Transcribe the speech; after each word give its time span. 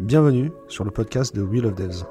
Bienvenue 0.00 0.52
sur 0.68 0.84
le 0.84 0.90
podcast 0.90 1.34
de 1.34 1.42
Wheel 1.42 1.66
of 1.66 1.74
Devs. 1.74 2.04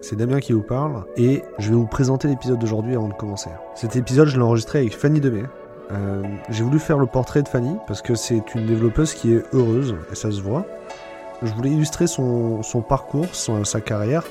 C'est 0.00 0.16
Damien 0.16 0.40
qui 0.40 0.52
vous 0.52 0.62
parle 0.62 1.04
et 1.16 1.42
je 1.58 1.70
vais 1.70 1.76
vous 1.76 1.86
présenter 1.86 2.28
l'épisode 2.28 2.58
d'aujourd'hui 2.58 2.94
avant 2.94 3.08
de 3.08 3.14
commencer. 3.14 3.50
Cet 3.74 3.96
épisode, 3.96 4.28
je 4.28 4.36
l'ai 4.36 4.42
enregistré 4.42 4.80
avec 4.80 4.96
Fanny 4.96 5.20
Demey. 5.20 5.44
Euh, 5.92 6.22
J'ai 6.50 6.62
voulu 6.64 6.78
faire 6.78 6.98
le 6.98 7.06
portrait 7.06 7.42
de 7.42 7.48
Fanny 7.48 7.76
parce 7.86 8.02
que 8.02 8.14
c'est 8.14 8.54
une 8.54 8.66
développeuse 8.66 9.14
qui 9.14 9.32
est 9.34 9.42
heureuse 9.54 9.94
et 10.10 10.14
ça 10.14 10.30
se 10.30 10.40
voit. 10.42 10.66
Je 11.42 11.52
voulais 11.54 11.70
illustrer 11.70 12.06
son, 12.06 12.60
parcours, 12.86 13.26
son- 13.32 13.64
sa 13.64 13.80
carrière, 13.80 14.24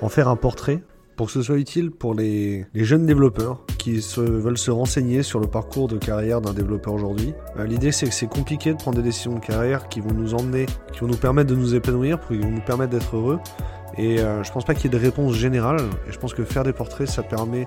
en 0.00 0.08
faire 0.08 0.28
un 0.28 0.36
portrait 0.36 0.82
pour 1.16 1.26
que 1.26 1.32
ce 1.32 1.42
soit 1.42 1.56
utile 1.56 1.90
pour 1.90 2.14
les, 2.14 2.66
jeunes 2.74 3.06
développeurs 3.06 3.64
qui 3.78 4.02
se, 4.02 4.20
veulent 4.20 4.58
se 4.58 4.70
renseigner 4.70 5.22
sur 5.22 5.40
le 5.40 5.46
parcours 5.46 5.88
de 5.88 5.98
carrière 5.98 6.40
d'un 6.40 6.52
développeur 6.52 6.94
aujourd'hui. 6.94 7.34
Euh, 7.58 7.66
L'idée 7.66 7.92
c'est 7.92 8.06
que 8.06 8.14
c'est 8.14 8.26
compliqué 8.26 8.72
de 8.72 8.78
prendre 8.78 8.96
des 8.96 9.02
décisions 9.02 9.34
de 9.34 9.40
carrière 9.40 9.88
qui 9.88 10.00
vont 10.00 10.12
nous 10.12 10.34
emmener, 10.34 10.66
qui 10.92 11.00
vont 11.00 11.08
nous 11.08 11.16
permettre 11.16 11.50
de 11.50 11.56
nous 11.56 11.74
épanouir, 11.74 12.18
qui 12.26 12.38
vont 12.38 12.50
nous 12.50 12.60
permettre 12.60 12.92
d'être 12.92 13.16
heureux. 13.16 13.38
Et 13.98 14.20
euh, 14.20 14.42
je 14.42 14.52
pense 14.52 14.64
pas 14.64 14.74
qu'il 14.74 14.84
y 14.84 14.94
ait 14.94 14.98
de 14.98 15.02
réponse 15.02 15.34
générale. 15.34 15.80
Et 16.08 16.12
je 16.12 16.18
pense 16.18 16.34
que 16.34 16.44
faire 16.44 16.64
des 16.64 16.72
portraits, 16.72 17.08
ça 17.08 17.22
permet 17.22 17.64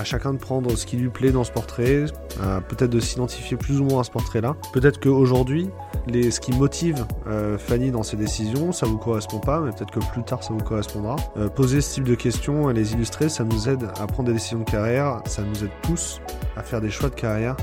à 0.00 0.04
chacun 0.04 0.32
de 0.32 0.38
prendre 0.38 0.74
ce 0.76 0.86
qui 0.86 0.96
lui 0.96 1.10
plaît 1.10 1.30
dans 1.30 1.44
ce 1.44 1.52
portrait, 1.52 2.06
euh, 2.42 2.60
peut-être 2.60 2.90
de 2.90 3.00
s'identifier 3.00 3.56
plus 3.56 3.80
ou 3.80 3.84
moins 3.84 4.00
à 4.00 4.04
ce 4.04 4.10
portrait-là. 4.10 4.56
Peut-être 4.72 4.98
qu'aujourd'hui, 4.98 5.68
ce 6.08 6.40
qui 6.40 6.52
motive 6.52 7.04
euh, 7.26 7.58
Fanny 7.58 7.90
dans 7.90 8.02
ses 8.02 8.16
décisions, 8.16 8.72
ça 8.72 8.86
vous 8.86 8.96
correspond 8.96 9.38
pas, 9.38 9.60
mais 9.60 9.70
peut-être 9.72 9.90
que 9.90 10.00
plus 10.12 10.22
tard 10.22 10.42
ça 10.42 10.54
vous 10.54 10.64
correspondra. 10.64 11.16
Euh, 11.36 11.48
poser 11.48 11.80
ce 11.80 11.94
type 11.94 12.04
de 12.04 12.14
questions 12.14 12.70
et 12.70 12.74
les 12.74 12.94
illustrer, 12.94 13.28
ça 13.28 13.44
nous 13.44 13.68
aide 13.68 13.88
à 14.00 14.06
prendre 14.06 14.28
des 14.28 14.34
décisions 14.34 14.60
de 14.60 14.70
carrière, 14.70 15.20
ça 15.26 15.42
nous 15.42 15.64
aide 15.64 15.70
tous 15.82 16.20
à 16.56 16.62
faire 16.62 16.80
des 16.80 16.90
choix 16.90 17.10
de 17.10 17.14
carrière 17.14 17.56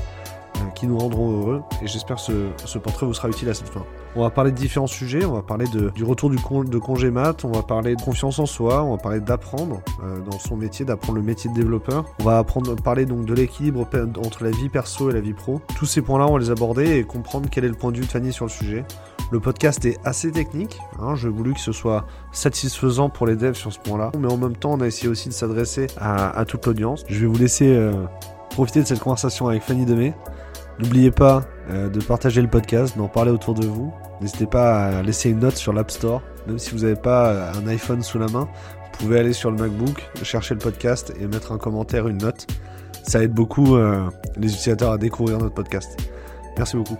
qui 0.74 0.86
nous 0.86 0.98
rendront 0.98 1.30
heureux. 1.40 1.62
Et 1.82 1.86
j'espère 1.86 2.16
que 2.16 2.22
ce, 2.22 2.48
ce 2.64 2.78
portrait 2.78 3.06
vous 3.06 3.14
sera 3.14 3.28
utile 3.28 3.48
à 3.48 3.54
cette 3.54 3.68
fin. 3.68 3.84
On 4.16 4.22
va 4.22 4.30
parler 4.30 4.50
de 4.50 4.56
différents 4.56 4.86
sujets, 4.86 5.24
on 5.24 5.34
va 5.34 5.42
parler 5.42 5.66
du 5.94 6.04
retour 6.04 6.30
du 6.30 6.36
de 6.36 6.78
congé 6.78 7.10
mat, 7.10 7.44
on 7.44 7.52
va 7.52 7.62
parler 7.62 7.94
de 7.94 8.02
confiance 8.02 8.38
en 8.38 8.46
soi, 8.46 8.82
on 8.82 8.92
va 8.92 8.96
parler 8.96 9.20
d'apprendre 9.20 9.80
euh, 10.02 10.20
dans 10.20 10.38
son 10.38 10.56
métier, 10.56 10.84
d'apprendre 10.84 11.18
le 11.18 11.24
métier 11.24 11.50
de 11.50 11.54
développeur. 11.54 12.04
On 12.20 12.24
va 12.24 12.38
apprendre, 12.38 12.74
parler 12.76 13.06
donc 13.06 13.26
de 13.26 13.34
l'équilibre 13.34 13.86
entre 14.24 14.44
la 14.44 14.50
vie 14.50 14.68
perso 14.68 15.10
et 15.10 15.12
la 15.12 15.20
vie 15.20 15.34
pro. 15.34 15.60
Tous 15.76 15.86
ces 15.86 16.02
points-là, 16.02 16.26
on 16.26 16.32
va 16.32 16.38
les 16.38 16.50
aborder 16.50 16.96
et 16.96 17.04
comprendre 17.04 17.48
quel 17.50 17.64
est 17.64 17.68
le 17.68 17.74
point 17.74 17.92
de 17.92 17.98
vue 17.98 18.04
de 18.04 18.10
Fanny 18.10 18.32
sur 18.32 18.46
le 18.46 18.50
sujet. 18.50 18.84
Le 19.30 19.40
podcast 19.40 19.84
est 19.84 19.98
assez 20.04 20.32
technique, 20.32 20.78
hein, 21.00 21.14
j'ai 21.14 21.28
voulu 21.28 21.52
que 21.52 21.60
ce 21.60 21.70
soit 21.72 22.06
satisfaisant 22.32 23.10
pour 23.10 23.26
les 23.26 23.36
devs 23.36 23.52
sur 23.52 23.70
ce 23.70 23.78
point-là, 23.78 24.10
mais 24.18 24.32
en 24.32 24.38
même 24.38 24.56
temps 24.56 24.72
on 24.72 24.80
a 24.80 24.86
essayé 24.86 25.08
aussi 25.08 25.28
de 25.28 25.34
s'adresser 25.34 25.86
à, 26.00 26.30
à 26.30 26.46
toute 26.46 26.64
l'audience. 26.64 27.04
Je 27.08 27.20
vais 27.20 27.26
vous 27.26 27.36
laisser 27.36 27.68
euh, 27.68 27.92
profiter 28.48 28.80
de 28.80 28.86
cette 28.86 29.00
conversation 29.00 29.46
avec 29.46 29.62
Fanny 29.62 29.84
Demey. 29.84 30.14
N'oubliez 30.78 31.10
pas 31.10 31.44
euh, 31.70 31.88
de 31.88 32.00
partager 32.00 32.40
le 32.40 32.48
podcast, 32.48 32.96
d'en 32.96 33.08
parler 33.08 33.30
autour 33.30 33.54
de 33.54 33.66
vous. 33.66 33.92
N'hésitez 34.20 34.46
pas 34.46 34.98
à 34.98 35.02
laisser 35.02 35.30
une 35.30 35.40
note 35.40 35.56
sur 35.56 35.72
l'App 35.72 35.90
Store, 35.90 36.22
même 36.46 36.58
si 36.58 36.70
vous 36.70 36.80
n'avez 36.80 36.96
pas 36.96 37.30
euh, 37.30 37.52
un 37.54 37.66
iPhone 37.66 38.02
sous 38.02 38.18
la 38.18 38.28
main. 38.28 38.48
Vous 38.92 39.06
pouvez 39.06 39.18
aller 39.18 39.32
sur 39.32 39.50
le 39.50 39.56
MacBook, 39.56 40.08
chercher 40.22 40.54
le 40.54 40.60
podcast 40.60 41.12
et 41.20 41.26
mettre 41.26 41.52
un 41.52 41.58
commentaire, 41.58 42.08
une 42.08 42.18
note. 42.18 42.46
Ça 43.02 43.22
aide 43.22 43.32
beaucoup 43.32 43.76
euh, 43.76 44.08
les 44.36 44.48
utilisateurs 44.48 44.92
à 44.92 44.98
découvrir 44.98 45.38
notre 45.38 45.54
podcast. 45.54 45.96
Merci 46.56 46.76
beaucoup. 46.76 46.98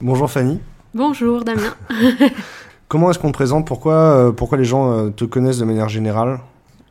Bonjour 0.00 0.30
Fanny. 0.30 0.60
Bonjour 0.94 1.44
Damien. 1.44 1.74
Comment 2.88 3.10
est-ce 3.10 3.18
qu'on 3.18 3.28
te 3.28 3.34
présente? 3.34 3.66
Pourquoi, 3.66 3.94
euh, 3.94 4.32
pourquoi 4.32 4.58
les 4.58 4.64
gens 4.64 4.90
euh, 4.92 5.10
te 5.10 5.24
connaissent 5.24 5.58
de 5.58 5.64
manière 5.64 5.88
générale? 5.88 6.40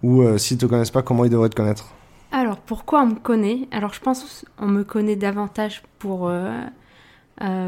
Ou 0.03 0.21
euh, 0.21 0.37
s'ils 0.37 0.57
te 0.57 0.65
connaissent 0.65 0.91
pas, 0.91 1.01
comment 1.01 1.25
ils 1.25 1.29
devraient 1.29 1.49
te 1.49 1.55
connaître? 1.55 1.89
Alors 2.31 2.57
pourquoi 2.57 3.01
on 3.01 3.07
me 3.07 3.15
connaît? 3.15 3.67
Alors 3.71 3.93
je 3.93 3.99
pense 3.99 4.45
on 4.59 4.67
me 4.67 4.83
connaît 4.83 5.17
davantage 5.17 5.83
pour 5.97 6.29
euh, 6.29 6.51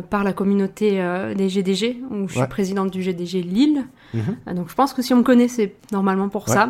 par 0.10 0.24
la 0.24 0.32
communauté 0.32 1.04
des 1.36 1.50
GDG 1.50 2.02
où 2.10 2.28
je 2.30 2.36
suis 2.38 2.48
présidente 2.48 2.92
du 2.92 3.02
GDG 3.02 3.42
Lille. 3.42 3.84
Mhm. 4.14 4.56
Donc 4.56 4.70
je 4.70 4.76
pense 4.76 4.94
que 4.94 5.02
si 5.02 5.14
on 5.14 5.18
me 5.18 5.24
connaît 5.24 5.48
c'est 5.50 5.74
normalement 5.92 6.30
pour 6.30 6.48
Ouais. 6.48 6.54
ça. 6.54 6.70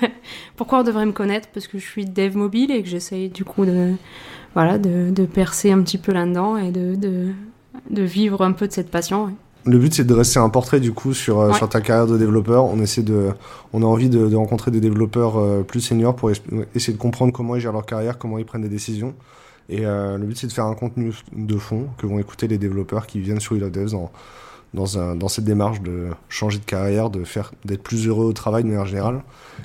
pourquoi 0.56 0.80
on 0.80 0.82
devrait 0.84 1.04
me 1.06 1.12
connaître? 1.12 1.48
Parce 1.52 1.66
que 1.66 1.78
je 1.78 1.84
suis 1.84 2.06
dev 2.06 2.34
mobile 2.36 2.70
et 2.70 2.82
que 2.82 2.88
j'essaye 2.88 3.28
du 3.28 3.44
coup 3.44 3.66
de 3.66 3.92
voilà 4.54 4.78
de, 4.78 5.10
de 5.10 5.26
percer 5.26 5.70
un 5.72 5.82
petit 5.82 5.98
peu 5.98 6.12
là-dedans 6.12 6.56
et 6.56 6.70
de, 6.70 6.94
de 6.94 7.32
de 7.90 8.02
vivre 8.02 8.42
un 8.42 8.52
peu 8.52 8.66
de 8.68 8.72
cette 8.72 8.90
passion. 8.90 9.26
ouais. 9.26 9.32
Le 9.66 9.78
but 9.78 9.94
c'est 9.94 10.04
de 10.04 10.12
dresser 10.12 10.38
un 10.38 10.50
portrait 10.50 10.78
du 10.78 10.92
coup 10.92 11.14
sur, 11.14 11.38
euh, 11.40 11.48
Ouais. 11.50 11.54
sur 11.56 11.68
ta 11.70 11.80
carrière 11.80 12.06
de 12.06 12.18
développeur. 12.18 12.64
On 12.66 12.78
essaie 12.80 13.02
de, 13.02 13.30
on 13.72 13.82
a 13.82 13.86
envie 13.86 14.10
de, 14.10 14.28
de 14.28 14.36
rencontrer 14.36 14.70
des 14.70 14.80
développeurs 14.80 15.38
euh, 15.38 15.62
plus 15.62 15.80
seniors 15.80 16.14
pour 16.14 16.30
es- 16.30 16.34
essayer 16.74 16.92
de 16.92 16.98
comprendre 17.00 17.32
comment 17.32 17.56
ils 17.56 17.60
gèrent 17.60 17.72
leur 17.72 17.86
carrière, 17.86 18.18
comment 18.18 18.36
ils 18.38 18.44
prennent 18.44 18.60
des 18.62 18.68
décisions. 18.68 19.14
Et 19.70 19.86
euh, 19.86 20.18
le 20.18 20.26
but 20.26 20.36
c'est 20.36 20.46
de 20.48 20.52
faire 20.52 20.66
un 20.66 20.74
contenu 20.74 21.12
de 21.34 21.56
fond 21.56 21.86
que 21.96 22.06
vont 22.06 22.18
écouter 22.18 22.46
les 22.46 22.58
développeurs 22.58 23.06
qui 23.06 23.20
viennent 23.20 23.40
sur 23.40 23.54
of 23.54 23.70
Devs 23.72 23.92
dans, 23.92 24.10
dans, 24.74 24.98
un- 24.98 25.14
dans 25.16 25.28
cette 25.28 25.44
démarche 25.44 25.80
de 25.80 26.08
changer 26.28 26.58
de 26.58 26.64
carrière, 26.64 27.08
de 27.08 27.24
faire 27.24 27.52
d'être 27.64 27.82
plus 27.82 28.06
heureux 28.08 28.26
au 28.26 28.32
travail 28.34 28.62
de 28.64 28.68
manière 28.68 28.84
générale. 28.86 29.22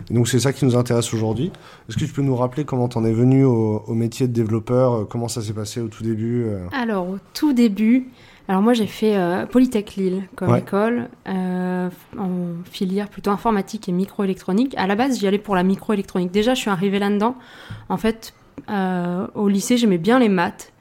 Et 0.09 0.14
donc 0.14 0.28
c'est 0.30 0.40
ça 0.40 0.53
qui 0.53 0.64
nous 0.66 0.75
intéresse 0.78 1.14
aujourd'hui. 1.14 1.52
Est-ce 1.90 1.97
que 1.97 2.06
tu 2.06 2.14
peux 2.14 2.22
nous 2.22 2.36
rappeler 2.36 2.64
comment 2.64 2.88
t'en 2.88 3.03
es 3.03 3.12
venu 3.12 3.44
au, 3.44 3.84
au 3.86 3.94
métier 3.94 4.28
de 4.28 4.34
développeur, 4.34 4.94
euh, 4.94 5.06
comment 5.06 5.28
ça 5.28 5.42
s'est 5.42 5.53
passé 5.53 5.81
au 5.81 5.88
tout 5.88 6.03
début 6.03 6.44
euh? 6.46 6.59
Alors, 6.72 7.09
au 7.09 7.18
tout 7.34 7.53
début, 7.53 8.08
alors 8.47 8.62
moi 8.62 8.74
j'ai 8.74 8.88
fait 8.88 9.18
euh, 9.18 9.46
Polytech 9.46 9.96
Lille 9.96 10.24
comme 10.36 10.52
Ouais. 10.52 10.59
école, 10.59 11.09
euh, 11.28 11.90
en 12.18 12.30
filière 12.72 13.09
plutôt 13.09 13.31
informatique 13.31 13.90
et 13.90 13.91
microélectronique. 13.91 14.74
À 14.78 14.88
la 14.88 14.96
base, 14.96 15.20
j'y 15.20 15.28
allais 15.28 15.38
pour 15.40 15.56
la 15.56 15.64
microélectronique. 15.64 16.31
Déjà, 16.31 16.53
je 16.53 16.62
suis 16.62 16.70
arrivée 16.70 17.00
là-dedans. 17.00 17.36
En 17.90 17.97
fait, 17.97 18.34
euh, 18.70 19.26
au 19.36 19.47
lycée, 19.47 19.78
j'aimais 19.78 19.97
bien 19.97 20.20
les 20.20 20.30
maths. 20.30 20.72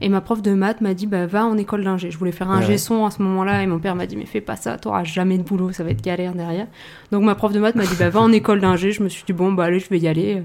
Et 0.00 0.08
ma 0.08 0.20
prof 0.20 0.42
de 0.42 0.52
maths 0.54 0.80
m'a 0.80 0.94
dit, 0.94 1.06
bah, 1.06 1.26
va 1.26 1.44
en 1.46 1.56
école 1.56 1.84
d'ingé. 1.84 2.10
Je 2.10 2.18
voulais 2.18 2.32
faire 2.32 2.50
un 2.50 2.60
Ouais. 2.60 2.66
G-son 2.66 3.06
à 3.06 3.10
ce 3.10 3.22
moment-là. 3.22 3.62
Et 3.62 3.66
mon 3.66 3.78
père 3.78 3.94
m'a 3.94 4.06
dit, 4.06 4.16
mais 4.16 4.26
fais 4.26 4.40
pas 4.40 4.56
ça, 4.56 4.76
t'auras 4.78 5.04
jamais 5.04 5.38
de 5.38 5.42
boulot, 5.42 5.72
ça 5.72 5.84
va 5.84 5.90
être 5.90 6.02
galère 6.02 6.32
derrière. 6.34 6.66
Donc 7.12 7.22
ma 7.22 7.34
prof 7.34 7.52
de 7.52 7.60
maths 7.60 7.74
m'a 7.76 7.84
dit, 7.84 7.94
bah, 7.98 8.08
va 8.10 8.20
en 8.20 8.32
école 8.32 8.60
d'ingé. 8.60 8.92
Je 8.92 9.02
me 9.02 9.08
suis 9.08 9.24
dit, 9.24 9.32
bon, 9.32 9.52
bah, 9.52 9.64
allez, 9.64 9.78
je 9.80 9.88
vais 9.88 9.98
y 9.98 10.08
aller. 10.08 10.42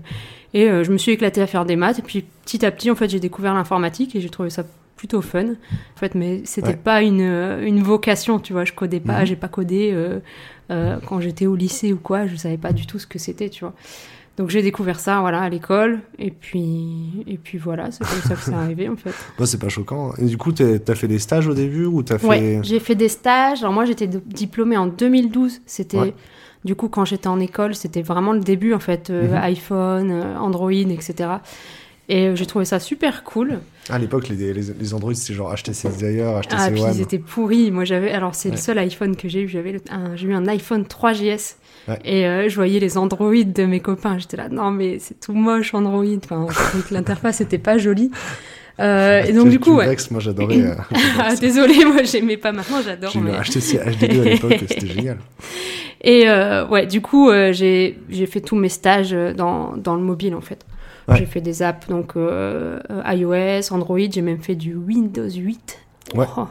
Et 0.54 0.70
euh, 0.70 0.84
je 0.84 0.92
me 0.92 0.98
suis 0.98 1.12
éclatée 1.12 1.42
à 1.42 1.48
faire 1.48 1.66
des 1.66 1.76
maths. 1.76 2.00
Et 2.00 2.02
puis 2.04 2.26
petit 2.46 2.66
à 2.66 2.72
petit, 2.72 2.90
en 2.92 2.96
fait, 2.96 3.10
j'ai 3.10 3.20
découvert 3.20 3.54
l'informatique 3.54 4.16
et 4.16 4.22
j'ai 4.22 4.30
trouvé 4.30 4.50
ça 4.50 4.64
plutôt 4.96 5.22
fun. 5.22 5.46
En 5.46 6.00
fait, 6.00 6.14
mais 6.16 6.42
c'était 6.44 6.70
Ouais. 6.70 6.76
pas 6.76 7.02
une, 7.02 7.22
euh, 7.22 7.66
une 7.66 7.82
vocation, 7.82 8.40
tu 8.40 8.52
vois. 8.54 8.66
Je 8.66 8.74
codais 8.74 9.00
pas, 9.00 9.22
Mhm. 9.22 9.26
j'ai 9.28 9.36
pas 9.38 9.48
codé 9.48 9.92
euh, 9.94 10.20
euh, 10.72 10.98
quand 11.08 11.22
j'étais 11.22 11.46
au 11.46 11.56
lycée 11.56 11.94
ou 11.94 11.98
quoi. 11.98 12.28
Je 12.28 12.36
savais 12.36 12.58
pas 12.58 12.74
du 12.74 12.86
tout 12.86 13.00
ce 13.00 13.08
que 13.08 13.18
c'était, 13.18 13.50
tu 13.50 13.62
vois. 13.64 13.74
Donc 14.40 14.50
j'ai 14.50 14.62
découvert 14.62 15.00
ça, 15.02 15.20
voilà, 15.20 15.42
à 15.42 15.50
l'école. 15.50 16.00
Et 16.18 16.32
puis, 16.32 17.24
et 17.28 17.38
puis 17.38 17.58
voilà, 17.58 17.92
c'est 17.92 18.06
comme 18.06 18.22
ça 18.22 18.36
que 18.36 18.42
c'est 18.42 18.54
arrivé, 18.66 18.88
en 18.90 18.96
fait. 18.96 19.14
Bah, 19.38 19.46
c'est 19.46 19.60
pas 19.60 19.68
choquant. 19.70 20.14
Et 20.18 20.26
du 20.26 20.38
coup, 20.38 20.54
t'as 20.54 20.96
fait 20.96 21.08
des 21.10 21.20
stages 21.20 21.48
au 21.48 21.54
début 21.54 21.86
ou 21.86 22.02
t'as 22.04 22.18
fait... 22.18 22.26
Ouais, 22.28 22.60
j'ai 22.64 22.80
fait 22.80 22.96
des 22.96 23.10
stages. 23.10 23.60
Alors 23.62 23.74
moi, 23.74 23.84
j'étais 23.86 24.08
diplômée 24.08 24.78
en 24.78 24.88
2012. 24.88 25.60
C'était 25.66 25.98
Ouais. 26.00 26.14
du 26.64 26.74
coup 26.76 26.88
quand 26.90 27.04
j'étais 27.06 27.28
en 27.28 27.40
école, 27.40 27.76
c'était 27.76 28.02
vraiment 28.02 28.32
le 28.34 28.40
début 28.40 28.74
en 28.74 28.80
fait, 28.80 29.10
euh, 29.10 29.28
Mhm. 29.28 29.34
iPhone, 29.44 30.12
euh, 30.12 30.38
Android, 30.38 30.72
etc. 30.72 31.30
Et 32.08 32.28
euh, 32.28 32.36
j'ai 32.36 32.46
trouvé 32.46 32.64
ça 32.66 32.80
super 32.80 33.24
cool. 33.26 33.60
À 33.90 34.00
l'époque, 34.00 34.30
les, 34.30 34.54
les, 34.54 34.62
les 34.80 34.94
Android, 34.94 35.14
c'était 35.14 35.34
genre 35.34 35.54
HTC 35.54 35.90
Desire, 35.90 36.40
HTC 36.42 36.56
Ah, 36.58 36.70
puis 36.72 36.82
One. 36.82 36.92
ils 36.96 37.02
étaient 37.02 37.20
pourris. 37.20 37.72
Moi, 37.72 37.84
j'avais. 37.84 38.12
Alors, 38.12 38.36
c'est 38.36 38.50
Ouais. 38.50 38.56
le 38.56 38.62
seul 38.62 38.78
iPhone 38.80 39.16
que 39.16 39.28
j'ai 39.28 39.42
eu. 39.42 39.48
J'avais 39.50 39.82
j'ai 40.16 40.28
eu 40.28 40.34
un 40.34 40.48
iPhone 40.48 40.84
3GS. 40.86 41.56
Ouais. 41.90 42.00
Et 42.06 42.26
euh, 42.28 42.48
je 42.50 42.56
voyais 42.56 42.80
les 42.80 42.98
Android 42.98 43.34
de 43.34 43.66
mes 43.66 43.80
copains. 43.80 44.18
J'étais 44.20 44.38
là, 44.38 44.48
non, 44.50 44.70
mais 44.72 45.00
c'est 45.00 45.20
tout 45.20 45.34
moche, 45.34 45.74
Android. 45.74 46.06
Enfin, 46.24 46.46
l'interface 46.92 47.42
était 47.42 47.58
pas 47.58 47.78
jolie. 47.78 48.12
Euh, 48.80 49.24
et 49.24 49.34
donc, 49.34 49.50
du 49.50 49.60
coup, 49.60 49.76
ouais. 49.76 49.94
moi 50.12 50.20
j'adorais. 50.22 50.62
euh, 50.62 50.76
Ah, 51.20 51.36
désolée, 51.36 51.84
moi, 51.86 52.04
j'aimais 52.04 52.38
pas. 52.38 52.52
Maintenant, 52.52 52.78
j'adore. 52.86 53.12
J'ai 53.12 53.20
mais- 53.20 53.32
HTC 53.42 53.78
HD2 53.78 54.22
à 54.22 54.24
l'époque, 54.24 54.54
c'était 54.70 54.88
génial. 54.88 55.18
Et 56.02 56.30
euh, 56.30 56.66
ouais, 56.68 56.86
du 56.86 57.02
coup, 57.02 57.30
euh, 57.30 57.52
j'ai 57.52 58.00
j'ai 58.10 58.26
fait 58.26 58.40
tous 58.40 58.56
mes 58.56 58.70
stages 58.70 59.12
dans, 59.36 59.76
dans 59.76 59.96
le 59.96 60.02
mobile, 60.02 60.36
en 60.36 60.42
fait. 60.42 60.66
Ouais. 61.10 61.18
J'ai 61.18 61.26
fait 61.26 61.42
des 61.42 61.62
apps, 61.64 61.88
donc 61.88 62.14
iOS, 62.16 63.74
Android. 63.74 63.98
J'ai 64.12 64.22
même 64.22 64.42
fait 64.42 64.56
du 64.56 64.76
Windows 64.76 65.30
8. 65.30 65.80
Ouais. 66.16 66.26
Oh. 66.38 66.48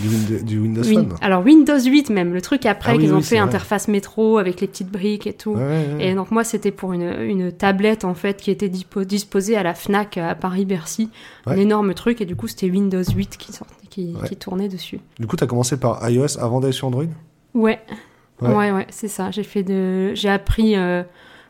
Du, 0.00 0.08
Wind- 0.08 0.44
du 0.44 0.58
Windows 0.58 0.82
Win- 0.82 1.08
Phone. 1.10 1.18
Alors 1.20 1.44
Windows 1.44 1.78
8 1.78 2.08
même, 2.10 2.32
le 2.32 2.40
truc 2.40 2.64
après 2.66 2.92
Ah 2.92 2.96
oui, 2.96 3.02
qu'ils 3.04 3.12
ont 3.12 3.18
oui, 3.18 3.22
fait 3.22 3.36
vrai. 3.36 3.44
interface 3.44 3.88
métro 3.88 4.38
avec 4.38 4.60
les 4.60 4.66
petites 4.66 4.90
briques 4.90 5.26
et 5.26 5.34
tout. 5.34 5.52
Ouais, 5.52 5.58
ouais, 5.60 5.94
ouais. 5.96 6.06
Et 6.08 6.14
donc 6.14 6.30
moi 6.30 6.44
c'était 6.44 6.70
pour 6.70 6.92
une, 6.94 7.02
une 7.20 7.52
tablette 7.52 8.04
en 8.04 8.14
fait 8.14 8.40
qui 8.40 8.50
était 8.50 8.68
dispo- 8.68 9.04
disposée 9.04 9.56
à 9.56 9.62
la 9.62 9.74
Fnac 9.74 10.16
à 10.16 10.34
Paris-Bercy, 10.34 11.10
un 11.46 11.56
énorme 11.56 11.92
truc 11.94 12.20
et 12.20 12.24
du 12.24 12.34
coup 12.36 12.48
c'était 12.48 12.70
Windows 12.70 13.02
8 13.04 13.36
qui, 13.36 13.52
sortait, 13.52 13.74
qui, 13.90 14.14
qui 14.28 14.36
tournait 14.36 14.68
dessus. 14.68 14.98
Du 15.18 15.26
coup, 15.26 15.36
t'as 15.36 15.46
commencé 15.46 15.76
par 15.76 16.08
iOS 16.08 16.38
avant 16.40 16.60
d'aller 16.60 16.72
sur 16.72 16.86
Android? 16.88 17.04
Ouais, 17.54 17.78
Ouais. 18.40 18.48
ouais, 18.54 18.72
ouais, 18.72 18.86
c'est 18.90 19.08
ça. 19.08 19.30
J'ai 19.30 19.44
fait 19.44 19.62
de, 19.62 20.14
j'ai 20.14 20.30
appris 20.30 20.74
euh, 20.74 21.02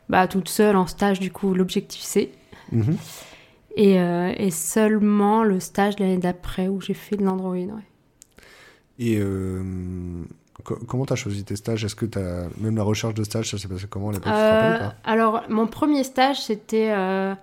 bah, 0.09 0.27
toute 0.27 0.49
seule 0.49 0.77
en 0.77 0.87
stage 0.89 1.21
du 1.21 1.31
coup 1.31 1.55
l'objectif 1.55 2.03
C 2.03 2.33
Mhm. 2.73 2.97
et, 3.77 4.01
euh, 4.01 4.33
et 4.37 4.51
seulement 4.51 5.45
le 5.45 5.61
stage 5.61 5.95
l'année 6.01 6.19
d'après 6.19 6.69
où 6.69 6.81
j'ai 6.81 6.95
fait 6.95 7.17
de 7.17 7.23
l'Android. 7.25 7.53
Ouais. 7.55 7.69
Et 8.99 9.17
euh, 9.19 9.63
Co- 10.65 10.79
comment 10.87 11.07
t'as 11.07 11.15
choisi 11.17 11.45
tes 11.45 11.57
stages? 11.57 11.85
Est-ce 11.85 11.97
que 11.97 12.07
t'as 12.07 12.47
même 12.61 12.77
la 12.77 12.83
recherche 12.83 13.15
de 13.15 13.25
stage, 13.25 13.51
ça 13.51 13.59
s'est 13.59 13.69
passé 13.69 13.87
comment 13.89 14.11
à 14.11 14.13
l'époque? 14.13 14.33
Tu 14.33 14.39
Euh, 14.39 14.89
alors, 15.05 15.43
mon 15.49 15.67
premier 15.67 16.05
stage, 16.05 16.41
c'était. 16.43 16.91
euh, 16.93 17.35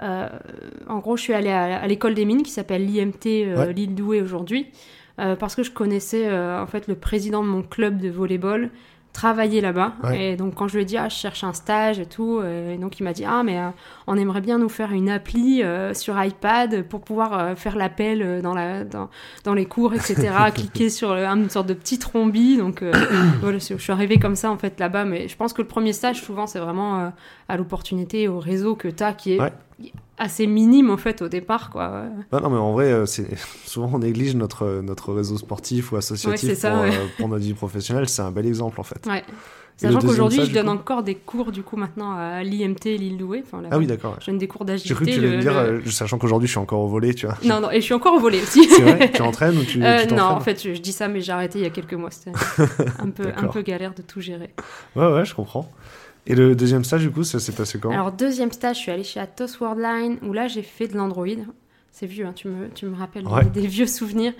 en 0.00 0.98
gros, 0.98 1.16
je 1.16 1.22
suis 1.22 1.32
allée 1.34 1.50
à, 1.50 1.80
à 1.80 1.86
l'école 1.86 2.14
des 2.14 2.24
mines 2.24 2.42
qui 2.42 2.50
s'appelle 2.50 2.86
l'IMT 2.86 3.26
Ouais. 3.56 3.72
Lille 3.72 3.94
Douai 3.94 4.20
aujourd'hui, 4.22 4.66
parce 5.16 5.54
que 5.54 5.62
je 5.62 5.70
connaissais 5.70 6.28
en 6.32 6.66
fait 6.66 6.88
le 6.88 6.94
président 6.94 7.42
de 7.42 7.48
mon 7.48 7.62
club 7.62 7.98
de 7.98 8.08
volleyball 8.08 8.70
travaillait 9.12 9.60
là-bas. 9.60 9.92
Ouais. 10.04 10.32
Et 10.32 10.36
donc, 10.36 10.54
quand 10.54 10.68
je 10.68 10.76
lui 10.76 10.82
ai 10.82 10.84
dit, 10.84 10.96
ah, 10.96 11.08
je 11.08 11.14
cherche 11.14 11.44
un 11.44 11.52
stage 11.52 11.98
et 11.98 12.06
tout, 12.06 12.38
euh, 12.38 12.74
et 12.74 12.78
donc 12.78 12.98
il 12.98 13.04
m'a 13.04 13.12
dit, 13.12 13.24
ah, 13.24 13.42
mais 13.42 13.58
euh, 13.58 13.68
on 14.06 14.16
aimerait 14.16 14.40
bien 14.40 14.58
nous 14.58 14.68
faire 14.68 14.92
une 14.92 15.10
appli 15.10 15.62
euh, 15.62 15.92
sur 15.94 16.22
iPad 16.22 16.82
pour 16.82 17.02
pouvoir 17.02 17.38
euh, 17.38 17.54
faire 17.54 17.76
l'appel 17.76 18.40
dans, 18.42 18.54
la, 18.54 18.84
dans, 18.84 19.10
dans 19.44 19.54
les 19.54 19.66
cours, 19.66 19.94
etc. 19.94 20.30
cliquer 20.54 20.88
sur 20.88 21.12
une 21.12 21.50
sorte 21.50 21.66
de 21.66 21.74
petit 21.74 21.98
trombi. 21.98 22.56
Donc, 22.56 22.82
voilà, 23.40 23.58
je 23.58 23.76
suis 23.76 23.92
arrivée 23.92 24.18
comme 24.18 24.36
ça, 24.36 24.50
en 24.50 24.56
fait, 24.56 24.80
là-bas. 24.80 25.04
Mais 25.04 25.28
je 25.28 25.36
pense 25.36 25.52
que 25.52 25.62
le 25.62 25.68
premier 25.68 25.92
stage, 25.92 26.22
souvent, 26.22 26.46
c'est 26.46 26.60
vraiment 26.60 27.12
à 27.48 27.56
l'opportunité, 27.56 28.28
au 28.28 28.38
réseau 28.38 28.76
que 28.76 28.88
tu 28.88 29.02
as, 29.02 29.12
qui 29.12 29.34
est 29.34 29.40
Ouais. 29.40 29.52
Assez 30.18 30.46
minime, 30.46 30.90
en 30.90 30.96
fait, 30.96 31.22
au 31.22 31.28
départ, 31.28 31.70
quoi. 31.70 32.04
Non, 32.32 32.50
mais 32.50 32.56
en 32.58 32.72
vrai, 32.72 32.92
euh, 32.92 33.06
c'est 33.06 33.26
souvent 33.64 33.90
on 33.94 33.98
néglige 34.00 34.34
notre, 34.36 34.80
notre 34.82 35.12
réseau 35.12 35.36
sportif 35.38 35.92
ou 35.92 35.96
associatif 35.96 36.48
Ouais, 36.48 36.54
c'est 36.54 36.60
ça, 36.60 36.70
pour, 36.72 36.82
ouais. 36.82 36.90
euh, 36.94 37.06
pour 37.18 37.28
notre 37.28 37.44
vie 37.44 37.54
professionnelle. 37.54 38.08
C'est 38.08 38.22
un 38.22 38.30
bel 38.30 38.46
exemple 38.46 38.80
en 38.80 38.84
fait. 38.84 39.04
Ouais. 39.06 39.22
Sachant 39.78 39.98
qu'aujourd'hui, 40.00 40.44
je 40.44 40.52
donne 40.52 40.66
coup 40.66 40.70
encore 40.72 41.02
des 41.02 41.14
cours, 41.16 41.50
du 41.50 41.62
coup, 41.62 41.76
maintenant, 41.76 42.12
à 42.16 42.44
l'IMT 42.44 42.84
Lille 42.84 43.16
Douai. 43.16 43.42
Enfin. 43.44 43.62
Ah 43.68 43.78
oui, 43.78 43.86
d'accord. 43.86 44.16
Je 44.20 44.26
donne 44.26 44.38
des 44.38 44.46
cours 44.46 44.64
d'agilité. 44.64 44.88
J'ai 44.90 44.94
cru 44.94 45.06
que 45.06 45.10
tu 45.10 45.20
le- 45.20 45.38
dire, 45.38 45.54
le- 45.54 45.78
euh, 45.78 45.90
sachant 45.90 46.18
qu'aujourd'hui 46.18 46.46
je 46.46 46.52
suis 46.52 46.60
encore 46.60 46.80
au 46.82 46.86
volet, 46.88 47.14
tu 47.14 47.26
vois. 47.26 47.36
Non, 47.44 47.58
non, 47.60 47.70
et 47.70 47.76
je 47.80 47.84
suis 47.86 47.94
encore 47.94 48.14
au 48.14 48.20
volet 48.20 48.40
aussi. 48.42 48.62
C'est 48.68 48.82
vrai? 48.82 49.10
Tu 49.14 49.22
entraînes 49.22 49.56
ou 49.56 49.64
tu, 49.64 49.82
Euh, 49.82 50.06
tu 50.06 50.14
non, 50.14 50.24
en 50.24 50.40
fait, 50.40 50.62
je, 50.62 50.74
je 50.74 50.80
dis 50.80 50.92
ça, 50.92 51.08
mais 51.08 51.20
j'ai 51.20 51.32
arrêté 51.32 51.58
il 51.58 51.62
y 51.62 51.66
a 51.66 51.70
quelques 51.70 51.94
mois. 51.94 52.10
C'était 52.12 52.30
un 53.00 53.08
peu, 53.10 53.24
un 53.36 53.48
peu 53.48 53.62
galère 53.62 53.94
de 53.94 54.02
tout 54.02 54.20
gérer. 54.20 54.50
Ouais, 54.94 55.10
ouais, 55.10 55.24
je 55.24 55.34
comprends. 55.34 55.68
Et 56.26 56.34
le 56.34 56.54
deuxième 56.54 56.84
stage, 56.84 57.02
du 57.02 57.10
coup, 57.10 57.24
ça 57.24 57.40
s'est 57.40 57.52
passé 57.52 57.78
comment 57.80 57.94
Alors, 57.94 58.12
deuxième 58.12 58.52
stage, 58.52 58.76
je 58.76 58.80
suis 58.82 58.90
allée 58.92 59.02
chez 59.04 59.18
Atos 59.20 59.58
Worldline, 59.60 60.18
où 60.22 60.32
là, 60.32 60.46
j'ai 60.48 60.62
fait 60.62 60.86
de 60.88 60.96
l'Android. 60.96 61.26
C'est 61.90 62.06
vieux, 62.06 62.24
hein, 62.26 62.32
tu, 62.34 62.48
me, 62.48 62.68
tu 62.68 62.86
me 62.86 62.96
rappelles 62.96 63.26
Ouais. 63.26 63.44
des, 63.44 63.62
des 63.62 63.66
vieux 63.66 63.86
souvenirs. 63.86 64.32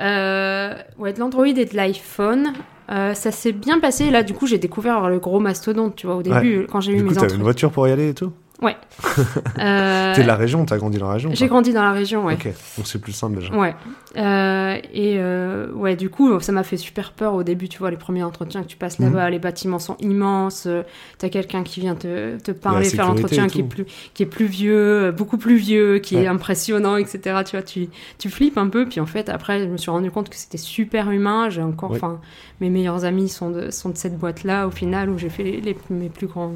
Euh, 0.00 0.74
ouais, 0.98 1.12
de 1.12 1.18
l'Android 1.20 1.46
et 1.46 1.64
de 1.64 1.76
l'iPhone. 1.76 2.52
Euh, 2.90 3.14
ça 3.14 3.30
s'est 3.30 3.52
bien 3.52 3.78
passé. 3.78 4.10
Là, 4.10 4.22
du 4.22 4.34
coup, 4.34 4.46
j'ai 4.46 4.58
découvert 4.58 5.08
le 5.08 5.18
gros 5.20 5.38
mastodonte, 5.40 5.94
tu 5.96 6.06
vois, 6.06 6.16
au 6.16 6.22
début, 6.22 6.66
quand 6.70 6.80
j'ai 6.80 6.92
eu 6.92 6.96
Du 6.96 7.02
coup, 7.04 7.08
mes 7.10 7.14
t'avais 7.14 7.26
une 7.28 7.32
entrées. 7.34 7.42
voiture 7.44 7.70
pour 7.70 7.86
y 7.86 7.92
aller 7.92 8.08
et 8.10 8.14
tout? 8.14 8.32
Euh, 9.58 10.14
T'es 10.14 10.22
de 10.22 10.26
la 10.26 10.36
région, 10.36 10.64
t'as 10.64 10.76
grandi 10.78 10.98
dans 10.98 11.08
la 11.08 11.14
région 11.14 11.30
J'ai 11.34 11.46
grandi 11.48 11.72
dans 11.72 11.82
la 11.82 11.92
région, 11.92 12.24
ouais. 12.24 12.34
Ok, 12.34 12.44
donc 12.76 12.86
c'est 12.86 13.00
plus 13.00 13.12
simple 13.12 13.38
déjà. 13.38 13.54
Ouais. 13.54 13.74
Euh, 14.16 14.76
et 14.92 15.16
euh, 15.18 15.70
ouais, 15.72 15.96
du 15.96 16.10
coup, 16.10 16.38
ça 16.40 16.52
m'a 16.52 16.62
fait 16.62 16.76
super 16.76 17.12
peur 17.12 17.34
au 17.34 17.42
début, 17.42 17.68
tu 17.68 17.78
vois, 17.78 17.90
les 17.90 17.96
premiers 17.96 18.22
entretiens 18.22 18.62
que 18.62 18.66
tu 18.68 18.76
passes 18.76 18.98
Mhm. 18.98 19.06
là-bas, 19.06 19.30
les 19.30 19.38
bâtiments 19.38 19.78
sont 19.78 19.96
immenses, 20.00 20.64
euh, 20.66 20.82
t'as 21.18 21.28
quelqu'un 21.28 21.62
qui 21.62 21.80
vient 21.80 21.94
te, 21.94 22.38
te 22.38 22.50
parler, 22.52 22.84
faire 22.88 23.06
l'entretien 23.08 23.44
et 23.44 23.48
qui 23.48 23.60
est, 23.60 23.64
plus, 23.64 23.86
qui 24.14 24.22
est 24.22 24.26
plus 24.26 24.46
vieux, 24.46 25.10
beaucoup 25.12 25.38
plus 25.38 25.56
vieux, 25.56 25.98
qui 25.98 26.16
Ouais. 26.16 26.24
est 26.24 26.26
impressionnant, 26.28 26.96
etc. 26.96 27.20
Tu 27.44 27.56
vois, 27.56 27.62
tu, 27.62 27.88
tu 28.18 28.30
flippes 28.30 28.58
un 28.58 28.68
peu, 28.68 28.86
puis 28.86 29.00
en 29.00 29.06
fait, 29.06 29.28
après, 29.28 29.60
je 29.60 29.66
me 29.66 29.76
suis 29.76 29.90
rendu 29.90 30.10
compte 30.10 30.28
que 30.28 30.36
c'était 30.36 30.58
super 30.58 31.10
humain. 31.10 31.48
J'ai 31.50 31.62
encore, 31.62 31.90
enfin, 31.92 32.20
mes 32.60 32.70
meilleurs 32.70 33.04
amis 33.04 33.28
sont 33.28 33.50
de, 33.50 33.70
sont 33.70 33.90
de 33.90 33.96
cette 33.96 34.18
boîte-là, 34.18 34.66
au 34.66 34.70
final, 34.70 35.10
où 35.10 35.18
j'ai 35.18 35.30
fait 35.30 35.42
les, 35.44 35.60
les- 35.60 35.76
mes 35.90 36.08
plus 36.08 36.26
grands. 36.26 36.52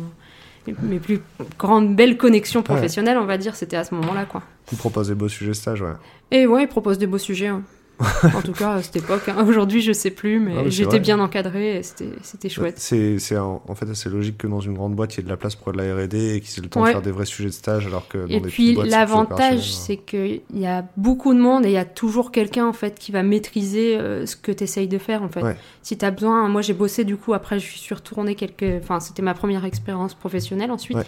Mes 0.83 0.99
plus 0.99 1.21
grandes 1.59 1.95
belles 1.95 2.17
connexions 2.17 2.63
professionnelles, 2.63 3.19
on 3.19 3.27
va 3.27 3.39
dire, 3.39 3.55
c'était 3.57 3.77
à 3.77 3.85
ce 3.85 3.95
moment-là, 3.95 4.25
quoi. 4.25 4.43
Tu 4.67 4.77
proposes 4.77 5.09
des 5.09 5.15
beaux 5.15 5.29
sujets 5.29 5.55
stage, 5.55 5.83
ouais. 5.83 5.91
Et 6.31 6.47
ouais, 6.47 6.63
ils 6.65 6.69
proposent 6.69 6.99
des 6.99 7.07
beaux 7.07 7.19
sujets. 7.19 7.49
hein. 7.49 7.63
en 8.35 8.43
tout 8.43 8.51
cas, 8.55 8.73
à 8.73 8.83
cette 8.83 8.97
époque. 8.97 9.23
hein. 9.29 9.45
Aujourd'hui, 9.47 9.81
je 9.81 9.93
sais 9.93 10.11
plus, 10.11 10.41
mais, 10.41 10.55
Ah, 10.59 10.63
mais 10.65 10.71
j'étais 10.73 10.99
bien 10.99 11.21
encadrée 11.21 11.77
et 11.77 11.83
c'était 11.85 12.09
c'était 12.23 12.49
chouette. 12.49 12.75
C'est, 12.81 13.21
c'est 13.21 13.37
en, 13.39 13.61
fait 13.77 13.89
assez 13.89 14.09
logique 14.11 14.37
que 14.37 14.49
dans 14.49 14.59
une 14.59 14.75
grande 14.75 14.97
boîte, 14.97 15.15
il 15.15 15.19
y 15.19 15.21
ait 15.21 15.23
de 15.25 15.29
la 15.29 15.37
place 15.37 15.55
pour 15.55 15.71
de 15.73 15.79
la 15.81 15.95
R&D 15.95 16.35
et 16.35 16.41
qu'ils 16.41 16.59
aient 16.59 16.63
le 16.63 16.69
temps 16.69 16.81
Ouais. 16.83 16.89
de 16.89 16.93
faire 16.95 17.03
des 17.03 17.13
vrais 17.13 17.25
sujets 17.25 17.51
de 17.51 17.55
stage, 17.55 17.87
alors 17.87 18.09
que 18.09 18.19
dans 18.19 18.27
Et 18.27 18.41
des 18.41 18.49
puis 18.49 18.75
l'avantage, 18.75 19.73
c'est 19.73 19.97
qu'il 19.99 20.41
y 20.55 20.67
a 20.67 20.85
beaucoup 20.97 21.33
de 21.35 21.39
monde 21.39 21.65
et 21.67 21.69
il 21.69 21.75
y 21.75 21.77
a 21.77 21.85
toujours 21.85 22.33
quelqu'un 22.33 22.67
en 22.67 22.73
fait 22.73 22.99
qui 22.99 23.13
va 23.13 23.23
maîtriser 23.23 23.97
euh, 23.97 24.27
ce 24.27 24.35
que 24.35 24.51
tu 24.51 24.65
essayes 24.65 24.89
de 24.89 24.99
faire 24.99 25.23
en 25.23 25.29
fait. 25.29 25.43
Ouais. 25.43 25.57
Si 25.85 25.97
tu 25.97 26.05
as 26.05 26.11
besoin, 26.11 26.49
moi 26.49 26.63
j'ai 26.63 26.73
bossé 26.75 27.05
du 27.05 27.17
coup, 27.17 27.33
après 27.35 27.61
je 27.61 27.77
suis 27.77 27.95
retournée 27.95 28.35
quelques... 28.35 28.83
Enfin, 28.83 28.99
c'était 28.99 29.23
ma 29.23 29.35
première 29.35 29.65
expérience 29.65 30.15
professionnelle 30.15 30.73
ensuite. 30.73 30.97
Ouais. 30.97 31.05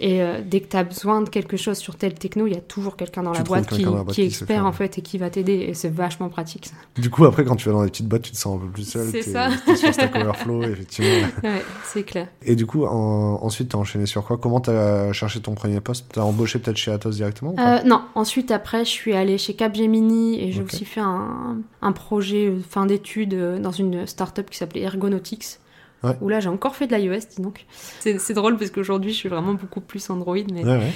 Et 0.00 0.20
euh, 0.22 0.40
dès 0.44 0.58
que 0.60 0.66
tu 0.68 0.76
as 0.76 0.82
besoin 0.82 1.20
de 1.22 1.28
quelque 1.28 1.56
chose 1.56 1.78
sur 1.78 1.94
tel 1.94 2.14
techno, 2.14 2.48
il 2.48 2.52
y 2.54 2.56
a 2.56 2.60
toujours 2.60 2.96
quelqu'un 2.96 3.22
dans 3.22 3.30
Tu 3.30 3.38
la 3.38 3.44
boîte 3.44 3.68
qui, 3.68 3.76
quelqu'un 3.76 3.90
dans 3.92 3.96
la 3.98 4.02
boîte 4.02 4.14
qui 4.16 4.22
est 4.22 4.26
expert 4.26 4.48
faire. 4.48 4.66
en 4.66 4.72
fait 4.72 4.98
et 4.98 5.02
qui 5.02 5.18
va 5.18 5.30
t'aider 5.30 5.52
et 5.68 5.74
c'est 5.74 5.88
vachement 5.88 6.28
pratique. 6.28 6.66
ça. 6.66 6.74
Du 7.00 7.10
coup, 7.10 7.24
après, 7.26 7.44
quand 7.44 7.54
tu 7.54 7.68
vas 7.68 7.74
dans 7.76 7.84
des 7.84 7.90
petites 7.92 8.08
boîtes, 8.08 8.22
tu 8.22 8.32
te 8.32 8.36
sens 8.36 8.56
un 8.56 8.64
peu 8.66 8.72
plus 8.72 8.88
seul. 8.90 9.06
C'est 9.12 9.22
ça. 9.22 9.50
t'es 9.64 9.76
sur 9.76 9.94
Stack 9.94 10.16
Overflow, 10.16 10.62
effectivement. 10.64 11.28
Ouais, 11.44 11.62
c'est 11.84 12.02
clair. 12.02 12.26
Et 12.42 12.56
du 12.56 12.66
coup, 12.66 12.84
en- 12.86 13.38
ensuite, 13.40 13.68
t'as 13.68 13.78
enchaîné 13.78 14.06
sur 14.06 14.24
quoi? 14.24 14.36
Comment 14.36 14.58
t'as 14.58 15.12
cherché 15.12 15.38
ton 15.40 15.54
premier 15.54 15.80
poste? 15.80 16.06
T'as 16.12 16.22
embauché 16.22 16.58
peut-être 16.58 16.76
chez 16.76 16.90
Atos 16.90 17.14
directement 17.14 17.52
ou 17.52 17.54
pas? 17.54 17.78
Euh, 17.78 17.82
non, 17.84 18.00
ensuite 18.16 18.50
après 18.50 18.84
je 18.84 18.90
suis 18.90 19.14
allée 19.14 19.38
chez 19.38 19.54
Capgemini 19.54 20.42
et 20.42 20.50
j'ai 20.50 20.62
aussi 20.64 20.84
fait 20.86 21.00
un, 21.02 21.58
un 21.82 21.92
projet 21.92 22.46
euh, 22.48 22.58
fin 22.68 22.84
d'études 22.86 23.60
dans 23.60 23.70
une 23.70 24.08
start-up 24.14 24.50
qui 24.50 24.58
s'appelait 24.58 24.82
Ergonautics. 24.82 25.58
Ouais. 26.02 26.12
Où 26.20 26.28
là 26.28 26.38
j'ai 26.40 26.50
encore 26.50 26.76
fait 26.76 26.86
de 26.86 26.94
l'iOS, 26.94 27.26
dis 27.34 27.42
donc. 27.42 27.64
C'est 28.00 28.18
c'est 28.18 28.34
drôle 28.34 28.58
parce 28.58 28.70
qu'aujourd'hui 28.70 29.12
je 29.12 29.16
suis 29.16 29.28
vraiment 29.28 29.54
beaucoup 29.54 29.80
plus 29.80 30.10
Android. 30.10 30.36
Mais... 30.52 30.64
Ouais, 30.64 30.76
ouais. 30.76 30.92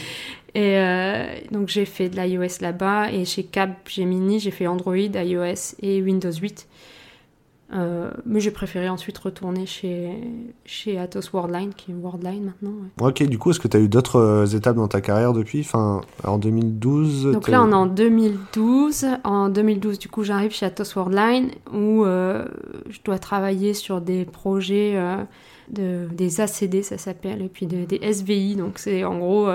Et 0.54 0.78
euh, 0.78 1.26
donc 1.50 1.68
j'ai 1.68 1.84
fait 1.84 2.08
de 2.08 2.16
l'iOS 2.16 2.60
là-bas 2.60 3.10
et 3.10 3.24
chez 3.24 3.44
Capgemini 3.44 4.38
j'ai 4.38 4.50
fait 4.50 4.66
Android, 4.66 4.96
iOS 4.96 5.76
et 5.80 6.02
Windows 6.02 6.32
8. 6.32 6.66
Euh, 7.74 8.10
mais 8.24 8.40
j'ai 8.40 8.50
préféré 8.50 8.88
ensuite 8.88 9.18
retourner 9.18 9.66
chez, 9.66 10.08
chez 10.64 10.98
Atos 10.98 11.30
Worldline, 11.34 11.74
qui 11.74 11.90
est 11.90 11.94
Worldline 11.94 12.44
maintenant. 12.44 12.70
ouais. 12.70 13.06
Ok, 13.08 13.22
du 13.24 13.36
coup, 13.38 13.50
est-ce 13.50 13.60
que 13.60 13.68
t'as 13.68 13.78
eu 13.78 13.88
d'autres 13.88 14.16
euh, 14.18 14.46
étapes 14.46 14.76
dans 14.76 14.88
ta 14.88 15.02
carrière 15.02 15.34
depuis? 15.34 15.60
Enfin, 15.60 16.00
en 16.24 16.38
2012 16.38 17.32
Donc 17.32 17.48
là, 17.48 17.62
on 17.62 17.70
est 17.70 17.74
en 17.74 17.84
2012. 17.86 19.04
En 19.24 19.50
2012, 19.50 19.98
du 19.98 20.08
coup, 20.08 20.24
j'arrive 20.24 20.50
chez 20.52 20.64
Atos 20.64 20.94
Worldline 20.96 21.50
où 21.72 22.04
euh, 22.04 22.46
je 22.88 23.00
dois 23.04 23.18
travailler 23.18 23.74
sur 23.74 24.00
des 24.00 24.24
projets 24.24 24.98
de, 25.70 26.06
des 26.10 26.40
ACD, 26.40 26.82
ça 26.82 26.96
s'appelle, 26.96 27.42
et 27.42 27.48
puis 27.48 27.66
de- 27.66 27.84
des 27.84 27.98
SVI. 28.02 28.56
Donc 28.56 28.78
c'est 28.78 29.04
en 29.04 29.18
gros 29.18 29.48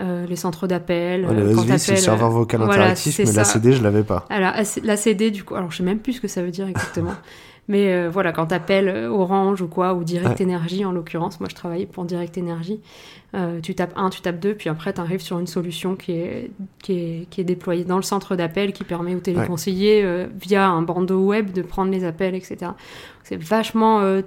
euh, 0.00 0.26
les 0.26 0.36
centres 0.36 0.66
d'appel. 0.66 1.24
Ouais, 1.24 1.30
euh, 1.30 1.44
le 1.44 1.50
SVI, 1.52 1.78
c'est 1.78 1.92
le 1.92 1.98
serveur 1.98 2.28
euh, 2.28 2.34
vocal 2.34 2.60
voilà, 2.60 2.82
interactif, 2.82 3.18
mais 3.18 3.26
ça. 3.26 3.40
la 3.40 3.44
CD, 3.44 3.72
je 3.72 3.82
l'avais 3.82 4.02
pas. 4.02 4.26
Alors, 4.30 4.52
AC 4.54 4.80
l'ACD, 4.82 5.30
du 5.30 5.44
coup, 5.44 5.54
alors 5.54 5.70
je 5.70 5.78
sais 5.78 5.82
même 5.82 5.98
plus 5.98 6.14
ce 6.14 6.20
que 6.20 6.28
ça 6.28 6.42
veut 6.42 6.50
dire 6.50 6.68
exactement. 6.68 7.14
Mais 7.68 7.92
euh, 7.92 8.10
voilà, 8.10 8.32
quand 8.32 8.46
t'appelles 8.46 8.88
Orange 9.06 9.62
ou 9.62 9.68
quoi, 9.68 9.94
ou 9.94 10.02
Direct 10.02 10.40
Ouais. 10.40 10.46
Energy 10.46 10.84
en 10.84 10.90
l'occurrence, 10.90 11.38
moi 11.38 11.48
je 11.48 11.54
travaillais 11.54 11.86
pour 11.86 12.04
Direct 12.04 12.36
Energy, 12.36 12.80
euh, 13.36 13.60
tu 13.60 13.76
tapes 13.76 13.92
1, 13.94 14.10
tu 14.10 14.22
tapes 14.22 14.40
2, 14.40 14.54
puis 14.54 14.68
après 14.68 14.92
tu 14.92 15.00
arrives 15.00 15.20
sur 15.20 15.38
une 15.38 15.46
solution 15.46 15.94
qui 15.94 16.12
est, 16.12 16.50
qui 16.82 16.92
est, 16.94 17.26
qui 17.30 17.40
est 17.40 17.44
déployée 17.44 17.84
dans 17.84 17.94
le 17.96 18.02
centre 18.02 18.34
d'appel, 18.34 18.72
qui 18.72 18.82
permet 18.82 19.14
aux 19.14 19.20
téléconseillers, 19.20 20.26
via 20.40 20.68
un 20.68 20.82
bandeau 20.82 21.20
web, 21.20 21.52
de 21.52 21.62
prendre 21.62 21.92
les 21.92 22.02
appels, 22.02 22.34
etc. 22.34 22.72
C'est 23.22 23.40
vachement 23.40 24.20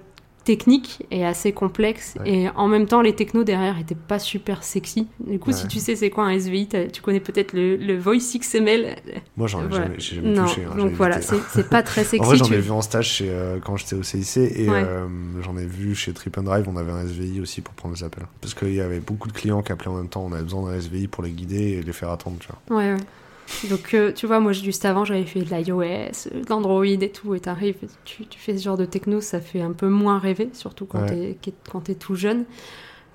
technique 0.44 1.06
et 1.12 1.26
assez 1.26 1.52
complexe, 1.54 2.16
Ouais. 2.20 2.30
et 2.32 2.50
en 2.50 2.68
même 2.68 2.86
temps 2.86 3.02
les 3.02 3.14
technos 3.16 3.44
derrière 3.44 3.78
étaient 3.80 3.96
pas 3.96 4.20
super 4.20 4.64
sexy. 4.64 5.08
Du 5.26 5.40
coup, 5.40 5.52
Ouais. 5.52 5.56
si 5.56 5.68
tu 5.68 5.80
sais 5.80 5.96
c'est 5.96 6.10
quoi 6.10 6.26
un 6.26 6.32
SVI, 6.32 6.68
tu 6.92 7.02
connais 7.02 7.20
peut-être 7.22 7.54
le, 7.54 7.78
le 7.78 7.98
Voice 7.98 8.38
XML. 8.38 8.96
Moi, 9.38 9.48
j'en 9.48 9.64
ai 9.64 9.68
Voilà. 9.68 9.86
jamais, 10.00 10.30
Non, 10.30 10.44
touché. 10.46 10.64
hein, 10.70 10.76
donc 10.78 10.92
voilà, 10.92 11.20
c'est 11.22 11.70
pas 11.70 11.82
très 11.84 12.04
sexy. 12.04 12.20
En 12.22 12.28
vrai, 12.28 12.38
j'en 12.38 12.46
ai 12.52 12.60
vu 12.60 12.72
en 12.72 12.82
stage 12.82 13.10
chez, 13.10 13.30
euh, 13.30 13.60
quand 13.64 13.78
j'étais 13.78 13.96
au 13.96 14.04
CIC 14.04 14.38
et 14.38 14.70
Ouais. 14.70 14.84
euh, 14.86 15.08
j'en 15.42 15.58
ai 15.58 15.66
vu 15.66 15.96
chez 15.96 16.12
Trip 16.14 16.38
and 16.38 16.44
Drive, 16.44 16.66
on 16.68 16.76
avait 16.78 16.92
un 16.92 17.02
SVI 17.06 17.40
aussi 17.42 17.62
pour 17.62 17.74
prendre 17.74 17.96
les 17.96 18.04
appels. 18.04 18.26
Parce 18.42 18.54
qu'il 18.54 18.74
y 18.74 18.82
avait 18.82 19.00
beaucoup 19.00 19.28
de 19.30 19.34
clients 19.34 19.62
qui 19.62 19.72
appelaient 19.72 19.90
en 19.92 19.96
même 19.98 20.10
temps, 20.10 20.26
on 20.30 20.34
avait 20.34 20.44
besoin 20.44 20.70
d'un 20.72 20.78
SVI 20.80 21.08
pour 21.08 21.24
les 21.24 21.32
guider 21.32 21.72
et 21.80 21.82
les 21.84 21.94
faire 21.94 22.10
attendre, 22.10 22.38
tu 22.40 22.48
vois. 22.68 22.78
Ouais, 22.80 22.94
ouais. 22.94 23.00
Donc, 23.70 23.94
euh, 23.94 24.12
tu 24.12 24.28
vois, 24.28 24.40
moi, 24.40 24.52
juste 24.52 24.84
avant, 24.86 25.06
j'avais 25.06 25.24
fait 25.26 25.42
de 25.42 25.50
l'iOS, 25.50 25.82
euh, 25.84 26.42
de 26.44 26.50
l'Android 26.50 26.86
et 26.86 27.10
tout, 27.12 27.34
et 27.36 27.40
t'arrives, 27.40 27.76
tu, 28.06 28.26
tu 28.26 28.40
fais 28.40 28.58
ce 28.58 28.64
genre 28.64 28.78
de 28.78 28.86
techno, 28.86 29.22
ça 29.22 29.40
fait 29.40 29.62
un 29.62 29.72
peu 29.72 29.88
moins 29.88 30.20
rêver, 30.20 30.50
surtout 30.54 30.86
quand 30.86 31.02
Ouais. 31.02 31.36
t'es 31.42 31.54
quand 31.72 31.82
tout 31.98 32.16
jeune. 32.16 32.46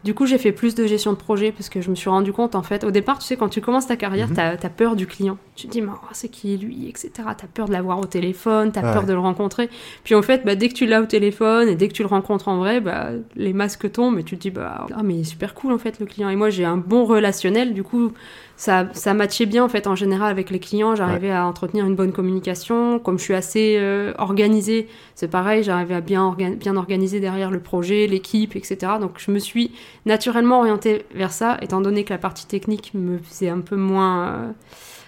Du 0.05 0.15
coup, 0.15 0.27
j'ai 0.27 0.39
fait 0.39 0.53
plus 0.53 0.77
de 0.77 0.87
gestion 0.87 1.11
de 1.13 1.17
projet 1.19 1.51
parce 1.51 1.69
que 1.69 1.81
je 1.81 1.91
me 1.91 1.97
suis 1.97 2.09
rendu 2.09 2.33
compte, 2.33 2.55
en 2.55 2.63
fait, 2.63 2.85
au 2.85 2.93
départ, 2.93 3.19
tu 3.19 3.27
sais, 3.27 3.37
quand 3.37 3.49
tu 3.49 3.61
commences 3.61 3.89
ta 3.89 3.97
carrière, 3.97 4.29
Mhm. 4.29 4.35
t'as 4.37 4.53
as 4.53 4.71
peur 4.71 4.95
du 4.95 5.09
client. 5.09 5.39
Tu 5.57 5.67
te 5.67 5.73
dis, 5.73 5.83
mais 5.83 5.91
oh, 5.93 6.07
c'est 6.13 6.29
qui 6.29 6.57
lui, 6.57 6.89
etc. 6.89 7.11
T'as 7.37 7.49
peur 7.53 7.67
de 7.67 7.73
l'avoir 7.73 7.99
au 7.99 8.05
téléphone, 8.07 8.71
t'as 8.71 8.83
Ouais. 8.87 8.93
peur 8.93 9.07
de 9.07 9.13
le 9.13 9.19
rencontrer. 9.19 9.69
Puis 10.05 10.15
en 10.15 10.23
fait, 10.23 10.45
bah, 10.47 10.55
dès 10.55 10.69
que 10.69 10.75
tu 10.75 10.87
l'as 10.87 11.03
au 11.03 11.07
téléphone 11.07 11.69
et 11.69 11.75
dès 11.75 11.89
que 11.89 11.95
tu 11.95 12.03
le 12.03 12.09
rencontres 12.09 12.47
en 12.47 12.59
vrai, 12.59 12.81
bah, 12.81 13.09
les 13.35 13.53
masques 13.53 13.91
tombent 13.91 14.21
et 14.21 14.23
tu 14.23 14.37
te 14.37 14.43
dis, 14.43 14.51
bah, 14.53 14.87
ah, 14.95 15.03
mais 15.03 15.17
il 15.17 15.21
est 15.23 15.25
super 15.25 15.53
cool, 15.55 15.73
en 15.73 15.79
fait, 15.79 15.99
le 15.99 16.07
client. 16.07 16.29
Et 16.29 16.37
moi, 16.37 16.49
j'ai 16.49 16.65
un 16.65 16.77
bon 16.77 17.05
relationnel, 17.05 17.75
du 17.75 17.83
coup, 17.83 18.13
ça, 18.59 18.89
ça 18.93 19.15
matchait 19.15 19.47
bien 19.47 19.65
en 19.65 19.69
fait 19.69 19.87
en 19.87 19.95
général 19.95 20.31
avec 20.31 20.51
les 20.51 20.59
clients. 20.59 20.97
J'arrivais 20.97 21.31
à 21.31 21.47
entretenir 21.47 21.87
une 21.87 21.95
bonne 21.95 22.13
communication. 22.13 22.99
Comme 22.99 23.17
je 23.17 23.23
suis 23.23 23.35
assez 23.35 23.77
euh, 23.79 24.13
organisée, 24.19 24.89
c'est 25.15 25.29
pareil, 25.29 25.63
j'arrivais 25.63 25.95
à 25.95 26.01
bien, 26.01 26.23
orga- 26.29 26.57
bien 26.57 26.77
organiser 26.77 27.21
derrière 27.21 27.53
le 27.53 27.61
projet, 27.61 28.09
l'équipe, 28.09 28.57
etc. 28.57 28.95
Donc 29.01 29.13
je 29.19 29.31
me 29.31 29.39
suis 29.39 29.71
naturellement 30.07 30.59
orientée 30.59 31.07
vers 31.15 31.33
ça, 31.33 31.57
étant 31.63 31.81
donné 31.81 32.03
que 32.03 32.13
la 32.13 32.19
partie 32.19 32.47
technique 32.47 32.93
me 32.95 33.19
faisait 33.19 33.49
un 33.49 33.61
peu 33.61 33.77
moins 33.77 34.27
euh, 34.27 34.51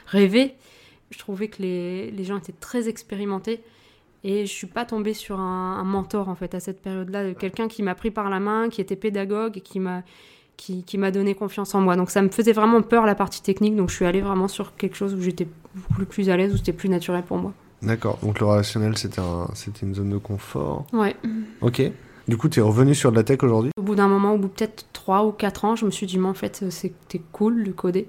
rêver. 0.07 0.55
Je 1.11 1.19
trouvais 1.19 1.49
que 1.49 1.61
les, 1.61 2.13
les 2.13 2.25
gens 2.25 2.39
étaient 2.39 2.55
très 2.61 2.89
expérimentés. 2.89 3.61
Et 4.23 4.47
je 4.47 4.53
suis 4.53 4.69
pas 4.69 4.85
tombée 4.85 5.15
sur 5.15 5.41
un, 5.41 5.79
un 5.81 5.85
mentor 5.85 6.29
en 6.29 6.37
fait 6.37 6.55
à 6.55 6.61
cette 6.61 6.83
période-là, 6.83 7.27
de 7.27 7.33
quelqu'un 7.33 7.67
qui 7.67 7.83
m'a 7.83 7.97
pris 7.97 8.13
par 8.13 8.31
la 8.31 8.39
main, 8.39 8.69
qui 8.69 8.81
était 8.81 8.95
pédagogue 8.95 9.57
et 9.57 9.61
qui 9.61 9.81
m'a 9.81 10.03
qui, 10.61 10.83
qui 10.85 10.99
m'a 10.99 11.11
donné 11.11 11.35
confiance 11.35 11.75
en 11.75 11.81
moi. 11.81 11.97
Donc 11.97 12.11
ça 12.11 12.21
me 12.21 12.29
faisait 12.29 12.53
vraiment 12.53 12.83
peur 12.83 13.07
la 13.07 13.15
partie 13.15 13.41
technique, 13.43 13.75
donc 13.77 13.89
je 13.89 13.95
suis 13.97 14.05
allée 14.05 14.21
vraiment 14.21 14.47
sur 14.47 14.77
quelque 14.77 14.95
chose 14.95 15.15
où 15.15 15.21
j'étais 15.23 15.49
beaucoup 15.75 16.05
plus 16.05 16.29
à 16.29 16.37
l'aise, 16.37 16.53
où 16.53 16.59
c'était 16.59 16.75
plus 16.75 16.89
naturel 16.91 17.23
pour 17.23 17.39
moi. 17.39 17.53
D'accord, 17.83 18.19
donc 18.23 18.41
le 18.41 18.47
relationnel 18.47 18.97
c'était 18.99 19.21
un, 19.21 19.49
c'était 19.55 19.87
une 19.87 19.95
zone 19.95 20.11
de 20.11 20.19
confort. 20.19 20.85
Ouais. 20.93 21.17
Ok. 21.63 21.83
Du 22.29 22.37
coup, 22.37 22.49
tu 22.51 22.61
es 22.61 22.63
revenu 22.63 22.95
sur 22.95 23.11
de 23.11 23.17
la 23.17 23.25
tech 23.25 23.43
aujourd'hui? 23.43 23.73
Au 23.79 23.83
bout 23.83 23.95
d'un 23.97 24.07
moment, 24.07 24.35
au 24.35 24.39
bout 24.39 24.49
peut-être 24.49 24.85
3 24.93 25.25
ou 25.25 25.33
4 25.33 25.65
ans, 25.65 25.77
je 25.77 25.87
me 25.87 25.91
suis 25.91 26.07
dit, 26.07 26.19
mais 26.19 26.29
en 26.29 26.35
fait, 26.35 26.65
c'était 26.71 27.21
cool 27.33 27.65
de 27.65 27.73
coder. 27.73 28.07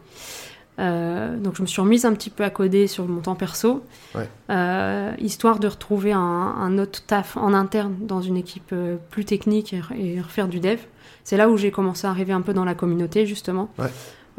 Euh, 0.79 1.37
donc 1.37 1.55
je 1.55 1.61
me 1.61 1.67
suis 1.67 1.81
remise 1.81 2.05
un 2.05 2.13
petit 2.13 2.29
peu 2.29 2.43
à 2.43 2.49
coder 2.49 2.87
sur 2.87 3.07
mon 3.07 3.21
temps 3.21 3.35
perso, 3.35 3.83
Ouais. 4.15 4.27
euh, 4.49 5.11
histoire 5.19 5.59
de 5.59 5.67
retrouver 5.67 6.11
un, 6.11 6.19
un 6.19 6.77
autre 6.77 7.03
taf 7.05 7.35
en 7.37 7.53
interne 7.53 7.95
dans 8.01 8.21
une 8.21 8.37
équipe 8.37 8.71
euh, 8.73 8.97
plus 9.09 9.25
technique 9.25 9.73
et 9.95 10.19
refaire 10.21 10.47
du 10.47 10.59
dev. 10.59 10.79
C'est 11.23 11.37
là 11.37 11.49
où 11.49 11.57
j'ai 11.57 11.71
commencé 11.71 12.07
à 12.07 12.09
arriver 12.09 12.33
un 12.33 12.41
peu 12.41 12.53
dans 12.53 12.65
la 12.65 12.73
communauté 12.75 13.25
justement. 13.25 13.69
Ouais. 13.79 13.87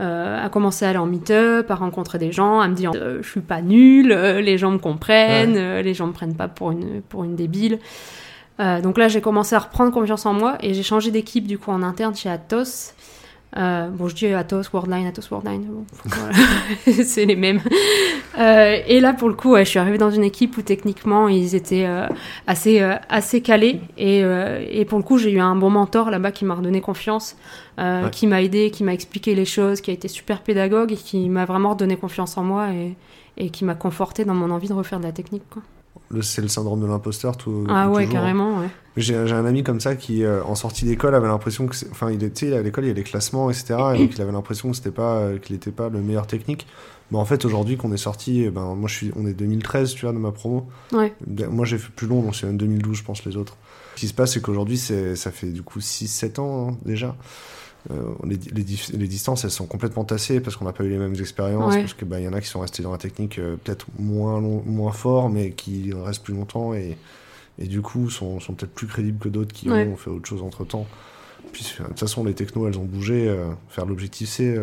Euh, 0.00 0.42
à 0.44 0.48
commencer 0.48 0.86
à 0.86 0.88
aller 0.88 0.98
en 0.98 1.06
meet-up, 1.06 1.70
à 1.70 1.74
rencontrer 1.74 2.18
des 2.18 2.32
gens, 2.32 2.60
à 2.60 2.66
me 2.68 2.74
dire 2.74 2.92
euh, 2.94 3.18
je 3.22 3.28
suis 3.28 3.40
pas 3.40 3.60
nulle, 3.60 4.10
euh, 4.10 4.40
les 4.40 4.56
gens 4.56 4.70
me 4.70 4.78
comprennent, 4.78 5.52
Ouais. 5.52 5.58
euh, 5.60 5.82
les 5.82 5.92
gens 5.94 6.06
me 6.06 6.12
prennent 6.12 6.34
pas 6.34 6.48
pour 6.48 6.70
une, 6.72 7.02
pour 7.02 7.24
une 7.24 7.36
débile. 7.36 7.78
Euh, 8.60 8.80
donc 8.80 8.96
là 8.98 9.08
j'ai 9.08 9.20
commencé 9.20 9.54
à 9.54 9.58
reprendre 9.58 9.92
confiance 9.92 10.24
en 10.26 10.32
moi 10.32 10.56
et 10.60 10.72
j'ai 10.74 10.82
changé 10.82 11.10
d'équipe 11.10 11.46
du 11.46 11.58
coup 11.58 11.70
en 11.70 11.82
interne 11.82 12.14
chez 12.14 12.30
Atos. 12.30 12.94
Euh, 13.58 13.88
bon, 13.88 14.08
je 14.08 14.14
dis 14.14 14.26
Atos, 14.28 14.70
Worldline, 14.72 15.06
Atos, 15.06 15.28
Worldline, 15.30 15.64
bon, 15.64 15.84
voilà. 16.06 16.32
c'est 17.04 17.26
les 17.26 17.36
mêmes. 17.36 17.60
Euh, 18.38 18.78
et 18.86 18.98
là, 19.00 19.12
pour 19.12 19.28
le 19.28 19.34
coup, 19.34 19.50
ouais, 19.52 19.64
je 19.64 19.70
suis 19.70 19.78
arrivée 19.78 19.98
dans 19.98 20.10
une 20.10 20.24
équipe 20.24 20.56
où 20.56 20.62
techniquement, 20.62 21.28
ils 21.28 21.54
étaient 21.54 21.84
euh, 21.86 22.06
assez, 22.46 22.80
euh, 22.80 22.94
assez 23.10 23.42
calés. 23.42 23.80
Et, 23.98 24.24
euh, 24.24 24.64
et 24.70 24.86
pour 24.86 24.96
le 24.98 25.04
coup, 25.04 25.18
j'ai 25.18 25.30
eu 25.32 25.40
un 25.40 25.54
bon 25.54 25.68
mentor 25.68 26.10
là-bas 26.10 26.32
qui 26.32 26.46
m'a 26.46 26.54
redonné 26.54 26.80
confiance, 26.80 27.36
euh, 27.78 28.04
Ouais. 28.04 28.10
qui 28.10 28.26
m'a 28.26 28.40
aidé, 28.42 28.70
qui 28.70 28.84
m'a 28.84 28.94
expliqué 28.94 29.34
les 29.34 29.44
choses, 29.44 29.82
qui 29.82 29.90
a 29.90 29.94
été 29.94 30.08
super 30.08 30.40
pédagogue 30.40 30.92
et 30.92 30.96
qui 30.96 31.28
m'a 31.28 31.44
vraiment 31.44 31.70
redonné 31.70 31.96
confiance 31.96 32.38
en 32.38 32.44
moi 32.44 32.68
et, 32.72 32.96
et 33.36 33.50
qui 33.50 33.66
m'a 33.66 33.74
conforté 33.74 34.24
dans 34.24 34.34
mon 34.34 34.50
envie 34.50 34.68
de 34.68 34.72
refaire 34.74 34.98
de 34.98 35.04
la 35.04 35.12
technique. 35.12 35.44
Quoi. 35.50 35.62
C'est 36.20 36.42
le 36.42 36.48
syndrome 36.48 36.80
de 36.82 36.86
l'imposteur 36.86 37.36
tout. 37.36 37.64
Ah 37.68 37.88
ouais, 37.88 38.04
toujours, 38.04 38.20
carrément, 38.20 38.58
ouais. 38.60 38.68
J'ai 38.98 39.16
un 39.16 39.46
ami 39.46 39.62
comme 39.62 39.80
ça 39.80 39.96
qui, 39.96 40.22
euh, 40.24 40.44
en 40.44 40.54
sortie 40.54 40.84
d'école, 40.84 41.14
avait 41.14 41.28
l'impression 41.28 41.66
que. 41.66 41.74
Enfin, 41.90 42.10
il 42.10 42.22
était 42.22 42.54
à 42.54 42.60
l'école, 42.60 42.84
il 42.84 42.88
y 42.88 42.90
a 42.90 42.94
les 42.94 43.02
classements, 43.02 43.48
etc. 43.50 43.74
Et 43.94 43.98
donc, 43.98 44.14
il 44.14 44.20
avait 44.20 44.32
l'impression 44.32 44.70
que 44.70 44.76
c'était 44.76 44.90
pas, 44.90 45.16
euh, 45.18 45.38
qu'il 45.38 45.54
n'était 45.54 45.70
pas 45.70 45.88
le 45.88 46.00
meilleur 46.02 46.26
technique. 46.26 46.66
Mais 47.10 47.18
en 47.18 47.24
fait, 47.24 47.44
aujourd'hui, 47.44 47.76
qu'on 47.76 47.92
est 47.92 47.96
sorti, 47.98 48.42
eh 48.44 48.50
ben, 48.50 48.74
moi, 48.74 48.88
je 48.88 48.94
suis, 48.94 49.12
on 49.16 49.26
est 49.26 49.32
2013, 49.34 49.94
tu 49.94 50.06
vois, 50.06 50.12
de 50.12 50.18
ma 50.18 50.32
promo. 50.32 50.66
Ouais. 50.92 51.14
Ben, 51.26 51.48
Moi, 51.48 51.64
j'ai 51.64 51.78
fait 51.78 51.90
plus 51.94 52.06
long, 52.06 52.22
donc 52.22 52.34
c'est 52.36 52.46
même 52.46 52.56
2012, 52.58 52.96
je 52.98 53.04
pense, 53.04 53.24
les 53.24 53.36
autres. 53.36 53.56
Ce 53.96 54.00
qui 54.00 54.08
se 54.08 54.14
passe, 54.14 54.32
c'est 54.32 54.40
qu'aujourd'hui, 54.42 54.78
c'est- 54.78 55.16
ça 55.16 55.30
fait 55.30 55.48
du 55.48 55.62
coup 55.62 55.80
6-7 55.80 56.38
ans 56.38 56.70
hein, 56.70 56.76
déjà. 56.86 57.14
Euh, 57.90 57.96
les, 58.24 58.38
les, 58.52 58.62
dif- 58.62 58.96
les 58.96 59.08
distances, 59.08 59.44
elles 59.44 59.50
sont 59.50 59.66
complètement 59.66 60.04
tassées 60.04 60.40
parce 60.40 60.56
qu'on 60.56 60.64
n'a 60.66 60.72
pas 60.72 60.84
eu 60.84 60.90
les 60.90 60.98
mêmes 60.98 61.14
expériences. 61.18 61.74
Ouais. 61.74 61.80
Parce 61.80 61.94
qu'il 61.94 62.08
y 62.20 62.28
en 62.28 62.32
a 62.32 62.40
qui 62.40 62.46
sont 62.48 62.60
restés 62.60 62.82
dans 62.82 62.92
la 62.92 62.98
technique 62.98 63.38
euh, 63.38 63.56
peut-être 63.62 63.86
moins, 63.98 64.40
long- 64.40 64.62
moins 64.64 64.92
fort, 64.92 65.28
mais 65.30 65.50
qui 65.50 65.92
restent 65.92 66.22
plus 66.22 66.34
longtemps 66.34 66.74
et, 66.74 66.96
et 67.58 67.66
du 67.66 67.82
coup 67.82 68.08
sont, 68.08 68.38
sont 68.40 68.54
peut-être 68.54 68.72
plus 68.72 68.86
crédibles 68.86 69.18
que 69.18 69.28
d'autres 69.28 69.52
qui 69.52 69.68
Ouais. 69.68 69.86
ont 69.86 69.96
fait 69.96 70.10
autre 70.10 70.28
chose 70.28 70.42
entre 70.42 70.64
temps. 70.64 70.86
Puis 71.52 71.64
de 71.80 71.84
toute 71.84 71.98
façon, 71.98 72.24
les 72.24 72.32
technos, 72.34 72.66
elles 72.68 72.78
ont 72.78 72.84
bougé. 72.84 73.28
euh, 73.28 73.48
faire 73.68 73.84
l'objectif 73.84 74.28
C, 74.28 74.56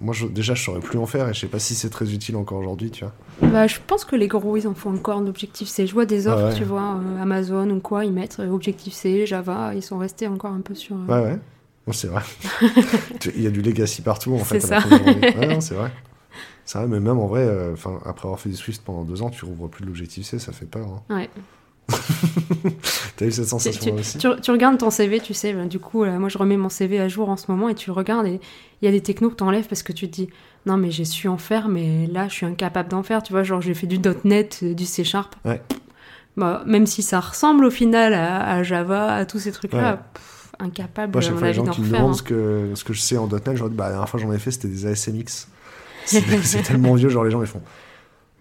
moi 0.00 0.14
je- 0.14 0.26
déjà, 0.26 0.54
je 0.54 0.62
saurais 0.62 0.80
plus 0.80 0.98
en 0.98 1.04
faire 1.04 1.28
et 1.28 1.34
je 1.34 1.40
sais 1.40 1.46
pas 1.48 1.58
si 1.58 1.74
c'est 1.74 1.90
très 1.90 2.14
utile 2.14 2.36
encore 2.36 2.58
aujourd'hui, 2.58 2.90
tu 2.92 3.04
vois. 3.04 3.12
Bah, 3.50 3.66
je 3.66 3.76
pense 3.86 4.04
que 4.06 4.14
les 4.16 4.28
gros, 4.28 4.56
ils 4.56 4.66
en 4.68 4.72
font 4.74 4.94
encore 4.94 5.20
l'objectif 5.20 5.68
C. 5.68 5.86
Je 5.86 5.92
vois 5.92 6.06
des 6.06 6.26
offres, 6.28 6.44
Ah 6.44 6.48
ouais. 6.50 6.54
tu 6.54 6.64
vois, 6.64 7.00
Amazon 7.20 7.68
ou 7.70 7.80
quoi, 7.80 8.04
ils 8.06 8.12
mettent 8.12 8.38
objectif 8.38 8.94
C, 8.94 9.26
Java, 9.26 9.74
ils 9.74 9.82
sont 9.82 9.98
restés 9.98 10.26
encore 10.28 10.52
un 10.52 10.60
peu 10.60 10.74
sur. 10.74 10.96
Ouais, 11.08 11.20
ouais. 11.20 11.38
Bon, 11.86 11.92
c'est 11.92 12.08
vrai. 12.08 12.22
Il 13.36 13.42
y 13.42 13.46
a 13.46 13.50
du 13.50 13.62
legacy 13.62 14.02
partout, 14.02 14.34
en 14.34 14.38
fait. 14.38 14.60
C'est 14.60 14.66
ça. 14.68 14.78
Ouais, 15.36 15.60
c'est 15.60 15.74
vrai. 15.74 15.90
C'est 16.64 16.78
vrai, 16.78 16.88
mais 16.88 16.98
même 16.98 17.18
en 17.18 17.26
vrai, 17.28 17.42
euh, 17.42 17.74
après 18.04 18.26
avoir 18.26 18.40
fait 18.40 18.48
du 18.48 18.56
Swift 18.56 18.82
pendant 18.84 19.04
deux 19.04 19.22
ans, 19.22 19.30
tu 19.30 19.44
rouvres 19.44 19.68
plus 19.68 19.84
l'objectif 19.84 20.26
C, 20.26 20.38
ça 20.40 20.50
fait 20.52 20.66
peur. 20.66 20.88
hein. 21.08 21.14
Ouais. 21.14 21.30
T'as 23.16 23.26
eu 23.26 23.30
cette 23.30 23.46
sensation 23.46 23.94
tu- 23.94 24.00
aussi? 24.00 24.18
tu- 24.18 24.40
tu 24.42 24.50
regardes 24.50 24.76
ton 24.78 24.90
CV, 24.90 25.20
tu 25.20 25.32
sais, 25.34 25.52
bah, 25.52 25.66
du 25.66 25.78
coup, 25.78 26.02
euh, 26.02 26.18
moi 26.18 26.28
je 26.28 26.36
remets 26.38 26.56
mon 26.56 26.68
CV 26.68 26.98
à 26.98 27.06
jour 27.06 27.28
en 27.28 27.36
ce 27.36 27.48
moment 27.50 27.68
et 27.68 27.76
tu 27.76 27.90
le 27.90 27.94
regardes 27.94 28.26
et 28.26 28.40
il 28.82 28.84
y 28.84 28.88
a 28.88 28.90
des 28.90 29.00
technos 29.00 29.30
que 29.30 29.36
tu 29.36 29.44
enlèves 29.44 29.68
parce 29.68 29.84
que 29.84 29.92
tu 29.92 30.08
te 30.08 30.12
dis 30.12 30.28
non, 30.66 30.76
mais 30.76 30.90
j'ai 30.90 31.04
su 31.04 31.28
en 31.28 31.38
faire, 31.38 31.68
mais 31.68 32.08
là 32.08 32.26
je 32.26 32.32
suis 32.34 32.46
incapable 32.46 32.88
d'en 32.88 33.04
faire. 33.04 33.22
Tu 33.22 33.32
vois, 33.32 33.44
genre 33.44 33.60
j'ai 33.60 33.74
fait 33.74 33.86
du 33.86 34.00
.NET, 34.24 34.60
euh, 34.64 34.74
du 34.74 34.84
C 34.84 35.04
Sharp. 35.04 35.36
Ouais. 35.44 35.62
Bah, 36.36 36.64
même 36.66 36.86
si 36.86 37.02
ça 37.02 37.20
ressemble 37.20 37.64
au 37.64 37.70
final 37.70 38.12
à, 38.12 38.44
à 38.50 38.62
Java, 38.64 39.14
à 39.14 39.24
tous 39.24 39.38
ces 39.38 39.52
trucs-là, 39.52 39.92
Ouais. 39.92 39.98
Incapable 40.58 41.12
Moi, 41.12 41.22
à 41.22 41.26
chaque 41.26 41.36
fois, 41.38 41.48
les 41.48 41.54
gens 41.54 41.64
qui 41.66 41.80
me 41.80 41.86
demandent 41.88 42.10
hein. 42.10 42.14
ce 42.14 42.22
que, 42.22 42.70
ce 42.74 42.84
que 42.84 42.92
je 42.92 43.00
sais 43.00 43.16
en 43.16 43.26
.NET, 43.28 43.54
je 43.54 43.60
leur 43.60 43.70
dis, 43.70 43.76
bah, 43.76 43.84
la 43.84 43.90
dernière 43.90 44.08
fois, 44.08 44.20
j'en 44.20 44.32
ai 44.32 44.38
fait, 44.38 44.50
c'était 44.50 44.68
des 44.68 44.86
ASMX. 44.86 45.48
C'est 46.06 46.62
tellement 46.62 46.94
vieux, 46.94 47.08
genre, 47.08 47.24
les 47.24 47.30
gens, 47.32 47.40
ils 47.40 47.48
font, 47.48 47.62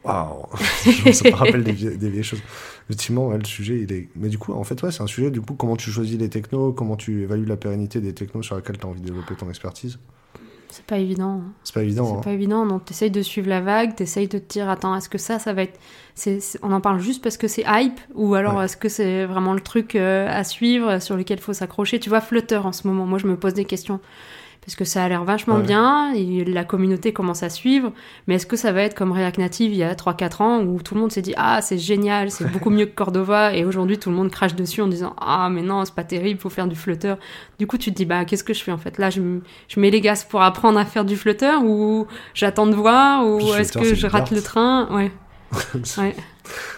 waouh, 0.03 0.45
ça 1.13 1.29
me 1.29 1.34
rappelle 1.36 1.63
des, 1.63 1.72
vie- 1.72 1.98
des 1.98 2.10
vieilles 2.10 2.24
choses. 2.24 2.41
Effectivement, 2.88 3.29
ouais, 3.29 3.38
le 3.39 3.45
sujet, 3.45 3.79
il 3.81 3.91
est. 3.91 4.10
Mais 4.15 4.29
du 4.29 4.38
coup, 4.38 4.53
en 4.53 4.63
fait, 4.63 4.81
ouais, 4.84 4.91
c'est 4.91 5.01
un 5.01 5.07
sujet, 5.07 5.31
du 5.31 5.41
coup, 5.41 5.55
comment 5.55 5.75
tu 5.75 5.89
choisis 5.89 6.17
les 6.19 6.29
technos, 6.29 6.74
comment 6.74 6.95
tu 6.95 7.24
évalues 7.24 7.45
la 7.45 7.57
pérennité 7.57 8.01
des 8.01 8.13
technos 8.13 8.43
sur 8.43 8.55
lesquels 8.55 8.77
tu 8.77 8.86
as 8.86 8.89
envie 8.89 9.01
de 9.01 9.07
développer 9.07 9.36
ton 9.36 9.50
expertise. 9.50 9.98
C'est 10.69 10.86
pas 10.86 10.98
évident. 10.98 11.41
hein. 11.45 11.51
C'est 11.63 11.74
pas 11.74 11.84
évident, 11.84 12.05
C'est 12.05 12.17
hein. 12.17 12.22
pas 12.24 12.31
évident, 12.34 12.65
donc 12.65 12.86
t'essayes 12.86 13.12
de 13.12 13.22
suivre 13.22 13.48
la 13.50 13.62
vague, 13.62 13.95
t'essayes 13.95 14.27
de 14.27 14.38
te 14.39 14.53
dire, 14.53 14.69
attends, 14.69 14.95
est-ce 14.95 15.10
que 15.10 15.17
ça, 15.17 15.39
ça 15.39 15.53
va 15.53 15.63
être... 15.63 15.79
On 16.63 16.72
en 16.72 16.81
parle 16.81 17.00
juste 17.00 17.22
parce 17.24 17.38
que 17.38 17.48
c'est 17.48 17.63
hype, 17.67 18.00
ou 18.13 18.36
alors 18.36 18.55
Ouais. 18.57 18.65
est-ce 18.65 18.77
que 18.77 18.89
c'est 18.89 19.25
vraiment 19.25 19.53
le 19.53 19.62
truc 19.62 19.95
euh, 19.95 20.27
à 20.29 20.43
suivre, 20.43 21.00
sur 21.00 21.15
lequel 21.17 21.39
il 21.39 21.41
faut 21.41 21.53
s'accrocher? 21.53 22.00
Tu 22.00 22.10
vois, 22.10 22.22
Flutter 22.22 22.57
en 22.57 22.72
ce 22.72 22.88
moment, 22.88 23.05
moi 23.05 23.19
je 23.19 23.27
me 23.27 23.36
pose 23.38 23.53
des 23.53 23.65
questions, 23.65 24.00
parce 24.65 24.75
que 24.75 24.86
ça 24.86 25.03
a 25.03 25.10
l'air 25.10 25.24
vachement 25.24 25.55
Ouais. 25.57 25.63
bien, 25.63 26.13
et 26.13 26.43
la 26.43 26.63
communauté 26.63 27.13
commence 27.13 27.43
à 27.43 27.50
suivre, 27.50 27.91
mais 28.27 28.36
est-ce 28.36 28.45
que 28.48 28.55
ça 28.55 28.72
va 28.72 28.81
être 28.81 28.95
comme 28.95 29.12
React 29.12 29.38
Native 29.38 29.72
il 29.72 29.77
y 29.77 29.84
a 29.84 29.93
3-4 29.93 30.41
ans, 30.41 30.62
où 30.63 30.81
tout 30.81 30.95
le 30.95 31.01
monde 31.01 31.12
s'est 31.12 31.22
dit, 31.22 31.34
ah, 31.38 31.62
c'est 31.62 31.77
génial, 31.77 32.31
c'est 32.31 32.51
beaucoup 32.51 32.72
mieux 32.72 32.86
que 32.88 32.95
Cordova, 32.95 33.53
et 33.55 33.63
aujourd'hui 33.63 34.00
tout 34.00 34.10
le 34.10 34.15
monde 34.15 34.31
crache 34.31 34.55
dessus 34.55 34.81
en 34.81 34.88
disant, 34.88 35.15
ah, 35.22 35.50
mais 35.51 35.62
non, 35.62 35.86
c'est 35.86 35.93
pas 35.93 36.03
terrible, 36.03 36.39
faut 36.39 36.50
faire 36.50 36.67
du 36.67 36.75
Flutter. 36.75 37.15
Du 37.60 37.67
coup, 37.67 37.77
tu 37.77 37.91
te 37.91 37.95
dis, 37.95 38.05
bah, 38.05 38.25
qu'est-ce 38.25 38.43
que 38.43 38.53
je 38.53 38.63
fais 38.63 38.72
en 38.72 38.77
fait? 38.77 38.98
Là, 38.98 39.10
je, 39.10 39.22
mets 39.77 39.91
les 39.91 40.01
gaz 40.01 40.24
pour 40.24 40.41
apprendre 40.41 40.79
à 40.79 40.86
faire 40.86 41.05
du 41.05 41.15
Flutter 41.15 41.55
ou 41.63 42.07
j'attends 42.34 42.67
de 42.67 42.75
voir 42.75 43.25
ou 43.25 43.39
est-ce 43.53 43.77
que 43.77 43.93
je 43.93 44.07
rate 44.07 44.31
le 44.31 44.41
train? 44.41 44.88
Ouais. 44.91 45.12
Ouais. 45.98 46.15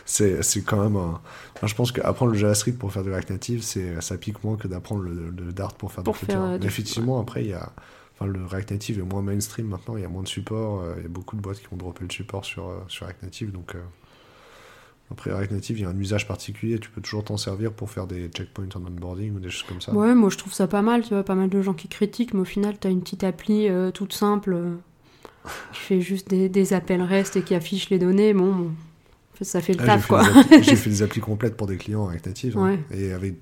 c'est 0.06 0.44
c'est 0.44 0.62
quand 0.62 0.78
même 0.78 0.98
un. 0.98 1.20
Enfin, 1.58 1.68
je 1.68 1.76
pense 1.76 1.92
qu'apprendre 1.92 2.32
le 2.32 2.38
JavaScript 2.38 2.78
pour 2.80 2.92
faire 2.94 3.04
du 3.04 3.10
React 3.10 3.32
Native, 3.32 3.62
c'est 3.64 4.00
ça 4.02 4.18
pique 4.18 4.44
moins 4.44 4.56
que 4.58 4.68
d'apprendre 4.68 5.02
le, 5.02 5.30
le 5.36 5.52
Dart 5.54 5.74
pour 5.74 5.92
faire 5.92 6.04
Pour 6.04 6.14
du 6.14 6.20
Flutter. 6.20 6.36
euh, 6.38 6.58
Mais 6.60 6.66
effectivement, 6.68 7.20
après, 7.20 7.44
il 7.44 7.50
y 7.50 7.54
a. 7.54 7.72
Enfin, 8.20 8.26
le 8.32 8.46
React 8.46 8.72
Native 8.72 9.00
est 9.00 9.04
moins 9.04 9.22
mainstream 9.22 9.68
maintenant, 9.68 9.96
il 9.96 10.02
y 10.02 10.06
a 10.06 10.10
moins 10.10 10.24
de 10.24 10.28
support, 10.28 10.82
euh, 10.82 10.94
il 10.98 11.04
y 11.04 11.06
a 11.06 11.10
beaucoup 11.10 11.36
de 11.36 11.42
boîtes 11.42 11.60
qui 11.60 11.68
vont 11.70 11.78
dropper 11.78 12.04
le 12.04 12.12
support 12.12 12.46
sur, 12.46 12.68
euh, 12.68 12.78
sur 12.88 13.06
React 13.06 13.24
Native. 13.24 13.52
Donc, 13.52 13.76
euh, 13.76 13.80
après 15.12 15.32
React 15.32 15.52
Native, 15.52 15.78
il 15.80 15.82
y 15.84 15.86
a 15.86 15.90
un 15.90 15.98
usage 16.00 16.28
particulier, 16.28 16.80
tu 16.80 16.90
peux 16.90 17.00
toujours 17.00 17.24
t'en 17.24 17.38
servir 17.38 17.72
pour 17.72 17.90
faire 17.92 18.08
des 18.08 18.28
checkpoints 18.30 18.68
en 18.76 18.80
onboarding 18.86 19.36
ou 19.36 19.40
des 19.40 19.50
choses 19.50 19.64
comme 19.70 19.82
ça. 19.82 19.94
ouais, 19.94 20.14
moi 20.16 20.30
je 20.30 20.38
trouve 20.38 20.52
ça 20.54 20.68
pas 20.68 20.82
mal, 20.82 21.04
tu 21.04 21.10
vois, 21.10 21.24
pas 21.24 21.36
mal 21.36 21.50
de 21.50 21.62
gens 21.62 21.74
qui 21.74 21.88
critiquent, 21.88 22.34
mais 22.34 22.42
au 22.42 22.46
final, 22.46 22.78
t'as 22.80 22.90
une 22.90 23.02
petite 23.02 23.24
appli 23.24 23.70
euh, 23.70 23.92
toute 23.92 24.14
simple 24.14 24.54
euh, 24.54 24.76
qui 25.74 25.80
fait 25.80 26.02
juste 26.02 26.28
des, 26.30 26.50
des 26.50 26.74
appels 26.74 27.02
REST 27.04 27.38
et 27.38 27.42
qui 27.44 27.56
affiche 27.56 27.90
les 27.90 28.00
données. 28.00 28.34
Bon, 28.34 28.72
ça 29.46 29.62
fait 29.62 29.74
le 29.74 29.80
Ah, 29.82 29.84
j'ai 29.84 29.88
taf 29.88 30.02
fait 30.02 30.08
quoi. 30.08 30.62
J'ai 30.62 30.76
fait 30.76 30.90
des 30.90 31.02
applis 31.04 31.22
complètes 31.22 31.56
pour 31.58 31.68
des 31.68 31.78
clients 31.78 32.10
Native. 32.10 32.58
hein. 32.58 32.64
Ouais. 32.64 32.80
Et 32.98 33.12
avec, 33.14 33.36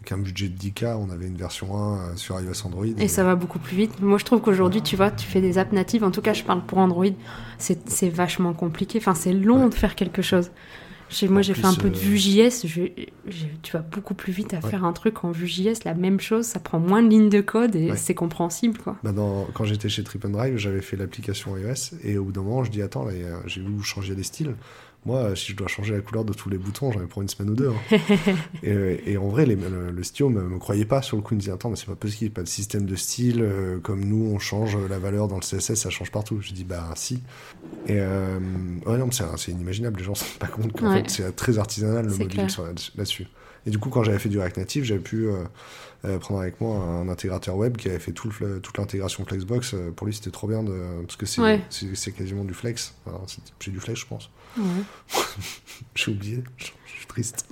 avec 0.00 0.12
un 0.12 0.18
budget 0.18 0.48
de 0.48 0.56
10K, 0.58 0.94
on 0.96 1.10
avait 1.10 1.26
une 1.26 1.36
version 1.36 1.76
1 1.76 1.96
euh, 1.98 2.16
sur 2.16 2.40
iOS 2.40 2.66
Android. 2.66 2.86
Et 2.98 3.08
ça 3.08 3.24
va 3.24 3.34
beaucoup 3.34 3.58
plus 3.58 3.76
vite. 3.76 4.00
Moi, 4.00 4.18
je 4.18 4.24
trouve 4.24 4.40
qu'aujourd'hui, 4.40 4.82
tu 4.82 4.96
vois, 4.96 5.10
tu 5.10 5.26
fais 5.26 5.40
des 5.40 5.58
apps 5.58 5.72
natives. 5.72 6.04
En 6.04 6.10
tout 6.10 6.22
cas, 6.22 6.32
je 6.32 6.44
parle 6.44 6.64
pour 6.64 6.78
Android. 6.78 7.06
C'est 7.58 8.08
vachement 8.08 8.52
compliqué. 8.54 8.98
Enfin, 8.98 9.14
c'est 9.14 9.32
long 9.32 9.64
Ouais. 9.64 9.68
de 9.70 9.74
faire 9.74 9.94
quelque 9.96 10.22
chose. 10.22 10.50
Chez 11.10 11.26
moi, 11.26 11.40
j'ai 11.40 11.54
fait 11.54 11.64
un 11.64 11.72
peu 11.74 11.88
de 11.88 11.96
euh, 11.96 11.98
Vue.js. 11.98 12.66
Tu 13.62 13.72
vas 13.72 13.78
beaucoup 13.78 14.12
plus 14.12 14.30
vite 14.32 14.52
à 14.52 14.58
Ouais. 14.58 14.70
faire 14.70 14.84
un 14.84 14.92
truc 14.92 15.24
en 15.24 15.30
Vue.js. 15.30 15.78
La 15.86 15.94
même 15.94 16.20
chose, 16.20 16.44
ça 16.44 16.60
prend 16.60 16.78
moins 16.78 17.02
de 17.02 17.08
lignes 17.08 17.30
de 17.30 17.40
code 17.40 17.74
et 17.76 17.92
Ouais. 17.92 17.96
c'est 17.96 18.14
compréhensible, 18.14 18.76
quoi. 18.78 18.96
Bah, 19.02 19.12
dans- 19.12 19.46
quand 19.54 19.64
j'étais 19.64 19.88
chez 19.88 20.04
Trip 20.04 20.24
and 20.26 20.30
Drive, 20.30 20.58
j'avais 20.58 20.82
fait 20.82 20.96
l'application 20.98 21.56
iOS 21.56 21.96
et 22.04 22.18
au 22.18 22.24
bout 22.24 22.32
d'un 22.32 22.42
moment, 22.42 22.62
je 22.62 22.70
dis 22.70 22.82
attends, 22.82 23.06
j'ai 23.46 23.60
vu 23.62 23.82
changer 23.82 24.14
les 24.14 24.22
styles. 24.22 24.54
Moi, 25.08 25.34
si 25.34 25.52
je 25.52 25.56
dois 25.56 25.68
changer 25.68 25.94
la 25.94 26.00
couleur 26.02 26.24
de 26.26 26.34
tous 26.34 26.50
les 26.50 26.58
boutons, 26.58 26.92
j'en 26.92 27.00
ai 27.02 27.06
pour 27.06 27.22
une 27.22 27.28
semaine 27.28 27.50
ou 27.50 27.54
deux. 27.54 27.70
hein. 27.70 27.96
et, 28.62 29.12
et 29.12 29.16
en 29.16 29.28
vrai, 29.28 29.46
les- 29.46 29.56
le, 29.56 29.90
le 29.90 30.02
stylo 30.02 30.28
me, 30.28 30.42
me 30.42 30.58
croyait 30.58 30.84
pas 30.84 31.00
sur 31.00 31.16
le 31.16 31.22
coup. 31.22 31.32
Il 31.32 31.36
me 31.36 31.40
disait 31.40 31.52
attends, 31.52 31.70
mais 31.70 31.76
c'est 31.76 31.86
pas 31.86 31.96
possible, 31.96 32.30
pas 32.32 32.42
de 32.42 32.48
système 32.48 32.84
de 32.84 32.94
style 32.94 33.40
euh, 33.40 33.78
comme 33.80 34.04
nous, 34.04 34.30
on 34.34 34.38
change 34.38 34.76
la 34.76 34.98
valeur 34.98 35.26
dans 35.26 35.36
le 35.36 35.40
CSS, 35.40 35.74
ça 35.76 35.88
change 35.90 36.10
partout. 36.10 36.38
Je 36.42 36.52
dis 36.52 36.64
bah 36.64 36.92
si. 36.94 37.22
Et 37.86 37.98
euh, 37.98 38.38
ouais, 38.86 38.98
non, 38.98 39.08
c'est 39.10 39.50
inimaginable. 39.50 39.98
Les 40.00 40.04
gens 40.04 40.14
se 40.14 40.24
rendent 40.24 40.38
pas 40.38 40.46
compte 40.46 40.72
qu'en 40.78 40.90
Ouais. 40.92 41.02
fait 41.04 41.10
c'est 41.10 41.34
très 41.36 41.58
artisanal 41.58 42.06
le 42.06 42.14
module 42.16 42.46
là-dessus. 42.96 43.26
Et 43.66 43.70
du 43.70 43.78
coup, 43.78 43.90
quand 43.90 44.02
j'avais 44.02 44.18
fait 44.18 44.28
du 44.28 44.38
React 44.38 44.56
Native, 44.58 44.84
j'avais 44.84 45.00
pu 45.00 45.26
euh, 45.26 45.44
euh, 46.04 46.18
prendre 46.18 46.40
avec 46.40 46.60
moi 46.60 46.76
un 46.76 47.08
intégrateur 47.08 47.56
web 47.56 47.76
qui 47.76 47.88
avait 47.88 47.98
fait 47.98 48.12
tout 48.12 48.30
le, 48.40 48.60
toute 48.60 48.78
l'intégration 48.78 49.24
Flexbox. 49.24 49.74
Euh, 49.74 49.90
pour 49.90 50.06
lui, 50.06 50.14
c'était 50.14 50.30
trop 50.30 50.46
bien 50.48 50.62
de, 50.62 50.74
parce 51.02 51.16
que 51.16 51.26
c'est 51.26 51.40
Ouais. 51.42 51.60
quasiment 52.16 52.44
du 52.44 52.54
Flex. 52.54 52.94
Enfin, 53.06 53.20
c'est 53.26 53.70
du 53.70 53.80
Flex, 53.80 54.00
je 54.00 54.06
pense. 54.06 54.30
Ouais. 54.56 54.64
J'ai 55.94 56.10
oublié, 56.12 56.42
je, 56.56 56.66
je 56.86 56.92
suis 56.92 57.06
triste. 57.06 57.46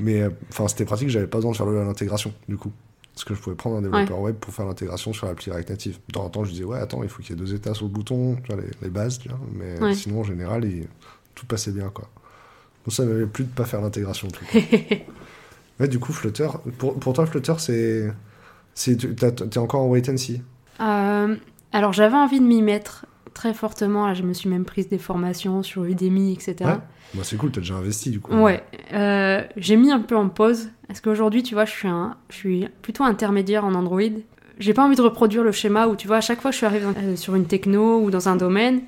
Mais 0.00 0.24
enfin, 0.50 0.68
c'était 0.68 0.84
pratique, 0.84 1.08
j'avais 1.08 1.26
pas 1.26 1.38
besoin 1.38 1.52
de 1.52 1.56
faire 1.56 1.66
l'intégration, 1.66 2.34
du 2.48 2.56
coup. 2.56 2.72
Parce 3.14 3.24
que 3.24 3.34
je 3.34 3.40
pouvais 3.40 3.56
prendre 3.56 3.76
un 3.76 3.82
développeur 3.82 4.20
web 4.20 4.36
pour 4.36 4.52
faire 4.52 4.66
l'intégration 4.66 5.14
sur 5.14 5.26
l'appli 5.26 5.50
React 5.50 5.70
Native. 5.70 5.98
De 6.08 6.12
temps 6.12 6.24
en 6.24 6.28
temps, 6.28 6.44
je 6.44 6.50
disais, 6.50 6.64
ouais, 6.64 6.78
attends, 6.78 7.02
il 7.02 7.08
faut 7.08 7.22
qu'il 7.22 7.34
y 7.34 7.38
ait 7.38 7.42
deux 7.42 7.54
états 7.54 7.72
sur 7.72 7.86
le 7.86 7.90
bouton, 7.90 8.36
tu 8.44 8.52
vois, 8.52 8.60
les, 8.60 8.68
les 8.82 8.90
bases, 8.90 9.18
tu 9.18 9.30
vois. 9.30 9.40
Mais 9.54 9.80
Ouais. 9.80 9.94
sinon, 9.94 10.20
en 10.20 10.24
général, 10.24 10.64
il- 10.66 10.86
tout 11.34 11.46
passait 11.46 11.70
bien, 11.72 11.88
quoi. 11.88 12.10
Donc 12.84 12.92
ça 12.94 13.04
m'avait 13.04 13.26
plu 13.26 13.44
de 13.44 13.50
pas 13.50 13.64
faire 13.64 13.80
l'intégration, 13.80 14.28
tout. 14.28 14.44
ouais, 15.80 15.88
du 15.88 15.98
coup, 15.98 16.12
Flutter, 16.12 16.48
pour, 16.78 16.98
pour 16.98 17.12
toi, 17.12 17.26
Flutter, 17.26 17.54
c'est. 17.58 18.12
T'es 18.74 19.58
encore 19.58 19.82
en 19.82 19.88
wait 19.88 20.08
and 20.10 20.16
see? 20.18 20.42
Euh, 20.80 21.34
alors 21.72 21.92
j'avais 21.94 22.16
envie 22.16 22.40
de 22.40 22.44
m'y 22.44 22.60
mettre 22.62 23.06
très 23.32 23.54
fortement. 23.54 24.06
Là, 24.06 24.14
je 24.14 24.22
me 24.22 24.34
suis 24.34 24.48
même 24.50 24.64
prise 24.64 24.88
des 24.88 24.98
formations 24.98 25.62
sur 25.62 25.84
Udemy, 25.84 26.32
etc. 26.34 26.56
Ouais. 26.60 26.66
Bah, 27.14 27.20
c'est 27.22 27.36
cool, 27.36 27.50
t'as 27.52 27.60
déjà 27.60 27.74
investi, 27.76 28.10
du 28.10 28.20
coup. 28.20 28.34
Ouais, 28.34 28.62
euh, 28.92 29.42
j'ai 29.56 29.76
mis 29.76 29.90
un 29.92 30.00
peu 30.00 30.16
en 30.16 30.28
pause 30.28 30.70
parce 30.88 31.00
qu'aujourd'hui, 31.00 31.42
tu 31.42 31.54
vois, 31.54 31.64
je 31.64 31.70
suis, 31.70 31.88
un, 31.88 32.16
je 32.28 32.34
suis 32.36 32.68
plutôt 32.82 33.04
intermédiaire 33.04 33.64
en 33.64 33.74
Android. 33.74 34.00
J'ai 34.58 34.74
pas 34.74 34.84
envie 34.84 34.96
de 34.96 35.02
reproduire 35.02 35.42
le 35.44 35.52
schéma 35.52 35.86
où, 35.86 35.96
tu 35.96 36.06
vois, 36.06 36.16
à 36.16 36.20
chaque 36.20 36.40
fois 36.40 36.50
que 36.50 36.54
je 36.54 36.58
suis 36.58 36.66
arrivée 36.66 36.84
dans- 36.84 36.94
euh, 37.00 37.16
sur 37.16 37.34
une 37.34 37.46
techno 37.46 38.00
ou 38.00 38.10
dans 38.10 38.28
un 38.28 38.36
domaine, 38.36 38.80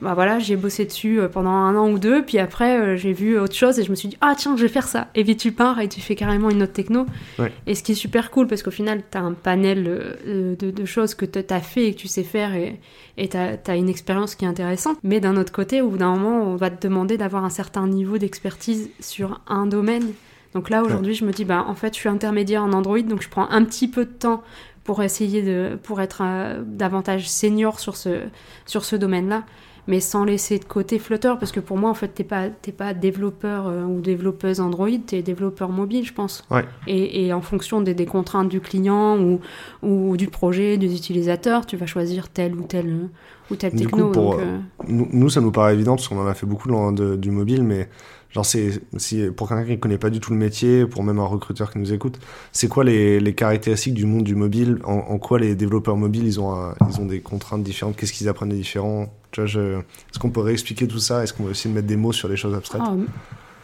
bah 0.00 0.14
voilà, 0.14 0.38
j'ai 0.38 0.56
bossé 0.56 0.84
dessus 0.84 1.20
euh, 1.20 1.28
pendant 1.28 1.50
un 1.50 1.76
an 1.76 1.90
ou 1.90 1.98
deux, 1.98 2.24
puis 2.24 2.38
après, 2.38 2.78
euh, 2.78 2.96
j'ai 2.96 3.12
vu 3.12 3.38
autre 3.38 3.54
chose 3.54 3.78
et 3.78 3.84
je 3.84 3.90
me 3.90 3.94
suis 3.94 4.08
dit, 4.08 4.16
ah 4.20 4.34
tiens, 4.36 4.56
je 4.56 4.62
vais 4.62 4.68
faire 4.68 4.88
ça. 4.88 5.08
Et 5.14 5.24
puis 5.24 5.36
tu 5.36 5.52
pars 5.52 5.80
et 5.80 5.88
tu 5.88 6.00
fais 6.00 6.14
carrément 6.14 6.50
une 6.50 6.62
autre 6.62 6.72
techno. 6.72 7.06
Ouais. 7.38 7.52
Et 7.66 7.74
ce 7.74 7.82
qui 7.82 7.92
est 7.92 7.96
super 7.96 8.30
cool 8.30 8.46
parce 8.46 8.62
qu'au 8.62 8.70
final, 8.70 9.02
t'as 9.10 9.20
un 9.20 9.32
panel 9.32 9.84
euh, 9.86 10.56
de, 10.56 10.70
de 10.70 10.84
choses 10.84 11.14
que 11.14 11.24
t'as 11.24 11.60
fait 11.60 11.86
et 11.86 11.94
que 11.94 12.00
tu 12.00 12.08
sais 12.08 12.24
faire 12.24 12.54
et 12.54 12.80
et 13.16 13.28
t'as 13.28 13.56
as 13.66 13.76
une 13.76 13.88
expérience 13.88 14.34
qui 14.34 14.44
est 14.44 14.48
intéressante. 14.48 14.98
Mais 15.02 15.20
d'un 15.20 15.36
autre 15.36 15.52
côté, 15.52 15.80
au 15.80 15.88
bout 15.90 15.98
d'un 15.98 16.16
moment, 16.16 16.42
on 16.42 16.56
va 16.56 16.70
te 16.70 16.86
demander 16.86 17.16
d'avoir 17.16 17.44
un 17.44 17.50
certain 17.50 17.86
niveau 17.86 18.18
d'expertise 18.18 18.90
sur 19.00 19.40
un 19.46 19.66
domaine. 19.66 20.12
Donc 20.54 20.70
là, 20.70 20.82
aujourd'hui, 20.82 21.14
je 21.14 21.24
me 21.24 21.32
dis, 21.32 21.44
bah, 21.44 21.64
en 21.66 21.74
fait, 21.74 21.94
je 21.94 21.98
suis 22.00 22.08
intermédiaire 22.08 22.62
en 22.62 22.72
Android, 22.72 23.00
donc 23.00 23.22
je 23.22 23.28
prends 23.28 23.48
un 23.50 23.64
petit 23.64 23.88
peu 23.88 24.04
de 24.04 24.10
temps 24.10 24.42
pour 24.84 25.02
essayer 25.02 25.42
de, 25.42 25.78
pour 25.82 26.00
être 26.00 26.22
euh, 26.22 26.62
davantage 26.64 27.28
senior 27.28 27.80
sur 27.80 27.96
ce, 27.96 28.20
sur 28.66 28.84
ce 28.84 28.96
domaine-là, 28.96 29.44
mais 29.86 30.00
sans 30.00 30.24
laisser 30.24 30.58
de 30.58 30.64
côté 30.64 30.98
Flutter, 30.98 31.34
parce 31.38 31.52
que 31.52 31.60
pour 31.60 31.76
moi, 31.76 31.90
en 31.90 31.94
fait, 31.94 32.08
t'es 32.08 32.24
pas, 32.24 32.48
t'es 32.48 32.72
pas 32.72 32.94
développeur 32.94 33.66
euh, 33.66 33.82
ou 33.82 34.00
développeuse 34.00 34.60
Android, 34.60 34.88
t'es 35.06 35.22
développeur 35.22 35.68
mobile, 35.68 36.04
je 36.06 36.12
pense. 36.12 36.44
Ouais. 36.50 36.64
Et, 36.86 37.26
et 37.26 37.32
en 37.32 37.42
fonction 37.42 37.80
des, 37.80 37.94
des 37.94 38.06
contraintes 38.06 38.48
du 38.48 38.60
client 38.60 39.18
ou, 39.18 39.40
ou 39.82 40.16
du 40.16 40.28
projet, 40.28 40.76
des 40.78 40.94
utilisateurs, 40.94 41.66
tu 41.66 41.76
vas 41.76 41.86
choisir 41.86 42.28
tel 42.28 42.54
ou 42.54 42.62
tel 42.62 42.86
euh, 42.86 43.06
ou 43.50 43.56
tel 43.56 43.72
Du 43.72 43.86
techno. 43.86 44.06
coup, 44.06 44.12
pour, 44.12 44.32
donc, 44.36 44.40
euh, 44.40 44.58
Nous, 44.88 45.08
nous, 45.12 45.28
ça 45.30 45.40
nous 45.40 45.50
paraît 45.52 45.74
évident 45.74 45.96
parce 45.96 46.08
qu'on 46.08 46.18
en 46.20 46.26
a 46.26 46.34
fait 46.34 46.46
beaucoup 46.46 46.68
dans- 46.68 46.92
de- 46.92 47.16
du 47.16 47.30
mobile, 47.30 47.62
mais 47.62 47.88
genre, 48.30 48.44
c'est, 48.44 48.82
si, 48.96 49.26
pour 49.34 49.48
quelqu'un 49.48 49.64
qui 49.64 49.70
ne 49.72 49.76
connaît 49.76 49.98
pas 49.98 50.10
du 50.10 50.20
tout 50.20 50.32
le 50.32 50.38
métier, 50.38 50.86
pour 50.86 51.02
même 51.02 51.18
un 51.18 51.24
recruteur 51.26 51.70
qui 51.70 51.78
nous 51.78 51.92
écoute, 51.92 52.18
c'est 52.52 52.68
quoi 52.68 52.84
les, 52.84 53.20
les 53.20 53.34
caractéristiques 53.34 53.94
du 53.94 54.06
monde 54.06 54.24
du 54.24 54.34
mobile? 54.34 54.78
En, 54.84 54.92
en 54.94 55.18
quoi 55.18 55.38
les 55.38 55.54
développeurs 55.54 55.96
mobiles 55.96 56.24
ils 56.26 56.40
ont, 56.40 56.52
un- 56.54 56.74
ils 56.90 57.00
ont 57.00 57.06
des 57.06 57.20
contraintes 57.20 57.62
différentes? 57.62 57.96
Qu'est-ce 57.96 58.12
qu'ils 58.12 58.28
apprennent 58.28 58.48
de 58.50 58.54
différent? 58.56 59.12
Tu 59.30 59.40
vois, 59.40 59.46
je- 59.46 59.78
Est-ce 59.78 60.18
qu'on 60.18 60.30
peut 60.30 60.40
réexpliquer 60.40 60.86
tout 60.88 60.98
ça? 60.98 61.22
Est-ce 61.22 61.32
qu'on 61.32 61.44
va 61.44 61.50
essayer 61.50 61.70
de 61.70 61.74
mettre 61.74 61.88
des 61.88 61.96
mots 61.96 62.12
sur 62.12 62.28
les 62.28 62.36
choses 62.36 62.54
abstraites? 62.54 62.82
Oh, 62.84 62.98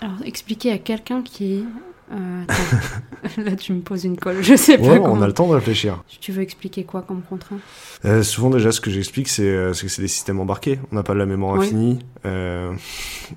alors, 0.00 0.16
expliquer 0.24 0.72
à 0.72 0.78
quelqu'un 0.78 1.22
qui. 1.22 1.64
Euh, 2.12 2.42
attends. 2.48 3.40
Là, 3.44 3.54
tu 3.56 3.72
me 3.72 3.80
poses 3.80 4.04
une 4.04 4.16
colle, 4.16 4.42
je 4.42 4.56
sais 4.56 4.78
Ouais, 4.78 4.98
pas 4.98 5.08
on 5.08 5.20
a 5.22 5.26
le 5.26 5.32
temps 5.32 5.46
de 5.48 5.54
réfléchir. 5.54 6.02
Tu 6.20 6.32
veux 6.32 6.42
expliquer 6.42 6.84
quoi 6.84 7.02
comme 7.02 7.22
contrainte? 7.22 7.60
Euh, 8.04 8.22
souvent, 8.22 8.50
déjà, 8.50 8.72
ce 8.72 8.80
que 8.80 8.90
j'explique, 8.90 9.28
c'est 9.28 9.42
euh, 9.42 9.72
c'est 9.72 9.86
que 9.86 9.92
c'est 9.92 10.02
des 10.02 10.08
systèmes 10.08 10.40
embarqués. 10.40 10.78
On 10.90 10.96
n'a 10.96 11.02
pas 11.02 11.12
de 11.14 11.18
la 11.18 11.26
mémoire 11.26 11.58
Oui. 11.58 11.66
infinie. 11.66 11.98
Euh, 12.26 12.72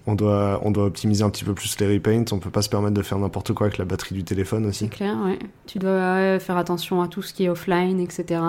on, 0.08 0.16
doit, 0.16 0.60
on 0.64 0.72
doit 0.72 0.86
optimiser 0.86 1.24
un 1.24 1.30
petit 1.30 1.44
peu 1.44 1.54
plus 1.54 1.78
les 1.80 1.94
repaints. 1.94 2.24
On 2.32 2.40
peut 2.40 2.50
pas 2.50 2.62
se 2.62 2.70
permettre 2.70 2.94
de 2.96 3.02
faire 3.02 3.20
n'importe 3.20 3.54
quoi 3.54 3.68
avec 3.68 3.78
la 3.78 3.86
batterie 3.86 4.16
du 4.16 4.24
téléphone 4.24 4.66
aussi. 4.66 4.86
C'est 4.86 4.90
clair, 4.90 5.16
ouais. 5.26 5.38
Tu 5.68 5.80
dois 5.80 6.40
faire 6.40 6.58
attention 6.58 7.02
à 7.02 7.08
tout 7.08 7.22
ce 7.22 7.34
qui 7.34 7.44
est 7.46 7.50
offline, 7.50 8.00
etc. 8.00 8.42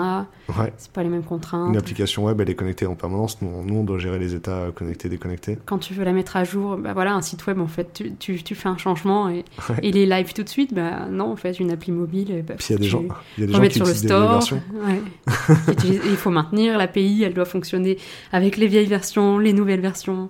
Ouais. 0.49 0.73
C'est 0.77 0.91
pas 0.91 1.03
les 1.03 1.09
mêmes 1.09 1.23
contraintes. 1.23 1.69
Une 1.69 1.77
application 1.77 2.25
web, 2.25 2.39
elle 2.41 2.49
est 2.49 2.55
connectée 2.55 2.85
en 2.87 2.95
permanence. 2.95 3.41
Nous, 3.41 3.49
on- 3.49 3.63
nous, 3.63 3.75
on 3.75 3.83
doit 3.83 3.99
gérer 3.99 4.19
les 4.19 4.33
états 4.35 4.67
connectés, 4.73 5.09
déconnectés. 5.09 5.57
Quand 5.65 5.77
tu 5.77 5.93
veux 5.93 6.03
la 6.03 6.13
mettre 6.13 6.37
à 6.37 6.43
jour, 6.43 6.77
bah 6.77 6.93
voilà, 6.93 7.13
un 7.13 7.21
site 7.21 7.45
web, 7.45 7.59
en 7.59 7.67
fait, 7.67 7.93
tu, 7.93 8.13
tu, 8.15 8.41
tu 8.41 8.55
fais 8.55 8.69
un 8.69 8.77
changement 8.77 9.29
et, 9.29 9.45
Ouais. 9.69 9.75
et 9.83 9.89
il 9.89 9.97
est 9.97 10.05
live 10.17 10.33
tout 10.33 10.43
de 10.43 10.49
suite. 10.49 10.73
Bah 10.73 11.07
non, 11.09 11.31
en 11.31 11.35
fait, 11.35 11.59
une 11.59 11.71
appli 11.71 11.91
mobile. 11.91 12.43
bah, 12.47 12.55
Puis 12.57 12.67
il 12.69 12.73
y 12.73 12.75
a 12.75 12.77
des 12.79 12.83
tu- 12.85 12.89
gens, 12.91 13.03
il 13.37 13.41
y 13.41 13.43
a 13.43 13.47
des 13.47 13.53
gens 13.53 13.61
qui 13.67 13.73
sur 13.75 13.85
le 13.85 13.91
des 13.91 13.97
store. 13.97 14.43
Ouais. 14.73 15.01
Il 16.09 16.17
faut 16.17 16.31
maintenir 16.31 16.77
l'API, 16.77 17.23
elle 17.23 17.33
doit 17.33 17.45
fonctionner 17.45 17.97
avec 18.31 18.57
les 18.57 18.67
vieilles 18.67 18.85
versions, 18.87 19.37
les 19.39 19.53
nouvelles 19.53 19.81
versions. 19.81 20.29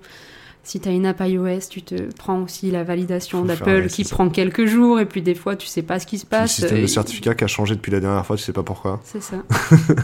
Si 0.68 0.80
tu 0.80 0.90
as 0.90 0.92
une 0.94 1.06
app 1.06 1.22
iOS, 1.24 1.60
tu 1.70 1.84
te 1.84 1.94
prends 2.18 2.42
aussi 2.42 2.72
la 2.72 2.84
validation 2.84 3.46
d'Apple 3.46 3.70
ouais, 3.70 3.88
qui 3.88 4.04
prend 4.04 4.30
quelques 4.30 4.66
jours 4.66 5.00
et 5.00 5.06
puis 5.06 5.22
des 5.22 5.36
fois 5.36 5.56
tu 5.56 5.68
sais 5.68 5.84
pas 5.84 6.00
ce 6.00 6.08
qui 6.08 6.18
se 6.18 6.26
Puis 6.26 6.36
Le 6.36 6.42
passe. 6.42 6.56
système 6.56 6.82
de 6.82 6.88
certificat 6.88 7.36
qui 7.36 7.44
a 7.44 7.48
changé 7.48 7.76
depuis 7.76 7.92
la 7.92 8.00
dernière 8.00 8.26
fois, 8.26 8.36
tu 8.36 8.42
sais 8.42 8.52
pas 8.52 8.64
pourquoi. 8.64 9.00
C'est 9.04 9.22
ça. 9.22 9.44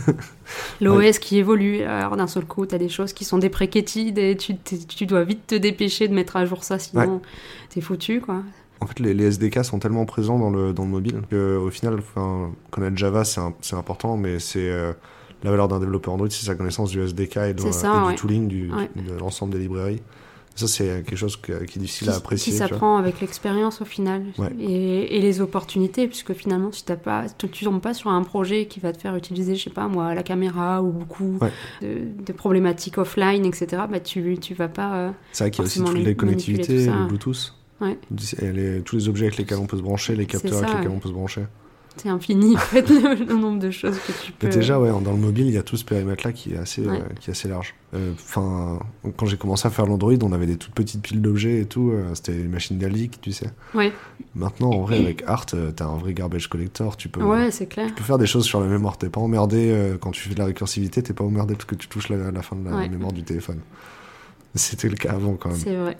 L'OS 0.81 1.17
qui 1.19 1.39
évolue, 1.39 1.81
alors 1.81 2.15
d'un 2.15 2.27
seul 2.27 2.45
coup, 2.45 2.67
tu 2.67 2.75
as 2.75 2.77
des 2.77 2.89
choses 2.89 3.13
qui 3.13 3.25
sont 3.25 3.39
dépréquétides 3.39 4.19
et 4.19 4.37
tu, 4.37 4.53
tu 4.87 5.05
dois 5.07 5.23
vite 5.23 5.47
te 5.47 5.55
dépêcher 5.55 6.07
de 6.07 6.13
mettre 6.13 6.35
à 6.35 6.45
jour 6.45 6.63
ça, 6.63 6.77
sinon 6.77 7.21
t'es 7.73 7.81
foutu, 7.81 8.21
quoi. 8.21 8.43
En 8.81 8.87
fait, 8.87 8.99
les, 8.99 9.13
les 9.13 9.25
SDK 9.25 9.63
sont 9.63 9.79
tellement 9.79 10.05
présents 10.05 10.39
dans 10.39 10.49
le, 10.49 10.73
dans 10.73 10.83
le 10.83 10.89
mobile 10.89 11.21
qu'au 11.29 11.69
final, 11.69 11.99
enfin, 11.99 12.51
connaître 12.71 12.97
Java, 12.97 13.23
c'est 13.23 13.75
important, 13.75 14.17
mais 14.17 14.39
c'est 14.39 14.69
euh, 14.69 14.91
la 15.43 15.51
valeur 15.51 15.67
d'un 15.67 15.79
développeur 15.79 16.13
Android, 16.15 16.29
c'est 16.29 16.45
sa 16.45 16.55
connaissance 16.55 16.89
du 16.89 16.99
SDK 17.01 17.37
et, 17.37 17.53
de- 17.53 17.71
ça, 17.71 17.93
et 18.01 18.05
ouais. 18.07 18.09
du 18.13 18.15
tooling 18.19 18.47
du, 18.47 18.71
Ouais. 18.71 18.89
de 18.95 19.13
l'ensemble 19.19 19.53
des 19.53 19.59
librairies. 19.59 20.01
Ça, 20.55 20.67
c'est 20.67 21.03
quelque 21.05 21.15
chose 21.15 21.37
que- 21.37 21.63
qui 21.63 21.79
est 21.79 21.81
difficile 21.81 22.07
qui, 22.07 22.13
à 22.13 22.17
apprécier. 22.17 22.51
qui 22.51 22.57
s'apprend 22.57 22.97
avec 22.97 23.21
l'expérience 23.21 23.81
au 23.81 23.85
final 23.85 24.23
Ouais. 24.37 24.49
et, 24.59 25.15
et 25.17 25.21
les 25.21 25.39
opportunités 25.39 26.07
puisque 26.09 26.33
finalement 26.33 26.73
si 26.73 26.83
t'as 26.83 26.97
pas 26.97 27.23
tu, 27.37 27.47
tu 27.47 27.63
tombes 27.63 27.79
pas 27.81 27.93
sur 27.93 28.09
un 28.09 28.21
projet 28.23 28.65
qui 28.65 28.81
va 28.81 28.91
te 28.91 28.97
faire 28.99 29.15
utiliser 29.15 29.55
je 29.55 29.63
sais 29.63 29.69
pas 29.69 29.87
moi 29.87 30.13
la 30.13 30.23
caméra 30.23 30.83
ou 30.83 30.91
beaucoup 30.91 31.37
Ouais. 31.39 31.51
de, 31.81 31.99
de 32.25 32.33
problématiques 32.33 32.97
offline 32.97 33.45
etc 33.45 33.83
bah 33.89 34.01
tu 34.01 34.37
tu 34.39 34.53
vas 34.53 34.67
pas 34.67 34.95
euh, 34.95 35.11
C'est 35.31 35.45
vrai 35.45 35.51
qu'il 35.51 35.59
y 35.59 35.61
a 35.61 35.65
aussi 35.67 35.79
toutes 35.79 35.93
les- 35.93 36.03
les 36.03 36.15
connectivités, 36.15 36.85
tout 36.85 36.91
ça. 36.91 36.97
le 36.99 37.07
Bluetooth. 37.07 37.55
Ouais. 37.81 37.97
Et 38.41 38.51
les- 38.51 38.81
tous 38.81 38.95
les 38.95 39.09
objets 39.09 39.25
avec 39.25 39.37
lesquels 39.37 39.57
on 39.57 39.65
peut 39.65 39.77
se 39.77 39.81
brancher, 39.81 40.15
les 40.15 40.25
capteurs 40.27 40.53
ça, 40.53 40.59
avec 40.59 40.69
lesquels 40.75 40.89
ouais. 40.89 40.95
on 40.95 40.99
peut 40.99 41.09
se 41.09 41.13
brancher. 41.13 41.41
c'est 41.97 42.07
infini 42.09 42.55
en 42.55 42.59
fait 42.59 42.87
le, 42.89 43.25
le 43.25 43.33
nombre 43.35 43.59
de 43.59 43.69
choses 43.71 43.97
que 43.99 44.11
tu 44.23 44.31
peux 44.31 44.47
Mais 44.47 44.53
déjà, 44.53 44.79
ouais, 44.79 44.89
dans 44.89 45.11
le 45.11 45.17
mobile, 45.17 45.47
il 45.47 45.53
y 45.53 45.57
a 45.57 45.63
tout 45.63 45.75
ce 45.77 45.83
périmètre-là 45.83 46.31
qui 46.31 46.53
est 46.53 46.57
assez, 46.57 46.81
Ouais. 46.87 46.99
euh, 46.99 47.13
qui 47.19 47.29
est 47.29 47.33
assez 47.33 47.49
large. 47.49 47.73
Euh, 47.93 48.11
Enfin, 48.13 48.79
quand 49.17 49.25
j'ai 49.25 49.35
commencé 49.35 49.67
à 49.67 49.71
faire 49.71 49.85
l'Android, 49.85 50.13
on 50.21 50.31
avait 50.31 50.45
des 50.45 50.55
toutes 50.57 50.73
petites 50.73 51.01
piles 51.01 51.21
d'objets 51.21 51.59
et 51.59 51.65
tout. 51.65 51.89
euh, 51.91 52.13
C'était 52.13 52.33
une 52.37 52.49
machine 52.51 52.77
gallique, 52.77 53.19
tu 53.19 53.31
sais. 53.33 53.49
ouais 53.73 53.91
Maintenant, 54.35 54.69
en 54.71 54.81
vrai, 54.83 54.99
avec 54.99 55.23
Art, 55.27 55.47
euh, 55.53 55.71
t'as 55.71 55.85
un 55.87 55.97
vrai 55.97 56.13
garbage 56.13 56.47
collector. 56.47 56.95
Tu 56.95 57.09
peux, 57.09 57.21
ouais 57.23 57.51
c'est 57.51 57.65
clair 57.65 57.87
tu 57.87 57.93
peux 57.93 58.03
faire 58.03 58.17
des 58.19 58.27
choses 58.27 58.45
sur 58.45 58.61
la 58.61 58.67
mémoire. 58.67 58.97
T'es 58.97 59.09
pas 59.09 59.19
emmerdé 59.19 59.95
quand 59.99 60.11
tu 60.11 60.21
fais 60.21 60.33
de 60.33 60.39
la 60.39 60.45
récursivité. 60.45 61.03
T'es 61.03 61.13
pas 61.13 61.25
emmerdé 61.25 61.55
parce 61.55 61.65
que 61.65 61.75
tu 61.75 61.87
touches 61.89 62.07
la, 62.09 62.31
la 62.31 62.41
fin 62.41 62.55
de 62.55 62.63
la 62.69 62.77
Ouais. 62.77 62.87
mémoire 62.87 63.11
du 63.11 63.23
téléphone. 63.23 63.59
C'était 64.55 64.87
le 64.89 64.95
cas 64.95 65.11
avant 65.13 65.33
quand 65.35 65.49
même. 65.49 65.57
c'est 65.57 65.75
vrai 65.75 65.97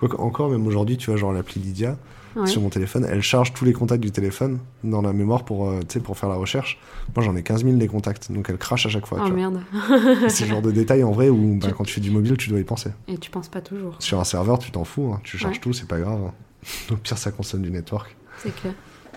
Quoique, 0.00 0.16
encore, 0.16 0.50
même 0.50 0.66
aujourd'hui, 0.66 0.96
tu 0.96 1.10
vois, 1.10 1.16
genre 1.18 1.32
l'appli 1.32 1.60
Lydia 1.60 1.96
ouais. 2.34 2.46
sur 2.46 2.62
mon 2.62 2.70
téléphone, 2.70 3.06
elle 3.08 3.20
charge 3.22 3.52
tous 3.52 3.64
les 3.66 3.72
contacts 3.74 4.02
du 4.02 4.10
téléphone 4.10 4.58
dans 4.82 5.02
la 5.02 5.12
mémoire 5.12 5.44
pour, 5.44 5.68
euh, 5.68 5.80
pour 6.02 6.16
faire 6.18 6.28
la 6.30 6.36
recherche. 6.36 6.78
Moi, 7.14 7.24
j'en 7.24 7.36
ai 7.36 7.42
15 7.42 7.64
000 7.64 7.76
les 7.76 7.86
contacts, 7.86 8.32
donc 8.32 8.46
elle 8.48 8.56
crache 8.58 8.86
à 8.86 8.88
chaque 8.88 9.06
fois. 9.06 9.18
oh 9.22 9.26
tu 9.28 9.32
merde 9.34 9.60
C'est 10.28 10.44
le 10.46 10.50
genre 10.50 10.62
de 10.62 10.70
détail 10.70 11.04
en 11.04 11.12
vrai 11.12 11.28
où 11.28 11.56
bah, 11.60 11.68
Tu- 11.68 11.74
quand 11.74 11.84
tu 11.84 11.92
fais 11.94 12.00
du 12.00 12.10
mobile, 12.10 12.36
tu 12.38 12.48
dois 12.48 12.58
y 12.58 12.64
penser. 12.64 12.90
et 13.08 13.18
tu 13.18 13.30
penses 13.30 13.48
pas 13.48 13.60
toujours 13.60 13.94
Sur 13.98 14.18
un 14.18 14.24
serveur, 14.24 14.58
tu 14.58 14.70
t'en 14.70 14.84
fous, 14.84 15.12
hein. 15.14 15.20
tu 15.22 15.36
charges 15.38 15.54
Ouais. 15.56 15.60
tout, 15.60 15.72
c'est 15.74 15.86
pas 15.88 15.98
grave. 16.00 16.18
hein. 16.28 16.32
Au 16.92 16.96
pire, 16.96 17.18
ça 17.18 17.30
consomme 17.30 17.62
du 17.62 17.70
network. 17.70 18.16
c'est 18.42 18.54
clair 18.54 18.72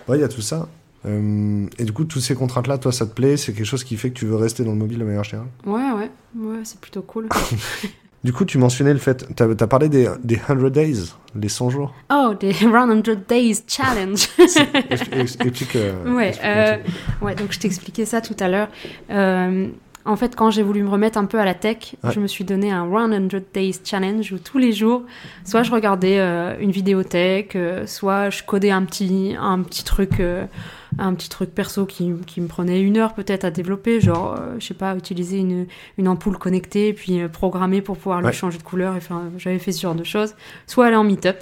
Ouais, 0.06 0.18
il 0.18 0.20
y 0.20 0.24
a 0.24 0.28
tout 0.28 0.42
ça. 0.42 0.68
Euh, 1.06 1.66
et 1.78 1.84
du 1.84 1.92
coup, 1.92 2.04
toutes 2.04 2.22
ces 2.22 2.34
contraintes-là, 2.34 2.76
toi, 2.78 2.90
ça 2.92 3.06
te 3.06 3.12
plaît? 3.14 3.36
C'est 3.38 3.52
quelque 3.52 3.66
chose 3.66 3.84
qui 3.84 3.96
fait 3.96 4.08
que 4.10 4.14
tu 4.18 4.24
veux 4.26 4.36
rester 4.36 4.64
dans 4.64 4.72
le 4.72 4.78
mobile 4.78 4.98
de 4.98 5.04
manière 5.04 5.24
générale? 5.24 5.48
Ouais 5.66 5.92
ouais 5.92 6.10
ouais 6.36 6.60
c'est 6.64 6.78
plutôt 6.80 7.02
cool 7.02 7.28
Du 8.24 8.32
coup, 8.32 8.44
tu 8.46 8.56
mentionnais 8.58 8.94
le 8.94 8.98
fait, 8.98 9.26
t'as 9.36 9.46
as 9.50 9.66
parlé 9.66 9.88
des, 9.90 10.08
des 10.24 10.36
100 10.38 10.70
days, 10.70 11.12
les 11.38 11.48
100 11.50 11.68
jours. 11.70 11.94
oh 12.10 12.32
des 12.40 12.52
100 12.54 13.02
days 13.28 13.58
challenge 13.68 14.28
Expli- 14.38 15.20
ex- 15.20 15.36
Explique. 15.40 15.76
euh, 15.76 16.10
Ouais, 16.10 16.32
euh, 16.42 16.78
ouais, 17.20 17.34
donc 17.34 17.52
je 17.52 17.58
t'expliquais 17.58 18.06
ça 18.06 18.22
tout 18.22 18.36
à 18.40 18.48
l'heure. 18.48 18.68
Euh, 19.10 19.68
en 20.06 20.16
fait, 20.16 20.36
quand 20.36 20.50
j'ai 20.50 20.62
voulu 20.62 20.82
me 20.82 20.88
remettre 20.88 21.18
un 21.18 21.26
peu 21.26 21.38
à 21.38 21.44
la 21.44 21.54
tech, 21.54 21.96
Ouais. 22.02 22.12
je 22.14 22.20
me 22.20 22.26
suis 22.26 22.44
donné 22.44 22.70
un 22.72 22.88
100 22.90 23.28
Days 23.52 23.76
Challenge 23.84 24.32
où 24.32 24.38
tous 24.38 24.58
les 24.58 24.72
jours, 24.72 25.02
soit 25.44 25.62
je 25.62 25.70
regardais 25.70 26.18
une 26.60 26.70
vidéo 26.70 27.02
tech, 27.02 27.56
soit 27.86 28.30
je 28.30 28.42
codais 28.42 28.70
un 28.70 28.84
petit, 28.84 29.34
un 29.38 29.60
petit 29.62 29.84
truc. 29.84 30.12
Un 30.98 31.14
petit 31.14 31.28
truc 31.28 31.50
perso 31.54 31.86
qui, 31.86 32.12
qui 32.26 32.40
me 32.40 32.46
prenait 32.46 32.80
une 32.80 32.96
heure 32.96 33.14
peut-être 33.14 33.44
à 33.44 33.50
développer, 33.50 34.00
genre, 34.00 34.36
euh, 34.38 34.54
je 34.58 34.66
sais 34.66 34.74
pas, 34.74 34.94
utiliser 34.96 35.38
une, 35.38 35.66
une 35.98 36.08
ampoule 36.08 36.38
connectée, 36.38 36.92
puis 36.92 37.20
euh, 37.20 37.28
programmer 37.28 37.80
pour 37.82 37.96
pouvoir 37.96 38.20
lui 38.20 38.26
Ouais. 38.28 38.32
changer 38.32 38.58
de 38.58 38.62
couleur, 38.62 38.94
et 38.94 38.98
enfin, 38.98 39.24
j'avais 39.38 39.58
fait 39.58 39.72
ce 39.72 39.80
genre 39.82 39.94
de 39.94 40.04
choses. 40.04 40.34
Soit 40.66 40.86
aller 40.86 40.96
en 40.96 41.04
meet-up. 41.04 41.38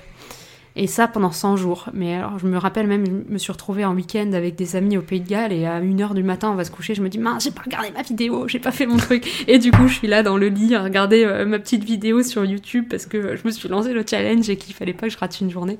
Et 0.74 0.86
ça 0.86 1.06
pendant 1.06 1.30
100 1.32 1.56
jours. 1.58 1.90
Mais 1.92 2.14
alors, 2.14 2.38
je 2.38 2.46
me 2.46 2.56
rappelle 2.56 2.86
même, 2.86 3.04
je 3.04 3.30
me 3.30 3.36
suis 3.36 3.52
retrouvée 3.52 3.84
en 3.84 3.94
week-end 3.94 4.32
avec 4.32 4.54
des 4.54 4.74
amis 4.74 4.96
au 4.96 5.02
Pays 5.02 5.20
de 5.20 5.28
Galles 5.28 5.52
et 5.52 5.66
à 5.66 5.78
1h 5.82 6.14
du 6.14 6.22
matin, 6.22 6.48
on 6.50 6.54
va 6.54 6.64
se 6.64 6.70
coucher. 6.70 6.94
Je 6.94 7.02
me 7.02 7.10
dis, 7.10 7.18
mince, 7.18 7.44
j'ai 7.44 7.50
pas 7.50 7.60
regardé 7.62 7.90
ma 7.90 8.00
vidéo, 8.00 8.48
j'ai 8.48 8.58
pas 8.58 8.70
fait 8.72 8.86
mon 8.86 8.96
truc. 8.96 9.44
Et 9.48 9.58
du 9.58 9.70
coup, 9.70 9.86
je 9.86 9.92
suis 9.92 10.08
là 10.08 10.22
dans 10.22 10.38
le 10.38 10.48
lit 10.48 10.74
à 10.74 10.82
regarder 10.82 11.24
euh, 11.26 11.44
ma 11.44 11.58
petite 11.58 11.84
vidéo 11.84 12.22
sur 12.22 12.46
YouTube 12.46 12.86
parce 12.88 13.04
que 13.04 13.36
je 13.36 13.42
me 13.44 13.50
suis 13.50 13.68
lancé 13.68 13.92
le 13.92 14.02
challenge 14.08 14.48
et 14.48 14.56
qu'il 14.56 14.74
fallait 14.74 14.94
pas 14.94 15.08
que 15.08 15.12
je 15.12 15.18
rate 15.18 15.38
une 15.42 15.50
journée. 15.50 15.78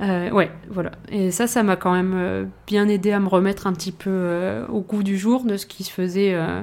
Euh, 0.00 0.30
ouais, 0.30 0.50
voilà. 0.70 0.92
Et 1.10 1.30
ça, 1.30 1.46
ça 1.46 1.62
m'a 1.62 1.76
quand 1.76 1.92
même 1.92 2.14
euh, 2.14 2.44
bien 2.66 2.88
aidé 2.88 3.12
à 3.12 3.20
me 3.20 3.28
remettre 3.28 3.66
un 3.66 3.72
petit 3.74 3.92
peu 3.92 4.08
euh, 4.10 4.66
au 4.68 4.80
goût 4.80 5.02
du 5.02 5.18
jour 5.18 5.44
de 5.44 5.56
ce 5.56 5.66
qui 5.66 5.84
se 5.84 5.90
faisait, 5.92 6.34
euh, 6.34 6.62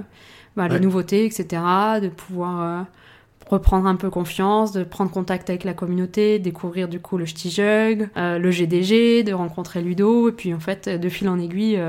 bah, 0.56 0.64
Ouais. 0.64 0.70
les 0.70 0.80
nouveautés, 0.80 1.26
etc. 1.26 1.62
De 2.02 2.10
pouvoir 2.10 2.86
reprendre 3.50 3.88
un 3.88 3.96
peu 3.96 4.10
confiance, 4.10 4.72
de 4.72 4.84
prendre 4.84 5.12
contact 5.12 5.50
avec 5.52 5.64
la 5.64 5.74
communauté, 5.74 6.40
découvrir 6.40 6.88
du 6.88 7.00
coup 7.00 7.18
le 7.18 7.26
Stijug, 7.28 8.10
le 8.16 8.52
GDG, 8.52 9.24
de 9.24 9.34
rencontrer 9.34 9.82
Ludo, 9.82 10.30
et 10.30 10.32
puis 10.32 10.54
en 10.54 10.60
fait, 10.60 10.90
de 10.90 11.10
fil 11.10 11.30
en 11.30 11.40
aiguille, 11.40 11.80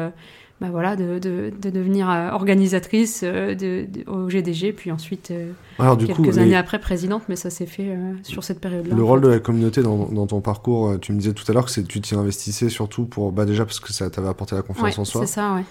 bah 0.60 0.68
voilà, 0.72 0.96
de, 0.96 1.18
de, 1.20 1.52
de 1.60 1.70
devenir 1.70 2.10
euh, 2.10 2.30
organisatrice 2.30 3.20
euh, 3.22 3.54
de, 3.54 3.86
au 4.10 4.28
GDG, 4.28 4.72
puis 4.72 4.90
ensuite, 4.90 5.30
euh, 5.30 5.52
Alors 5.78 5.96
du 5.96 6.06
quelques 6.06 6.16
coup, 6.16 6.30
années 6.38 6.46
les- 6.46 6.54
après, 6.56 6.80
présidente, 6.80 7.22
mais 7.28 7.36
ça 7.36 7.48
s'est 7.50 7.66
fait 7.66 7.90
euh, 7.90 8.14
sur 8.24 8.42
cette 8.42 8.60
période-là. 8.60 8.94
le 8.96 9.02
rôle 9.04 9.20
fait. 9.20 9.26
de 9.26 9.32
la 9.34 9.38
communauté 9.38 9.82
dans, 9.82 10.06
dans 10.06 10.26
ton 10.26 10.40
parcours, 10.40 10.98
tu 11.00 11.12
me 11.12 11.18
disais 11.18 11.32
tout 11.32 11.44
à 11.48 11.52
l'heure 11.52 11.66
que 11.66 11.80
tu 11.80 12.00
t'y 12.00 12.14
investissais 12.16 12.68
surtout 12.70 13.04
pour 13.04 13.30
bah 13.30 13.44
déjà 13.44 13.64
parce 13.64 13.78
que 13.78 13.92
ça 13.92 14.10
t'avait 14.10 14.28
apporté 14.28 14.56
la 14.56 14.62
confiance 14.62 14.94
Ouais, 14.96 15.00
en 15.00 15.04
soi 15.04 15.26
c'est 15.26 15.34
ça, 15.34 15.54
ouais. 15.54 15.62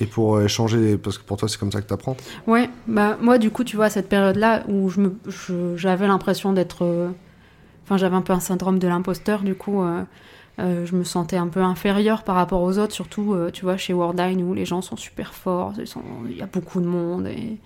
et 0.00 0.06
pour 0.06 0.40
échanger 0.40 0.96
parce 0.96 1.18
que 1.18 1.24
pour 1.24 1.36
toi 1.36 1.48
c'est 1.48 1.58
comme 1.58 1.70
ça 1.70 1.80
que 1.80 1.86
t'apprends. 1.86 2.16
Ouais, 2.48 2.68
bah 2.88 3.16
moi 3.20 3.38
du 3.38 3.50
coup 3.50 3.62
tu 3.62 3.76
vois 3.76 3.90
cette 3.90 4.08
période-là 4.08 4.64
où 4.68 4.88
je 4.88 5.00
me, 5.02 5.14
j'avais 5.76 6.08
l'impression 6.08 6.52
d'être, 6.52 6.84
euh, 6.84 7.10
enfin 7.84 7.96
j'avais 7.96 8.16
un 8.16 8.22
peu 8.22 8.32
un 8.32 8.40
syndrome 8.40 8.80
de 8.80 8.88
l'imposteur 8.88 9.42
du 9.42 9.54
coup, 9.54 9.82
euh, 9.82 10.02
euh, 10.58 10.84
je 10.86 10.94
me 10.96 11.04
sentais 11.04 11.36
un 11.36 11.48
peu 11.48 11.60
inférieure 11.60 12.22
par 12.24 12.34
rapport 12.36 12.62
aux 12.62 12.78
autres, 12.78 12.92
surtout 12.92 13.32
euh, 13.34 13.50
tu 13.50 13.64
vois 13.64 13.76
chez 13.76 13.92
Wordine 13.94 14.42
où 14.42 14.54
les 14.54 14.64
gens 14.66 14.82
sont 14.82 14.96
super 14.96 15.32
forts, 15.34 15.72
ils 15.78 15.86
sont- 15.86 16.02
il 16.28 16.36
y 16.36 16.42
a 16.42 16.46
beaucoup 16.46 16.80
de 16.80 16.86
monde 16.86 17.26
et 17.26 17.58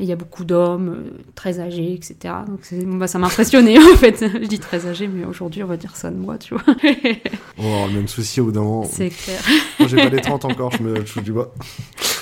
et 0.00 0.04
il 0.04 0.08
y 0.08 0.12
a 0.12 0.16
beaucoup 0.16 0.44
d'hommes 0.44 0.90
euh, 0.90 1.10
très 1.34 1.58
âgés, 1.58 1.92
etc. 1.92 2.32
Donc 2.46 2.60
bah, 3.00 3.08
ça 3.08 3.18
m'impressionnait 3.18 3.78
en 3.92 3.96
fait. 3.96 4.24
Je 4.40 4.46
dis 4.46 4.60
très 4.60 4.86
âgés, 4.86 5.08
mais 5.08 5.24
aujourd'hui 5.24 5.64
on 5.64 5.66
va 5.66 5.76
dire 5.76 5.96
ça 5.96 6.08
de 6.10 6.16
moi, 6.16 6.38
tu 6.38 6.54
vois. 6.54 6.62
On 7.58 7.62
va 7.64 7.68
avoir 7.68 7.86
le 7.88 7.94
même 7.94 8.06
souci 8.06 8.40
au 8.40 8.44
bout 8.44 8.52
d'un 8.52 8.60
moment. 8.62 8.84
c'est 8.84 9.08
clair. 9.08 9.40
Moi 9.80 9.88
j'ai 9.88 9.96
pas 9.96 10.08
les 10.08 10.20
30 10.20 10.44
encore, 10.44 10.70
je 10.70 10.84
me 10.84 11.00
touche 11.02 11.24
du 11.24 11.32
bois. 11.32 11.52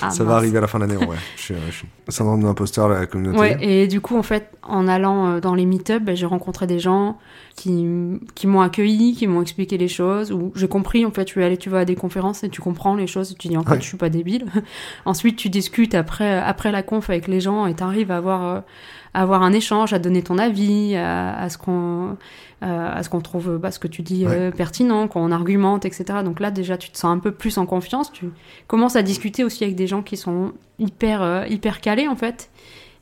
Ah, 0.01 0.11
ça 0.11 0.25
va 0.25 0.37
arriver 0.37 0.57
à 0.57 0.62
la 0.62 0.66
fin 0.69 0.79
de 0.79 0.85
l'année 0.87 1.05
vrai. 1.05 1.16
Je 1.37 1.42
suis, 1.42 1.55
je 1.69 1.75
suis 1.77 1.87
syndrome 2.09 2.40
de 2.40 2.47
l'imposteur 2.47 2.88
la 2.88 3.05
communauté. 3.05 3.38
Ouais, 3.38 3.59
et 3.61 3.87
du 3.88 4.01
coup, 4.01 4.16
en 4.16 4.23
fait, 4.23 4.51
en 4.62 4.88
allant 4.88 5.38
dans 5.40 5.55
les 5.55 5.66
meet-up, 5.66 6.03
ben, 6.03 6.16
j'ai 6.16 6.27
rencontré 6.27 6.66
des 6.66 6.79
gens 6.79 7.19
qui, 7.57 7.87
qui 8.35 8.47
m'ont 8.47 8.61
accueilli, 8.61 9.14
qui 9.14 9.27
m'ont 9.27 9.40
expliqué 9.42 9.79
les 9.79 9.88
choses, 9.88 10.31
où 10.31 10.53
j'ai 10.55 10.69
compris, 10.69 11.05
en 11.07 11.11
fait, 11.11 11.25
tu 11.25 11.40
es 11.40 11.45
allé, 11.45 11.57
tu 11.57 11.71
vas 11.71 11.81
à 11.81 11.85
des 11.87 11.95
conférences 11.97 12.45
et 12.45 12.51
tu 12.51 12.61
comprends 12.61 12.95
les 12.95 13.07
choses, 13.07 13.33
et 13.33 13.35
tu 13.35 13.49
dis, 13.49 13.57
en 13.57 13.62
fait, 13.64 13.71
Ouais. 13.73 13.81
je 13.81 13.87
suis 13.87 13.97
pas 13.97 14.11
débile. 14.11 14.45
Ensuite, 15.07 15.37
tu 15.37 15.49
discutes 15.49 15.95
après, 15.95 16.38
après 16.38 16.71
la 16.71 16.83
conf 16.83 17.09
avec 17.11 17.27
les 17.29 17.40
gens 17.40 17.66
et 17.66 17.75
tu 17.75 17.83
arrives 17.83 18.11
à 18.11 18.19
avoir, 18.19 18.45
euh, 18.45 18.61
à 19.14 19.23
avoir 19.23 19.42
un 19.42 19.53
échange, 19.53 19.95
à 19.95 19.99
donner 19.99 20.23
ton 20.23 20.37
avis, 20.37 20.95
à, 20.97 21.35
à 21.38 21.49
ce 21.49 21.57
qu'on, 21.57 22.19
euh, 22.62 22.92
à 22.95 23.03
ce 23.03 23.09
qu'on 23.09 23.21
trouve, 23.23 23.57
bah, 23.57 23.71
ce 23.71 23.79
que 23.79 23.88
tu 23.88 24.03
dis 24.03 24.27
euh, 24.27 24.51
pertinent, 24.51 25.09
qu'on 25.09 25.33
argumente, 25.33 25.87
etc. 25.87 26.05
Donc 26.25 26.40
là, 26.40 26.51
déjà, 26.51 26.77
tu 26.77 26.90
te 26.90 26.99
sens 26.99 27.16
un 27.16 27.19
peu 27.19 27.33
plus 27.33 27.57
en 27.57 27.64
confiance, 27.64 28.12
tu 28.12 28.27
commences 28.66 28.97
à 28.97 29.03
discuter 29.03 29.45
aussi 29.45 29.64
avec 29.64 29.77
des 29.77 29.87
gens 29.87 30.03
qui 30.03 30.19
sont 30.19 30.53
hyper, 30.79 31.23
euh, 31.23 31.47
hyper 31.49 31.81
calés, 31.81 32.07
en 32.09 32.16
fait 32.16 32.51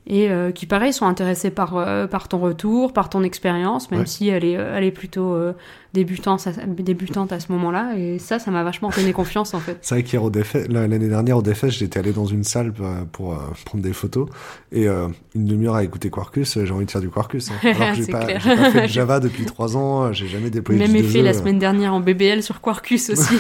et 0.07 0.31
euh, 0.31 0.51
qui 0.53 0.67
pareil 0.67 0.93
sont 0.93 1.07
intéressés 1.07 1.51
par 1.51 1.77
euh, 1.77 2.07
par 2.07 2.29
ton 2.29 2.38
retour, 2.38 2.93
par 2.93 3.09
ton 3.09 3.23
expérience, 3.23 3.90
même 3.90 4.01
Ouais. 4.01 4.07
si 4.07 4.29
elle 4.29 4.45
est 4.45 4.57
euh, 4.57 4.75
elle 4.77 4.85
est 4.85 4.90
plutôt 4.90 5.33
euh, 5.35 5.55
débutante 5.95 6.47
à, 6.47 6.51
débutante 6.67 7.33
à 7.33 7.41
ce 7.41 7.51
moment-là 7.53 7.97
et 7.97 8.19
ça 8.19 8.39
ça 8.39 8.51
m'a 8.51 8.63
vachement 8.65 8.91
donné 8.91 9.13
confiance 9.15 9.55
en 9.55 9.61
fait. 9.61 9.79
C'est 9.83 9.95
vrai 9.95 10.03
qu'hier 10.03 10.23
au 10.23 10.31
l'année 10.69 11.09
dernière 11.09 11.39
au 11.39 11.43
DFS, 11.43 11.71
j'étais 11.71 11.99
allé 12.01 12.13
dans 12.13 12.27
une 12.27 12.45
salle 12.45 12.73
pour, 12.73 12.87
pour, 13.13 13.33
euh, 13.33 13.37
prendre 13.65 13.83
des 13.83 13.93
photos 13.95 14.29
et 14.73 14.89
euh, 14.89 15.07
une 15.35 15.47
demi-heure 15.47 15.77
à 15.77 15.85
écouter 15.85 16.11
Quarkus, 16.11 16.57
euh, 16.57 16.67
j'ai 16.67 16.73
envie 16.73 16.85
de 16.85 16.91
faire 16.91 17.01
du 17.01 17.09
Quarkus. 17.09 17.51
hein. 17.51 17.55
Alors 17.63 17.91
que 17.91 17.95
j'ai 17.95 18.07
pas, 18.07 18.27
fait 18.27 18.83
de 18.83 18.87
Java 18.89 19.21
depuis 19.21 19.45
trois 19.47 19.77
ans, 19.77 20.05
euh, 20.05 20.13
j'ai 20.13 20.27
jamais 20.27 20.51
déployé 20.51 20.81
Même 20.81 20.93
de 20.93 20.99
effet 20.99 21.19
jeu, 21.21 21.23
la 21.23 21.31
euh, 21.31 21.33
semaine 21.33 21.59
dernière 21.59 21.95
en 21.95 22.01
BBL 22.01 22.43
sur 22.43 22.61
Quarkus 22.61 23.11
aussi. 23.11 23.35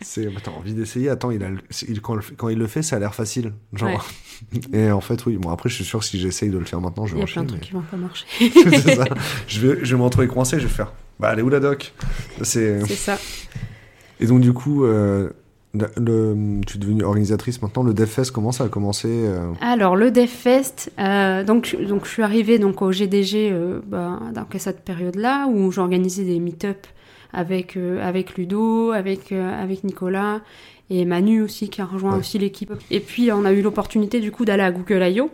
C'est, 0.00 0.26
attends, 0.36 0.56
envie 0.58 0.74
d'essayer. 0.74 1.08
Attends, 1.08 1.30
il 1.30 1.42
a, 1.42 1.48
il- 1.88 2.00
quand, 2.00 2.48
il 2.50 2.58
le 2.58 2.66
fait, 2.66 2.82
ça 2.82 2.96
a 2.96 2.98
l'air 2.98 3.14
facile. 3.14 3.52
Genre. 3.72 4.06
Et 4.72 4.90
en 4.90 5.00
fait, 5.00 5.24
oui. 5.26 5.36
Bon, 5.36 5.50
après, 5.50 5.68
je 5.68 5.76
suis 5.76 5.84
sûr 5.84 6.00
que 6.00 6.04
si 6.04 6.18
j'essaye 6.18 6.50
de 6.50 6.58
le 6.58 6.64
faire 6.64 6.80
maintenant, 6.80 7.06
je 7.06 7.12
Il 7.14 7.14
vais 7.14 7.20
y 7.20 7.24
a 7.24 7.32
plein 7.32 7.42
de 7.44 7.48
trucs 7.48 7.60
qui 7.62 7.72
vont 7.72 7.82
pas 7.82 7.96
marcher. 7.96 8.26
mais- 8.40 8.78
c'est 8.78 8.96
ça. 8.96 9.04
Je 9.46 9.60
vais, 9.66 9.78
je 9.84 9.94
vais 9.94 9.98
me 9.98 10.04
retrouver 10.04 10.26
coincé. 10.28 10.58
Je 10.58 10.66
vais 10.66 10.72
faire. 10.72 10.92
Bah, 11.22 11.30
elle 11.32 11.38
est 11.38 11.42
où 11.42 11.48
la 11.48 11.60
doc? 11.60 11.92
C'est. 12.42 12.84
Ça. 12.96 13.16
Et 14.20 14.26
donc, 14.26 14.40
du 14.40 14.52
coup, 14.52 14.84
euh, 14.84 15.30
le, 15.74 15.86
le- 15.96 16.60
tu 16.66 16.76
es 16.76 16.80
devenue 16.80 17.02
organisatrice 17.04 17.62
maintenant. 17.62 17.82
Le 17.82 17.94
DevFest, 17.94 18.30
comment 18.32 18.52
ça 18.52 18.64
a 18.64 18.68
commencé 18.68 19.08
euh, 19.08 19.50
Alors 19.60 19.96
le 19.96 20.10
DevFest, 20.10 20.90
euh, 20.98 21.44
donc 21.44 21.76
donc 21.88 22.04
je 22.04 22.10
suis 22.10 22.22
arrivée 22.22 22.58
donc 22.58 22.82
au 22.82 22.92
GDG 22.92 23.54
bah, 23.86 24.18
dans 24.34 24.46
cette 24.58 24.80
période-là 24.84 25.46
où 25.48 25.70
j'organisais 25.72 26.24
des 26.24 26.38
meet-up 26.40 26.86
avec 27.32 27.78
avec 28.02 28.36
Ludo, 28.36 28.90
avec 28.90 29.32
avec 29.32 29.82
Nicolas 29.84 30.40
et 30.90 31.04
Manu 31.06 31.40
aussi 31.40 31.70
qui 31.70 31.80
a 31.80 31.86
rejoint 31.86 32.12
Ouais. 32.12 32.18
aussi 32.18 32.38
l'équipe. 32.38 32.72
Et 32.90 33.00
puis 33.00 33.32
on 33.32 33.44
a 33.46 33.52
eu 33.52 33.62
l'opportunité 33.62 34.20
du 34.20 34.30
coup 34.30 34.44
d'aller 34.44 34.62
à 34.64 34.70
Google 34.72 35.02
I.O. 35.08 35.30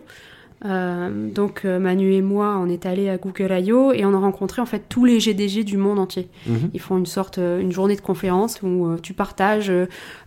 Euh, 0.65 1.29
donc 1.29 1.61
euh, 1.63 1.79
Manu 1.79 2.13
et 2.13 2.21
moi, 2.21 2.59
on 2.61 2.67
est 2.69 2.85
allés 2.85 3.07
à 3.09 3.17
Google 3.17 3.51
I.O. 3.59 3.93
et 3.93 4.03
on 4.03 4.13
a 4.13 4.17
rencontré 4.19 4.61
en 4.61 4.65
fait 4.65 4.83
tous 4.89 5.05
les 5.05 5.19
GDG 5.19 5.63
du 5.63 5.77
monde 5.77 5.99
entier. 5.99 6.27
mhm. 6.47 6.69
Ils 6.73 6.81
font 6.81 6.97
une 6.97 7.05
sorte, 7.05 7.37
euh, 7.37 7.61
une 7.61 7.71
journée 7.71 7.95
de 7.95 8.01
conférence 8.01 8.59
où 8.61 8.87
euh, 8.87 8.97
tu 9.01 9.13
partages 9.13 9.71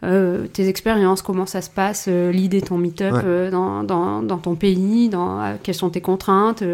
euh, 0.05 0.47
tes 0.53 0.69
expériences, 0.69 1.21
comment 1.21 1.45
ça 1.47 1.61
se 1.61 1.69
passe, 1.71 2.09
l'idée 2.09 2.61
de 2.61 2.67
ton 2.67 2.79
meet-up 2.79 3.13
Ouais. 3.13 3.51
dans, 3.51 3.85
dans, 3.85 4.23
dans 4.23 4.39
ton 4.39 4.55
pays, 4.55 5.09
dans, 5.11 5.57
quelles 5.63 5.75
sont 5.75 5.91
tes 5.91 6.01
contraintes, 6.01 6.65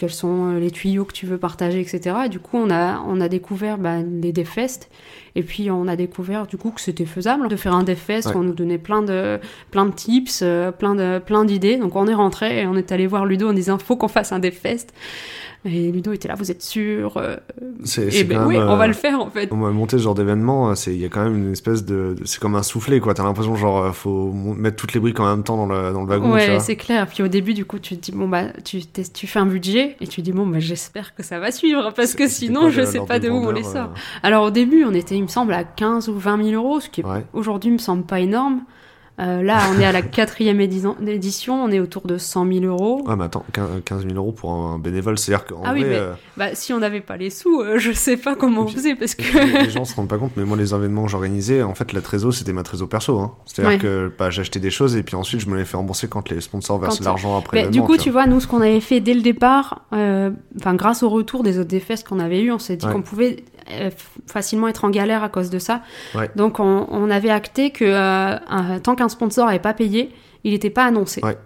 quels 0.00 0.10
sont 0.10 0.54
euh, 0.54 0.58
les 0.58 0.70
tuyaux 0.70 1.04
que 1.04 1.12
tu 1.12 1.26
veux 1.26 1.36
partager, 1.36 1.78
etc. 1.78 2.16
Et 2.24 2.28
du 2.30 2.40
coup, 2.40 2.56
on 2.56 2.70
a, 2.70 3.00
on 3.06 3.20
a 3.20 3.28
découvert 3.28 3.76
bah, 3.76 3.98
les 4.00 4.32
DevFest 4.32 4.88
et 5.36 5.42
puis 5.42 5.70
on 5.70 5.86
a 5.88 5.94
découvert 5.94 6.46
du 6.46 6.56
coup 6.56 6.70
que 6.70 6.80
c'était 6.80 7.04
faisable 7.04 7.48
de 7.48 7.56
faire 7.56 7.74
un 7.74 7.84
DevFest 7.84 8.28
Ouais. 8.28 8.32
on 8.34 8.42
nous 8.42 8.54
donnait 8.54 8.78
plein 8.78 9.02
de, 9.02 9.38
plein 9.70 9.84
de 9.84 9.92
tips, 9.92 10.40
euh, 10.42 10.72
plein 10.72 10.94
de, 10.94 11.18
plein 11.18 11.44
d'idées. 11.44 11.76
Donc 11.76 11.96
on 11.96 12.06
est 12.06 12.14
rentré 12.14 12.62
et 12.62 12.66
on 12.66 12.76
est 12.76 12.92
allé 12.92 13.06
voir 13.06 13.26
Ludo 13.26 13.50
en 13.50 13.52
disant 13.52 13.78
faut 13.78 13.96
qu'on 13.96 14.08
fasse 14.08 14.32
un 14.32 14.38
DevFest. 14.38 14.86
Et 15.66 15.92
Ludo 15.92 16.12
était 16.14 16.26
là, 16.26 16.36
vous 16.36 16.50
êtes 16.50 16.62
sûr 16.62 17.18
Euh, 17.18 17.36
Et 17.82 17.86
c'est 17.86 18.24
ben 18.24 18.38
quand 18.38 18.46
oui, 18.46 18.56
on 18.56 18.76
va 18.76 18.84
euh, 18.84 18.86
le 18.86 18.92
faire 18.94 19.20
en 19.20 19.28
fait. 19.28 19.48
On 19.52 19.56
monté 19.56 19.98
ce 19.98 20.02
genre 20.04 20.14
d'événement, 20.14 20.70
euh, 20.70 20.74
c'est 20.74 20.94
il 20.94 21.00
y 21.00 21.04
a 21.04 21.10
quand 21.10 21.22
même 21.22 21.36
une 21.36 21.52
espèce 21.52 21.84
de, 21.84 22.14
c'est 22.24 22.40
comme 22.40 22.54
un 22.54 22.62
soufflet 22.62 22.98
quoi. 22.98 23.12
T'as 23.12 23.24
l'impression 23.24 23.54
genre 23.56 23.84
euh, 23.84 23.92
faut 23.92 24.32
mettre 24.32 24.76
toutes 24.76 24.94
les 24.94 25.00
briques 25.00 25.20
en 25.20 25.28
même 25.28 25.44
temps 25.44 25.58
dans 25.58 25.66
le 25.66 25.92
dans 25.92 26.00
le 26.00 26.06
wagon. 26.06 26.28
tu 26.28 26.32
Ouais, 26.32 26.60
c'est 26.60 26.76
clair. 26.76 27.06
Puis 27.06 27.22
au 27.22 27.28
début, 27.28 27.52
du 27.52 27.66
coup, 27.66 27.78
tu 27.78 27.96
te 27.98 28.00
dis, 28.00 28.12
bon, 28.12 28.26
bah, 28.26 28.44
tu, 28.64 28.80
tu 28.86 29.26
fais 29.26 29.38
un 29.38 29.44
budget 29.46 29.96
et 30.00 30.06
tu 30.06 30.22
dis, 30.22 30.32
bon, 30.32 30.46
bah, 30.46 30.60
j'espère 30.60 31.14
que 31.14 31.22
ça 31.22 31.38
va 31.38 31.50
suivre 31.50 31.92
parce 31.94 32.14
que 32.14 32.26
sinon, 32.26 32.60
quoi, 32.60 32.70
je 32.70 32.84
sais 32.86 33.00
pas 33.00 33.18
de 33.18 33.28
où 33.28 33.34
on 33.34 33.50
les 33.50 33.62
sort. 33.62 33.90
euh, 33.94 34.22
Alors 34.22 34.44
au 34.44 34.50
début, 34.50 34.84
on 34.84 34.94
était, 34.94 35.16
il 35.16 35.22
me 35.22 35.28
semble, 35.28 35.52
à 35.52 35.64
15 35.64 36.08
ou 36.08 36.14
20 36.18 36.42
000 36.42 36.50
euros, 36.64 36.80
ce 36.80 36.88
qui 36.88 37.02
Ouais. 37.02 37.24
aujourd'hui 37.34 37.70
me 37.70 37.78
semble 37.78 38.04
pas 38.04 38.20
énorme. 38.20 38.62
Euh, 39.20 39.42
là, 39.42 39.58
on 39.74 39.78
est 39.78 39.84
à 39.84 39.92
la 39.92 40.00
quatrième 40.02 40.60
édition, 40.60 40.96
on 41.62 41.70
est 41.70 41.78
autour 41.80 42.06
de 42.06 42.16
100 42.16 42.46
000 42.50 42.64
euros. 42.64 43.02
Ouais, 43.06 43.16
mais 43.16 43.24
attends, 43.24 43.44
15 43.84 44.02
000 44.06 44.14
euros 44.14 44.32
pour 44.32 44.50
un 44.52 44.78
bénévole, 44.78 45.18
c'est-à-dire 45.18 45.44
qu'en 45.44 45.60
Ah 45.64 45.72
oui, 45.74 45.84
mais- 45.86 45.96
euh, 45.96 46.12
Bah, 46.38 46.54
si 46.54 46.72
on 46.72 46.78
n'avait 46.78 47.02
pas 47.02 47.16
les 47.18 47.28
sous, 47.28 47.60
euh, 47.60 47.78
je 47.78 47.92
sais 47.92 48.16
pas 48.16 48.34
comment 48.34 48.62
on 48.62 48.66
faisait 48.68 48.94
parce 48.94 49.14
que. 49.14 49.22
les 49.64 49.70
gens 49.70 49.84
se 49.84 49.94
rendent 49.94 50.08
pas 50.08 50.16
compte, 50.16 50.32
mais 50.36 50.44
moi, 50.44 50.56
les 50.56 50.72
événements 50.74 51.04
que 51.04 51.10
j'organisais, 51.10 51.62
en 51.62 51.74
fait, 51.74 51.92
la 51.92 52.00
trésor, 52.00 52.32
c'était 52.32 52.52
ma 52.54 52.62
trésor 52.62 52.88
perso. 52.88 53.18
Hein. 53.18 53.32
C'est-à-dire 53.44 53.72
Ouais. 53.72 53.78
que 53.78 54.10
bah, 54.18 54.30
j'achetais 54.30 54.60
des 54.60 54.70
choses 54.70 54.96
et 54.96 55.02
puis 55.02 55.16
ensuite, 55.16 55.40
je 55.40 55.48
me 55.50 55.56
les 55.56 55.64
fais 55.66 55.76
rembourser 55.76 56.08
quand 56.08 56.30
les 56.30 56.40
sponsors 56.40 56.78
versent 56.78 57.00
l'argent 57.02 57.36
après 57.36 57.64
Mais 57.64 57.68
du 57.70 57.82
coup, 57.82 57.96
tu 57.98 58.08
vois, 58.10 58.26
nous, 58.26 58.40
ce 58.40 58.46
qu'on 58.46 58.62
avait 58.62 58.80
fait 58.80 59.00
dès 59.00 59.12
le 59.14 59.20
départ, 59.22 59.82
euh, 59.92 60.30
enfin, 60.58 60.74
grâce 60.74 61.02
au 61.02 61.10
retour 61.10 61.42
des 61.42 61.58
autres 61.58 61.68
défestes 61.68 62.08
qu'on 62.08 62.20
avait 62.20 62.40
eu, 62.40 62.52
on 62.52 62.58
s'est 62.58 62.76
dit 62.76 62.86
Ouais. 62.86 62.92
qu'on 62.92 63.02
pouvait 63.02 63.44
facilement 64.26 64.68
être 64.68 64.84
en 64.84 64.90
galère 64.90 65.22
à 65.22 65.28
cause 65.28 65.50
de 65.50 65.58
ça. 65.58 65.82
Ouais. 66.14 66.30
Donc, 66.36 66.60
on, 66.60 66.86
on 66.90 67.10
avait 67.10 67.30
acté 67.30 67.70
que 67.70 67.84
euh, 67.84 68.36
un- 68.48 68.78
tant 68.80 68.94
qu'un 68.94 69.08
sponsor 69.08 69.46
n'avait 69.46 69.58
pas 69.58 69.74
payé, 69.74 70.10
il 70.44 70.52
n'était 70.52 70.70
pas 70.70 70.84
annoncé. 70.84 71.20
Ouais. 71.24 71.36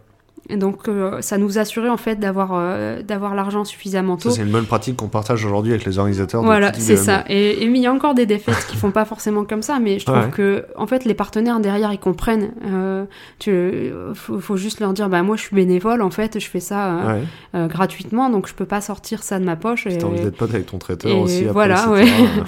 Et 0.50 0.56
donc, 0.58 0.88
euh, 0.88 1.22
ça 1.22 1.38
nous 1.38 1.58
assurait 1.58 1.88
en 1.88 1.96
fait 1.96 2.16
d'avoir 2.16 2.50
euh, 2.52 3.00
d'avoir 3.02 3.34
l'argent 3.34 3.64
suffisamment 3.64 4.18
tôt. 4.18 4.28
c'est 4.30 4.42
une 4.42 4.50
bonne 4.50 4.66
pratique 4.66 4.96
qu'on 4.96 5.08
partage 5.08 5.42
aujourd'hui 5.44 5.72
avec 5.72 5.86
les 5.86 5.98
organisateurs. 5.98 6.42
de 6.42 6.46
Voilà, 6.46 6.72
c'est 6.74 6.96
ça. 6.96 7.24
Et 7.30 7.64
il 7.64 7.74
y 7.78 7.86
a 7.86 7.92
encore 7.92 8.14
des 8.14 8.26
défaites 8.26 8.66
qui 8.68 8.76
font 8.76 8.90
pas 8.90 9.06
forcément 9.06 9.44
comme 9.44 9.62
ça, 9.62 9.78
mais 9.80 9.98
je 9.98 10.04
trouve 10.04 10.18
Ouais. 10.18 10.30
que 10.30 10.66
en 10.76 10.86
fait 10.86 11.04
les 11.06 11.14
partenaires 11.14 11.60
derrière 11.60 11.92
ils 11.92 11.98
comprennent. 11.98 12.52
Euh, 12.66 13.04
tu, 13.38 13.90
faut, 14.14 14.38
faut 14.38 14.56
juste 14.58 14.80
leur 14.80 14.92
dire 14.92 15.08
bah 15.08 15.22
moi 15.22 15.36
je 15.36 15.42
suis 15.42 15.56
bénévole 15.56 16.02
en 16.02 16.10
fait, 16.10 16.38
je 16.38 16.46
fais 16.48 16.60
ça 16.60 16.86
euh, 16.92 17.14
Ouais. 17.20 17.22
euh, 17.54 17.66
gratuitement, 17.66 18.28
donc 18.28 18.46
je 18.46 18.54
peux 18.54 18.66
pas 18.66 18.82
sortir 18.82 19.22
ça 19.22 19.38
de 19.38 19.44
ma 19.44 19.56
poche. 19.56 19.84
Si 19.88 19.94
Et... 19.94 19.98
t'as 19.98 20.06
envie 20.06 20.20
d'être 20.20 20.36
pote 20.36 20.50
avec 20.50 20.66
ton 20.66 20.76
traiteur 20.78 21.10
et 21.10 21.14
aussi, 21.14 21.38
après, 21.40 21.52
voilà, 21.52 21.88
ouais. 21.88 22.02
euh, 22.04 22.42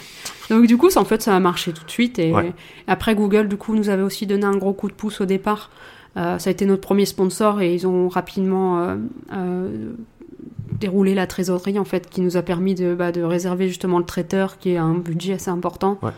Donc 0.54 0.66
du 0.68 0.76
coup, 0.76 0.90
ça, 0.90 1.00
en 1.00 1.04
fait, 1.04 1.22
ça 1.22 1.34
a 1.34 1.40
marché 1.40 1.72
tout 1.72 1.84
de 1.84 1.90
suite. 1.90 2.20
Et 2.20 2.32
après, 2.86 3.16
Google, 3.16 3.48
du 3.48 3.56
coup, 3.56 3.74
nous 3.74 3.88
avait 3.88 4.04
aussi 4.04 4.26
donné 4.26 4.44
un 4.44 4.56
gros 4.56 4.72
coup 4.74 4.86
de 4.88 4.92
pouce 4.94 5.20
au 5.20 5.24
départ. 5.24 5.70
Euh, 6.16 6.38
ça 6.38 6.48
a 6.48 6.50
été 6.50 6.64
notre 6.66 6.80
premier 6.82 7.04
sponsor 7.06 7.60
et 7.60 7.74
ils 7.74 7.86
ont 7.86 8.08
rapidement 8.08 8.78
euh, 8.80 8.96
euh, 9.32 9.92
dérouler 10.80 11.14
la 11.14 11.26
trésorerie 11.26 11.78
en 11.78 11.84
fait, 11.84 12.08
qui 12.08 12.20
nous 12.20 12.36
a 12.36 12.42
permis 12.42 12.74
de, 12.74 12.94
bah, 12.94 13.12
de 13.12 13.22
réserver 13.22 13.68
justement 13.68 13.98
le 13.98 14.04
traiteur, 14.04 14.58
qui 14.58 14.70
est 14.70 14.76
un 14.78 14.94
budget 14.94 15.34
assez 15.34 15.50
important. 15.50 15.98
Ouais. 16.02 16.10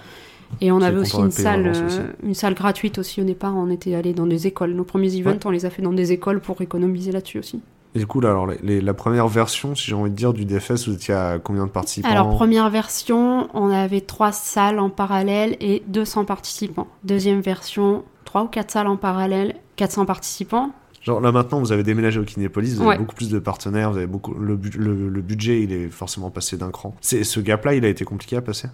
Et 0.61 0.73
on 0.73 0.81
avait 0.81 0.97
aussi 0.97 1.17
une 1.19 1.27
en 1.27 1.31
salle, 1.31 1.69
aussi. 1.69 1.99
une 2.23 2.35
salle 2.35 2.55
gratuite 2.55 2.99
aussi 2.99 3.21
au 3.21 3.25
départ. 3.25 3.55
On 3.55 3.69
était 3.71 3.95
allé 3.95 4.15
dans 4.15 4.27
des 4.27 4.47
écoles. 4.47 4.73
Nos 4.73 4.85
premiers 4.85 5.15
events, 5.15 5.33
Ouais. 5.33 5.39
on 5.47 5.51
les 5.51 5.67
a 5.67 5.71
fait 5.71 5.83
dans 5.83 5.93
des 5.93 6.11
écoles 6.13 6.41
pour 6.41 6.63
économiser 6.63 7.13
là-dessus 7.13 7.39
aussi. 7.39 7.61
Et 7.95 7.99
du 7.99 8.07
coup, 8.07 8.21
là, 8.21 8.31
alors, 8.31 8.47
les- 8.63 8.81
la 8.81 8.95
première 8.95 9.29
version, 9.29 9.75
si 9.75 9.87
j'ai 9.89 9.95
envie 9.95 10.11
de 10.11 10.15
dire, 10.17 10.33
du 10.33 10.45
DFS, 10.47 10.89
vous 10.89 10.95
étiez 10.95 11.13
à 11.15 11.39
combien 11.43 11.67
de 11.67 11.71
participants? 11.71 12.09
Alors, 12.09 12.31
première 12.35 12.71
version, 12.71 13.49
on 13.55 13.71
avait 13.71 14.01
trois 14.01 14.33
salles 14.33 14.79
en 14.79 14.89
parallèle 14.91 15.57
et 15.61 15.83
200 15.87 16.25
participants. 16.25 16.87
Deuxième 17.05 17.41
version, 17.41 18.05
trois 18.29 18.43
ou 18.45 18.47
quatre 18.49 18.71
salles 18.71 18.87
en 18.89 18.99
parallèle, 18.99 19.55
400 19.77 20.05
participants. 20.05 20.71
Genre 21.03 21.21
là 21.21 21.33
maintenant, 21.33 21.61
vous 21.61 21.73
avez 21.73 21.83
déménagé 21.83 22.21
au 22.21 22.25
Kinépolis, 22.25 22.75
vous 22.75 22.83
avez 22.83 22.91
Ouais. 22.91 22.99
beaucoup 22.99 23.15
plus 23.15 23.31
de 23.31 23.39
partenaires, 23.39 23.91
vous 23.91 23.97
avez 23.97 24.07
beaucoup 24.07 24.35
le, 24.35 24.55
bu- 24.57 24.77
le, 24.77 25.09
le 25.09 25.21
budget, 25.23 25.63
il 25.63 25.73
est 25.73 25.89
forcément 25.89 26.29
passé 26.31 26.59
d'un 26.59 26.71
cran. 26.71 26.95
C'est 27.01 27.25
ce 27.25 27.41
gap-là, 27.41 27.75
il 27.75 27.85
a 27.87 27.89
été 27.89 28.05
compliqué 28.05 28.37
à 28.37 28.43
passer? 28.43 28.69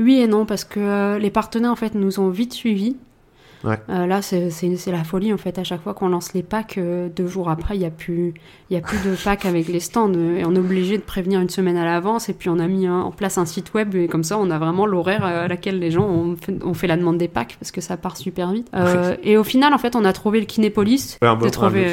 Oui 0.00 0.18
et 0.20 0.26
non, 0.26 0.46
parce 0.46 0.64
que 0.64 0.80
euh, 0.80 1.18
les 1.18 1.30
partenaires, 1.30 1.70
en 1.70 1.76
fait, 1.76 1.94
nous 1.94 2.18
ont 2.18 2.28
vite 2.30 2.52
suivis. 2.52 2.96
Ouais. 3.66 3.78
Euh, 3.90 4.06
là, 4.06 4.22
c'est 4.22 4.50
la 4.86 5.04
folie, 5.04 5.32
en 5.32 5.36
fait. 5.36 5.58
À 5.58 5.64
chaque 5.64 5.82
fois 5.82 5.92
qu'on 5.92 6.08
lance 6.08 6.32
les 6.34 6.42
packs, 6.42 6.78
euh, 6.78 7.08
deux 7.08 7.26
jours 7.26 7.50
après, 7.50 7.74
il 7.76 7.80
n'y 7.80 7.84
a, 7.86 7.90
plus- 7.90 8.32
y 8.70 8.76
a 8.76 8.80
plus 8.80 8.98
de 8.98 9.14
packs 9.22 9.44
avec 9.44 9.68
les 9.68 9.80
stands. 9.80 10.12
euh, 10.14 10.38
Et 10.38 10.44
on 10.46 10.54
est 10.54 10.58
obligé 10.58 10.96
de 10.96 11.02
prévenir 11.02 11.40
une 11.40 11.48
semaine 11.50 11.76
à 11.76 11.84
l'avance. 11.84 12.28
Et 12.28 12.32
puis, 12.32 12.48
on 12.48 12.58
a 12.58 12.66
mis 12.68 12.86
un- 12.86 13.00
en 13.00 13.10
place 13.10 13.36
un 13.38 13.44
site 13.44 13.74
web. 13.74 13.94
Et 13.96 14.06
comme 14.08 14.24
ça, 14.24 14.38
on 14.38 14.50
a 14.50 14.58
vraiment 14.58 14.86
l'horaire 14.86 15.24
à 15.24 15.48
laquelle 15.48 15.78
les 15.80 15.90
gens 15.90 16.04
ont 16.08 16.36
fait, 16.36 16.62
ont 16.64 16.74
fait 16.74 16.86
la 16.86 16.96
demande 16.96 17.18
des 17.18 17.28
packs, 17.28 17.56
parce 17.58 17.70
que 17.72 17.80
ça 17.80 17.96
part 17.96 18.16
super 18.16 18.52
vite. 18.52 18.68
Euh, 18.74 19.16
et 19.22 19.36
au 19.36 19.44
final, 19.44 19.74
en 19.74 19.78
fait, 19.78 19.96
on 19.96 20.04
a 20.04 20.12
trouvé 20.12 20.40
le 20.40 20.46
Kinépolis. 20.46 21.18
Ouais, 21.20 21.28
bon- 21.34 21.44
de, 21.44 21.50
trouver, 21.50 21.84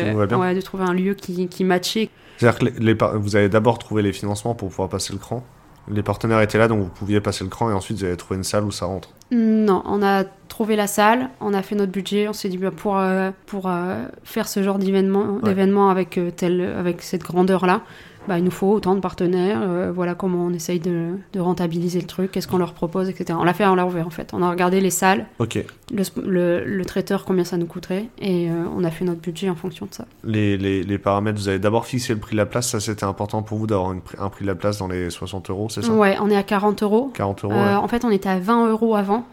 de 0.55 0.61
trouver 0.61 0.83
un 0.83 0.93
lieu 0.93 1.15
qui, 1.15 1.47
qui 1.47 1.63
matchait. 1.63 2.09
C'est-à-dire 2.37 2.59
que 2.59 2.65
les, 2.83 2.93
vous 3.19 3.35
avez 3.35 3.49
d'abord 3.49 3.77
trouvé 3.79 4.01
les 4.01 4.13
financements 4.13 4.53
pour 4.55 4.69
pouvoir 4.69 4.89
passer 4.89 5.13
le 5.13 5.19
cran. 5.19 5.43
Les 5.89 6.03
partenaires 6.03 6.39
étaient 6.41 6.57
là, 6.57 6.67
donc 6.67 6.79
vous 6.79 6.89
pouviez 6.89 7.19
passer 7.19 7.43
le 7.43 7.49
cran, 7.49 7.69
et 7.69 7.73
ensuite 7.73 7.97
vous 7.97 8.03
avez 8.05 8.15
trouvé 8.17 8.37
une 8.37 8.43
salle 8.43 8.63
où 8.63 8.71
ça 8.71 8.85
rentre. 8.85 9.09
Non, 9.31 9.83
on 9.85 10.01
a 10.03 10.23
trouvé 10.47 10.75
la 10.75 10.87
salle, 10.87 11.29
on 11.41 11.53
a 11.53 11.61
fait 11.61 11.75
notre 11.75 11.91
budget, 11.91 12.27
on 12.27 12.33
s'est 12.33 12.47
dit 12.47 12.57
bah, 12.57 12.71
pour, 12.71 12.97
euh, 12.97 13.31
pour 13.47 13.67
euh, 13.67 14.05
faire 14.23 14.47
ce 14.47 14.61
genre 14.63 14.77
d'événement 14.79 15.39
Ouais. 15.43 15.91
avec, 15.91 16.17
euh, 16.17 16.29
tel, 16.35 16.61
avec 16.61 17.01
cette 17.01 17.23
grandeur-là, 17.23 17.81
bah, 18.27 18.37
il 18.37 18.43
nous 18.43 18.51
faut 18.51 18.71
autant 18.71 18.95
de 18.95 18.99
partenaires, 18.99 19.59
euh, 19.61 19.91
voilà 19.93 20.15
comment 20.15 20.45
on 20.45 20.53
essaye 20.53 20.79
de, 20.79 21.11
de 21.33 21.39
rentabiliser 21.39 21.99
le 21.99 22.07
truc, 22.07 22.31
qu'est-ce 22.31 22.47
qu'on 22.47 22.57
leur 22.57 22.73
propose, 22.73 23.09
etc. 23.09 23.37
On 23.39 23.43
l'a 23.43 23.53
fait 23.53 23.63
à 23.63 23.75
l'envers 23.75 24.07
en 24.07 24.11
fait, 24.11 24.31
on 24.33 24.41
a 24.41 24.49
regardé 24.49 24.79
les 24.81 24.89
salles, 24.89 25.25
le, 25.39 26.03
le, 26.25 26.63
le 26.65 26.85
traiteur, 26.85 27.25
combien 27.25 27.43
ça 27.43 27.57
nous 27.57 27.65
coûterait, 27.65 28.05
et 28.19 28.49
euh, 28.49 28.63
on 28.75 28.83
a 28.83 28.91
fait 28.91 29.05
notre 29.05 29.21
budget 29.21 29.49
en 29.49 29.55
fonction 29.55 29.85
de 29.85 29.93
ça. 29.93 30.05
Les, 30.23 30.57
les, 30.57 30.83
les 30.83 30.97
paramètres, 30.97 31.37
vous 31.39 31.47
avez 31.49 31.59
d'abord 31.59 31.85
fixé 31.85 32.13
le 32.13 32.19
prix 32.19 32.31
de 32.33 32.37
la 32.37 32.45
place, 32.45 32.69
ça 32.69 32.79
c'était 32.79 33.03
important 33.05 33.43
pour 33.43 33.57
vous 33.57 33.67
d'avoir 33.67 33.91
un 33.91 34.29
prix 34.29 34.43
de 34.45 34.49
la 34.49 34.55
place 34.55 34.77
dans 34.77 34.87
les 34.87 35.09
60 35.09 35.49
euros, 35.49 35.67
c'est 35.69 35.81
ça? 35.83 35.91
Ouais, 35.93 36.17
on 36.21 36.29
est 36.29 36.37
à 36.37 36.43
40 36.43 36.81
euros. 36.83 37.11
40 37.13 37.43
euros, 37.43 37.53
Euh, 37.53 37.65
ouais. 37.71 37.75
En 37.75 37.87
fait, 37.87 38.05
on 38.05 38.09
était 38.11 38.29
à 38.29 38.39
20 38.39 38.69
euros 38.69 38.95
avant. 38.95 39.25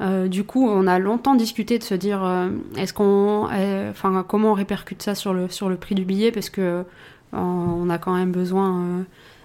Euh, 0.00 0.26
du 0.26 0.42
coup, 0.42 0.68
on 0.68 0.86
a 0.88 0.98
longtemps 0.98 1.34
discuté 1.36 1.78
de 1.78 1.84
se 1.84 1.94
dire, 1.94 2.24
euh, 2.24 2.48
est-ce 2.76 2.92
qu'on, 2.92 3.46
euh, 3.52 3.92
comment 4.26 4.50
on 4.50 4.54
répercute 4.54 5.00
ça 5.02 5.14
sur 5.14 5.32
le 5.32 5.48
sur 5.48 5.68
le 5.68 5.76
prix 5.76 5.94
du 5.94 6.04
billet, 6.04 6.32
parce 6.32 6.50
que 6.50 6.84
on 7.32 7.88
a 7.90 7.98
quand 7.98 8.14
même 8.14 8.32
besoin 8.32 8.80
euh, 8.80 9.02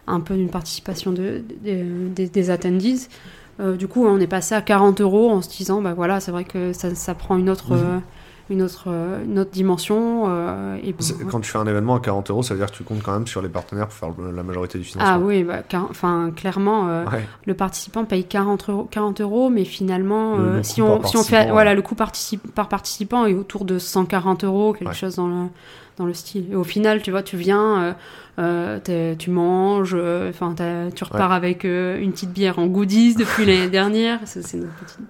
un 0.08 0.20
peu 0.20 0.36
d'une 0.36 0.50
participation 0.50 1.12
de, 1.12 1.42
de- 1.66 2.08
des- 2.10 2.28
des 2.28 2.50
attendees. 2.50 3.08
Euh, 3.60 3.76
du 3.76 3.88
coup, 3.88 4.06
on 4.06 4.20
est 4.20 4.28
passé 4.28 4.54
à 4.56 4.62
40 4.62 5.02
euros 5.02 5.32
en 5.32 5.42
se 5.42 5.50
disant, 5.50 5.82
bah 5.82 5.94
voilà, 5.96 6.20
c'est 6.20 6.32
vrai 6.32 6.44
que 6.44 6.74
ça, 6.74 6.94
ça 6.96 7.16
prend 7.16 7.38
une 7.38 7.50
autre, 7.50 7.72
Mhm. 7.74 7.80
euh, 7.84 7.98
une 8.50 8.62
autre, 8.62 8.86
euh, 8.88 9.24
une 9.26 9.40
autre 9.40 9.50
dimension. 9.52 10.28
et 10.82 10.94
Quand 11.30 11.42
tu 11.42 11.52
fais 11.52 11.58
un 11.58 11.66
événement 11.68 11.96
à 11.96 12.00
40 12.00 12.30
euros, 12.30 12.44
ça 12.44 12.54
veut 12.54 12.60
dire 12.62 12.72
que 12.72 12.78
tu 12.78 12.84
comptes 12.84 13.02
quand 13.04 13.12
même 13.14 13.28
sur 13.28 13.42
les 13.42 13.50
partenaires 13.50 13.88
pour 13.88 13.96
faire 13.96 14.10
la 14.34 14.44
majorité 14.44 14.78
du 14.78 14.84
financement. 14.86 15.14
ah 15.16 15.20
oui, 15.20 15.44
bah, 15.44 15.64
enfin, 15.90 16.32
clairement. 16.36 16.86
Ouais. 16.86 17.26
le 17.46 17.54
participant 17.56 18.06
paye 18.06 18.24
40 18.26 18.70
euros, 18.70 18.88
40 18.90 19.20
euros 19.22 19.50
mais 19.50 19.66
finalement, 19.66 20.38
Le- 20.38 20.58
le 20.58 20.64
si, 20.64 20.80
coût 20.82 20.88
on, 20.88 21.00
par 21.00 21.10
si 21.10 21.18
on 21.18 21.24
fait, 21.24 21.32
participant, 21.32 21.54
voilà, 21.54 21.74
le 21.74 21.82
coût 21.82 21.96
particip- 21.96 22.52
par 22.54 22.70
participant 22.70 23.26
est 23.26 23.34
autour 23.34 23.66
de 23.66 23.80
140 23.80 24.44
euros, 24.46 24.74
quelque 24.74 24.94
chose 24.96 25.16
dans 25.16 25.28
le, 25.28 25.48
dans 25.98 26.06
le 26.06 26.14
style. 26.14 26.46
Et 26.52 26.56
au 26.56 26.64
final, 26.64 27.02
tu 27.02 27.12
vois, 27.12 27.24
tu 27.24 27.38
viens, 27.38 27.96
euh, 28.40 28.80
euh, 28.90 29.16
tu 29.18 29.30
manges, 29.32 29.96
euh, 29.98 30.30
enfin, 30.30 30.54
tu 30.96 31.04
repars 31.04 31.32
avec 31.32 31.64
une 31.64 32.12
petite 32.12 32.32
bière 32.32 32.60
en 32.60 32.68
goodies 32.68 33.16
depuis 33.16 33.46
l'année 33.48 33.70
dernière, 33.70 34.20
petite- 34.22 34.66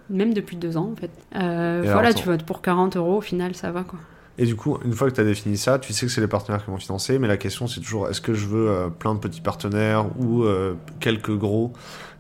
même 0.09 0.33
depuis 0.33 0.55
deux 0.55 0.77
ans 0.77 0.91
en 0.93 0.95
fait. 0.95 1.11
Voilà, 1.33 2.13
tu 2.13 2.23
vois, 2.25 2.37
pour 2.37 2.61
40 2.61 2.97
euros, 2.97 3.17
au 3.17 3.21
final, 3.21 3.53
ça 3.55 3.71
va 3.71 3.83
quoi. 3.83 3.99
Et 4.39 4.45
du 4.45 4.55
coup, 4.55 4.77
une 4.85 4.93
fois 4.93 5.09
que 5.09 5.15
tu 5.15 5.21
as 5.21 5.23
défini 5.23 5.57
ça, 5.57 5.79
tu 5.79 5.93
sais 5.93 6.05
que 6.05 6.11
c'est 6.11 6.21
les 6.21 6.27
partenaires 6.27 6.63
qui 6.63 6.69
vont 6.69 6.77
financer, 6.77 7.17
mais 7.17 7.27
la 7.27 7.37
question 7.37 7.65
c'est 7.65 7.79
toujours 7.79 8.07
est-ce 8.07 8.21
que 8.21 8.35
je 8.35 8.45
veux 8.45 8.69
euh, 8.69 8.87
plein 8.89 9.15
de 9.15 9.19
petits 9.19 9.41
partenaires 9.41 10.05
ou 10.19 10.43
euh, 10.43 10.75
quelques 10.99 11.35
gros? 11.35 11.73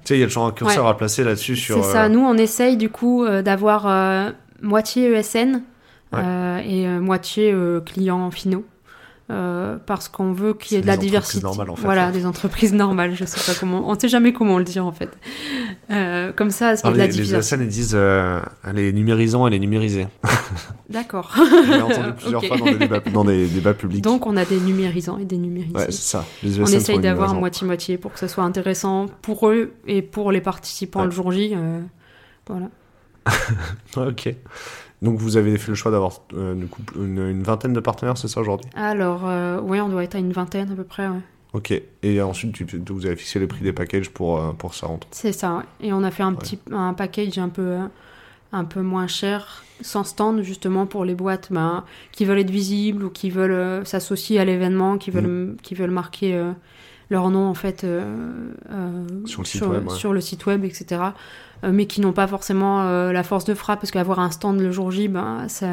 Tu 0.03 0.13
sais, 0.13 0.17
il 0.17 0.21
y 0.21 0.23
a 0.23 0.25
toujours 0.25 0.45
un 0.47 0.51
curseur 0.51 0.85
Ouais. 0.85 0.89
à 0.89 0.93
placer 0.95 1.23
là-dessus 1.23 1.55
sur. 1.55 1.75
C'est 1.83 1.91
ça, 1.91 2.05
euh, 2.05 2.09
nous 2.09 2.21
on 2.21 2.35
essaye 2.35 2.75
du 2.75 2.89
coup 2.89 3.23
d'avoir 3.45 4.33
moitié 4.63 5.11
ESN 5.13 5.61
Ouais. 6.13 6.19
euh, 6.23 6.57
et 6.65 6.87
euh, 6.87 6.99
moitié 7.01 7.51
euh, 7.51 7.81
clients 7.81 8.31
finaux. 8.31 8.65
Parce 9.85 10.07
qu'on 10.07 10.31
veut 10.31 10.53
qu'il 10.53 10.71
y 10.71 10.75
ait 10.75 10.79
C'est 10.79 10.81
de 10.83 10.87
la 10.87 10.95
diversité. 10.95 11.43
normales, 11.43 11.69
en 11.69 11.75
fait, 11.75 11.81
voilà, 11.83 12.05
là. 12.05 12.11
des 12.13 12.25
entreprises 12.25 12.73
normales. 12.73 13.13
Je 13.13 13.25
sais 13.25 13.41
pas 13.51 13.59
comment. 13.59 13.89
On 13.89 13.99
sait 13.99 14.07
jamais 14.07 14.31
comment 14.31 14.57
le 14.57 14.63
dire 14.63 14.85
en 14.85 14.93
fait. 14.93 15.09
Comme 16.37 16.49
ça, 16.49 16.73
il 16.73 16.77
y 16.77 16.77
a 16.77 16.79
alors, 16.83 16.93
de 16.93 16.97
la 16.97 17.07
les, 17.07 17.11
les 17.11 17.23
diversité. 17.23 17.55
ESN 17.57 17.63
ils 17.63 17.67
disent 17.67 17.93
elle 17.95 18.79
est 18.79 18.93
numérisant, 18.93 19.45
elle 19.45 19.53
est 19.53 19.59
numérisée. 19.59 20.07
D'accord. 20.89 21.35
J'ai 21.35 21.81
entendu 21.81 22.13
plusieurs 22.21 22.45
fois 22.45 22.55
dans 22.57 22.65
des 22.65 22.77
débats, 22.77 22.99
dans 23.01 23.23
des 23.25 23.47
débats 23.47 23.73
publics. 23.73 24.01
Donc 24.01 24.25
on 24.25 24.37
a 24.37 24.45
des 24.45 24.61
numérisants 24.61 25.17
et 25.17 25.25
des 25.25 25.37
numérisés. 25.37 25.75
ouais, 25.75 25.85
c'est 25.87 25.91
ça. 25.91 26.25
Les 26.43 26.61
on 26.61 26.65
essaye 26.65 26.99
d'avoir 26.99 27.35
moitié-moitié 27.35 27.97
pour 27.97 28.13
que 28.13 28.19
ce 28.19 28.27
soit 28.29 28.45
intéressant 28.45 29.07
pour 29.21 29.49
eux 29.49 29.73
et 29.87 30.01
pour 30.01 30.31
les 30.31 30.39
participants 30.39 31.01
Ouais. 31.01 31.05
le 31.07 31.11
jour 31.11 31.33
J. 31.33 31.51
euh, 31.53 31.81
voilà. 32.47 32.67
Ok. 33.97 34.33
Donc 35.01 35.19
vous 35.19 35.37
avez 35.37 35.57
fait 35.57 35.69
le 35.69 35.75
choix 35.75 35.91
d'avoir 35.91 36.21
euh, 36.33 36.55
une, 36.95 37.19
une 37.29 37.43
vingtaine 37.43 37.73
de 37.73 37.79
partenaires, 37.79 38.17
c'est 38.17 38.27
ça 38.27 38.41
aujourd'hui? 38.41 38.69
Alors, 38.75 39.21
euh, 39.27 39.59
oui, 39.61 39.79
on 39.79 39.89
doit 39.89 40.03
être 40.03 40.15
à 40.15 40.19
une 40.19 40.31
vingtaine 40.31 40.71
à 40.71 40.75
peu 40.75 40.83
près. 40.83 41.07
ouais. 41.07 41.19
Ok. 41.53 41.73
Et 42.03 42.21
ensuite, 42.21 42.53
tu- 42.53 42.81
vous 42.89 43.05
avez 43.05 43.15
fixé 43.15 43.39
les 43.39 43.47
prix 43.47 43.61
des 43.61 43.73
packages 43.73 44.09
pour, 44.09 44.39
euh, 44.39 44.51
pour 44.53 44.71
que 44.71 44.75
ça 44.75 44.87
rentre? 44.87 45.07
C'est 45.11 45.31
ça. 45.31 45.63
Et 45.81 45.93
on 45.93 46.03
a 46.03 46.11
fait 46.11 46.23
un 46.23 46.33
petit 46.33 46.59
un 46.71 46.93
package 46.93 47.37
un 47.37 47.49
peu, 47.49 47.77
un 48.51 48.63
peu 48.65 48.81
moins 48.81 49.07
cher, 49.07 49.63
sans 49.81 50.03
stand, 50.03 50.41
justement 50.41 50.85
pour 50.87 51.05
les 51.05 51.15
boîtes 51.15 51.49
ben, 51.51 51.83
qui 52.11 52.25
veulent 52.25 52.39
être 52.39 52.49
visibles 52.49 53.03
ou 53.05 53.09
qui 53.09 53.29
veulent 53.29 53.51
euh, 53.51 53.85
s'associer 53.85 54.39
à 54.39 54.45
l'événement, 54.45 54.97
qui 54.97 55.11
veulent, 55.11 55.55
qui 55.61 55.73
veulent 55.75 55.91
marquer 55.91 56.43
leur 57.09 57.29
nom 57.29 57.47
en 57.47 57.53
fait 57.53 57.85
Sur 59.25 59.41
le 59.41 59.45
site 59.45 59.61
web, 59.61 59.87
ouais. 59.87 59.95
sur 59.95 60.11
le 60.13 60.21
site 60.21 60.45
web, 60.45 60.63
etc. 60.65 61.01
Euh, 61.63 61.71
mais 61.71 61.85
qui 61.87 62.01
n'ont 62.01 62.13
pas 62.13 62.27
forcément 62.27 62.83
euh, 62.83 63.11
la 63.11 63.23
force 63.23 63.45
de 63.45 63.53
frappe, 63.53 63.79
parce 63.79 63.91
qu'avoir 63.91 64.19
un 64.19 64.31
stand 64.31 64.59
le 64.59 64.71
jour 64.71 64.91
J, 64.91 65.07
ben, 65.07 65.47
ça, 65.47 65.67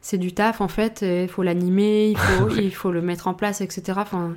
c'est 0.00 0.18
du 0.18 0.32
taf 0.32 0.60
en 0.60 0.68
fait. 0.68 1.02
Il 1.02 1.28
faut 1.28 1.42
l'animer, 1.42 2.10
il 2.10 2.16
faut, 2.18 2.48
il 2.50 2.74
faut 2.74 2.92
le 2.92 3.02
mettre 3.02 3.26
en 3.26 3.34
place, 3.34 3.60
etc. 3.60 3.98
Enfin, 4.00 4.34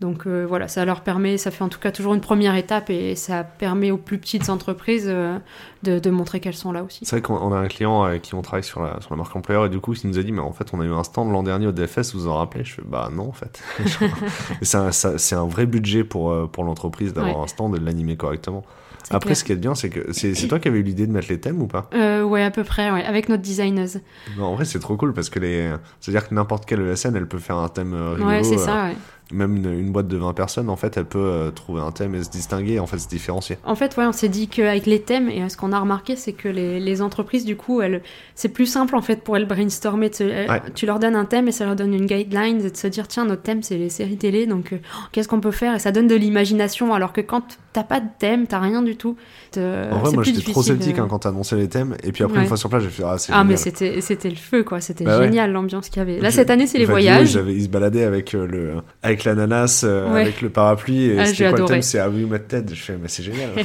donc 0.00 0.26
euh, 0.26 0.44
voilà, 0.46 0.66
ça 0.66 0.84
leur 0.84 1.02
permet, 1.02 1.38
ça 1.38 1.50
fait 1.50 1.62
en 1.62 1.68
tout 1.68 1.78
cas 1.78 1.92
toujours 1.92 2.14
une 2.14 2.20
première 2.20 2.56
étape 2.56 2.90
et 2.90 3.14
ça 3.14 3.44
permet 3.44 3.92
aux 3.92 3.96
plus 3.96 4.18
petites 4.18 4.50
entreprises 4.50 5.06
euh, 5.06 5.38
de, 5.84 6.00
de 6.00 6.10
montrer 6.10 6.40
qu'elles 6.40 6.56
sont 6.56 6.72
là 6.72 6.82
aussi. 6.82 7.04
C'est 7.04 7.16
vrai 7.16 7.22
qu'on 7.22 7.36
on 7.36 7.52
a 7.52 7.56
un 7.58 7.68
client 7.68 8.02
avec 8.02 8.22
qui 8.22 8.34
on 8.34 8.42
travaille 8.42 8.64
sur 8.64 8.82
la, 8.82 9.00
sur 9.00 9.10
la 9.10 9.16
marque 9.16 9.34
employeur 9.36 9.66
et 9.66 9.68
du 9.68 9.78
coup 9.78 9.94
il 9.94 10.10
nous 10.10 10.18
a 10.18 10.22
dit 10.22 10.32
mais 10.32 10.40
en 10.40 10.52
fait 10.52 10.74
on 10.74 10.80
a 10.80 10.84
eu 10.84 10.92
un 10.92 11.04
stand 11.04 11.30
l'an 11.30 11.44
dernier 11.44 11.68
au 11.68 11.72
DFS 11.72 12.12
vous 12.12 12.22
vous 12.22 12.28
en 12.28 12.36
rappelez? 12.36 12.64
Je 12.64 12.74
fais 12.74 12.82
bah 12.84 13.08
non 13.12 13.28
en 13.28 13.32
fait 13.32 13.62
c'est 14.62 15.36
un, 15.36 15.46
vrai 15.46 15.64
budget 15.66 16.02
pour, 16.02 16.50
pour 16.50 16.64
l'entreprise 16.64 17.14
d'avoir 17.14 17.36
Ouais. 17.36 17.44
un 17.44 17.46
stand 17.46 17.76
et 17.76 17.78
de 17.78 17.84
l'animer 17.84 18.16
correctement 18.16 18.64
Après 19.10 19.28
clair. 19.28 19.36
ce 19.36 19.44
qui 19.44 19.52
est 19.52 19.56
bien 19.56 19.74
c'est 19.74 19.90
que 19.90 20.12
c'est 20.12 20.34
toi 20.48 20.58
qui 20.58 20.68
avais 20.68 20.78
eu 20.78 20.82
l'idée 20.82 21.06
de 21.06 21.12
mettre 21.12 21.28
les 21.28 21.40
thèmes 21.40 21.60
ou 21.60 21.66
pas? 21.66 21.88
Euh, 21.94 22.22
ouais, 22.22 22.42
à 22.42 22.50
peu 22.50 22.64
près, 22.64 22.90
ouais, 22.90 23.04
avec 23.04 23.28
notre 23.28 23.42
designeuse. 23.42 24.00
Non, 24.38 24.46
en 24.46 24.54
vrai 24.54 24.64
c'est 24.64 24.78
trop 24.78 24.96
cool 24.96 25.12
parce 25.12 25.30
que 25.30 25.38
les 25.38 25.72
c'est 26.00 26.10
à 26.10 26.12
dire 26.12 26.28
que 26.28 26.34
n'importe 26.34 26.66
quelle 26.66 26.80
ESN 26.80 27.16
elle 27.16 27.26
peut 27.28 27.38
faire 27.38 27.56
un 27.56 27.68
thème 27.68 27.94
euh, 27.94 28.12
rigolo 28.14 28.30
Ouais, 28.30 28.44
c'est 28.44 28.54
euh, 28.54 28.58
ça, 28.58 28.84
ouais. 28.84 28.96
Même 29.32 29.56
une, 29.56 29.72
une 29.72 29.90
boîte 29.90 30.06
de 30.08 30.16
20 30.18 30.32
personnes 30.34 30.68
en 30.68 30.76
fait 30.76 30.96
elle 30.98 31.06
peut 31.06 31.18
euh, 31.18 31.50
trouver 31.50 31.80
un 31.80 31.90
thème 31.92 32.14
et 32.14 32.22
se 32.22 32.30
distinguer 32.30 32.78
en 32.78 32.86
fait 32.86 32.98
se 32.98 33.08
différencier 33.08 33.56
En 33.64 33.74
fait, 33.74 33.96
ouais, 33.96 34.04
on 34.04 34.12
s'est 34.12 34.28
dit 34.28 34.48
qu'avec 34.48 34.84
les 34.86 35.00
thèmes, 35.00 35.28
et 35.28 35.48
ce 35.48 35.56
qu'on 35.56 35.72
a 35.72 35.80
remarqué, 35.80 36.14
c'est 36.16 36.32
que 36.34 36.48
les, 36.48 36.78
les 36.78 37.00
entreprises, 37.02 37.44
du 37.44 37.56
coup, 37.56 37.80
elles, 37.80 38.02
c'est 38.34 38.50
plus 38.50 38.66
simple 38.66 38.94
en 38.96 39.00
fait 39.02 39.22
pour 39.22 39.36
elles 39.36 39.46
brainstormer. 39.46 40.10
elles- 40.20 40.50
Ouais. 40.50 40.60
Tu 40.74 40.84
leur 40.86 40.98
donnes 40.98 41.16
un 41.16 41.24
thème 41.24 41.48
et 41.48 41.52
ça 41.52 41.64
leur 41.64 41.74
donne 41.76 41.94
une 41.94 42.06
guideline 42.06 42.60
et 42.64 42.70
de 42.70 42.76
se 42.76 42.86
dire 42.86 43.08
tiens, 43.08 43.24
notre 43.24 43.42
thème 43.42 43.62
c'est 43.62 43.78
les 43.78 43.88
séries 43.88 44.18
télé, 44.18 44.46
donc 44.46 44.72
euh, 44.72 44.76
oh, 44.94 44.98
qu'est-ce 45.12 45.28
qu'on 45.28 45.40
peut 45.40 45.50
faire? 45.52 45.74
Et 45.74 45.78
ça 45.78 45.90
donne 45.90 46.06
de 46.06 46.14
l'imagination, 46.14 46.92
alors 46.92 47.12
que 47.12 47.20
quand 47.22 47.42
t'as 47.72 47.82
pas 47.84 48.00
de 48.00 48.06
thème, 48.18 48.46
t'as 48.46 48.60
rien 48.60 48.82
du 48.82 48.96
tout. 48.96 49.16
en 49.56 49.98
vrai 50.00 50.12
moi 50.12 50.22
j'étais 50.22 50.42
trop 50.52 50.62
sceptique 50.62 50.98
hein, 50.98 51.06
quand 51.08 51.20
t'as 51.20 51.30
annoncé 51.30 51.56
les 51.56 51.68
thèmes 51.68 51.96
et 52.04 52.12
puis 52.12 52.22
après 52.24 52.36
Ouais. 52.36 52.42
une 52.42 52.48
fois 52.48 52.56
sur 52.56 52.68
place 52.68 52.82
j'ai 52.82 52.88
fait 52.90 53.02
ah 53.06 53.16
c'est 53.18 53.32
Ah, 53.32 53.42
mais 53.44 53.56
c'était 53.56 54.00
c'était 54.00 54.28
le 54.30 54.36
feu, 54.36 54.62
quoi. 54.64 54.80
C'était 54.80 55.04
Bah 55.04 55.18
ouais. 55.18 55.24
génial 55.26 55.52
l'ambiance 55.52 55.88
qu'il 55.88 55.98
y 55.98 56.02
avait. 56.02 56.20
Là, 56.20 56.30
cette 56.30 56.50
année, 56.50 56.66
c'est 56.66 56.78
les 56.78 56.84
voyages. 56.84 57.38
ils, 57.48 57.64
se 57.64 57.68
baladaient 57.68 58.02
avec, 58.04 58.34
euh, 58.34 58.46
le, 58.46 58.72
avec 59.02 59.13
avec 59.14 59.24
l'ananas, 59.24 59.82
euh, 59.84 60.12
Ouais. 60.12 60.22
avec 60.22 60.42
le 60.42 60.50
parapluie. 60.50 61.04
Et 61.06 61.18
Ah, 61.18 61.26
c'était 61.26 61.44
quoi 61.44 61.48
le 61.50 61.54
adoré. 61.56 61.72
thème? 61.74 61.82
C'est 61.82 62.00
How 62.02 62.10
You 62.12 62.26
Met 62.26 62.40
Ted? 62.40 62.74
Je 62.74 62.80
fais, 62.82 62.98
mais 63.00 63.08
c'est 63.08 63.22
génial. 63.22 63.50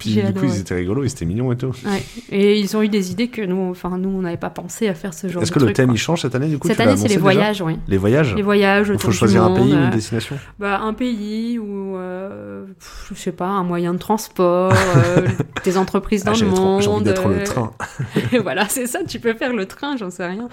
Puis 0.00 0.16
du 0.16 0.34
coup, 0.34 0.44
ils 0.44 0.60
étaient 0.60 0.74
rigolos, 0.74 1.04
ils 1.04 1.10
étaient 1.10 1.24
mignons 1.24 1.50
et 1.52 1.56
tout. 1.56 1.68
Ouais. 1.86 2.02
Et 2.30 2.58
ils 2.58 2.76
ont 2.76 2.82
eu 2.82 2.88
des 2.88 3.10
idées 3.12 3.28
que 3.28 3.40
nous, 3.40 3.70
enfin 3.70 3.96
nous, 3.96 4.10
on 4.10 4.20
n'avait 4.22 4.36
pas 4.36 4.50
pensé 4.50 4.86
à 4.88 4.94
faire 4.94 5.14
ce 5.14 5.28
genre 5.28 5.42
Est-ce 5.42 5.52
de 5.52 5.58
que 5.58 5.64
le 5.64 5.72
thème 5.72 5.86
quoi. 5.86 5.94
il 5.94 5.98
change 5.98 6.20
cette 6.22 6.34
année 6.34 6.48
du 6.48 6.58
coup? 6.58 6.68
Cette 6.68 6.80
année, 6.80 6.96
c'est 6.96 7.08
les 7.08 7.16
voyages, 7.16 7.62
oui. 7.62 7.78
Les 7.88 7.96
voyages 7.96 8.34
Les 8.34 8.42
voyages, 8.42 8.88
Il 8.88 8.92
le 8.92 8.98
faut 8.98 9.02
tour 9.04 9.10
du 9.12 9.16
choisir 9.16 9.44
un 9.44 9.54
pays 9.54 9.72
ou 9.72 9.76
euh, 9.76 9.84
une 9.84 9.90
destination? 9.90 10.36
bah, 10.58 10.80
un 10.80 10.92
pays 10.92 11.58
ou 11.58 11.96
euh, 11.96 12.66
je 13.14 13.18
sais 13.18 13.32
pas, 13.32 13.46
un 13.46 13.62
moyen 13.62 13.94
de 13.94 13.98
transport, 13.98 14.72
euh, 14.96 15.26
des 15.64 15.78
entreprises 15.78 16.24
dans 16.24 16.32
Ah, 16.32 16.34
le 16.34 16.40
j'avais 16.40 16.52
trop- 16.54 16.64
monde. 16.64 16.82
J'ai 16.82 16.88
envie 16.88 17.04
d'être 17.04 17.28
le 17.28 17.36
euh, 17.36 17.44
train. 17.44 17.72
voilà, 18.42 18.68
c'est 18.68 18.86
ça. 18.86 18.98
Tu 19.08 19.20
peux 19.20 19.32
faire 19.34 19.54
le 19.54 19.64
train, 19.66 19.96
j'en 19.96 20.10
sais 20.10 20.26
rien. 20.26 20.48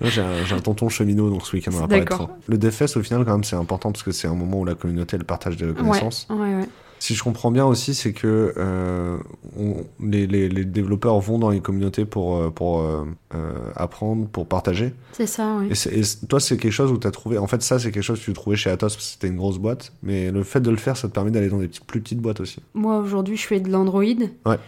J'ai 0.00 0.22
un, 0.22 0.58
tonton 0.60 0.88
cheminot, 0.88 1.30
donc 1.30 1.46
ce 1.46 1.54
week-end 1.54 1.70
on 1.74 1.80
va 1.80 1.88
D'accord. 2.00 2.30
Le 2.46 2.58
DevFest, 2.58 2.96
au 2.96 3.02
final, 3.02 3.24
quand 3.24 3.32
même, 3.32 3.44
c'est 3.44 3.56
important 3.56 3.92
parce 3.92 4.02
que 4.02 4.12
c'est 4.12 4.28
un 4.28 4.34
moment 4.34 4.60
où 4.60 4.64
la 4.64 4.74
communauté 4.74 5.16
elle 5.16 5.24
partage 5.24 5.56
des 5.56 5.72
connaissances. 5.72 6.26
ouais, 6.30 6.36
ouais. 6.56 6.68
Si 6.98 7.16
je 7.16 7.24
comprends 7.24 7.50
bien 7.50 7.66
aussi, 7.66 7.94
c'est 7.96 8.12
que 8.12 8.54
euh, 8.56 9.16
on- 9.58 9.84
les, 10.00 10.28
les- 10.28 10.48
les 10.48 10.64
développeurs 10.64 11.18
vont 11.18 11.36
dans 11.40 11.50
les 11.50 11.58
communautés 11.60 12.04
pour, 12.04 12.36
euh, 12.36 12.50
pour 12.50 12.78
euh, 12.80 13.04
euh, 13.34 13.50
apprendre, 13.74 14.28
pour 14.28 14.46
partager. 14.46 14.94
C'est 15.10 15.26
ça, 15.26 15.56
oui. 15.58 15.68
Et, 15.90 16.26
toi, 16.28 16.38
c'est 16.38 16.56
quelque 16.58 16.70
chose 16.70 16.92
où 16.92 16.98
tu 16.98 17.06
as 17.08 17.10
trouvé. 17.10 17.38
En 17.38 17.48
fait, 17.48 17.60
ça, 17.60 17.80
c'est 17.80 17.90
quelque 17.90 18.04
chose 18.04 18.20
que 18.20 18.24
tu 18.26 18.32
trouvais 18.34 18.54
chez 18.54 18.70
Atos 18.70 18.94
parce 18.94 18.96
que 18.96 19.02
c'était 19.02 19.26
une 19.26 19.36
grosse 19.36 19.58
boîte. 19.58 19.92
Mais 20.04 20.30
le 20.30 20.44
fait 20.44 20.60
de 20.60 20.70
le 20.70 20.76
faire, 20.76 20.96
ça 20.96 21.08
te 21.08 21.12
permet 21.12 21.32
d'aller 21.32 21.48
dans 21.48 21.58
des 21.58 21.66
petites, 21.66 21.84
plus 21.86 22.00
petites 22.00 22.20
boîtes 22.20 22.38
aussi. 22.38 22.60
Moi, 22.74 22.96
aujourd'hui, 22.98 23.36
je 23.36 23.48
fais 23.48 23.58
de 23.58 23.68
l'Android. 23.68 24.04
Ouais. 24.46 24.58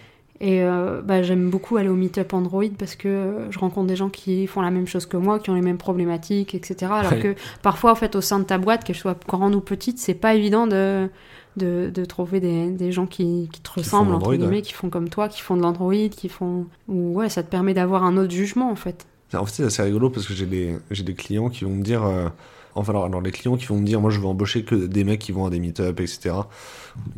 Et 0.40 0.62
euh, 0.62 1.00
bah, 1.02 1.22
j'aime 1.22 1.48
beaucoup 1.48 1.76
aller 1.76 1.88
au 1.88 1.94
meet-up 1.94 2.34
Android 2.34 2.64
parce 2.78 2.96
que 2.96 3.08
euh, 3.08 3.50
je 3.52 3.58
rencontre 3.58 3.86
des 3.86 3.96
gens 3.96 4.08
qui 4.08 4.46
font 4.48 4.60
la 4.62 4.70
même 4.72 4.86
chose 4.86 5.06
que 5.06 5.16
moi, 5.16 5.38
qui 5.38 5.50
ont 5.50 5.54
les 5.54 5.60
mêmes 5.62 5.78
problématiques, 5.78 6.54
etc. 6.54 6.90
Alors 6.92 7.12
Ouais. 7.12 7.20
que 7.20 7.34
parfois, 7.62 7.92
en 7.92 7.94
fait, 7.94 8.16
au 8.16 8.20
sein 8.20 8.40
de 8.40 8.44
ta 8.44 8.58
boîte, 8.58 8.82
qu'elle 8.84 8.96
soit 8.96 9.16
grande 9.28 9.54
ou 9.54 9.60
petite, 9.60 9.98
c'est 9.98 10.14
pas 10.14 10.34
évident 10.34 10.66
de, 10.66 11.08
de, 11.56 11.88
de 11.94 12.04
trouver 12.04 12.40
des, 12.40 12.68
des 12.70 12.90
gens 12.90 13.06
qui, 13.06 13.48
qui 13.52 13.60
te 13.60 13.70
ressemblent, 13.70 14.12
entre 14.12 14.34
guillemets, 14.34 14.56
ouais. 14.56 14.62
qui 14.62 14.72
font 14.72 14.90
comme 14.90 15.08
toi, 15.08 15.28
qui 15.28 15.40
font 15.40 15.56
de 15.56 15.62
l'Android, 15.62 15.94
qui 16.10 16.28
font. 16.28 16.66
Ou 16.88 17.14
ouais, 17.14 17.28
ça 17.28 17.42
te 17.44 17.48
permet 17.50 17.72
d'avoir 17.74 18.02
un 18.02 18.16
autre 18.16 18.32
jugement, 18.32 18.70
en 18.70 18.76
fait. 18.76 19.06
En 19.34 19.46
fait, 19.46 19.52
c'est 19.54 19.64
assez 19.64 19.82
rigolo 19.82 20.10
parce 20.10 20.26
que 20.26 20.34
j'ai 20.34 20.46
des, 20.46 20.76
des 20.90 21.14
clients 21.14 21.48
qui 21.48 21.64
vont 21.64 21.70
me 21.74 21.82
dire. 21.82 22.04
euh, 22.04 22.28
enfin, 22.74 22.92
alors, 22.92 23.04
alors, 23.06 23.20
les 23.20 23.30
clients 23.30 23.56
qui 23.56 23.66
vont 23.66 23.78
me 23.78 23.84
dire, 23.86 24.00
moi, 24.00 24.10
je 24.10 24.18
veux 24.20 24.26
embaucher 24.26 24.64
que 24.64 24.74
des 24.74 25.04
mecs 25.04 25.20
qui 25.20 25.32
vont 25.32 25.46
à 25.46 25.50
des 25.50 25.60
meet-up, 25.60 26.00
etc. 26.00 26.34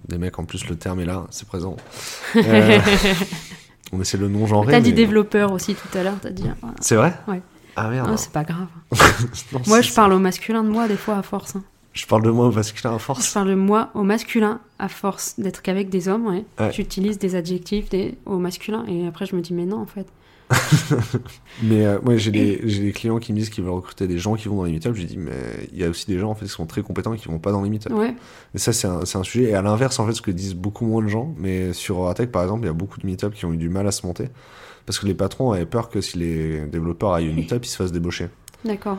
Des 0.09 0.19
mecs, 0.19 0.39
en 0.39 0.45
plus, 0.45 0.69
le 0.69 0.77
terme 0.77 1.01
est 1.01 1.05
là, 1.07 1.27
c'est 1.31 1.47
présent. 1.49 1.77
Euh, 2.37 2.79
on 3.93 4.01
essaie 4.01 4.17
le 4.19 4.29
nom 4.29 4.47
genré. 4.47 4.73
T'as 4.73 4.81
dit 4.81 4.91
mais- 4.91 4.97
développeur 4.97 5.53
aussi 5.53 5.75
tout 5.75 5.97
à 5.97 6.03
l'heure, 6.03 6.17
t'as 6.21 6.31
dit. 6.31 6.45
ah, 6.63 6.67
C'est 6.81 6.97
vrai? 6.97 7.15
Ouais. 7.29 7.41
Ah 7.77 7.89
merde. 7.89 8.09
ah, 8.13 8.17
c'est 8.17 8.33
pas 8.33 8.43
grave. 8.45 8.67
Non, 9.53 9.61
Moi, 9.67 9.81
je 9.81 9.93
parle 9.93 10.13
au 10.13 10.19
masculin 10.19 10.65
de 10.65 10.69
moi, 10.71 10.89
des 10.89 10.97
fois, 10.97 11.17
à 11.17 11.23
force. 11.23 11.57
hein. 11.57 11.63
Je 11.93 12.05
parle 12.07 12.23
de 12.25 12.31
moi 12.31 12.47
au 12.49 12.53
masculin 12.53 12.91
à 12.95 12.99
Je 12.99 13.03
force. 13.03 13.33
parle 13.33 13.49
de 13.49 13.55
moi 13.55 13.91
au 13.95 14.03
masculin 14.03 14.61
à 14.79 14.89
force 14.89 15.35
d'être 15.39 15.63
qu'avec 15.63 15.89
des 15.89 16.09
hommes, 16.09 16.27
ouais. 16.27 16.45
Ouais. 16.61 16.71
J'utilise 16.73 17.19
des 17.19 17.37
adjectifs 17.37 17.89
des... 17.89 18.19
au 18.27 18.37
masculin 18.39 18.85
et 18.87 19.07
après 19.07 19.25
je 19.25 19.35
me 19.35 19.41
dis 19.41 19.55
mais 19.55 19.65
non 19.65 19.79
en 19.81 19.87
fait. 19.87 20.07
Mais 21.63 21.87
euh, 21.87 21.99
moi, 22.03 22.17
j'ai 22.17 22.31
des, 22.31 22.93
clients 22.93 23.19
qui 23.19 23.33
me 23.33 23.39
disent 23.39 23.51
qu'ils 23.51 23.65
veulent 23.65 23.73
recruter 23.73 24.07
des 24.07 24.19
gens 24.19 24.35
qui 24.35 24.49
vont 24.49 24.57
dans 24.57 24.65
les 24.65 24.73
meet-up. 24.73 24.95
Je 24.95 25.03
dis, 25.03 25.17
mais 25.17 25.33
il 25.73 25.79
y 25.79 25.85
a 25.85 25.89
aussi 25.89 26.07
des 26.07 26.19
gens 26.19 26.31
en 26.31 26.35
fait 26.35 26.47
qui 26.47 26.53
sont 26.53 26.67
très 26.67 26.83
compétents 26.83 27.13
et 27.15 27.19
qui 27.19 27.29
vont 27.29 27.39
pas 27.39 27.53
dans 27.53 27.63
les 27.63 27.71
meet-up. 27.71 27.93
Ouais, 27.93 28.15
Et 28.55 28.59
ça, 28.59 28.73
c'est 28.73 28.87
un, 28.87 29.23
sujet. 29.23 29.51
Et 29.51 29.55
à 29.55 29.63
l'inverse, 29.63 29.99
en 29.99 30.07
fait, 30.07 30.13
ce 30.13 30.23
que 30.23 30.31
disent 30.31 30.55
beaucoup 30.55 30.87
moins 30.87 31.03
de 31.03 31.09
gens, 31.09 31.35
mais 31.39 31.73
sur 31.73 31.99
Oratech, 31.99 32.31
par 32.31 32.43
exemple, 32.43 32.63
il 32.65 32.67
y 32.67 32.71
a 32.71 32.75
beaucoup 32.75 33.01
de 33.01 33.07
meet-up 33.07 33.35
qui 33.35 33.45
ont 33.45 33.53
eu 33.53 33.57
du 33.57 33.69
mal 33.69 33.87
à 33.87 33.93
se 33.93 34.07
monter. 34.07 34.29
Parce 34.85 34.99
que 35.01 35.07
les 35.07 35.15
patrons 35.15 35.51
avaient 35.51 35.67
peur 35.67 35.89
que 35.89 36.01
si 36.01 36.19
les 36.19 36.67
développeurs 36.67 37.13
aillent 37.13 37.31
au 37.31 37.35
meet-up, 37.35 37.65
ils 37.65 37.69
se 37.69 37.77
fassent 37.77 37.93
débaucher. 37.93 38.29
d'accord. 38.65 38.99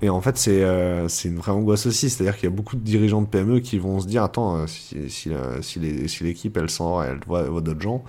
Et 0.00 0.10
en 0.10 0.20
fait, 0.20 0.36
c'est 0.36 0.62
euh, 0.62 1.08
c'est 1.08 1.28
une 1.28 1.38
vraie 1.38 1.50
angoisse 1.50 1.86
aussi. 1.86 2.08
C'est-à-dire 2.08 2.36
qu'il 2.36 2.44
y 2.48 2.52
a 2.52 2.54
beaucoup 2.54 2.76
de 2.76 2.80
dirigeants 2.82 3.20
de 3.20 3.26
PME 3.26 3.58
qui 3.58 3.80
vont 3.80 3.98
se 3.98 4.06
dire 4.06 4.22
Attends, 4.22 4.56
euh, 4.56 4.66
si, 4.68 5.10
si, 5.10 5.30
si 5.60 5.78
les- 5.80 6.06
si 6.06 6.22
l'équipe 6.22 6.56
elle 6.56 6.70
sort, 6.70 7.02
elle 7.02 7.18
voit, 7.26 7.42
voit 7.42 7.60
d'autres 7.60 7.80
gens, 7.80 8.04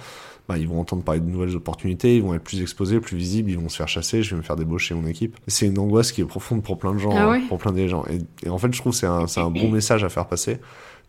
bah, 0.50 0.58
ils 0.58 0.68
vont 0.68 0.80
entendre 0.80 1.04
parler 1.04 1.22
de 1.22 1.30
nouvelles 1.30 1.56
opportunités, 1.56 2.18
ils 2.18 2.24
vont 2.24 2.34
être 2.34 2.44
plus 2.44 2.62
exposés, 2.62 3.00
plus 3.00 3.16
visibles, 3.16 3.52
ils 3.52 3.58
vont 3.58 3.70
se 3.70 3.78
faire 3.78 3.88
chasser, 3.88 4.24
je 4.24 4.32
vais 4.32 4.38
me 4.38 4.42
faire 4.42 4.56
débaucher 4.56 4.96
mon 4.96 5.08
équipe. 5.08 5.38
C'est 5.48 5.68
une 5.68 5.80
angoisse 5.80 6.12
qui 6.12 6.22
est 6.22 6.26
profonde 6.26 6.64
pour 6.64 6.78
plein 6.78 6.94
de 6.94 6.98
gens, 6.98 7.12
Ah 7.16 7.34
hein, 7.34 7.42
pour 7.48 7.60
plein 7.60 7.72
des 7.72 7.88
gens. 7.88 8.04
Et, 8.10 8.20
et 8.46 8.50
en 8.50 8.58
fait, 8.58 8.74
je 8.74 8.80
trouve 8.82 8.92
que 8.94 8.98
c'est 8.98 9.40
un, 9.40 9.50
bon 9.52 9.70
message 9.70 10.04
à 10.04 10.10
faire 10.10 10.26
passer. 10.26 10.58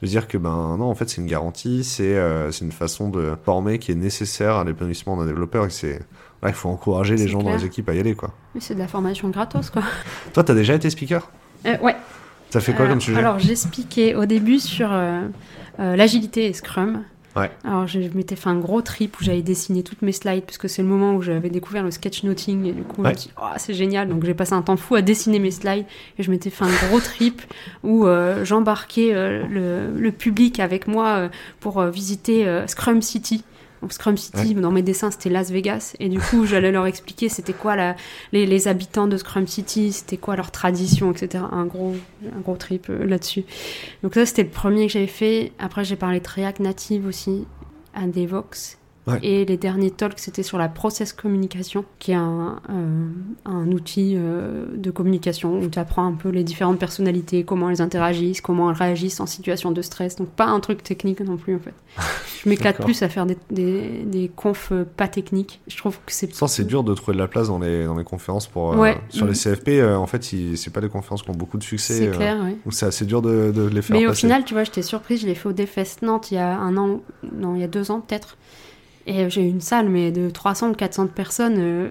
De 0.02 0.06
dire 0.06 0.28
que 0.28 0.38
ben 0.38 0.76
non, 0.78 0.86
en 0.86 0.94
fait, 0.94 1.10
c'est 1.10 1.20
une 1.20 1.26
garantie, 1.26 1.84
c'est 1.84 2.14
euh, 2.16 2.50
c'est 2.52 2.64
une 2.64 2.72
façon 2.72 3.10
de 3.10 3.32
former 3.44 3.78
qui 3.78 3.92
est 3.92 3.96
nécessaire 3.96 4.56
à 4.56 4.64
l'épanouissement 4.64 5.16
d'un 5.18 5.26
développeur. 5.26 5.66
Et 5.66 5.70
c'est 5.70 5.98
là, 6.42 6.48
il 6.48 6.54
faut 6.54 6.70
encourager 6.70 7.16
les 7.16 7.28
gens 7.28 7.42
dans 7.42 7.54
les 7.54 7.66
équipes 7.66 7.88
à 7.90 7.94
y 7.94 8.00
aller, 8.00 8.14
quoi. 8.14 8.32
Mais 8.54 8.62
c'est 8.62 8.74
de 8.74 8.78
la 8.78 8.88
formation 8.88 9.28
gratos 9.28 9.68
quoi. 9.68 9.82
Toi, 10.32 10.42
t'as 10.42 10.54
déjà 10.54 10.74
été 10.74 10.88
speaker? 10.88 11.30
Euh, 11.66 11.76
ouais. 11.82 11.96
T'as 12.50 12.60
fait 12.60 12.72
quoi 12.72 12.86
Euh, 12.86 12.88
comme 12.88 13.00
sujet? 13.00 13.18
Alors 13.18 13.38
j'ai 13.38 13.52
expliqué 13.52 14.14
au 14.14 14.26
début 14.26 14.58
sur 14.58 14.90
euh, 14.92 15.20
euh, 15.78 15.96
l'agilité 15.96 16.46
et 16.46 16.52
Scrum. 16.52 17.04
Ouais. 17.36 17.50
Alors 17.64 17.86
je 17.86 18.00
m'étais 18.14 18.34
fait 18.34 18.48
un 18.48 18.58
gros 18.58 18.82
trip 18.82 19.20
où 19.20 19.24
j'avais 19.24 19.42
dessiné 19.42 19.84
toutes 19.84 20.02
mes 20.02 20.12
slides 20.12 20.44
parce 20.44 20.58
que 20.58 20.66
c'est 20.66 20.82
le 20.82 20.88
moment 20.88 21.14
où 21.14 21.22
j'avais 21.22 21.48
découvert 21.50 21.84
le 21.84 21.92
sketchnoting 21.92 22.66
et 22.66 22.72
du 22.72 22.82
coup 22.82 23.04
je 23.04 23.08
me 23.08 23.14
dit, 23.14 23.30
oh, 23.40 23.46
c'est 23.56 23.74
génial 23.74 24.08
donc 24.08 24.24
j'ai 24.24 24.34
passé 24.34 24.54
un 24.54 24.62
temps 24.62 24.76
fou 24.76 24.96
à 24.96 25.02
dessiner 25.02 25.38
mes 25.38 25.52
slides 25.52 25.86
et 26.18 26.22
je 26.24 26.30
m'étais 26.30 26.50
fait 26.50 26.64
un 26.64 26.88
gros 26.88 26.98
trip 26.98 27.40
où 27.84 28.06
euh, 28.06 28.44
j'embarquais 28.44 29.14
euh, 29.14 29.46
le, 29.46 29.96
le 29.96 30.12
public 30.12 30.58
avec 30.58 30.88
moi 30.88 31.06
euh, 31.08 31.28
pour 31.60 31.82
visiter 31.84 32.46
Scrum 32.66 33.00
City. 33.02 33.44
Donc, 33.82 33.92
Scrum 33.92 34.16
City, 34.16 34.54
dans 34.54 34.70
mes 34.70 34.82
dessins, 34.82 35.10
c'était 35.10 35.30
Las 35.30 35.50
Vegas. 35.50 35.94
Et 36.00 36.08
du 36.08 36.18
coup, 36.20 36.46
j'allais 36.46 36.72
leur 36.72 36.86
expliquer 36.86 37.28
c'était 37.28 37.52
quoi 37.52 37.76
la, 37.76 37.96
les, 38.32 38.46
les 38.46 38.68
habitants 38.68 39.06
de 39.06 39.16
Scrum 39.16 39.46
City, 39.46 39.92
c'était 39.92 40.16
quoi 40.16 40.36
leur 40.36 40.50
tradition, 40.50 41.12
etc. 41.12 41.44
Un 41.50 41.66
gros, 41.66 41.94
un 42.24 42.40
gros 42.40 42.56
trip 42.56 42.88
euh, 42.90 43.04
là-dessus. 43.04 43.44
Donc 44.02 44.14
ça, 44.14 44.26
c'était 44.26 44.42
le 44.44 44.50
premier 44.50 44.86
que 44.86 44.92
j'avais 44.92 45.06
fait. 45.06 45.52
Après, 45.58 45.84
j'ai 45.84 45.96
parlé 45.96 46.20
de 46.20 46.28
React 46.28 46.60
Native 46.60 47.06
aussi, 47.06 47.46
à 47.94 48.06
Devox. 48.06 48.79
Ouais. 49.10 49.18
Et 49.22 49.44
les 49.44 49.56
derniers 49.56 49.90
talks, 49.90 50.18
c'était 50.18 50.42
sur 50.42 50.58
la 50.58 50.68
process 50.68 51.12
communication, 51.12 51.84
qui 51.98 52.12
est 52.12 52.14
un, 52.16 52.60
euh, 52.70 53.08
un 53.44 53.66
outil 53.72 54.14
euh, 54.16 54.66
de 54.76 54.90
communication 54.90 55.58
où 55.58 55.68
tu 55.68 55.78
apprends 55.78 56.04
un 56.06 56.12
peu 56.12 56.28
les 56.28 56.44
différentes 56.44 56.78
personnalités, 56.78 57.44
comment 57.44 57.70
elles 57.70 57.82
interagissent, 57.82 58.40
comment 58.40 58.70
elles 58.70 58.76
réagissent 58.76 59.20
en 59.20 59.26
situation 59.26 59.70
de 59.72 59.82
stress. 59.82 60.16
Donc 60.16 60.28
pas 60.28 60.46
un 60.46 60.60
truc 60.60 60.82
technique 60.82 61.20
non 61.20 61.36
plus 61.36 61.56
en 61.56 61.60
fait. 61.60 61.74
Je 62.44 62.48
m'éclate 62.48 62.82
plus 62.82 63.02
à 63.02 63.08
faire 63.08 63.26
des, 63.26 63.36
des, 63.50 64.02
des 64.04 64.28
confs 64.34 64.70
euh, 64.72 64.84
pas 64.96 65.08
techniques. 65.08 65.60
Je 65.68 65.76
trouve 65.76 65.96
que 66.06 66.12
c'est... 66.12 66.32
Ça, 66.34 66.48
c'est 66.48 66.64
dur 66.64 66.84
de 66.84 66.94
trouver 66.94 67.14
de 67.14 67.20
la 67.22 67.28
place 67.28 67.48
dans 67.48 67.58
les, 67.58 67.84
dans 67.84 67.96
les 67.96 68.04
conférences 68.04 68.46
pour. 68.46 68.72
euh, 68.72 68.76
Ouais. 68.76 69.00
Sur 69.10 69.26
les 69.26 69.32
Mhm. 69.32 69.36
CFP, 69.56 69.68
en 69.96 70.06
fait, 70.06 70.22
c'est 70.24 70.72
pas 70.72 70.80
des 70.80 70.88
conférences 70.88 71.22
qui 71.22 71.30
ont 71.30 71.34
beaucoup 71.34 71.58
de 71.58 71.62
succès. 71.62 71.94
C'est 71.94 72.10
clair, 72.10 72.36
oui. 72.42 72.52
Donc 72.64 72.72
c'est 72.74 72.86
assez 72.86 73.04
dur 73.04 73.20
de, 73.22 73.52
de 73.54 73.62
les 73.66 73.82
faire 73.82 73.96
Mais 73.96 74.06
au 74.06 74.14
final, 74.14 74.44
tu 74.44 74.54
vois, 74.54 74.64
j'étais 74.64 74.82
surprise, 74.82 75.20
je 75.22 75.26
l'ai 75.26 75.34
fait 75.34 75.48
au 75.48 75.52
Defest 75.52 76.02
Nantes 76.02 76.30
il 76.30 76.34
y 76.34 76.38
a 76.38 76.56
un 76.58 76.76
an, 76.76 77.00
non, 77.32 77.54
il 77.54 77.60
y 77.60 77.64
a 77.64 77.68
deux 77.68 77.90
ans 77.90 78.00
peut-être. 78.00 78.36
Et 79.06 79.28
j'ai 79.30 79.42
une 79.42 79.60
salle, 79.60 79.88
mais 79.88 80.10
de 80.12 80.30
300 80.30 80.70
ou 80.70 80.74
400 80.74 81.06
personnes 81.08 81.56
euh, 81.58 81.88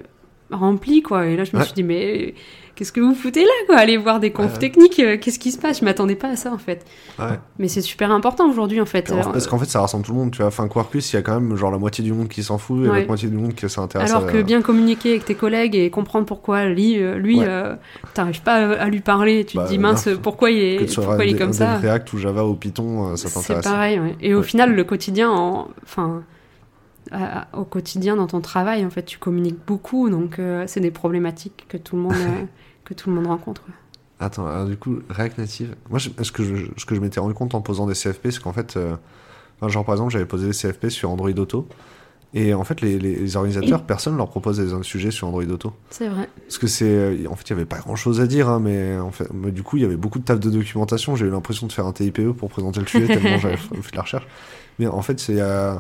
remplies, 0.51 1.01
quoi. 1.01 1.25
Et 1.27 1.35
là, 1.35 1.43
je 1.43 1.51
me 1.55 1.59
Ouais. 1.59 1.65
suis 1.65 1.73
dit, 1.73 1.83
mais 1.83 2.33
qu'est-ce 2.75 2.91
que 2.91 3.01
vous 3.01 3.13
foutez 3.13 3.41
là, 3.43 3.49
quoi? 3.67 3.77
Allez 3.77 3.97
voir 3.97 4.19
des 4.19 4.31
confs 4.31 4.45
Ouais, 4.45 4.51
ouais. 4.53 4.57
techniques, 4.59 4.99
euh, 4.99 5.17
qu'est-ce 5.17 5.37
qui 5.39 5.51
se 5.51 5.57
passe? 5.59 5.79
Je 5.79 5.85
m'attendais 5.85 6.15
pas 6.15 6.29
à 6.29 6.35
ça, 6.35 6.51
en 6.53 6.57
fait. 6.57 6.85
Ouais. 7.19 7.37
Mais 7.57 7.67
c'est 7.67 7.81
super 7.81 8.11
important 8.11 8.49
aujourd'hui, 8.49 8.79
en 8.79 8.85
fait. 8.85 9.11
Alors, 9.11 9.31
Parce 9.31 9.47
qu'en 9.47 9.57
fait, 9.57 9.65
ça 9.65 9.81
rassemble 9.81 10.05
tout 10.05 10.13
le 10.13 10.17
monde. 10.19 10.31
Tu 10.31 10.37
vois, 10.37 10.47
enfin, 10.47 10.67
Quarkus, 10.67 11.11
il 11.11 11.15
y 11.17 11.19
a 11.19 11.21
quand 11.23 11.39
même 11.39 11.55
genre 11.57 11.71
la 11.71 11.77
moitié 11.77 12.03
du 12.03 12.13
monde 12.13 12.29
qui 12.29 12.41
s'en 12.43 12.57
fout 12.57 12.85
et 12.85 12.87
la 12.87 13.05
moitié 13.05 13.27
du 13.27 13.35
monde 13.37 13.53
qui 13.53 13.67
s'intéresse 13.69 14.09
Alors 14.11 14.27
à. 14.27 14.31
que 14.31 14.41
bien 14.41 14.61
communiquer 14.61 15.09
avec 15.11 15.25
tes 15.25 15.35
collègues 15.35 15.75
et 15.75 15.89
comprendre 15.89 16.25
pourquoi 16.25 16.65
lui, 16.65 17.01
euh, 17.01 17.15
lui 17.17 17.39
euh, 17.41 17.75
t'arrives 18.13 18.41
pas 18.43 18.55
à 18.79 18.87
lui 18.87 19.01
parler, 19.01 19.45
tu 19.45 19.57
Bah, 19.57 19.65
te 19.65 19.69
dis 19.69 19.77
mince, 19.79 20.07
pourquoi 20.23 20.51
il 20.51 20.59
est, 20.59 20.95
pourquoi 20.95 21.25
il 21.25 21.35
est 21.35 21.37
comme 21.37 21.53
ça? 21.53 21.77
React 21.77 22.13
ou 22.13 22.17
Java 22.17 22.45
ou 22.45 22.53
Python, 22.55 23.09
euh, 23.11 23.15
ça 23.17 23.27
C'est 23.29 23.39
t'intéresse. 23.39 23.65
pareil, 23.65 23.99
ouais. 23.99 24.15
Et 24.21 24.33
au 24.33 24.41
final, 24.43 24.73
le 24.73 24.83
quotidien, 24.83 25.29
en... 25.31 25.67
enfin, 25.83 26.23
à- 27.11 27.47
au 27.57 27.63
quotidien 27.65 28.15
dans 28.15 28.27
ton 28.27 28.41
travail, 28.41 28.85
en 28.85 28.89
fait, 28.89 29.03
tu 29.03 29.17
communiques 29.17 29.59
beaucoup, 29.67 30.09
donc 30.09 30.39
euh, 30.39 30.65
c'est 30.67 30.79
des 30.79 30.91
problématiques 30.91 31.65
que 31.67 31.77
tout 31.77 31.95
le 31.95 32.01
monde, 32.03 32.13
euh, 32.13 32.43
que 32.85 32.93
tout 32.93 33.09
le 33.09 33.15
monde 33.15 33.27
rencontre. 33.27 33.63
Attends, 34.19 34.45
alors, 34.47 34.65
du 34.65 34.75
coup, 34.77 34.99
React 35.09 35.37
Native. 35.37 35.75
Moi, 35.89 35.97
je- 35.99 36.09
ce 36.21 36.31
que 36.31 36.43
je, 36.43 36.65
ce 36.77 36.85
que 36.85 36.93
je 36.95 36.99
m'étais 36.99 37.19
rendu 37.19 37.33
compte 37.33 37.55
en 37.55 37.61
posant 37.61 37.87
des 37.87 37.93
CFP, 37.93 38.31
c'est 38.31 38.41
qu'en 38.41 38.51
fait, 38.53 38.75
euh, 38.77 38.95
genre 39.67 39.85
par 39.85 39.95
exemple, 39.95 40.11
j'avais 40.11 40.25
posé 40.25 40.47
des 40.47 40.53
CFP 40.53 40.89
sur 40.89 41.09
Android 41.09 41.29
Auto. 41.31 41.67
Et 42.35 42.53
en 42.53 42.63
fait, 42.63 42.81
les, 42.81 42.99
les- 42.99 43.15
les 43.15 43.35
organisateurs, 43.37 43.81
personne 43.85 44.15
leur 44.15 44.29
propose 44.29 44.59
des 44.59 44.83
sujets 44.83 45.09
sur 45.09 45.27
Android 45.27 45.41
Auto. 45.45 45.73
C'est 45.89 46.09
vrai. 46.09 46.29
Parce 46.45 46.59
que 46.59 46.67
c'est. 46.67 46.85
euh, 46.87 47.25
En 47.27 47.35
fait, 47.35 47.49
il 47.49 47.53
n'y 47.53 47.61
avait 47.61 47.65
pas 47.69 47.79
grand 47.79 47.95
chose 47.95 48.21
à 48.21 48.27
dire, 48.27 48.49
hein, 48.49 48.59
mais, 48.59 48.97
en 48.99 49.09
fait, 49.09 49.27
mais 49.33 49.51
du 49.51 49.63
coup, 49.63 49.77
il 49.77 49.81
y 49.81 49.85
avait 49.85 49.97
beaucoup 49.97 50.19
de 50.19 50.25
taf 50.25 50.39
de 50.39 50.49
documentation. 50.51 51.15
J'ai 51.15 51.25
eu 51.25 51.31
l'impression 51.31 51.65
de 51.65 51.71
faire 51.71 51.87
un 51.87 51.91
TIPE 51.93 52.33
pour 52.33 52.49
présenter 52.51 52.81
le 52.81 52.85
sujet, 52.85 53.07
tellement 53.07 53.37
j'avais 53.39 53.57
fait 53.57 53.73
de 53.91 53.95
la 53.95 54.01
recherche. 54.03 54.27
Mais 54.77 54.85
en 54.85 55.01
fait, 55.01 55.19
c'est. 55.19 55.39
euh, 55.41 55.73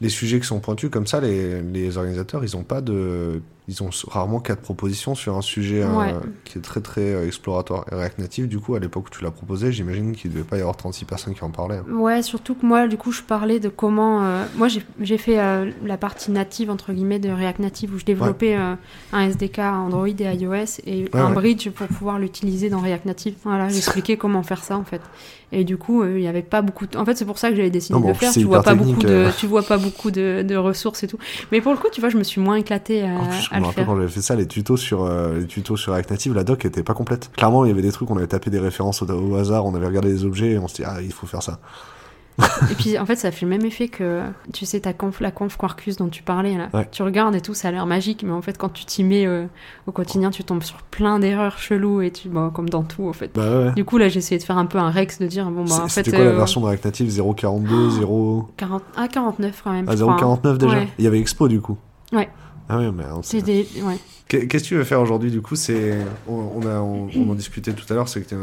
les 0.00 0.08
sujets 0.08 0.40
qui 0.40 0.46
sont 0.46 0.60
pointus 0.60 0.90
comme 0.90 1.06
ça, 1.06 1.20
les, 1.20 1.96
organisateurs, 1.96 2.44
ils 2.44 2.56
n'ont 2.56 2.64
pas 2.64 2.80
de. 2.80 3.40
Ils 3.68 3.82
ont 3.82 3.90
rarement 4.08 4.40
quatre 4.40 4.62
propositions 4.62 5.14
sur 5.14 5.36
un 5.36 5.42
sujet 5.42 5.82
euh, 5.82 6.12
qui 6.44 6.56
est 6.56 6.62
très 6.62 6.80
très 6.80 7.02
euh, 7.02 7.26
exploratoire. 7.26 7.84
Et 7.92 7.94
React 7.94 8.18
Native, 8.18 8.48
du 8.48 8.58
coup, 8.58 8.74
à 8.74 8.78
l'époque 8.78 9.08
où 9.08 9.10
tu 9.10 9.22
l'as 9.22 9.30
proposé, 9.30 9.72
j'imagine 9.72 10.12
qu'il 10.12 10.32
devait 10.32 10.42
pas 10.42 10.56
y 10.56 10.60
avoir 10.60 10.74
36 10.74 11.04
personnes 11.04 11.34
qui 11.34 11.44
en 11.44 11.50
parlaient. 11.50 11.80
Ouais, 11.90 12.22
surtout 12.22 12.54
que 12.54 12.64
moi, 12.64 12.88
du 12.88 12.96
coup, 12.96 13.12
je 13.12 13.20
parlais 13.20 13.60
de 13.60 13.68
comment. 13.68 14.24
euh, 14.24 14.46
moi, 14.56 14.68
j'ai 15.00 15.18
fait 15.18 15.36
la 15.84 15.96
partie 15.98 16.30
native, 16.30 16.70
entre 16.70 16.94
guillemets, 16.94 17.18
de 17.18 17.28
React 17.28 17.58
Native, 17.58 17.94
où 17.94 17.98
je 17.98 18.06
développais 18.06 18.54
un 18.54 19.20
SDK 19.20 19.58
Android 19.58 20.06
et 20.08 20.34
iOS 20.34 20.80
et 20.86 21.08
Ouais, 21.12 21.20
un 21.20 21.30
bridge 21.30 21.68
pour 21.70 21.86
pouvoir 21.88 22.18
l'utiliser 22.18 22.70
dans 22.70 22.80
React 22.80 23.04
Native. 23.04 23.34
Voilà, 23.44 23.68
j'expliquais 23.68 24.16
comment 24.16 24.42
faire 24.42 24.64
ça, 24.64 24.78
en 24.78 24.84
fait. 24.84 25.02
Et 25.50 25.64
du 25.64 25.78
coup, 25.78 26.04
il 26.04 26.20
y 26.20 26.26
avait 26.26 26.42
pas 26.42 26.60
beaucoup. 26.60 26.86
De... 26.86 26.98
En 26.98 27.04
fait, 27.06 27.16
c'est 27.16 27.24
pour 27.24 27.38
ça 27.38 27.48
que 27.50 27.56
j'avais 27.56 27.70
décidé 27.70 27.94
Non, 27.94 28.00
de 28.00 28.08
le 28.08 28.14
faire. 28.14 28.32
Tu 28.32 28.44
vois 28.44 28.62
pas 28.62 28.74
beaucoup 28.74 29.00
de, 29.00 29.28
tu 29.38 29.46
vois 29.46 29.62
pas 29.62 29.78
beaucoup 29.78 30.10
de, 30.10 30.44
de 30.46 30.56
ressources 30.56 31.02
et 31.02 31.06
tout. 31.06 31.18
Mais 31.52 31.60
pour 31.60 31.72
le 31.72 31.78
coup, 31.78 31.88
tu 31.90 32.00
vois, 32.00 32.10
je 32.10 32.18
me 32.18 32.22
suis 32.22 32.40
moins 32.40 32.56
éclatée 32.56 33.02
à, 33.50 33.57
je 33.58 33.60
me 33.60 33.64
le 33.64 33.68
rappelle 33.68 33.86
quand 33.86 33.96
j'avais 33.96 34.08
fait 34.08 34.22
ça, 34.22 34.34
les 34.36 34.46
tutos 34.46 34.76
sur 34.76 35.04
euh, 35.04 35.38
les 35.38 35.46
tutos 35.46 35.76
sur 35.76 35.92
React 35.92 36.10
Native, 36.10 36.34
la 36.34 36.44
doc 36.44 36.64
était 36.64 36.82
pas 36.82 36.94
complète. 36.94 37.30
Clairement, 37.36 37.64
il 37.64 37.68
y 37.68 37.72
avait 37.72 37.82
des 37.82 37.92
trucs, 37.92 38.10
on 38.10 38.16
avait 38.16 38.26
tapé 38.26 38.50
des 38.50 38.58
références 38.58 39.02
au, 39.02 39.06
au 39.10 39.36
hasard, 39.36 39.66
on 39.66 39.74
avait 39.74 39.86
regardé 39.86 40.08
les 40.08 40.24
objets 40.24 40.52
et 40.52 40.58
on 40.58 40.68
se 40.68 40.76
dit 40.76 40.84
ah 40.84 41.00
il 41.02 41.12
faut 41.12 41.26
faire 41.26 41.42
ça. 41.42 41.60
Et 42.70 42.74
puis 42.74 42.98
en 42.98 43.06
fait, 43.06 43.16
ça 43.16 43.30
fait 43.30 43.44
le 43.44 43.50
même 43.50 43.64
effet 43.64 43.88
que 43.88 44.22
tu 44.52 44.64
sais 44.64 44.80
ta 44.80 44.92
conf, 44.92 45.20
la 45.20 45.30
conf 45.30 45.56
Quarkus 45.56 45.96
dont 45.96 46.08
tu 46.08 46.22
parlais 46.22 46.56
là. 46.56 46.68
Ouais. 46.72 46.86
Tu 46.90 47.02
regardes 47.02 47.34
et 47.34 47.40
tout, 47.40 47.54
ça 47.54 47.68
a 47.68 47.70
l'air 47.72 47.86
magique, 47.86 48.22
mais 48.22 48.32
en 48.32 48.42
fait, 48.42 48.56
quand 48.56 48.68
tu 48.68 48.84
t'y 48.84 49.02
mets 49.02 49.26
euh, 49.26 49.46
au 49.86 49.92
quotidien, 49.92 50.30
tu 50.30 50.44
tombes 50.44 50.62
sur 50.62 50.82
plein 50.82 51.18
d'erreurs 51.18 51.58
cheloues 51.58 52.02
et 52.02 52.12
tu, 52.12 52.28
bon, 52.28 52.50
comme 52.50 52.68
dans 52.68 52.84
tout 52.84 53.08
en 53.08 53.12
fait. 53.12 53.32
Bah 53.34 53.64
ouais. 53.64 53.72
Du 53.72 53.84
coup, 53.84 53.98
là, 53.98 54.08
j'ai 54.08 54.18
essayé 54.18 54.38
de 54.38 54.44
faire 54.44 54.58
un 54.58 54.66
peu 54.66 54.78
un 54.78 54.90
rex 54.90 55.18
de 55.18 55.26
dire 55.26 55.50
bon 55.50 55.64
bah 55.64 55.80
en 55.82 55.88
fait 55.88 56.04
C'était 56.04 56.16
quoi 56.16 56.24
la 56.24 56.30
euh, 56.32 56.36
version 56.36 56.60
de 56.60 56.66
React 56.66 56.84
Native? 56.84 57.08
0.42, 57.08 57.90
0... 57.90 58.48
40 58.56 58.82
ah 58.96 59.08
49 59.08 59.60
quand 59.64 59.72
même. 59.72 59.86
Ah, 59.88 59.96
je 59.96 60.02
crois, 60.02 60.14
hein. 60.14 60.38
0.49 60.44 60.58
déjà 60.58 60.72
Ouais. 60.74 60.88
Il 60.98 61.04
y 61.04 61.08
avait 61.08 61.18
Expo 61.18 61.48
du 61.48 61.60
coup 61.60 61.76
Ouais. 62.12 62.28
Ah 62.68 62.78
oui, 62.78 62.90
mais 62.94 63.04
C'est 63.22 63.42
des 63.42 63.66
ouais. 63.82 63.98
Qu'est-ce 64.28 64.46
que 64.46 64.68
tu 64.68 64.74
veux 64.76 64.84
faire 64.84 65.00
aujourd'hui 65.00 65.30
du 65.30 65.40
coup? 65.40 65.56
C'est 65.56 65.96
on, 66.28 66.34
on 66.56 66.66
a 66.66 66.80
on, 66.80 67.08
on 67.16 67.30
en 67.30 67.34
discutait 67.34 67.72
tout 67.72 67.86
à 67.90 67.94
l'heure, 67.94 68.08
c'est 68.08 68.20
que 68.22 68.28
t'es 68.28 68.36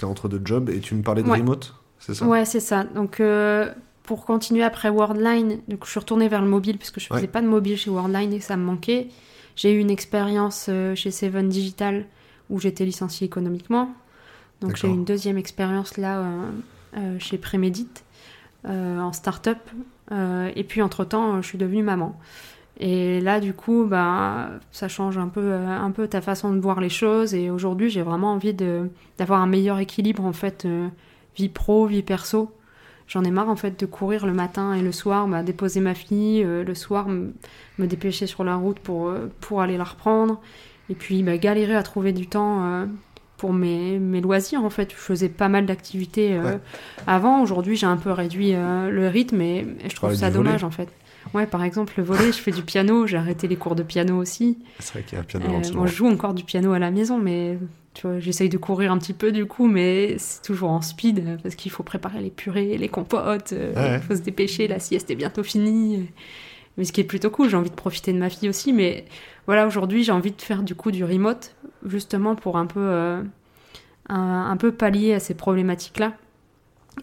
es 0.00 0.04
entre 0.04 0.28
deux 0.28 0.40
jobs 0.44 0.70
et 0.70 0.78
tu 0.80 0.94
me 0.94 1.02
parlais 1.02 1.22
de 1.22 1.28
Ouais. 1.28 1.38
remote, 1.38 1.74
c'est 1.98 2.14
ça? 2.14 2.26
Ouais, 2.26 2.44
c'est 2.44 2.60
ça. 2.60 2.84
Donc, 2.84 3.18
euh, 3.18 3.72
pour 4.04 4.24
continuer 4.24 4.62
après 4.62 4.88
Worldline, 4.88 5.60
donc 5.68 5.84
je 5.84 5.90
suis 5.90 5.98
retournée 5.98 6.28
vers 6.28 6.42
le 6.42 6.48
mobile 6.48 6.78
puisque 6.78 7.00
je 7.00 7.06
faisais 7.08 7.22
Ouais. 7.22 7.26
pas 7.26 7.42
de 7.42 7.48
mobile 7.48 7.76
chez 7.76 7.90
Worldline 7.90 8.32
et 8.32 8.38
que 8.38 8.44
ça 8.44 8.56
me 8.56 8.64
manquait. 8.64 9.08
J'ai 9.56 9.72
eu 9.72 9.80
une 9.80 9.90
expérience 9.90 10.66
euh, 10.68 10.94
chez 10.94 11.10
Seven 11.10 11.48
Digital 11.48 12.06
où 12.50 12.60
j'étais 12.60 12.84
licenciée 12.84 13.26
économiquement. 13.26 13.90
Donc, 14.60 14.76
j'ai 14.76 14.86
eu 14.86 14.92
une 14.92 15.04
deuxième 15.04 15.38
expérience 15.38 15.96
là 15.96 16.22
euh, 16.96 17.18
chez 17.18 17.36
Prémédit 17.36 17.88
euh, 18.64 19.00
en 19.00 19.12
start-up. 19.12 19.58
Et 20.54 20.62
puis, 20.64 20.82
entre-temps, 20.82 21.40
je 21.40 21.48
suis 21.48 21.58
devenue 21.58 21.82
maman. 21.82 22.16
Et 22.84 23.20
là, 23.20 23.38
du 23.38 23.54
coup, 23.54 23.84
bah, 23.88 24.48
ça 24.72 24.88
change 24.88 25.16
un 25.16 25.28
peu, 25.28 25.40
euh, 25.40 25.68
un 25.68 25.92
peu 25.92 26.08
ta 26.08 26.20
façon 26.20 26.52
de 26.52 26.58
voir 26.58 26.80
les 26.80 26.88
choses. 26.88 27.32
Et 27.32 27.48
aujourd'hui, 27.48 27.90
j'ai 27.90 28.02
vraiment 28.02 28.32
envie 28.32 28.54
de- 28.54 28.90
d'avoir 29.18 29.40
un 29.40 29.46
meilleur 29.46 29.78
équilibre, 29.78 30.24
en 30.24 30.32
fait, 30.32 30.64
euh, 30.64 30.88
vie 31.36 31.48
pro, 31.48 31.86
vie 31.86 32.02
perso. 32.02 32.50
J'en 33.06 33.22
ai 33.22 33.30
marre, 33.30 33.48
en 33.50 33.54
fait, 33.56 33.78
de 33.78 33.86
courir 33.86 34.26
le 34.26 34.32
matin 34.32 34.74
et 34.74 34.82
le 34.82 34.90
soir, 34.90 35.28
bah, 35.28 35.44
déposer 35.44 35.78
ma 35.80 35.94
fille, 35.94 36.42
euh, 36.42 36.64
le 36.64 36.74
soir, 36.74 37.06
me 37.08 37.86
dépêcher 37.86 38.26
sur 38.26 38.42
la 38.42 38.56
route 38.56 38.80
pour, 38.80 39.06
euh, 39.08 39.30
pour 39.40 39.60
aller 39.62 39.76
la 39.76 39.84
reprendre. 39.84 40.40
Et 40.90 40.94
puis, 40.96 41.22
bah, 41.22 41.36
galérer 41.36 41.76
à 41.76 41.84
trouver 41.84 42.12
du 42.12 42.26
temps 42.26 42.64
euh, 42.64 42.86
pour 43.36 43.52
mes, 43.52 44.00
mes 44.00 44.20
loisirs, 44.20 44.64
en 44.64 44.70
fait. 44.70 44.90
Je 44.90 44.96
faisais 44.96 45.28
pas 45.28 45.48
mal 45.48 45.66
d'activités 45.66 46.34
euh, 46.36 46.42
Ouais. 46.42 46.58
avant. 47.06 47.42
Aujourd'hui, 47.42 47.76
j'ai 47.76 47.86
un 47.86 47.96
peu 47.96 48.10
réduit 48.10 48.54
euh, 48.54 48.90
le 48.90 49.06
rythme 49.06 49.40
et, 49.40 49.58
et 49.84 49.88
je 49.88 49.94
trouve 49.94 50.14
ça 50.14 50.30
dommage, 50.32 50.64
en 50.64 50.70
fait. 50.72 50.88
Ouais, 51.34 51.46
par 51.46 51.62
exemple, 51.64 51.94
le 51.96 52.02
volet, 52.02 52.26
je 52.32 52.38
fais 52.38 52.50
du 52.50 52.62
piano, 52.62 53.06
j'ai 53.06 53.16
arrêté 53.16 53.48
les 53.48 53.56
cours 53.56 53.74
de 53.74 53.82
piano 53.82 54.16
aussi. 54.18 54.58
C'est 54.78 54.92
vrai 54.94 55.02
qu'il 55.02 55.14
y 55.14 55.18
a 55.18 55.20
un 55.22 55.24
piano 55.24 55.46
Euh, 55.46 55.72
moi, 55.74 55.86
je 55.86 55.94
joue 55.94 56.06
encore 56.08 56.34
du 56.34 56.44
piano 56.44 56.72
à 56.72 56.78
la 56.78 56.90
maison, 56.90 57.18
mais 57.18 57.58
tu 57.94 58.06
vois, 58.06 58.18
j'essaye 58.20 58.48
de 58.48 58.58
courir 58.58 58.90
un 58.92 58.98
petit 58.98 59.12
peu 59.12 59.32
du 59.32 59.46
coup, 59.46 59.66
mais 59.66 60.16
c'est 60.18 60.42
toujours 60.42 60.70
en 60.70 60.80
speed 60.82 61.38
parce 61.42 61.54
qu'il 61.54 61.70
faut 61.70 61.82
préparer 61.82 62.20
les 62.20 62.30
purées, 62.30 62.76
les 62.78 62.88
compotes, 62.88 63.52
euh, 63.52 63.72
il 63.76 63.78
Ouais. 63.80 64.00
faut 64.00 64.14
se 64.16 64.22
dépêcher, 64.22 64.66
la 64.68 64.78
sieste 64.78 65.10
est 65.10 65.14
bientôt 65.14 65.42
finie. 65.42 66.08
Mais 66.78 66.84
ce 66.84 66.92
qui 66.92 67.02
est 67.02 67.04
plutôt 67.04 67.28
cool, 67.30 67.50
j'ai 67.50 67.56
envie 67.56 67.68
de 67.70 67.74
profiter 67.74 68.12
de 68.14 68.18
ma 68.18 68.30
fille 68.30 68.48
aussi, 68.48 68.72
mais 68.72 69.04
voilà, 69.46 69.66
aujourd'hui, 69.66 70.04
j'ai 70.04 70.12
envie 70.12 70.32
de 70.32 70.40
faire 70.40 70.62
du 70.62 70.74
coup 70.74 70.90
du 70.90 71.04
remote, 71.04 71.54
justement 71.84 72.34
pour 72.34 72.56
un 72.56 72.64
peu, 72.66 72.80
euh, 72.80 73.22
un, 74.08 74.46
un 74.50 74.56
peu 74.56 74.72
pallier 74.72 75.12
à 75.14 75.20
ces 75.20 75.34
problématiques-là 75.34 76.14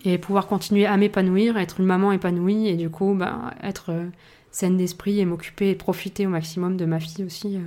et 0.06 0.18
pouvoir 0.18 0.48
continuer 0.48 0.86
à 0.86 0.96
m'épanouir, 0.98 1.58
être 1.58 1.80
une 1.80 1.86
maman 1.86 2.12
épanouie 2.12 2.68
et 2.68 2.76
du 2.76 2.90
coup, 2.90 3.16
bah, 3.16 3.54
être 3.64 3.92
euh, 3.92 4.06
saine 4.52 4.78
d'esprit 4.78 5.20
et 5.20 5.26
m'occuper 5.26 5.70
et 5.72 5.76
profiter 5.76 6.28
au 6.28 6.30
maximum 6.30 6.78
de 6.78 6.86
ma 6.86 7.00
fille 7.00 7.26
aussi. 7.26 7.56
euh. 7.58 7.62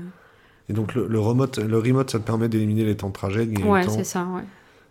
Et 0.69 0.73
donc 0.73 0.95
le, 0.95 1.07
le 1.09 1.19
remote, 1.19 1.59
le 1.59 1.79
remote, 1.79 2.11
ça 2.11 2.19
te 2.19 2.25
permet 2.25 2.49
d'éliminer 2.49 2.85
les 2.85 2.97
temps 2.97 3.09
de 3.09 3.13
trajet, 3.13 3.47
de 3.47 3.61
Ouais, 3.63 3.89
c'est 3.89 4.05
ça, 4.05 4.25
ouais. 4.25 4.43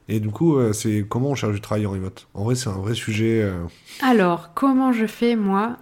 Et 0.09 0.19
du 0.19 0.29
coup, 0.29 0.57
euh, 0.57 0.73
c'est 0.73 1.05
comment 1.07 1.29
on 1.29 1.35
cherche 1.35 1.53
du 1.53 1.61
travail 1.61 1.85
en 1.85 1.91
remote? 1.91 2.27
En 2.33 2.43
vrai, 2.43 2.55
c'est 2.55 2.69
un 2.69 2.73
vrai 2.79 2.93
sujet. 2.93 3.49
Alors, 4.01 4.53
comment 4.53 4.91
je 4.91 5.05
fais, 5.05 5.35
moi 5.37 5.77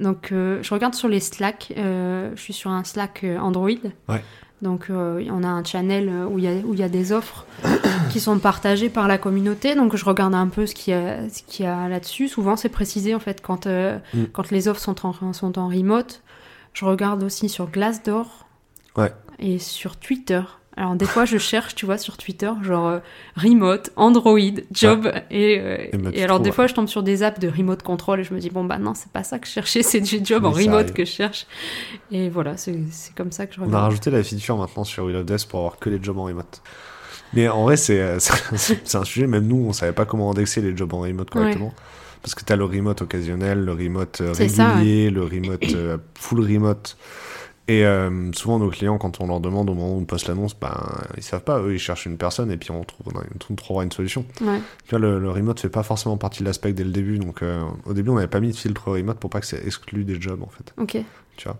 Donc, 0.00 0.28
je 0.30 0.74
regarde 0.74 0.94
sur 0.94 1.08
les 1.08 1.20
Slack. 1.20 1.72
je 1.76 2.30
suis 2.36 2.54
sur 2.54 2.70
un 2.70 2.84
Slack 2.84 3.26
Android. 3.40 3.68
Ouais. 4.08 4.22
Donc, 4.60 4.86
euh, 4.90 5.24
on 5.30 5.44
a 5.44 5.48
un 5.48 5.62
channel 5.62 6.08
euh, 6.08 6.26
où 6.26 6.38
il 6.38 6.44
y 6.44 6.48
a, 6.48 6.52
où 6.64 6.74
il 6.74 6.80
y 6.80 6.82
a 6.82 6.88
des 6.88 7.12
offres 7.12 7.46
qui 8.10 8.18
sont 8.18 8.38
partagées 8.40 8.88
par 8.88 9.06
la 9.06 9.16
communauté. 9.16 9.74
Donc, 9.76 9.94
je 9.94 10.04
regarde 10.04 10.34
un 10.34 10.48
peu 10.48 10.66
ce 10.66 10.74
qu'il 10.74 10.92
y 10.92 10.96
a, 10.96 11.28
ce 11.28 11.42
qu'il 11.46 11.64
y 11.64 11.68
a 11.68 11.88
là-dessus. 11.88 12.28
Souvent, 12.28 12.56
c'est 12.56 12.68
précisé, 12.68 13.14
en 13.14 13.20
fait, 13.20 13.40
quand, 13.40 13.66
euh, 13.66 13.98
Mm. 14.14 14.24
quand 14.32 14.50
les 14.50 14.66
offres 14.68 14.80
sont 14.80 15.06
en, 15.06 15.32
sont 15.32 15.58
en 15.58 15.68
remote. 15.68 16.22
Je 16.72 16.84
regarde 16.84 17.22
aussi 17.22 17.48
sur 17.48 17.70
Glassdoor. 17.70 18.46
Ouais. 18.96 19.12
Et 19.38 19.58
sur 19.60 19.96
Twitter. 19.96 20.42
Alors, 20.78 20.94
des 20.94 21.06
fois, 21.06 21.24
je 21.24 21.38
cherche, 21.38 21.74
tu 21.74 21.86
vois, 21.86 21.98
sur 21.98 22.16
Twitter, 22.16 22.50
genre 22.62 22.86
euh, 22.86 22.98
remote, 23.36 23.90
Android, 23.96 24.38
job. 24.70 25.10
Et, 25.28 25.58
euh, 25.58 25.76
Et 26.12 26.22
alors, 26.22 26.36
trouves, 26.36 26.44
des 26.44 26.50
ouais. 26.50 26.54
fois, 26.54 26.66
je 26.68 26.74
tombe 26.74 26.86
sur 26.86 27.02
des 27.02 27.24
apps 27.24 27.40
de 27.40 27.48
remote 27.48 27.82
control 27.82 28.20
et 28.20 28.24
je 28.24 28.32
me 28.32 28.38
dis, 28.38 28.48
bon, 28.48 28.62
bah 28.62 28.78
non, 28.78 28.94
c'est 28.94 29.10
pas 29.10 29.24
ça 29.24 29.40
que 29.40 29.48
je 29.48 29.52
cherchais, 29.52 29.82
c'est 29.82 30.00
du 30.00 30.20
job 30.22 30.44
en 30.44 30.52
remote 30.52 30.74
arrive. 30.74 30.92
que 30.92 31.04
je 31.04 31.10
cherche. 31.10 31.48
Et 32.12 32.28
voilà, 32.28 32.56
c'est 32.56 32.78
comme 33.16 33.32
ça 33.32 33.46
que 33.46 33.56
je 33.56 33.60
On 33.60 33.72
a 33.72 33.80
rajouté 33.80 34.12
la 34.12 34.22
feature 34.22 34.56
maintenant 34.56 34.84
sur 34.84 35.02
Will 35.02 35.16
of 35.16 35.26
Death 35.26 35.48
pour 35.48 35.58
avoir 35.58 35.78
que 35.80 35.90
les 35.90 36.00
jobs 36.00 36.16
en 36.16 36.24
remote. 36.24 36.62
Mais 37.32 37.48
en 37.48 37.64
vrai, 37.64 37.76
c'est 37.76 38.00
euh, 38.00 38.18
c'est 38.54 38.94
un 38.96 39.04
sujet, 39.04 39.26
même 39.26 39.48
nous, 39.48 39.66
on 39.68 39.72
savait 39.72 39.92
pas 39.92 40.04
comment 40.04 40.30
indexer 40.30 40.60
les 40.60 40.76
jobs 40.76 40.94
en 40.94 41.00
remote 41.00 41.28
correctement. 41.28 41.74
Parce 42.22 42.36
que 42.36 42.44
tu 42.44 42.52
as 42.52 42.56
le 42.56 42.64
remote 42.64 43.02
occasionnel, 43.02 43.64
le 43.64 43.72
remote 43.72 44.22
ça, 44.32 44.72
régulier, 44.74 45.10
le 45.10 45.24
remote 45.24 45.74
euh, 45.74 45.98
full 46.14 46.40
remote. 46.40 46.96
Et 47.68 47.84
euh, 47.84 48.32
souvent, 48.32 48.58
nos 48.58 48.70
clients, 48.70 48.96
quand 48.96 49.20
on 49.20 49.26
leur 49.26 49.40
demande 49.40 49.68
au 49.68 49.74
moment 49.74 49.94
où 49.94 49.98
on 50.00 50.04
poste 50.06 50.26
l'annonce, 50.28 50.56
ben, 50.58 50.74
ils 51.18 51.22
savent 51.22 51.44
pas. 51.44 51.60
Eux, 51.60 51.74
ils 51.74 51.78
cherchent 51.78 52.06
une 52.06 52.16
personne 52.16 52.50
et 52.50 52.56
puis 52.56 52.70
on, 52.70 52.82
trouve, 52.82 53.12
on 53.50 53.54
trouvera 53.54 53.84
une 53.84 53.92
solution. 53.92 54.24
Ouais. 54.40 54.60
Tu 54.84 54.90
vois, 54.90 54.98
le, 54.98 55.18
le 55.18 55.30
remote 55.30 55.60
fait 55.60 55.68
pas 55.68 55.82
forcément 55.82 56.16
partie 56.16 56.40
de 56.40 56.46
l'aspect 56.46 56.72
dès 56.72 56.84
le 56.84 56.90
début. 56.92 57.18
Donc, 57.18 57.42
euh, 57.42 57.60
au 57.84 57.92
début, 57.92 58.08
on 58.08 58.14
n'avait 58.14 58.26
pas 58.26 58.40
mis 58.40 58.50
de 58.52 58.56
filtre 58.56 58.88
remote 58.90 59.18
pour 59.18 59.28
pas 59.28 59.40
que 59.40 59.46
ça 59.46 59.58
exclue 59.58 60.04
des 60.04 60.18
jobs, 60.18 60.42
en 60.42 60.48
fait. 60.48 60.72
Ok. 60.78 60.96
Tu 61.36 61.44
vois. 61.46 61.58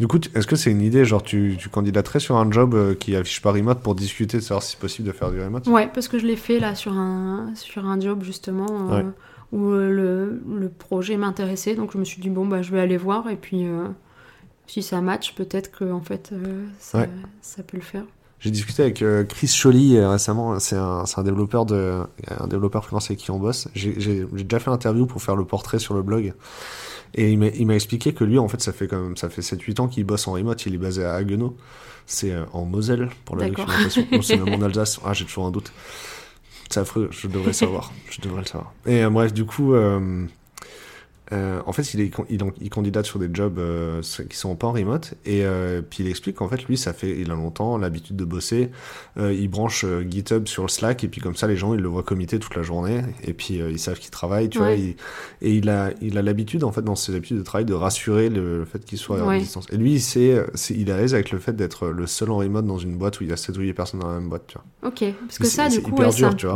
Du 0.00 0.08
coup, 0.08 0.18
est-ce 0.34 0.48
que 0.48 0.56
c'est 0.56 0.72
une 0.72 0.82
idée, 0.82 1.04
genre 1.04 1.22
tu, 1.22 1.54
tu 1.56 1.68
candidaterais 1.68 2.18
sur 2.18 2.34
un 2.36 2.50
job 2.50 2.74
euh, 2.74 2.94
qui 2.96 3.14
affiche 3.14 3.40
pas 3.40 3.52
remote 3.52 3.78
pour 3.78 3.94
discuter 3.94 4.38
de 4.38 4.42
savoir 4.42 4.60
si 4.64 4.72
c'est 4.72 4.80
possible 4.80 5.06
de 5.06 5.12
faire 5.12 5.30
du 5.30 5.40
remote? 5.40 5.68
Ouais, 5.68 5.88
parce 5.94 6.08
que 6.08 6.18
je 6.18 6.26
l'ai 6.26 6.34
fait 6.34 6.58
là 6.58 6.74
sur 6.74 6.94
un, 6.94 7.52
sur 7.54 7.86
un 7.86 8.00
job 8.00 8.24
justement 8.24 8.90
euh, 8.90 9.02
Ouais. 9.02 9.04
où 9.52 9.70
le, 9.70 10.42
le 10.58 10.68
projet 10.68 11.16
m'intéressait. 11.16 11.76
Donc 11.76 11.92
je 11.92 11.98
me 11.98 12.04
suis 12.04 12.20
dit, 12.20 12.28
bon, 12.28 12.44
bah 12.44 12.60
je 12.60 12.72
vais 12.72 12.80
aller 12.80 12.96
voir 12.96 13.30
et 13.30 13.36
puis 13.36 13.66
si 14.66 14.82
ça 14.82 15.00
match, 15.00 15.34
peut-être 15.34 15.70
que 15.70 15.90
en 15.92 16.00
fait 16.00 16.30
euh, 16.32 16.64
ça, 16.78 17.00
Ouais. 17.00 17.10
ça 17.42 17.62
peut 17.62 17.76
le 17.76 17.82
faire. 17.82 18.04
J'ai 18.40 18.50
discuté 18.50 18.82
avec 18.82 19.00
euh, 19.00 19.24
Chris 19.24 19.48
Choly 19.48 19.96
euh, 19.96 20.10
récemment, 20.10 20.58
c'est 20.58 20.76
un, 20.76 21.04
développeur 21.24 21.64
de 21.64 22.02
un 22.38 22.46
développeur 22.46 22.84
freelance 22.84 23.06
avec 23.06 23.18
qui 23.18 23.30
on 23.30 23.38
bosse. 23.38 23.68
J'ai 23.74 24.26
déjà 24.32 24.58
fait 24.58 24.70
l'interview 24.70 25.06
pour 25.06 25.22
faire 25.22 25.36
le 25.36 25.44
portrait 25.44 25.78
sur 25.78 25.94
le 25.94 26.02
blog. 26.02 26.34
Et 27.14 27.30
il 27.32 27.66
m'a 27.66 27.74
expliqué 27.74 28.12
que 28.12 28.24
lui, 28.24 28.38
en 28.38 28.48
fait, 28.48 28.60
ça 28.60 28.72
fait 28.72 28.88
quand 28.88 29.00
même, 29.00 29.16
ça 29.16 29.30
fait 29.30 29.40
7-8 29.40 29.80
ans 29.80 29.88
qu'il 29.88 30.04
bosse 30.04 30.26
en 30.26 30.32
remote. 30.32 30.66
Il 30.66 30.74
est 30.74 30.78
basé 30.78 31.04
à 31.04 31.14
Haguenau. 31.14 31.56
C'est 32.06 32.34
en 32.52 32.64
Moselle, 32.64 33.08
pour 33.24 33.36
la 33.36 33.48
documentation. 33.48 34.04
Non, 34.10 34.20
c'est 34.20 34.36
même 34.36 34.52
en 34.52 34.62
Alsace. 34.66 34.98
Ah, 35.04 35.12
j'ai 35.12 35.24
toujours 35.24 35.46
un 35.46 35.52
doute. 35.52 35.72
C'est 36.68 36.80
affreux, 36.80 37.08
je 37.12 37.28
devrais 37.28 37.46
le 37.46 37.52
savoir. 37.52 37.92
Je 38.10 38.20
devrais 38.20 38.40
le 38.40 38.46
savoir. 38.46 38.72
Et 38.84 39.06
bref, 39.06 39.32
du 39.32 39.44
coup, 39.44 39.74
euh, 41.34 41.60
en 41.66 41.72
fait, 41.72 41.92
il, 41.94 42.00
est, 42.00 42.10
il, 42.30 42.40
il 42.60 42.70
candidate 42.70 43.04
sur 43.04 43.18
des 43.18 43.28
jobs 43.32 43.58
euh, 43.58 44.00
qui 44.30 44.36
sont 44.36 44.54
pas 44.56 44.68
en 44.68 44.72
remote. 44.72 45.14
Et 45.26 45.44
euh, 45.44 45.82
puis 45.82 46.04
il 46.04 46.08
explique 46.08 46.36
qu'en 46.36 46.48
fait, 46.48 46.64
lui, 46.64 46.76
ça 46.78 46.92
fait, 46.92 47.10
il 47.18 47.30
a 47.30 47.34
longtemps 47.34 47.76
l'habitude 47.76 48.16
de 48.16 48.24
bosser. 48.24 48.70
Euh, 49.18 49.32
il 49.32 49.48
branche 49.48 49.84
GitHub 50.08 50.46
sur 50.46 50.62
le 50.62 50.68
Slack 50.68 51.04
et 51.04 51.08
puis 51.08 51.20
comme 51.20 51.36
ça, 51.36 51.46
les 51.46 51.56
gens, 51.56 51.74
ils 51.74 51.80
le 51.80 51.88
voient 51.88 52.02
comité 52.02 52.38
toute 52.38 52.54
la 52.56 52.62
journée. 52.62 53.02
Et 53.24 53.32
puis 53.34 53.54
ils 53.56 53.78
savent 53.78 53.98
qu'il 53.98 54.10
travaille, 54.10 54.48
tu 54.48 54.58
vois. 54.58 54.72
Il- 54.72 54.96
et 55.42 55.52
il 55.56 55.68
a, 55.68 55.90
il 56.00 56.16
a 56.16 56.22
l'habitude, 56.22 56.64
en 56.64 56.72
fait, 56.72 56.82
dans 56.82 56.94
ses 56.96 57.14
habitudes 57.14 57.38
de 57.38 57.42
travail, 57.42 57.64
de 57.66 57.74
rassurer 57.74 58.28
le, 58.30 58.58
le 58.60 58.64
fait 58.64 58.84
qu'il 58.84 58.98
soit 58.98 59.20
à 59.20 59.24
Ouais. 59.26 59.38
distance. 59.40 59.66
Et 59.72 59.76
lui, 59.76 59.92
il, 59.94 60.00
sait, 60.00 60.44
c'est- 60.54 60.74
il 60.74 60.88
est 60.88 60.92
à 60.92 60.96
l'aise 60.96 61.14
avec 61.14 61.30
le 61.32 61.38
fait 61.38 61.54
d'être 61.54 61.88
le 61.88 62.06
seul 62.06 62.30
en 62.30 62.36
remote 62.38 62.66
dans 62.66 62.78
une 62.78 62.96
boîte 62.96 63.20
où 63.20 63.24
il 63.24 63.30
y 63.30 63.32
a 63.32 63.36
7 63.36 63.56
ou 63.58 63.60
8 63.60 63.72
personnes 63.74 64.00
dans 64.00 64.08
la 64.08 64.20
même 64.20 64.28
boîte, 64.28 64.44
tu 64.46 64.54
vois. 64.58 64.88
Ok, 64.90 65.04
parce 65.26 65.38
que 65.38 65.46
ça, 65.46 65.68
du 65.68 65.80
coup, 65.82 65.96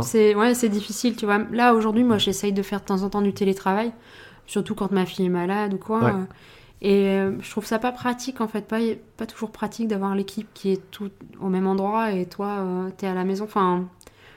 c'est 0.03 0.35
ouais, 0.35 0.53
c'est 0.53 0.69
difficile, 0.69 1.15
tu 1.15 1.25
vois. 1.25 1.39
Là, 1.51 1.73
aujourd'hui, 1.73 2.03
moi, 2.03 2.17
j'essaye 2.17 2.53
de 2.53 2.61
faire 2.61 2.79
de 2.81 2.85
temps 2.85 3.01
en 3.03 3.09
temps 3.09 3.21
du 3.21 3.33
télétravail, 3.33 3.91
surtout 4.49 4.75
quand 4.75 4.91
ma 4.91 5.05
fille 5.05 5.25
est 5.27 5.29
malade 5.29 5.73
ou 5.73 5.77
quoi. 5.77 5.99
Ouais. 6.03 6.11
euh, 6.11 6.25
Et 6.81 7.07
euh, 7.07 7.31
je 7.41 7.49
trouve 7.51 7.65
ça 7.65 7.79
pas 7.79 7.91
pratique 7.91 8.41
en 8.41 8.47
fait, 8.47 8.67
pas, 8.67 8.79
pas 9.17 9.25
toujours 9.25 9.51
pratique 9.51 9.87
d'avoir 9.87 10.15
l'équipe 10.15 10.47
qui 10.53 10.71
est 10.71 10.81
tout 10.91 11.09
au 11.41 11.47
même 11.49 11.67
endroit 11.67 12.11
et 12.11 12.25
toi 12.25 12.47
euh, 12.59 12.89
t'es 12.97 13.07
à 13.07 13.13
la 13.13 13.23
maison. 13.23 13.43
Enfin, 13.45 13.85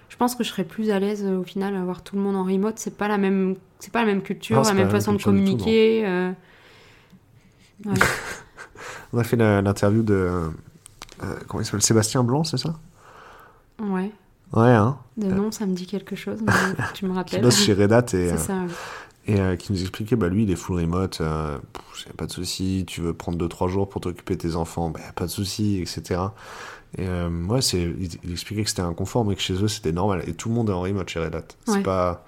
je 0.09 0.17
pense 0.17 0.35
que 0.35 0.45
je 0.45 0.51
serais 0.51 0.65
plus 0.65 0.91
à 0.91 0.99
l'aise 0.99 1.25
au 1.25 1.43
final 1.45 1.75
à 1.75 1.81
avoir 1.81 2.03
tout 2.03 2.17
le 2.17 2.23
monde 2.23 2.37
en 2.37 2.45
remote. 2.45 2.79
C'est 2.79 2.97
pas 2.97 3.09
la 3.09 3.17
même, 3.19 3.57
c'est 3.79 3.93
pas 3.93 4.01
la 4.01 4.07
même 4.07 4.23
culture, 4.23 4.61
Ah, 4.65 4.69
la 4.69 4.75
même 4.75 4.91
façon 4.91 5.13
de 5.13 5.19
tout, 5.19 5.25
communiquer. 5.25 6.05
Ouais. 7.85 7.95
On 9.13 9.19
a 9.19 9.25
fait 9.25 9.37
l'interview 9.37 10.03
de. 10.03 10.15
euh, 10.15 10.49
comment 11.49 11.61
il 11.61 11.65
s'appelle 11.65 11.83
Sébastien 11.83 12.23
Blanc, 12.23 12.45
c'est 12.45 12.59
ça? 12.59 12.75
Ouais. 13.81 14.11
Ouais, 14.53 14.69
hein 14.71 14.99
De 15.17 15.27
nom, 15.27 15.51
ça 15.51 15.67
me 15.67 15.75
dit 15.75 15.87
quelque 15.87 16.15
chose, 16.15 16.39
mais 16.47 16.53
tu 16.95 17.07
me 17.07 17.11
Qui 17.11 17.17
rappelles. 17.17 17.43
bosse 17.43 17.59
chez 17.59 17.73
Red 17.75 17.93
Hat 17.93 18.03
et, 18.03 18.05
C'est 18.11 18.33
euh, 18.33 18.37
ça. 18.37 18.53
ouais. 18.55 18.69
Et 19.27 19.39
euh, 19.41 19.57
qui 19.57 19.73
nous 19.73 19.81
expliquait, 19.81 20.17
bah 20.17 20.29
lui, 20.29 20.43
il 20.45 20.51
est 20.51 20.57
full 20.57 20.81
remote, 20.81 21.21
euh, 21.21 21.59
pff, 21.73 22.13
pas 22.17 22.27
de 22.27 22.33
souci, 22.33 22.85
tu 22.87 23.01
veux 23.01 23.15
prendre 23.15 23.39
2-3 23.47 23.69
jours 23.69 23.89
pour 23.89 24.01
t'occuper 24.01 24.37
de 24.37 24.41
tes 24.43 24.57
enfants, 24.57 24.91
bah 24.91 25.01
pas 25.15 25.27
de 25.27 25.31
souci, 25.31 25.79
etc. 25.81 26.21
Et 26.99 27.07
euh, 27.07 27.29
ouais, 27.47 27.63
c'est, 27.63 27.81
il, 27.83 28.09
il 28.25 28.33
expliquait 28.33 28.65
que 28.65 28.69
c'était 28.69 28.83
un 28.83 28.93
confort, 28.95 29.25
mais 29.25 29.35
que 29.37 29.41
chez 29.41 29.55
eux, 29.55 29.69
c'était 29.69 29.93
normal. 29.93 30.25
Et 30.27 30.35
tout 30.35 30.49
le 30.49 30.55
monde 30.55 30.69
est 30.71 30.73
en 30.75 30.81
remote 30.83 31.09
chez 31.09 31.21
Red 31.21 31.35
Hat. 31.35 31.43
C'est 31.65 31.73
Ouais. 31.75 31.83
pas, 31.83 32.25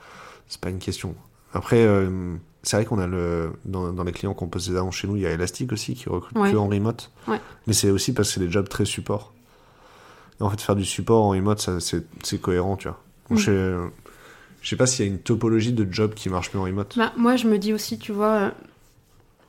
c'est 0.49 0.61
pas 0.61 0.71
une 0.71 0.79
question. 0.79 1.15
Après, 1.53 1.85
euh, 1.85 2.35
c'est 2.63 2.77
vrai 2.77 2.85
qu'on 2.87 2.99
a 2.99 3.07
le, 3.07 3.53
dans, 3.65 3.93
dans 3.93 4.05
les 4.05 4.13
clients 4.13 4.33
qu'on 4.35 4.49
pose 4.49 4.69
des 4.71 4.77
annonces 4.77 4.95
chez 4.97 5.07
nous, 5.09 5.17
il 5.17 5.23
y 5.23 5.27
a 5.27 5.31
Elastic 5.31 5.71
aussi 5.73 5.95
qui 5.95 6.09
recrute 6.09 6.37
Ouais. 6.39 6.53
que 6.53 6.57
en 6.57 6.69
remote. 6.69 7.11
Ouais. 7.29 7.41
Mais 7.67 7.73
c'est 7.75 7.91
aussi 7.91 8.15
parce 8.15 8.29
que 8.29 8.35
c'est 8.35 8.41
des 8.41 8.51
jobs 8.51 8.69
très 8.69 8.85
support. 8.85 9.33
Et 10.41 10.43
en 10.43 10.49
fait, 10.51 10.61
faire 10.61 10.77
du 10.77 10.85
support 10.85 11.25
en 11.25 11.31
remote, 11.31 11.69
c'est, 11.81 12.41
cohérent, 12.41 12.77
tu 12.77 12.89
vois. 12.89 13.01
Mm. 13.31 13.37
Je 14.65 14.71
sais 14.71 14.77
pas 14.77 14.87
s'il 14.87 15.05
y 15.05 15.09
a 15.09 15.13
une 15.13 15.19
topologie 15.19 15.75
de 15.75 15.87
job 15.93 16.15
qui 16.15 16.31
marche 16.31 16.53
mieux 16.55 16.61
en 16.61 16.65
remote. 16.65 16.97
Bah, 16.97 17.13
moi, 17.19 17.37
je 17.37 17.47
me 17.47 17.59
dis 17.59 17.75
aussi, 17.75 17.99
tu 17.99 18.13
vois, 18.13 18.27
euh, 18.33 18.51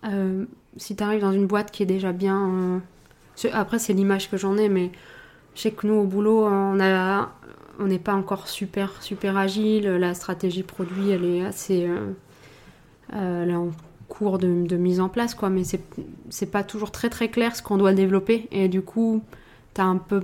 euh, 0.08 0.46
si 0.76 0.98
tu 0.98 1.04
arrives 1.04 1.22
dans 1.22 1.32
une 1.32 1.48
boîte 1.48 1.72
qui 1.72 1.84
est 1.84 1.86
déjà 1.86 2.12
bien. 2.12 2.82
euh, 3.46 3.50
Après, 3.54 3.80
c'est 3.80 3.94
l'image 3.94 4.30
que 4.30 4.36
j'en 4.36 4.58
ai, 4.58 4.68
mais 4.68 4.92
je 5.56 5.62
sais 5.62 5.72
que 5.72 5.88
nous, 5.88 5.94
au 5.94 6.04
boulot, 6.04 6.46
on 6.46 6.80
a. 6.82 7.32
On 7.80 7.88
n'est 7.88 8.00
pas 8.00 8.14
encore 8.14 8.48
super, 8.48 9.02
super 9.02 9.36
agile. 9.38 9.88
La 9.88 10.14
stratégie 10.14 10.64
produit, 10.64 11.10
elle 11.12 11.26
est 11.26 11.46
assez. 11.46 11.88
euh, 13.14 13.46
est 13.50 13.56
en 13.56 13.72
cours 14.10 14.38
de, 14.38 14.76
mise 14.76 15.00
en 15.00 15.08
place, 15.10 15.34
quoi. 15.34 15.50
Mais 15.50 15.64
c'est 15.64 16.52
pas 16.52 16.64
toujours 16.64 16.92
très, 16.92 17.10
très 17.10 17.30
clair 17.30 17.56
ce 17.56 17.62
qu'on 17.64 17.78
doit 17.78 17.94
développer. 17.94 18.48
Et 18.52 18.68
du 18.68 18.82
coup, 18.82 19.24
tu 19.74 19.82
as 19.82 19.86
un 19.86 19.98
peu. 19.98 20.22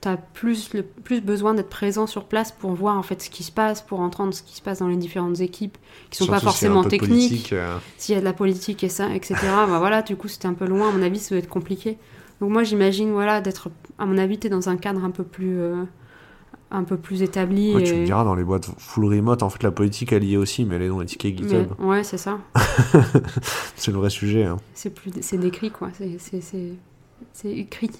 T'as 0.00 0.16
plus, 0.18 0.72
le, 0.74 0.82
plus 0.82 1.20
besoin 1.22 1.54
d'être 1.54 1.70
présent 1.70 2.06
sur 2.06 2.24
place 2.24 2.52
pour 2.52 2.72
voir 2.72 2.98
en 2.98 3.02
fait 3.02 3.22
ce 3.22 3.30
qui 3.30 3.42
se 3.42 3.50
passe, 3.50 3.80
pour 3.80 4.00
entendre 4.00 4.34
ce 4.34 4.42
qui 4.42 4.54
se 4.54 4.60
passe 4.62 4.80
dans 4.80 4.88
les 4.88 4.96
différentes 4.96 5.40
équipes 5.40 5.78
qui 6.10 6.18
sont 6.18 6.26
pas 6.26 6.32
Surtout 6.38 6.46
forcément 6.52 6.84
techniques 6.84 7.52
euh, 7.54 7.76
s'il 7.96 8.14
y 8.14 8.18
a 8.18 8.20
de 8.20 8.24
la 8.26 8.34
politique 8.34 8.84
et 8.84 8.88
ça, 8.90 9.14
etc. 9.14 9.34
bah 9.42 9.78
voilà, 9.78 10.02
du 10.02 10.14
coup, 10.16 10.28
c'était 10.28 10.46
un 10.48 10.54
peu 10.54 10.66
loin. 10.66 10.90
À 10.90 10.92
mon 10.92 11.02
avis, 11.02 11.18
ça 11.18 11.30
doit 11.30 11.38
être 11.38 11.48
compliqué. 11.48 11.98
Donc 12.40 12.50
moi, 12.50 12.62
j'imagine, 12.62 13.10
voilà, 13.12 13.40
d'être, 13.40 13.70
à 13.98 14.04
mon 14.04 14.18
avis, 14.18 14.38
t'es 14.38 14.50
dans 14.50 14.68
un 14.68 14.76
cadre 14.76 15.02
un 15.02 15.10
peu 15.10 15.24
plus, 15.24 15.58
euh, 15.58 15.82
un 16.70 16.84
peu 16.84 16.98
plus 16.98 17.22
établi. 17.22 17.74
Ouais, 17.74 17.80
et... 17.80 17.84
tu 17.84 17.94
me 17.94 18.04
diras, 18.04 18.24
dans 18.24 18.34
les 18.34 18.44
boîtes 18.44 18.68
full 18.76 19.06
remote, 19.06 19.42
en 19.42 19.48
fait, 19.48 19.62
la 19.62 19.70
politique, 19.70 20.12
elle 20.12 20.24
y 20.24 20.34
est 20.34 20.36
aussi, 20.36 20.66
mais 20.66 20.76
elle 20.76 20.82
est 20.82 20.88
dans 20.88 21.00
les 21.00 21.06
tickets 21.06 21.32
Mais- 21.40 21.48
GitHub. 21.48 21.68
ouais, 21.80 22.04
c'est 22.04 22.18
ça. 22.18 22.38
C'est 23.76 23.90
le 23.92 23.96
vrai 23.96 24.10
sujet. 24.10 24.44
hein. 24.44 24.58
C'est 24.74 24.90
plus, 24.90 25.10
c'est 25.22 25.38
décrit 25.38 25.70
quoi. 25.70 25.88
C'est 27.32 27.50
écrit. 27.50 27.90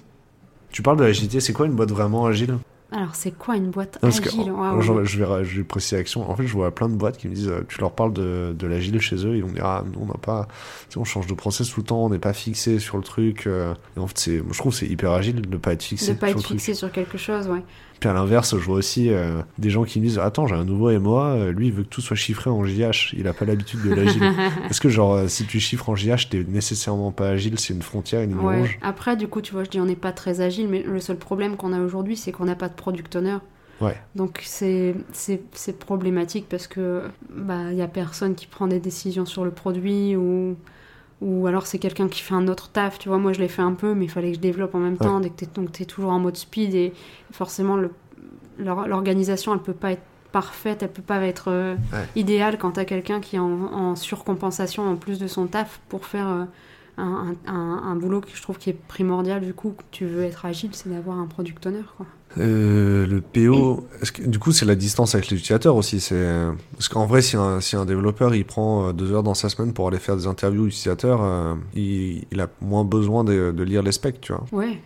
Tu 0.77 0.83
parles 0.83 0.97
de 0.99 1.03
l'agilité, 1.05 1.39
c'est 1.39 1.53
quoi 1.53 1.65
une 1.65 1.73
boîte 1.73 1.89
vraiment 1.89 2.27
agile? 2.27 2.59
Alors, 2.91 3.15
c'est 3.15 3.31
quoi 3.31 3.55
une 3.55 3.71
boîte 3.71 3.97
Non, 4.03 4.11
que, 4.11 4.27
agile? 4.27 4.45
genre, 4.45 5.03
je, 5.03 5.23
vais, 5.23 5.43
je 5.43 5.57
vais 5.57 5.63
préciser 5.63 5.95
l'action. 5.97 6.29
En 6.29 6.35
fait, 6.35 6.45
je 6.45 6.53
vois 6.53 6.69
plein 6.69 6.87
de 6.87 6.93
boîtes 6.93 7.17
qui 7.17 7.27
me 7.27 7.33
disent, 7.33 7.47
euh, 7.47 7.61
tu 7.67 7.81
leur 7.81 7.93
parles 7.93 8.13
de, 8.13 8.53
de 8.55 8.67
l'agile 8.67 9.01
chez 9.01 9.15
eux, 9.25 9.35
ils 9.35 9.41
vont 9.41 9.49
me 9.49 9.55
dire, 9.55 9.65
ah, 9.65 9.83
nous, 9.91 9.99
on 9.99 10.05
n'a 10.05 10.19
pas, 10.21 10.47
tu 10.87 10.93
sais, 10.93 10.97
on 10.99 11.03
change 11.03 11.25
de 11.25 11.33
process 11.33 11.67
tout 11.71 11.79
le 11.79 11.85
temps, 11.87 12.05
on 12.05 12.11
n'est 12.11 12.19
pas 12.19 12.31
fixé 12.33 12.77
sur 12.77 12.97
le 12.97 13.03
truc. 13.03 13.47
euh. 13.47 13.73
Et 13.95 13.99
en 13.99 14.05
fait, 14.05 14.37
moi, 14.43 14.51
je 14.53 14.57
trouve 14.59 14.71
que 14.71 14.77
c'est 14.77 14.85
hyper 14.85 15.13
agile 15.13 15.41
de 15.41 15.49
ne 15.49 15.57
pas 15.57 15.73
être 15.73 15.81
fixé 15.81 16.13
De 16.13 16.19
pas 16.19 16.27
sur 16.27 16.37
être 16.37 16.43
truc. 16.43 16.59
fixé 16.59 16.75
sur 16.75 16.91
quelque 16.91 17.17
chose, 17.17 17.47
ouais. 17.47 17.63
Puis 17.99 18.09
à 18.09 18.13
l'inverse, 18.13 18.51
je 18.57 18.63
vois 18.63 18.75
aussi 18.77 19.09
euh, 19.09 19.41
des 19.57 19.69
gens 19.69 19.83
qui 19.83 19.99
me 19.99 20.05
disent, 20.05 20.19
attends, 20.19 20.45
j'ai 20.47 20.55
un 20.55 20.65
nouveau 20.65 20.91
MOA, 20.99 21.25
euh, 21.31 21.51
lui, 21.51 21.67
il 21.67 21.73
veut 21.73 21.83
que 21.83 21.89
tout 21.89 22.01
soit 22.01 22.15
chiffré 22.15 22.49
en 22.49 22.63
JH, 22.63 23.13
il 23.17 23.27
a 23.27 23.33
pas 23.33 23.45
l'habitude 23.45 23.81
de 23.81 23.93
l'agile. 23.93 24.21
Est-ce 24.69 24.79
que, 24.79 24.89
genre, 24.89 25.15
euh, 25.15 25.27
si 25.27 25.45
tu 25.45 25.59
chiffres 25.59 25.89
en 25.89 25.95
JH, 25.95 26.29
t'es 26.29 26.43
nécessairement 26.47 27.11
pas 27.11 27.29
agile, 27.29 27.59
c'est 27.59 27.73
une 27.73 27.81
frontière, 27.81 28.21
une 28.21 28.31
ligne 28.31 28.39
Ouais. 28.39 28.59
rouge 28.59 28.77
Après, 28.81 29.17
du 29.17 29.27
coup, 29.27 29.41
tu 29.41 29.53
vois, 29.53 29.63
je 29.63 29.69
dis 29.69 29.79
on 29.81 29.85
n'est 29.85 29.95
pas 29.95 30.11
très 30.11 30.41
agile, 30.41 30.67
mais 30.67 30.83
le 30.83 30.99
seul 30.99 31.17
problème 31.17 31.57
qu'on 31.57 31.73
a 31.73 31.79
aujourd'hui, 31.79 32.15
c'est 32.15 32.31
qu'on 32.31 32.45
n'a 32.45 32.55
pas 32.55 32.69
de 32.69 32.75
product 32.75 33.15
owner. 33.15 33.37
Ouais. 33.79 33.95
Donc 34.15 34.41
c'est 34.43 34.95
problématique 35.79 36.47
parce 36.49 36.65
que 36.65 37.03
bah 37.29 37.71
il 37.71 37.77
y 37.77 37.81
a 37.83 37.87
personne 37.87 38.33
qui 38.33 38.47
prend 38.47 38.65
des 38.67 38.79
décisions 38.79 39.25
sur 39.27 39.45
le 39.45 39.51
produit 39.51 40.15
ou 40.15 40.55
ou 41.21 41.47
alors 41.47 41.65
c'est 41.65 41.79
quelqu'un 41.79 42.07
qui 42.07 42.21
fait 42.21 42.33
un 42.35 42.47
autre 42.47 42.69
taf. 42.69 42.99
Tu 42.99 43.09
vois, 43.09 43.17
moi 43.17 43.33
je 43.33 43.39
l'ai 43.39 43.47
fait 43.47 43.61
un 43.63 43.73
peu, 43.73 43.93
mais 43.95 44.05
il 44.05 44.09
fallait 44.11 44.29
que 44.31 44.35
je 44.35 44.41
développe 44.41 44.75
en 44.75 44.79
même 44.79 44.93
Ouais. 44.99 45.07
temps. 45.07 45.19
Donc 45.55 45.71
t'es 45.71 45.85
toujours 45.85 46.11
en 46.11 46.19
mode 46.19 46.37
speed 46.37 46.75
et 46.75 46.93
forcément 47.31 47.77
l'organisation 48.59 49.53
elle 49.53 49.59
peut 49.61 49.73
pas 49.73 49.91
être 49.93 50.01
parfaite, 50.31 50.83
elle 50.83 50.91
peut 50.91 51.01
pas 51.01 51.21
être 51.21 51.45
euh, 51.49 51.75
Ouais. 51.93 52.05
idéale 52.15 52.57
quand 52.57 52.71
t'as 52.71 52.85
quelqu'un 52.85 53.19
qui 53.21 53.37
est 53.37 53.39
en, 53.39 53.51
en 53.73 53.95
surcompensation 53.95 54.87
en 54.89 54.95
plus 54.95 55.19
de 55.19 55.27
son 55.27 55.47
taf 55.47 55.79
pour 55.89 56.05
faire 56.05 56.27
euh, 56.27 56.43
un, 56.97 57.35
un, 57.45 57.95
boulot 57.95 58.21
que 58.21 58.29
je 58.33 58.41
trouve 58.41 58.57
qui 58.57 58.69
est 58.71 58.77
primordial 58.87 59.41
du 59.41 59.53
coup 59.53 59.73
que 59.77 59.83
tu 59.91 60.05
veux 60.05 60.23
être 60.23 60.45
agile 60.45 60.71
c'est 60.73 60.89
d'avoir 60.89 61.17
un 61.19 61.27
product 61.27 61.65
owner 61.67 61.83
quoi. 61.95 62.05
Euh, 62.37 63.07
le 63.07 63.21
PO, 63.21 63.87
est-ce 64.01 64.11
que, 64.11 64.21
du 64.21 64.37
coup, 64.37 64.51
c'est 64.51 64.65
la 64.65 64.75
distance 64.75 65.15
avec 65.15 65.29
l'utilisateur 65.31 65.75
aussi. 65.75 65.99
C'est 66.01 66.27
parce 66.73 66.87
qu'en 66.89 67.05
vrai, 67.05 67.21
si 67.21 67.35
un, 67.37 67.61
si 67.61 67.75
un 67.75 67.85
développeur 67.85 68.35
il 68.35 68.45
prend 68.45 68.89
euh, 68.89 68.93
deux 68.93 69.11
heures 69.13 69.23
dans 69.23 69.33
sa 69.33 69.49
semaine 69.49 69.73
pour 69.73 69.87
aller 69.87 69.97
faire 69.97 70.17
des 70.17 70.27
interviews 70.27 70.67
utilisateurs, 70.67 71.19
euh, 71.23 71.55
il, 71.73 72.25
il 72.31 72.39
a 72.41 72.47
moins 72.61 72.83
besoin 72.83 73.23
de, 73.23 73.51
de 73.55 73.63
lire 73.63 73.81
les 73.81 73.93
specs, 73.93 74.19
tu 74.21 74.33
vois. 74.33 74.43
Ouais. 74.51 74.77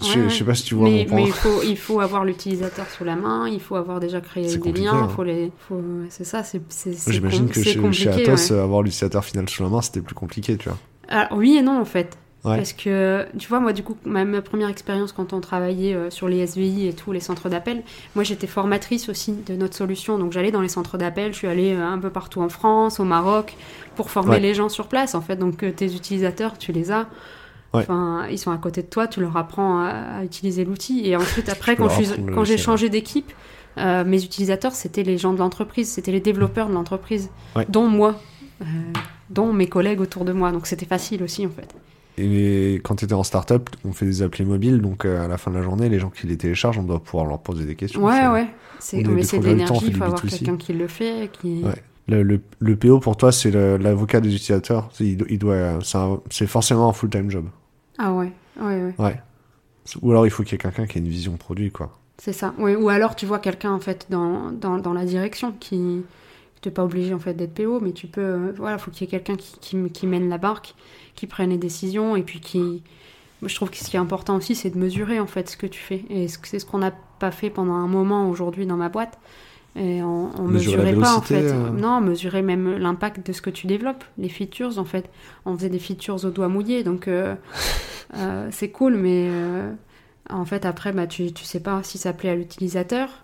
Je, 0.00 0.18
Ouais, 0.20 0.28
je 0.28 0.34
sais 0.34 0.44
pas 0.44 0.54
si 0.54 0.64
tu 0.64 0.74
vois 0.74 0.88
mais, 0.88 0.98
mon 1.04 1.04
point. 1.06 1.16
mais 1.16 1.24
il 1.26 1.32
faut 1.32 1.62
il 1.62 1.76
faut 1.76 2.00
avoir 2.00 2.24
l'utilisateur 2.24 2.86
sous 2.90 3.04
la 3.04 3.14
main, 3.16 3.48
il 3.48 3.60
faut 3.60 3.76
avoir 3.76 3.98
déjà 4.00 4.20
créé 4.20 4.48
C'est 4.48 4.58
des 4.58 4.72
liens, 4.72 4.94
hein. 5.04 5.08
faut 5.08 5.22
les 5.24 5.50
faut 5.68 5.80
c'est 6.08 6.24
ça 6.24 6.42
c'est 6.42 6.60
c'est 6.70 6.92
c'est 6.94 7.12
J'imagine 7.12 7.46
com- 7.46 7.50
que 7.50 7.62
chez, 7.62 7.76
compliqué. 7.76 8.12
chez 8.12 8.22
Atos, 8.30 8.50
ouais. 8.50 8.58
avoir 8.58 8.82
l'utilisateur 8.82 9.24
final 9.24 9.48
sous 9.48 9.62
la 9.62 9.68
main, 9.68 9.80
c'était 9.82 10.00
plus 10.00 10.14
compliqué, 10.14 10.56
tu 10.56 10.68
vois. 10.68 10.78
Alors, 11.08 11.28
oui 11.38 11.56
et 11.56 11.62
non 11.62 11.80
en 11.80 11.84
fait. 11.84 12.16
Ouais. 12.44 12.56
Parce 12.56 12.72
que, 12.72 13.24
tu 13.38 13.48
vois, 13.48 13.60
moi, 13.60 13.72
du 13.72 13.84
coup, 13.84 13.96
ma, 14.04 14.24
ma 14.24 14.42
première 14.42 14.68
expérience 14.68 15.12
quand 15.12 15.32
on 15.32 15.40
travaillait 15.40 15.94
euh, 15.94 16.10
sur 16.10 16.26
les 16.28 16.44
SVI 16.44 16.88
et 16.88 16.92
tous 16.92 17.12
les 17.12 17.20
centres 17.20 17.48
d'appel, 17.48 17.84
moi, 18.16 18.24
j'étais 18.24 18.48
formatrice 18.48 19.08
aussi 19.08 19.32
de 19.46 19.54
notre 19.54 19.76
solution. 19.76 20.18
Donc, 20.18 20.32
j'allais 20.32 20.50
dans 20.50 20.60
les 20.60 20.68
centres 20.68 20.98
d'appel, 20.98 21.32
je 21.32 21.38
suis 21.38 21.46
allée 21.46 21.72
euh, 21.72 21.86
un 21.86 21.98
peu 21.98 22.10
partout 22.10 22.40
en 22.42 22.48
France, 22.48 22.98
au 22.98 23.04
Maroc, 23.04 23.54
pour 23.94 24.10
former 24.10 24.30
Ouais. 24.32 24.40
les 24.40 24.54
gens 24.54 24.68
sur 24.68 24.88
place, 24.88 25.14
en 25.14 25.20
fait. 25.20 25.36
Donc, 25.36 25.62
euh, 25.62 25.70
tes 25.70 25.94
utilisateurs, 25.94 26.58
tu 26.58 26.72
les 26.72 26.90
as. 26.90 27.06
Ouais. 27.74 27.82
Enfin, 27.82 28.26
ils 28.28 28.38
sont 28.40 28.50
à 28.50 28.56
côté 28.58 28.82
de 28.82 28.88
toi, 28.88 29.06
tu 29.06 29.20
leur 29.20 29.36
apprends 29.36 29.78
à, 29.78 29.90
à 30.18 30.24
utiliser 30.24 30.64
l'outil. 30.64 31.02
Et 31.06 31.14
ensuite, 31.14 31.48
après, 31.48 31.76
quand 31.76 31.88
je 31.90 32.20
quand 32.34 32.42
j'ai 32.42 32.58
changé 32.58 32.88
d'équipe, 32.88 33.30
mes 33.76 34.24
utilisateurs, 34.24 34.72
c'était 34.72 35.04
les 35.04 35.16
gens 35.16 35.32
de 35.32 35.38
l'entreprise, 35.38 35.88
c'était 35.88 36.10
les 36.10 36.20
développeurs 36.20 36.68
de 36.68 36.74
l'entreprise, 36.74 37.30
dont 37.68 37.86
moi, 37.86 38.16
dont 39.32 39.52
mes 39.52 39.66
collègues 39.66 40.00
autour 40.00 40.24
de 40.24 40.32
moi. 40.32 40.52
Donc, 40.52 40.66
c'était 40.66 40.86
facile 40.86 41.22
aussi, 41.22 41.46
en 41.46 41.50
fait. 41.50 41.68
Et 42.18 42.74
quand 42.84 42.96
tu 42.96 43.06
étais 43.06 43.14
en 43.14 43.22
startup, 43.22 43.70
on 43.84 43.92
fait 43.92 44.04
des 44.04 44.22
applis 44.22 44.44
mobiles, 44.44 44.80
donc 44.82 45.04
euh, 45.06 45.24
à 45.24 45.28
la 45.28 45.38
fin 45.38 45.50
de 45.50 45.56
la 45.56 45.62
journée, 45.62 45.88
les 45.88 45.98
gens 45.98 46.10
qui 46.10 46.26
les 46.26 46.36
téléchargent, 46.36 46.78
on 46.78 46.82
doit 46.82 47.02
pouvoir 47.02 47.24
leur 47.26 47.38
poser 47.40 47.64
des 47.64 47.74
questions. 47.74 48.04
Ouais, 48.04 48.26
ouais. 48.28 48.46
C'est, 48.80 49.02
de 49.02 49.10
l'énergie, 49.46 49.86
il 49.86 49.96
faut 49.96 50.04
avoir 50.04 50.20
B2C. 50.22 50.28
quelqu'un 50.38 50.56
qui 50.56 50.72
le 50.74 50.88
fait. 50.88 51.30
Qui... 51.32 51.62
Ouais. 51.62 51.74
Le, 52.08 52.22
le, 52.22 52.40
le 52.58 52.76
PO 52.76 52.98
pour 52.98 53.16
toi, 53.16 53.32
c'est 53.32 53.50
l'avocat 53.50 54.20
des 54.20 54.28
utilisateurs. 54.34 54.90
C'est- 54.92 55.04
Il, 55.06 55.16
doit- 55.16 55.28
il 55.30 55.38
doit, 55.38 55.78
c'est 56.30 56.46
forcément 56.46 56.88
un 56.88 56.92
full-time 56.92 57.30
job. 57.30 57.46
Ah 57.98 58.12
ouais, 58.12 58.32
ouais, 58.60 58.82
ouais. 58.82 58.94
Ouais. 58.98 59.20
Ou 60.02 60.10
alors 60.10 60.26
il 60.26 60.30
faut 60.30 60.42
qu'il 60.42 60.52
y 60.52 60.54
ait 60.56 60.58
quelqu'un 60.58 60.86
qui 60.86 60.98
ait 60.98 61.00
une 61.00 61.08
vision 61.08 61.36
produit, 61.36 61.70
quoi. 61.70 61.96
C'est 62.18 62.32
ça. 62.32 62.52
Ouais, 62.58 62.76
ou 62.76 62.88
alors 62.88 63.16
tu 63.16 63.24
vois 63.26 63.38
quelqu'un 63.38 63.72
en 63.72 63.80
fait 63.80 64.06
dans, 64.10 64.50
dans, 64.52 64.78
dans 64.78 64.92
la 64.92 65.04
direction 65.04 65.52
qui. 65.58 66.02
Tu 66.62 66.68
n'es 66.68 66.72
pas 66.74 66.84
obligé 66.84 67.12
en 67.14 67.18
fait 67.18 67.34
d'être 67.34 67.54
PO, 67.54 67.80
mais 67.80 67.92
tu 67.92 68.06
peux. 68.06 68.20
euh, 68.22 68.52
voilà, 68.56 68.78
faut 68.78 68.90
qu'il 68.90 69.02
y 69.02 69.08
ait 69.08 69.10
quelqu'un 69.10 69.36
qui, 69.36 69.58
qui, 69.60 69.76
qui 69.90 70.06
mène 70.06 70.28
la 70.30 70.38
barque, 70.38 70.74
qui 71.16 71.26
prenne 71.26 71.50
les 71.50 71.58
décisions 71.58 72.16
et 72.16 72.22
puis 72.22 72.40
qui. 72.40 72.82
Moi, 73.42 73.48
je 73.48 73.54
trouve 73.56 73.70
que 73.70 73.76
ce 73.76 73.84
qui 73.90 73.96
est 73.96 74.00
important 74.00 74.36
aussi, 74.36 74.54
c'est 74.54 74.70
de 74.70 74.78
mesurer 74.78 75.20
en 75.20 75.26
fait 75.26 75.50
ce 75.50 75.56
que 75.56 75.66
tu 75.66 75.80
fais. 75.80 76.04
Et 76.10 76.28
c'est 76.28 76.58
ce 76.60 76.66
qu'on 76.66 76.78
n'a 76.78 76.92
pas 77.18 77.32
fait 77.32 77.50
pendant 77.50 77.74
un 77.74 77.88
moment 77.88 78.30
aujourd'hui 78.30 78.66
dans 78.66 78.76
ma 78.76 78.88
boîte. 78.88 79.18
Et 79.76 80.02
on, 80.02 80.30
on 80.38 80.48
mesurait 80.48 80.92
pas 81.00 81.16
en 81.16 81.20
fait. 81.22 81.42
euh. 81.52 81.70
Non, 81.70 82.00
mesurer 82.00 82.42
même 82.42 82.76
l'impact 82.78 83.26
de 83.26 83.32
ce 83.32 83.42
que 83.42 83.50
tu 83.50 83.66
développes, 83.66 84.04
les 84.18 84.28
features 84.28 84.78
en 84.78 84.84
fait. 84.84 85.10
On 85.46 85.56
faisait 85.56 85.70
des 85.70 85.78
features 85.80 86.24
au 86.24 86.30
doigt 86.30 86.48
mouillé, 86.48 86.84
donc 86.84 87.08
euh, 87.08 87.34
euh, 88.16 88.48
c'est 88.50 88.70
cool, 88.70 88.96
mais 88.96 89.28
euh, 89.30 89.72
en 90.30 90.44
fait 90.44 90.66
après, 90.66 90.92
bah, 90.92 91.06
tu, 91.06 91.32
tu 91.32 91.44
sais 91.44 91.60
pas 91.60 91.82
si 91.82 91.98
ça 91.98 92.12
plaît 92.12 92.30
à 92.30 92.34
l'utilisateur. 92.36 93.21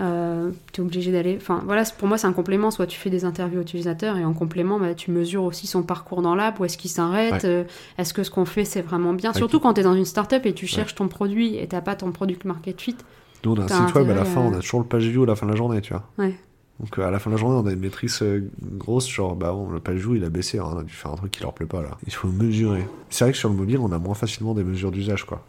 Euh, 0.00 0.50
tu 0.72 0.80
es 0.80 0.84
obligé 0.84 1.12
d'aller. 1.12 1.36
Enfin 1.40 1.62
voilà, 1.66 1.82
pour 1.98 2.08
moi 2.08 2.16
c'est 2.16 2.26
un 2.26 2.32
complément. 2.32 2.70
Soit 2.70 2.86
tu 2.86 2.98
fais 2.98 3.10
des 3.10 3.24
interviews 3.24 3.60
utilisateurs 3.60 4.16
et 4.16 4.24
en 4.24 4.32
complément, 4.32 4.78
bah, 4.80 4.94
tu 4.94 5.10
mesures 5.10 5.44
aussi 5.44 5.66
son 5.66 5.82
parcours 5.82 6.22
dans 6.22 6.34
l'app, 6.34 6.58
où 6.58 6.64
est-ce 6.64 6.78
qu'il 6.78 6.90
s'arrête, 6.90 7.32
Ouais. 7.42 7.44
euh, 7.44 7.64
est-ce 7.98 8.14
que 8.14 8.22
ce 8.22 8.30
qu'on 8.30 8.44
fait 8.46 8.64
c'est 8.64 8.80
vraiment 8.82 9.12
bien? 9.12 9.30
Ouais. 9.32 9.36
Surtout 9.36 9.60
quand 9.60 9.74
tu 9.74 9.80
es 9.80 9.84
dans 9.84 9.94
une 9.94 10.04
startup 10.06 10.46
et 10.46 10.54
tu 10.54 10.66
cherches 10.66 10.94
ton 10.94 11.08
produit 11.08 11.56
et 11.56 11.66
t'as 11.66 11.80
pas 11.82 11.96
ton 11.96 12.12
product 12.12 12.44
market 12.44 12.80
fit. 12.80 12.96
Nous, 13.44 13.52
on 13.52 13.56
a 13.60 13.64
un 13.64 13.86
site 13.86 13.94
web, 13.94 14.10
à 14.10 14.14
la 14.14 14.24
fin, 14.24 14.40
on 14.40 14.52
a 14.52 14.60
toujours 14.60 14.80
le 14.80 14.86
page 14.86 15.06
view 15.06 15.22
à 15.22 15.26
la 15.26 15.34
fin 15.36 15.46
de 15.46 15.50
la 15.52 15.56
journée, 15.56 15.80
tu 15.80 15.92
vois. 15.92 16.04
Ouais. 16.18 16.34
Donc 16.78 16.98
euh, 16.98 17.06
à 17.06 17.10
la 17.10 17.18
fin 17.18 17.28
de 17.30 17.34
la 17.34 17.40
journée, 17.40 17.56
on 17.62 17.66
a 17.66 17.72
une 17.72 17.80
maîtrise 17.80 18.18
euh, 18.22 18.48
grosse, 18.62 19.06
genre 19.08 19.36
bah 19.36 19.54
on 19.54 19.70
n'a 19.70 19.80
pas 19.80 19.92
le 19.92 19.98
joue, 19.98 20.14
il 20.14 20.24
a 20.24 20.30
baissé, 20.30 20.58
hein, 20.58 20.64
on 20.74 20.78
a 20.78 20.82
dû 20.82 20.92
faire 20.94 21.10
un 21.10 21.16
truc 21.16 21.30
qui 21.30 21.42
leur 21.42 21.52
plaît 21.52 21.66
pas 21.66 21.82
là. 21.82 21.98
Il 22.06 22.12
faut 22.14 22.28
mesurer. 22.28 22.86
C'est 23.10 23.24
vrai 23.24 23.32
que 23.32 23.38
sur 23.38 23.50
le 23.50 23.54
mobile, 23.54 23.78
on 23.80 23.92
a 23.92 23.98
moins 23.98 24.14
facilement 24.14 24.54
des 24.54 24.64
mesures 24.64 24.90
d'usage 24.90 25.24
quoi. 25.24 25.44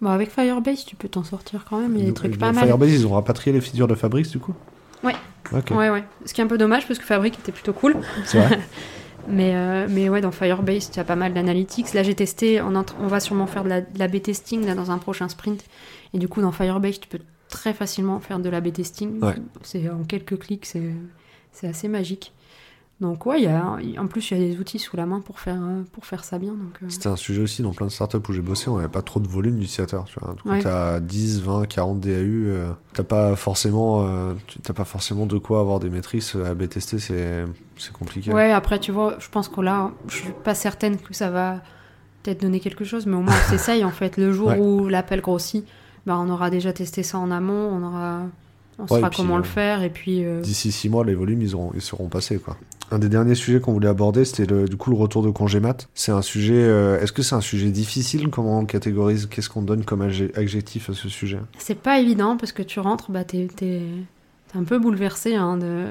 Bon, 0.00 0.08
avec 0.10 0.30
Firebase, 0.30 0.84
tu 0.84 0.96
peux 0.96 1.08
t'en 1.08 1.24
sortir 1.24 1.64
quand 1.68 1.78
même. 1.78 1.94
Il 1.96 2.00
y 2.00 2.02
a 2.04 2.06
des 2.06 2.14
trucs 2.14 2.34
euh, 2.34 2.38
pas 2.38 2.52
mal. 2.52 2.64
Firebase, 2.66 2.92
ils 2.92 3.06
ont 3.06 3.12
rapatrié 3.14 3.52
les 3.52 3.60
figures 3.60 3.88
de 3.88 3.94
Fabrice 3.94 4.30
du 4.30 4.38
coup 4.38 4.54
Ouais. 5.04 5.14
Ok. 5.52 5.70
Ouais, 5.70 5.90
ouais. 5.90 6.04
Ce 6.24 6.32
qui 6.34 6.40
est 6.40 6.44
un 6.44 6.48
peu 6.48 6.58
dommage 6.58 6.86
parce 6.86 6.98
que 6.98 7.04
Fabric 7.04 7.38
était 7.38 7.52
plutôt 7.52 7.72
cool. 7.72 7.96
C'est 8.24 8.38
vrai. 8.38 8.58
Mais, 9.28 9.54
euh, 9.54 9.86
mais 9.88 10.08
ouais, 10.08 10.22
dans 10.22 10.30
Firebase, 10.32 10.90
tu 10.90 10.98
as 10.98 11.04
pas 11.04 11.14
mal 11.14 11.34
d'analytics. 11.34 11.92
Là, 11.92 12.02
j'ai 12.02 12.14
testé, 12.14 12.60
on, 12.62 12.74
entre- 12.74 12.96
on 13.00 13.06
va 13.06 13.20
sûrement 13.20 13.46
faire 13.46 13.64
de 13.64 13.68
la, 13.68 13.80
de 13.82 13.98
l'A/B 13.98 14.20
testing 14.22 14.64
là, 14.64 14.74
dans 14.74 14.90
un 14.90 14.96
prochain 14.98 15.28
sprint. 15.28 15.62
Et 16.14 16.18
du 16.18 16.26
coup, 16.26 16.40
dans 16.40 16.50
Firebase, 16.52 16.98
tu 16.98 17.06
peux 17.06 17.18
très 17.48 17.74
facilement 17.74 18.18
faire 18.20 18.38
de 18.38 18.48
l'A/B 18.48 18.72
testing. 18.72 19.22
Ouais. 19.22 19.34
C'est 19.62 19.88
en 19.90 20.04
quelques 20.04 20.38
clics, 20.38 20.64
c'est, 20.64 20.90
c'est 21.52 21.68
assez 21.68 21.86
magique. 21.86 22.32
Donc 23.00 23.24
ouais, 23.24 23.40
y 23.40 23.46
a, 23.46 23.78
en 23.98 24.06
plus, 24.08 24.30
il 24.30 24.38
y 24.38 24.44
a 24.44 24.46
des 24.52 24.60
outils 24.60 24.78
sous 24.78 24.94
la 24.94 25.06
main 25.06 25.20
pour 25.20 25.40
faire, 25.40 25.56
euh, 25.58 25.82
pour 25.92 26.04
faire 26.04 26.22
ça 26.22 26.38
bien. 26.38 26.50
Donc, 26.50 26.74
euh, 26.82 26.86
C'était 26.90 27.06
un 27.08 27.16
sujet 27.16 27.40
aussi 27.40 27.62
dans 27.62 27.72
plein 27.72 27.86
de 27.86 27.90
startups 27.90 28.18
où 28.28 28.32
j'ai 28.34 28.42
bossé, 28.42 28.68
on 28.68 28.76
n'avait 28.76 28.88
pas 28.90 29.00
trop 29.00 29.20
de 29.20 29.26
volume 29.28 29.54
d'utilisateurs. 29.58 30.04
Tu 30.04 30.20
vois. 30.20 30.36
Quand 30.44 30.50
Ouais. 30.50 30.60
t'as 30.62 31.00
10, 31.00 31.40
20, 31.40 31.64
40 31.66 31.98
DAU, 32.00 32.10
euh, 32.10 32.70
t'as 32.92 33.02
pas 33.02 33.36
forcément, 33.36 34.06
euh, 34.06 34.34
t'as 34.62 34.74
pas 34.74 34.84
forcément 34.84 35.24
de 35.24 35.38
quoi 35.38 35.60
avoir 35.60 35.80
des 35.80 35.88
maîtrises 35.88 36.34
à 36.44 36.52
B 36.52 36.68
tester, 36.68 36.98
c'est, 36.98 37.44
c'est 37.78 37.92
compliqué. 37.92 38.32
Ouais, 38.34 38.52
après, 38.52 38.78
tu 38.78 38.92
vois, 38.92 39.16
je 39.18 39.28
pense 39.30 39.48
que 39.48 39.62
là, 39.62 39.92
je 40.08 40.16
suis 40.16 40.32
pas 40.44 40.54
certaine 40.54 40.98
que 40.98 41.14
ça 41.14 41.30
va 41.30 41.60
peut-être 42.22 42.42
donner 42.42 42.60
quelque 42.60 42.84
chose, 42.84 43.06
mais 43.06 43.16
au 43.16 43.22
moins 43.22 43.34
on 43.34 43.50
s'essaye 43.50 43.82
en 43.82 43.90
fait. 43.92 44.18
Le 44.18 44.30
jour 44.30 44.48
Ouais. 44.48 44.58
où 44.58 44.88
l'appel 44.88 45.22
grossit, 45.22 45.64
bah, 46.04 46.18
on 46.18 46.28
aura 46.28 46.50
déjà 46.50 46.74
testé 46.74 47.02
ça 47.02 47.16
en 47.18 47.30
amont, 47.30 47.70
on 47.72 47.82
aura, 47.82 48.20
on 48.78 48.82
Ouais, 48.82 48.88
saura 48.88 49.08
puis, 49.08 49.16
comment 49.16 49.38
le 49.38 49.42
faire, 49.42 49.82
et 49.82 49.88
puis. 49.88 50.22
D'ici 50.42 50.70
6 50.70 50.90
mois, 50.90 51.02
les 51.06 51.14
volumes, 51.14 51.40
ils, 51.40 51.54
auront, 51.54 51.70
ils 51.74 51.80
seront 51.80 52.08
passés. 52.08 52.38
Quoi. 52.38 52.58
Un 52.92 52.98
des 52.98 53.08
derniers 53.08 53.34
sujets 53.36 53.60
qu'on 53.60 53.72
voulait 53.72 53.88
aborder, 53.88 54.24
c'était 54.24 54.46
du 54.46 54.76
coup 54.76 54.90
le 54.90 54.96
retour 54.96 55.22
de 55.22 55.30
congé 55.30 55.60
mat. 55.60 55.88
C'est 55.94 56.12
un 56.12 56.22
sujet. 56.22 56.54
euh, 56.56 57.00
est-ce 57.00 57.12
que 57.12 57.22
c'est 57.22 57.36
un 57.36 57.40
sujet 57.40 57.70
difficile? 57.70 58.28
Comment 58.30 58.58
on 58.58 58.64
catégorise? 58.64 59.26
Qu'est-ce 59.26 59.48
qu'on 59.48 59.62
donne 59.62 59.84
comme 59.84 60.02
adje- 60.02 60.36
adjectif 60.36 60.90
à 60.90 60.94
ce 60.94 61.08
sujet? 61.08 61.38
C'est 61.58 61.78
pas 61.78 62.00
évident 62.00 62.36
parce 62.36 62.50
que 62.52 62.62
tu 62.62 62.80
rentres, 62.80 63.10
bah, 63.12 63.22
t'es 63.24 63.46
un 64.54 64.64
peu 64.64 64.78
bouleversé 64.80 65.34
hein, 65.36 65.56
de, 65.56 65.84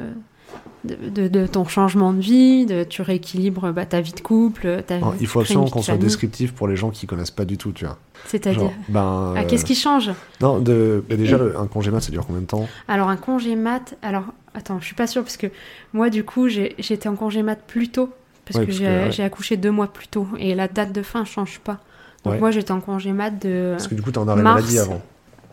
de, 0.86 1.10
de- 1.10 1.28
de 1.28 1.45
ton 1.47 1.66
changement 1.66 2.14
de 2.14 2.22
vie, 2.22 2.66
de, 2.66 2.84
tu 2.84 3.02
rééquilibres 3.02 3.74
bah, 3.74 3.86
ta 3.86 4.00
vie 4.02 4.14
de 4.14 4.22
couple, 4.22 4.82
ta 4.88 4.95
Alors, 4.95 5.12
vie 5.12 5.18
Il 5.22 5.28
faut 5.28 5.41
absolument 5.41 5.68
qu'on 5.70 5.82
soit 5.82 5.97
descriptif 5.97 6.54
pour 6.54 6.68
les 6.68 6.76
gens 6.78 6.89
qui 6.89 7.06
connaissent 7.06 7.32
pas 7.32 7.45
du 7.45 7.58
tout, 7.58 7.72
tu 7.74 7.86
vois. 7.86 7.97
C'est-à-dire, 8.26 8.72
ben, 8.88 9.34
ah, 9.36 9.41
euh, 9.41 9.45
qu'est-ce 9.47 9.66
qui 9.66 9.76
change? 9.76 10.10
Non, 10.41 10.60
de, 10.60 11.04
déjà, 11.10 11.38
un 11.58 11.68
congé 11.68 11.91
mat, 11.91 12.00
ça 12.02 12.12
dure 12.12 12.26
combien 12.26 12.41
de 12.41 12.47
temps? 12.47 12.68
Alors 12.88 13.10
un 13.10 13.18
congé 13.18 13.56
mat, 13.56 13.95
alors 14.02 14.24
attends, 14.54 14.80
je 14.80 14.86
suis 14.86 14.95
pas 14.95 15.08
sûre 15.08 15.24
parce 15.24 15.38
que 15.38 15.47
moi 15.93 16.10
du 16.10 16.24
coup 16.24 16.47
j'ai- 16.50 16.76
j'étais 16.80 17.08
en 17.10 17.16
congé 17.16 17.43
mat 17.43 17.56
plus 17.66 17.89
tôt 17.89 18.10
parce 18.45 18.60
Ouais, 18.60 18.66
que 18.66 18.72
j'ai 18.72 18.88
ouais. 18.88 19.22
accouché 19.22 19.58
deux 19.58 19.72
mois 19.72 19.88
plus 19.88 20.08
tôt 20.08 20.28
et 20.38 20.56
la 20.56 20.68
date 20.68 20.91
de 20.91 21.02
fin 21.02 21.24
change 21.26 21.60
pas. 21.60 21.80
Donc 22.26 22.34
Ouais. 22.34 22.39
moi 22.39 22.52
j'étais 22.52 22.72
en 22.72 22.82
congé 22.82 23.12
mat 23.14 23.32
de, 23.32 23.70
Parce 23.78 23.88
que 23.88 23.95
du 23.95 24.02
coup, 24.02 24.12
t'es 24.12 24.18
en 24.18 24.28
arrêt 24.28 24.41
Mars. 24.41 24.56
maladie 24.62 24.80
avant. 24.80 25.02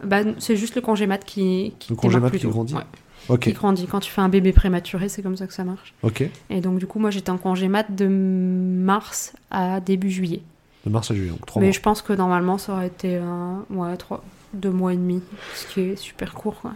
bah 0.02 0.18
c'est 0.38 0.56
juste 0.56 0.74
le 0.74 0.80
congé 0.80 1.06
mat 1.06 1.24
qui, 1.24 1.74
qui 1.78 1.90
Le 1.92 1.96
congé 1.96 2.18
mat 2.18 2.30
plus 2.30 2.38
qui 2.38 2.46
tôt. 2.46 2.50
grandit 2.52 2.74
Qui 3.40 3.52
grandit 3.52 3.86
quand 3.86 4.00
tu 4.00 4.10
fais 4.10 4.20
un 4.20 4.28
bébé 4.28 4.52
prématuré, 4.52 5.08
c'est 5.08 5.22
comme 5.22 5.36
ça 5.36 5.46
que 5.46 5.52
ça 5.52 5.64
marche. 5.64 5.94
Et 6.50 6.60
donc 6.60 6.78
du 6.78 6.86
coup 6.86 6.98
moi 6.98 7.10
j'étais 7.10 7.30
en 7.30 7.38
congé 7.38 7.68
mat 7.68 7.94
de 7.94 8.06
mars 8.06 9.32
à 9.50 9.80
début 9.80 10.10
juillet. 10.10 10.42
De 10.84 10.90
mars 10.90 11.10
à 11.10 11.14
juillet, 11.14 11.30
donc 11.30 11.44
3 11.46 11.60
Mais 11.60 11.66
mois. 11.68 11.72
je 11.72 11.80
pense 11.80 12.02
que 12.02 12.12
normalement 12.12 12.58
ça 12.58 12.72
aurait 12.74 12.86
été 12.86 13.16
un, 13.16 13.64
ouais, 13.70 13.96
trois, 13.96 14.22
deux 14.54 14.70
mois 14.70 14.92
et 14.92 14.96
demi, 14.96 15.22
ce 15.54 15.66
qui 15.66 15.80
est 15.80 15.96
super 15.96 16.32
court. 16.34 16.60
quoi. 16.60 16.72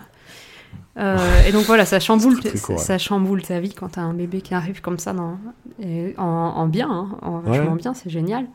Euh, 0.98 1.16
et 1.46 1.52
donc 1.52 1.64
voilà, 1.66 1.84
ça 1.84 2.00
chamboule, 2.00 2.34
ouais. 2.44 2.76
ça 2.78 2.98
chamboule 2.98 3.42
ta 3.42 3.60
vie 3.60 3.72
quand 3.72 3.90
t'as 3.90 4.00
un 4.02 4.12
bébé 4.14 4.40
qui 4.40 4.54
arrive 4.54 4.80
comme 4.80 4.98
ça 4.98 5.12
dans, 5.12 5.38
et 5.80 6.14
en, 6.18 6.24
en 6.24 6.66
bien, 6.66 6.90
hein, 6.90 7.16
en 7.22 7.38
vachement 7.38 7.72
Ouais. 7.72 7.78
bien, 7.78 7.94
c'est 7.94 8.10
génial. 8.10 8.46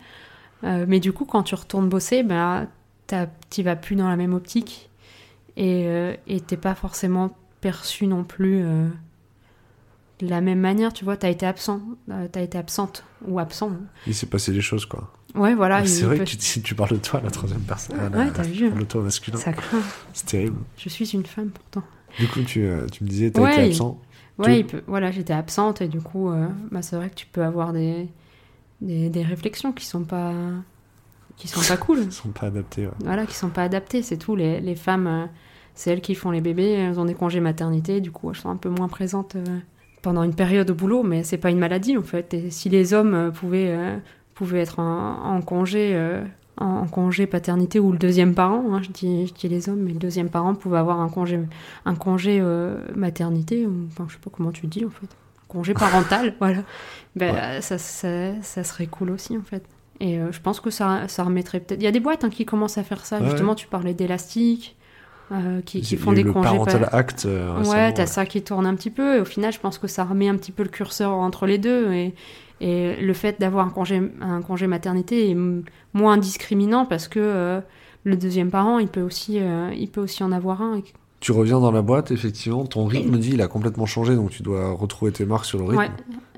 Euh, 0.64 0.86
mais 0.88 1.00
du 1.00 1.14
coup, 1.14 1.26
quand 1.26 1.44
tu 1.44 1.56
retournes 1.56 1.88
bosser, 1.90 2.26
t'as- 3.08 3.28
t'y 3.50 3.64
vas 3.64 3.76
plus 3.78 3.96
dans 3.96 4.10
la 4.10 4.16
même 4.18 4.34
optique 4.34 4.90
et 5.58 5.84
euh, 5.88 6.14
t'es 6.46 6.58
pas 6.58 6.76
forcément 6.76 7.32
perçu 7.70 8.06
non 8.06 8.24
plus 8.24 8.62
euh, 8.64 8.88
de 10.20 10.28
la 10.28 10.40
même 10.42 10.60
manière. 10.60 10.94
Tu 10.94 11.04
vois, 11.04 11.18
t'as 11.18 11.30
été 11.30 11.46
absent, 11.48 11.82
euh, 12.12 12.28
t'as 12.32 12.42
été 12.42 12.58
absente 12.60 13.04
ou 13.28 13.40
absent. 13.40 13.72
Il 14.06 14.14
s'est 14.14 14.28
passé 14.28 14.52
des 14.52 14.62
choses, 14.62 14.86
quoi. 14.86 15.12
Ouais, 15.34 15.56
voilà. 15.56 15.82
il 15.82 15.90
c'est 15.90 16.06
vrai 16.06 16.18
peut- 16.18 16.26
que 16.26 16.30
tu, 16.30 16.62
tu 16.62 16.76
parles 16.76 16.92
de 16.92 16.98
toi, 16.98 17.20
la 17.24 17.32
troisième 17.32 17.62
personne. 17.62 17.98
ah, 18.00 18.16
Ouais, 18.18 18.32
t'as 18.32 18.44
vu. 18.44 18.70
Le 18.70 18.86
toi 18.86 19.02
masculin. 19.02 19.38
Ça 19.38 19.52
craint. 19.52 19.82
C'est 20.14 20.28
terrible. 20.28 20.58
Je 20.78 20.90
suis 20.90 21.10
une 21.14 21.26
femme 21.26 21.50
pourtant. 21.50 21.84
Du 22.20 22.28
coup, 22.28 22.42
tu, 22.44 22.62
euh, 22.66 22.86
tu 22.88 23.04
me 23.04 23.10
disais, 23.10 23.32
t'as 23.32 23.42
Ouais, 23.42 23.54
été 23.54 23.66
il- 23.66 23.72
absent. 23.72 24.00
Ouais, 24.38 24.46
Tu- 24.46 24.60
il 24.60 24.66
peut- 24.68 24.84
voilà, 24.88 25.10
j'étais 25.12 25.34
absente 25.34 25.82
et 25.82 25.88
du 25.88 26.00
coup, 26.02 26.30
euh, 26.30 26.48
bah, 26.72 26.82
c'est 26.84 26.96
vrai 26.98 27.10
que 27.10 27.16
tu 27.16 27.26
peux 27.26 27.44
avoir 27.44 27.74
des, 27.74 28.08
des, 28.82 29.10
des 29.10 29.24
réflexions 29.24 29.72
qui 29.74 29.86
sont 29.86 30.04
pas 30.04 30.34
qui 31.38 31.48
sont 31.50 31.62
pas 31.68 31.76
cool. 31.78 32.00
Ils 32.04 32.12
sont 32.14 32.30
pas 32.30 32.48
adaptés. 32.48 32.86
ouais. 32.86 32.94
Voilà, 33.04 33.26
qui 33.26 33.34
sont 33.36 33.50
pas 33.50 33.64
adaptées. 33.64 34.04
C'est 34.04 34.18
tout. 34.18 34.36
Les, 34.38 34.62
les 34.62 34.76
femmes, 34.76 35.28
c'est 35.76 35.92
elles 35.92 36.02
qui 36.02 36.16
font 36.16 36.32
les 36.32 36.42
bébés. 36.42 36.72
Elles 36.72 37.00
ont 37.00 37.06
des 37.06 37.14
congés 37.14 37.40
maternité. 37.40 38.02
Du 38.02 38.12
coup, 38.12 38.30
elles 38.30 38.36
sont 38.38 38.50
un 38.50 38.56
peu 38.56 38.70
moins 38.70 38.88
présentes 38.88 39.36
euh, 39.36 39.60
pendant 40.02 40.24
une 40.24 40.36
période 40.36 40.70
au 40.70 40.76
boulot. 40.76 41.04
Mais 41.04 41.24
c'est 41.24 41.38
pas 41.38 41.52
une 41.52 41.60
maladie 41.60 41.98
en 41.98 42.04
fait. 42.04 42.34
Et 42.34 42.52
si 42.52 42.70
les 42.70 42.94
hommes 42.94 43.14
euh, 43.14 43.32
pouvaient 43.32 43.76
euh, 43.76 43.98
pouvaient 44.34 44.62
être 44.62 44.80
en, 44.80 45.36
en 45.36 45.42
congé 45.42 45.96
en, 46.58 46.86
congé 46.88 47.28
paternité 47.28 47.80
ou 47.80 47.92
le 47.92 47.98
deuxième 47.98 48.34
parent, 48.34 48.64
hein, 48.72 48.82
je 48.82 48.90
dis 48.90 49.28
je 49.28 49.34
dis 49.34 49.48
les 49.48 49.70
hommes, 49.70 49.82
mais 49.82 49.92
le 49.92 50.00
deuxième 50.00 50.30
parent 50.30 50.56
pouvait 50.56 50.78
avoir 50.78 51.00
un 51.00 51.10
congé 51.10 51.40
un 51.86 51.96
congé 51.96 52.40
euh, 52.42 52.78
maternité 52.96 53.66
ou 53.66 53.88
enfin 53.88 54.06
je 54.08 54.14
sais 54.14 54.20
pas 54.20 54.30
comment 54.32 54.52
tu 54.52 54.68
dis 54.68 54.86
en 54.86 54.90
fait. 54.90 55.08
Congé 55.48 55.74
parental, 55.74 56.34
voilà. 56.40 56.64
Ben, 57.16 57.62
ça, 57.62 57.78
ça, 57.78 58.42
ça 58.42 58.64
serait 58.64 58.88
cool 58.88 59.12
aussi 59.12 59.38
en 59.38 59.44
fait. 59.44 59.64
Et 60.00 60.20
euh, 60.20 60.32
je 60.32 60.42
pense 60.42 60.60
que 60.60 60.70
ça, 60.70 61.08
ça 61.08 61.24
remettrait 61.24 61.60
peut-être. 61.60 61.80
Il 61.80 61.86
y 61.86 61.88
a 61.88 61.92
des 61.92 62.00
boîtes 62.00 62.24
hein, 62.24 62.30
qui 62.30 62.46
commencent 62.46 62.78
à 62.78 62.84
faire 62.84 63.06
ça. 63.06 63.20
Ouais. 63.20 63.26
Justement, 63.26 63.56
tu 63.56 63.68
parlais 63.68 63.94
d'élastique, 63.94 64.76
euh, 65.32 65.62
qui, 65.62 65.82
font 65.98 66.12
des 66.12 66.24
le 66.24 66.32
congés. 66.34 66.50
Parental 66.50 66.82
pa- 66.82 66.98
Act. 66.98 67.26
euh, 67.26 67.64
Ouais, 67.64 67.94
t'as 67.94 68.06
ça 68.06 68.26
qui 68.26 68.42
tourne 68.42 68.66
un 68.66 68.76
petit 68.76 68.90
peu. 68.92 69.18
Et 69.18 69.20
au 69.22 69.26
final, 69.26 69.52
je 69.54 69.60
pense 69.60 69.78
que 69.78 69.88
ça 69.88 70.04
remet 70.04 70.28
un 70.28 70.36
petit 70.36 70.52
peu 70.52 70.64
le 70.64 70.70
curseur 70.70 71.12
entre 71.12 71.46
les 71.46 71.58
deux. 71.58 71.92
Et, 71.94 72.14
et 72.62 72.96
le 73.02 73.14
fait 73.14 73.40
d'avoir 73.40 73.66
un 73.66 73.70
congé, 73.70 74.02
un 74.22 74.42
congé 74.42 74.68
maternité 74.68 75.30
est 75.32 75.38
moins 75.94 76.18
discriminant 76.18 76.86
parce 76.86 77.08
que 77.08 77.20
euh, 77.20 77.60
le 78.04 78.16
deuxième 78.18 78.52
parent, 78.52 78.80
il 78.80 78.88
peut 78.88 79.02
aussi, 79.02 79.40
il 79.76 79.90
peut 79.90 80.02
aussi 80.02 80.24
en 80.24 80.32
avoir 80.32 80.62
un. 80.62 80.82
Tu 81.22 81.32
reviens 81.32 81.60
dans 81.60 81.72
la 81.72 81.82
boîte, 81.82 82.12
effectivement, 82.12 82.66
ton 82.66 82.86
rythme 82.86 83.18
de 83.18 83.22
vie, 83.22 83.32
il 83.34 83.42
a 83.42 83.48
complètement 83.48 83.88
changé, 83.88 84.16
donc 84.16 84.30
tu 84.30 84.44
dois 84.44 84.74
retrouver 84.74 85.12
tes 85.12 85.26
marques 85.26 85.46
sur 85.46 85.58
le 85.58 85.64
rythme. 85.66 85.78
Ouais. 85.80 85.90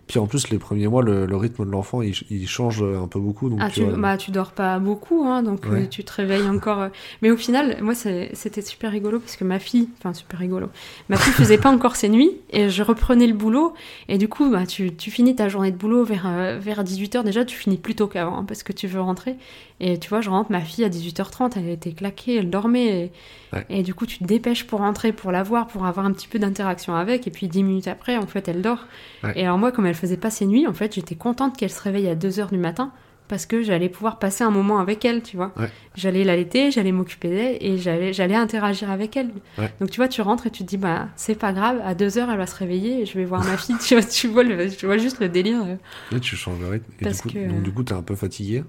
Puis 0.07 0.19
en 0.19 0.25
plus, 0.27 0.49
les 0.49 0.57
premiers 0.57 0.87
mois, 0.87 1.03
le, 1.03 1.25
le 1.25 1.35
rythme 1.35 1.65
de 1.65 1.69
l'enfant, 1.71 2.01
il, 2.01 2.13
il 2.29 2.47
change 2.47 2.81
un 2.81 3.07
peu 3.07 3.19
beaucoup. 3.19 3.49
Donc 3.49 3.59
Ah, 3.61 3.69
tu 3.69 3.83
vois, 3.83 3.97
bah, 3.97 4.15
tu 4.17 4.31
dors 4.31 4.51
pas 4.51 4.79
beaucoup, 4.79 5.25
hein, 5.25 5.43
donc 5.43 5.65
Ouais. 5.65 5.81
euh, 5.83 5.87
tu 5.89 6.03
te 6.05 6.13
réveilles 6.13 6.47
encore. 6.47 6.79
euh. 6.81 6.89
Mais 7.21 7.29
au 7.29 7.35
final, 7.37 7.77
moi, 7.81 7.93
c'était 7.93 8.61
super 8.61 8.91
rigolo 8.91 9.19
parce 9.19 9.35
que 9.35 9.43
ma 9.43 9.59
fille, 9.59 9.89
enfin, 9.99 10.13
super 10.13 10.39
rigolo, 10.39 10.67
ma 11.09 11.17
fille 11.17 11.33
faisait 11.33 11.57
pas 11.57 11.69
encore 11.69 11.95
ses 11.97 12.07
nuits 12.09 12.31
et 12.51 12.69
je 12.69 12.83
reprenais 12.83 13.27
le 13.27 13.33
boulot. 13.33 13.73
Et 14.07 14.17
du 14.17 14.27
coup, 14.29 14.49
bah, 14.49 14.65
tu, 14.65 14.95
tu 14.95 15.11
finis 15.11 15.35
ta 15.35 15.49
journée 15.49 15.71
de 15.71 15.77
boulot 15.77 16.03
vers, 16.05 16.25
euh, 16.25 16.57
vers 16.59 16.83
18h. 16.83 17.23
Déjà, 17.23 17.43
tu 17.43 17.57
finis 17.57 17.77
plus 17.77 17.95
tôt 17.95 18.07
qu'avant 18.07 18.37
hein, 18.39 18.45
parce 18.47 18.63
que 18.63 18.71
tu 18.71 18.87
veux 18.87 19.01
rentrer. 19.01 19.35
Et 19.79 19.99
tu 19.99 20.09
vois, 20.09 20.21
je 20.21 20.29
rentre, 20.29 20.51
ma 20.51 20.61
fille 20.61 20.83
à 20.85 20.89
18h30, 20.89 21.51
elle 21.57 21.69
était 21.69 21.91
claquée, 21.91 22.35
elle 22.37 22.49
dormait. 22.49 22.87
Et, 22.87 23.11
Ouais. 23.53 23.65
et 23.69 23.81
du 23.83 23.93
coup, 23.93 24.05
tu 24.05 24.17
te 24.19 24.23
dépêches 24.25 24.65
pour 24.67 24.79
rentrer, 24.79 25.13
pour 25.13 25.31
la 25.31 25.41
voir, 25.43 25.67
pour 25.67 25.85
avoir 25.85 26.05
un 26.05 26.11
petit 26.11 26.27
peu 26.27 26.37
d'interaction 26.39 26.95
avec. 26.95 27.27
Et 27.27 27.31
puis, 27.31 27.47
10 27.47 27.63
minutes 27.63 27.87
après, 27.87 28.17
en 28.17 28.27
fait, 28.27 28.47
elle 28.47 28.61
dort. 28.61 28.85
Ouais. 29.23 29.33
Et 29.35 29.43
alors, 29.45 29.57
moi, 29.57 29.71
comme 29.71 29.85
elle 29.85 29.95
faisait 29.95 30.17
pas 30.17 30.29
ses 30.29 30.45
nuits, 30.45 30.67
en 30.67 30.73
fait, 30.73 30.95
j'étais 30.95 31.15
contente 31.15 31.55
qu'elle 31.57 31.69
se 31.71 31.81
réveille 31.81 32.07
à 32.09 32.15
2h 32.15 32.49
du 32.51 32.57
matin 32.57 32.91
parce 33.29 33.45
que 33.45 33.61
j'allais 33.61 33.89
pouvoir 33.89 34.19
passer 34.19 34.45
un 34.45 34.51
moment 34.51 34.79
avec 34.79 35.03
elle, 35.03 35.21
tu 35.21 35.35
vois. 35.35 35.51
Ouais. 35.57 35.69
J'allais 35.95 36.23
l'allaiter, 36.23 36.71
j'allais 36.71 36.93
m'occuper 36.93 37.27
d'elle 37.29 37.57
et 37.59 37.77
j'allais, 37.77 38.13
j'allais 38.13 38.35
interagir 38.35 38.89
avec 38.89 39.17
elle. 39.17 39.31
Ouais. 39.57 39.69
Donc 39.81 39.89
tu 39.91 39.97
vois, 39.97 40.07
tu 40.07 40.21
rentres 40.21 40.47
et 40.47 40.49
tu 40.49 40.63
te 40.63 40.69
dis, 40.69 40.77
bah 40.77 41.09
c'est 41.17 41.35
pas 41.35 41.51
grave, 41.51 41.81
à 41.83 41.93
deux 41.93 42.17
heures 42.17 42.29
elle 42.31 42.37
va 42.37 42.47
se 42.47 42.55
réveiller 42.55 43.01
et 43.01 43.05
je 43.05 43.17
vais 43.17 43.25
voir 43.25 43.43
ma 43.43 43.57
fille. 43.57 43.75
tu 43.85 43.95
vois, 43.95 44.03
tu 44.05 44.29
vois, 44.29 44.43
le- 44.43 44.69
tu 44.73 44.85
vois 44.85 44.97
juste 44.97 45.19
le 45.19 45.27
délire. 45.27 45.61
euh. 45.65 45.75
là, 46.13 46.19
tu 46.21 46.37
changes 46.37 46.59
le 46.61 46.67
rythme. 46.69 46.89
Et 47.01 47.03
Parce 47.03 47.17
du 47.17 47.21
coup, 47.23 47.29
que- 47.33 47.49
donc, 47.49 47.63
du 47.63 47.71
coup, 47.73 47.83
t'es 47.83 47.91
un 47.93 48.01
peu 48.01 48.15
fatigué. 48.15 48.63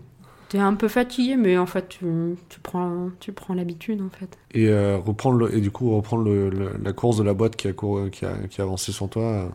T'es 0.49 0.59
un 0.59 0.74
peu 0.74 0.88
fatigué, 0.88 1.36
mais 1.36 1.59
en 1.59 1.66
fait 1.66 1.88
tu, 1.88 2.07
tu 2.49 2.61
prends, 2.61 3.11
tu 3.20 3.32
prends 3.32 3.55
l'habitude 3.55 4.03
en 4.03 4.11
fait. 4.11 4.38
Et, 4.53 4.68
euh, 4.68 4.96
reprendre 4.99 5.36
le, 5.38 5.55
et 5.55 5.61
du 5.61 5.70
coup, 5.70 5.94
reprendre 5.94 6.24
le, 6.24 6.49
le- 6.51 6.72
la 6.82 6.92
course 6.92 7.16
de 7.18 7.22
la 7.22 7.34
boîte 7.34 7.57
qui 7.57 7.68
a, 7.68 7.72
couru- 7.72 8.11
qui 8.11 8.24
a, 8.24 8.34
qui 8.49 8.61
a 8.61 8.64
avancé 8.64 8.92
sans 8.92 9.09
toi. 9.09 9.22
euh, 9.22 9.49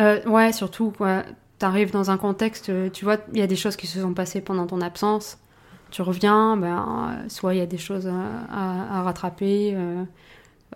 Euh, 0.00 0.22
ouais, 0.26 0.52
surtout, 0.52 0.90
quoi. 0.92 1.24
T'arrives 1.58 1.90
dans 1.90 2.10
un 2.10 2.18
contexte, 2.18 2.68
euh, 2.68 2.88
tu 2.90 3.04
vois, 3.04 3.16
il 3.32 3.38
y 3.38 3.42
a 3.42 3.46
des 3.48 3.56
choses 3.56 3.76
qui 3.76 3.86
se 3.88 4.00
sont 4.00 4.14
passées 4.14 4.40
pendant 4.40 4.66
ton 4.66 4.80
absence. 4.80 5.38
Tu 5.90 6.02
reviens, 6.02 6.56
ben, 6.56 7.24
soit 7.28 7.54
il 7.54 7.58
y 7.58 7.60
a 7.60 7.66
des 7.66 7.78
choses 7.78 8.06
à, 8.06 8.12
à- 8.50 8.98
à 9.00 9.02
rattraper. 9.02 9.72
euh, 9.76 10.04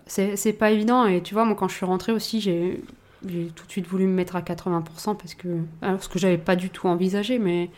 c'est 0.07 0.53
pas 0.53 0.71
évident. 0.71 1.05
Et 1.07 1.23
tu 1.23 1.33
vois, 1.35 1.45
moi, 1.45 1.55
quand 1.55 1.67
je 1.69 1.75
suis 1.75 1.85
rentrée 1.87 2.13
aussi, 2.13 2.41
j'ai 2.41 2.83
j'ai 3.27 3.47
tout 3.55 3.65
de 3.67 3.71
suite 3.71 3.87
voulu 3.87 4.05
me 4.07 4.13
mettre 4.13 4.35
à 4.37 4.41
80% 4.43 5.15
parce 5.15 5.35
que. 5.35 5.47
Alors, 5.81 6.03
ce 6.03 6.09
que 6.09 6.19
j'avais 6.19 6.37
pas 6.39 6.55
du 6.57 6.69
tout 6.71 6.87
envisagé, 6.87 7.39
mais 7.39 7.71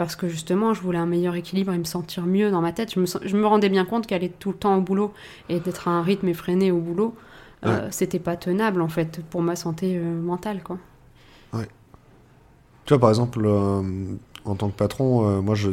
parce 0.00 0.16
que 0.16 0.28
justement, 0.28 0.72
je 0.72 0.80
voulais 0.80 0.96
un 0.96 1.04
meilleur 1.04 1.34
équilibre 1.34 1.74
et 1.74 1.76
me 1.78 1.84
sentir 1.84 2.24
mieux 2.24 2.50
dans 2.50 2.62
ma 2.62 2.72
tête. 2.72 2.94
Je 2.94 3.00
me, 3.00 3.04
je 3.04 3.36
me 3.36 3.46
rendais 3.46 3.68
bien 3.68 3.84
compte 3.84 4.06
qu'aller 4.06 4.30
tout 4.30 4.48
le 4.48 4.56
temps 4.56 4.74
au 4.78 4.80
boulot 4.80 5.12
et 5.50 5.60
d'être 5.60 5.88
à 5.88 5.90
un 5.90 6.00
rythme 6.00 6.28
effréné 6.28 6.72
au 6.72 6.78
boulot, 6.78 7.14
euh, 7.66 7.86
c'était 7.90 8.18
pas 8.18 8.34
tenable 8.36 8.80
en 8.80 8.88
fait 8.88 9.20
pour 9.28 9.42
ma 9.42 9.56
santé 9.56 9.98
euh, 9.98 10.18
mentale 10.22 10.62
quoi. 10.62 10.78
Tu 12.86 12.94
vois, 12.94 12.98
par 12.98 13.10
exemple, 13.10 13.42
euh, 13.44 13.82
en 14.44 14.54
tant 14.54 14.68
que 14.68 14.76
patron, 14.76 15.28
euh, 15.28 15.40
moi, 15.42 15.54
je, 15.54 15.70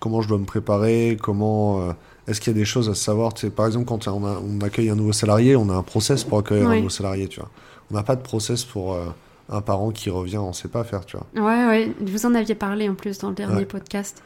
comment 0.00 0.20
je 0.22 0.28
dois 0.28 0.38
me 0.38 0.44
préparer 0.44 1.16
Comment 1.20 1.80
euh, 1.82 1.92
Est-ce 2.26 2.40
qu'il 2.40 2.52
y 2.52 2.56
a 2.56 2.58
des 2.58 2.64
choses 2.64 2.88
à 2.90 2.94
savoir? 2.94 3.32
Tu 3.32 3.42
sais, 3.42 3.50
Par 3.50 3.66
exemple, 3.66 3.86
quand 3.86 4.06
on, 4.08 4.26
a- 4.26 4.40
on 4.44 4.60
accueille 4.60 4.90
un 4.90 4.96
nouveau 4.96 5.12
salarié, 5.12 5.56
on 5.56 5.68
a 5.70 5.74
un 5.74 5.82
process 5.82 6.24
pour 6.24 6.38
accueillir 6.38 6.68
un 6.70 6.74
nouveau 6.76 6.88
salarié, 6.90 7.28
tu 7.28 7.40
vois. 7.40 7.50
On 7.90 7.94
n'a 7.94 8.02
pas 8.02 8.16
de 8.16 8.22
process 8.22 8.64
pour 8.64 8.94
euh, 8.94 9.06
un 9.50 9.60
parent 9.60 9.90
qui 9.90 10.10
revient, 10.10 10.38
on 10.38 10.52
sait 10.52 10.68
pas 10.68 10.84
faire, 10.84 11.04
tu 11.06 11.16
vois. 11.16 11.26
Ouais 11.42 11.66
ouais, 11.66 11.92
vous 12.00 12.26
en 12.26 12.34
aviez 12.34 12.54
parlé 12.54 12.88
en 12.88 12.94
plus 12.94 13.18
dans 13.18 13.28
le 13.30 13.34
dernier 13.34 13.56
Ouais. 13.60 13.64
podcast. 13.64 14.22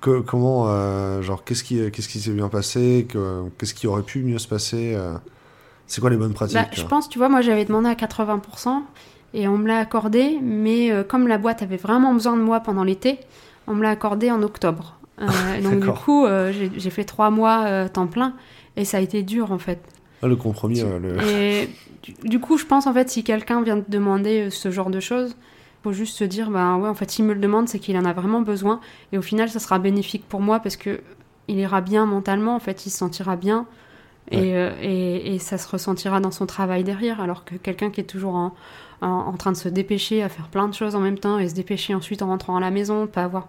Que- 0.00 0.20
comment, 0.20 0.66
euh, 0.68 1.22
genre, 1.22 1.44
qu'est-ce 1.44 1.64
qui, 1.64 1.90
qu'est-ce 1.90 2.08
qui 2.08 2.20
s'est 2.20 2.32
bien 2.32 2.48
passé 2.48 3.06
que- 3.08 3.44
Qu'est-ce 3.58 3.74
qui 3.74 3.86
aurait 3.86 4.02
pu 4.02 4.22
mieux 4.22 4.38
se 4.38 4.46
passer 4.48 4.94
euh, 4.94 5.14
C'est 5.86 6.00
quoi 6.00 6.10
les 6.10 6.16
bonnes 6.16 6.34
pratiques 6.34 6.56
Bah, 6.56 6.66
je 6.72 6.82
pense, 6.82 7.08
tu 7.08 7.18
vois, 7.18 7.28
moi 7.28 7.40
j'avais 7.40 7.64
demandé 7.64 7.88
à 7.88 7.94
80% 7.94 8.82
et 9.34 9.48
on 9.48 9.56
me 9.58 9.66
l'a 9.68 9.78
accordé, 9.78 10.38
mais 10.42 10.90
euh, 10.92 11.02
comme 11.04 11.26
la 11.28 11.38
boîte 11.38 11.62
avait 11.62 11.76
vraiment 11.78 12.12
besoin 12.12 12.36
de 12.36 12.42
moi 12.42 12.60
pendant 12.60 12.84
l'été, 12.84 13.18
on 13.66 13.74
me 13.74 13.82
l'a 13.82 13.90
accordé 13.90 14.30
en 14.30 14.42
octobre. 14.42 14.96
Donc 15.62 15.80
du 15.80 15.90
coup, 15.92 16.26
j'ai 16.76 16.90
fait 16.90 17.04
trois 17.04 17.30
mois 17.30 17.88
temps 17.88 18.06
plein 18.06 18.34
et 18.76 18.84
ça 18.84 18.98
a 18.98 19.00
été 19.00 19.22
dur 19.22 19.50
en 19.50 19.58
fait. 19.58 19.80
Ah, 20.22 20.28
le 20.28 20.36
compromis, 20.36 20.80
euh, 20.80 20.98
le... 20.98 21.22
Et 21.22 21.68
du, 22.24 22.40
coup, 22.40 22.56
je 22.56 22.64
pense 22.64 22.86
en 22.86 22.92
fait, 22.92 23.10
si 23.10 23.24
quelqu'un 23.24 23.62
vient 23.62 23.80
te 23.80 23.90
demander 23.90 24.46
euh, 24.46 24.50
ce 24.50 24.70
genre 24.70 24.90
de 24.90 25.00
choses, 25.00 25.36
faut 25.82 25.92
juste 25.92 26.16
se 26.16 26.24
dire, 26.24 26.50
ben 26.50 26.78
ouais, 26.78 26.88
en 26.88 26.94
fait, 26.94 27.10
s'il 27.10 27.24
me 27.24 27.34
le 27.34 27.40
demande, 27.40 27.68
c'est 27.68 27.78
qu'il 27.78 27.96
en 27.96 28.04
a 28.04 28.12
vraiment 28.12 28.40
besoin. 28.40 28.80
Et 29.12 29.18
au 29.18 29.22
final, 29.22 29.48
ça 29.48 29.60
sera 29.60 29.78
bénéfique 29.78 30.24
pour 30.28 30.40
moi 30.40 30.60
parce 30.60 30.76
que 30.76 31.00
il 31.48 31.58
ira 31.58 31.80
bien 31.80 32.06
mentalement, 32.06 32.56
en 32.56 32.60
fait, 32.60 32.86
il 32.86 32.90
se 32.90 32.98
sentira 32.98 33.36
bien. 33.36 33.66
Et, 34.32 34.56
euh, 34.56 34.72
et, 34.82 35.34
et 35.34 35.38
ça 35.38 35.56
se 35.56 35.68
ressentira 35.68 36.18
dans 36.18 36.32
son 36.32 36.46
travail 36.46 36.82
derrière, 36.82 37.20
alors 37.20 37.44
que 37.44 37.54
quelqu'un 37.54 37.90
qui 37.90 38.00
est 38.00 38.04
toujours 38.04 38.34
en, 38.34 38.54
en, 39.00 39.08
en 39.08 39.32
train 39.34 39.52
de 39.52 39.56
se 39.56 39.68
dépêcher 39.68 40.22
à 40.22 40.28
faire 40.28 40.48
plein 40.48 40.66
de 40.66 40.74
choses 40.74 40.96
en 40.96 41.00
même 41.00 41.18
temps 41.18 41.38
et 41.38 41.48
se 41.48 41.54
dépêcher 41.54 41.94
ensuite 41.94 42.22
en 42.22 42.26
rentrant 42.26 42.56
à 42.56 42.60
la 42.60 42.72
maison, 42.72 43.06
pas 43.06 43.22
avoir. 43.22 43.46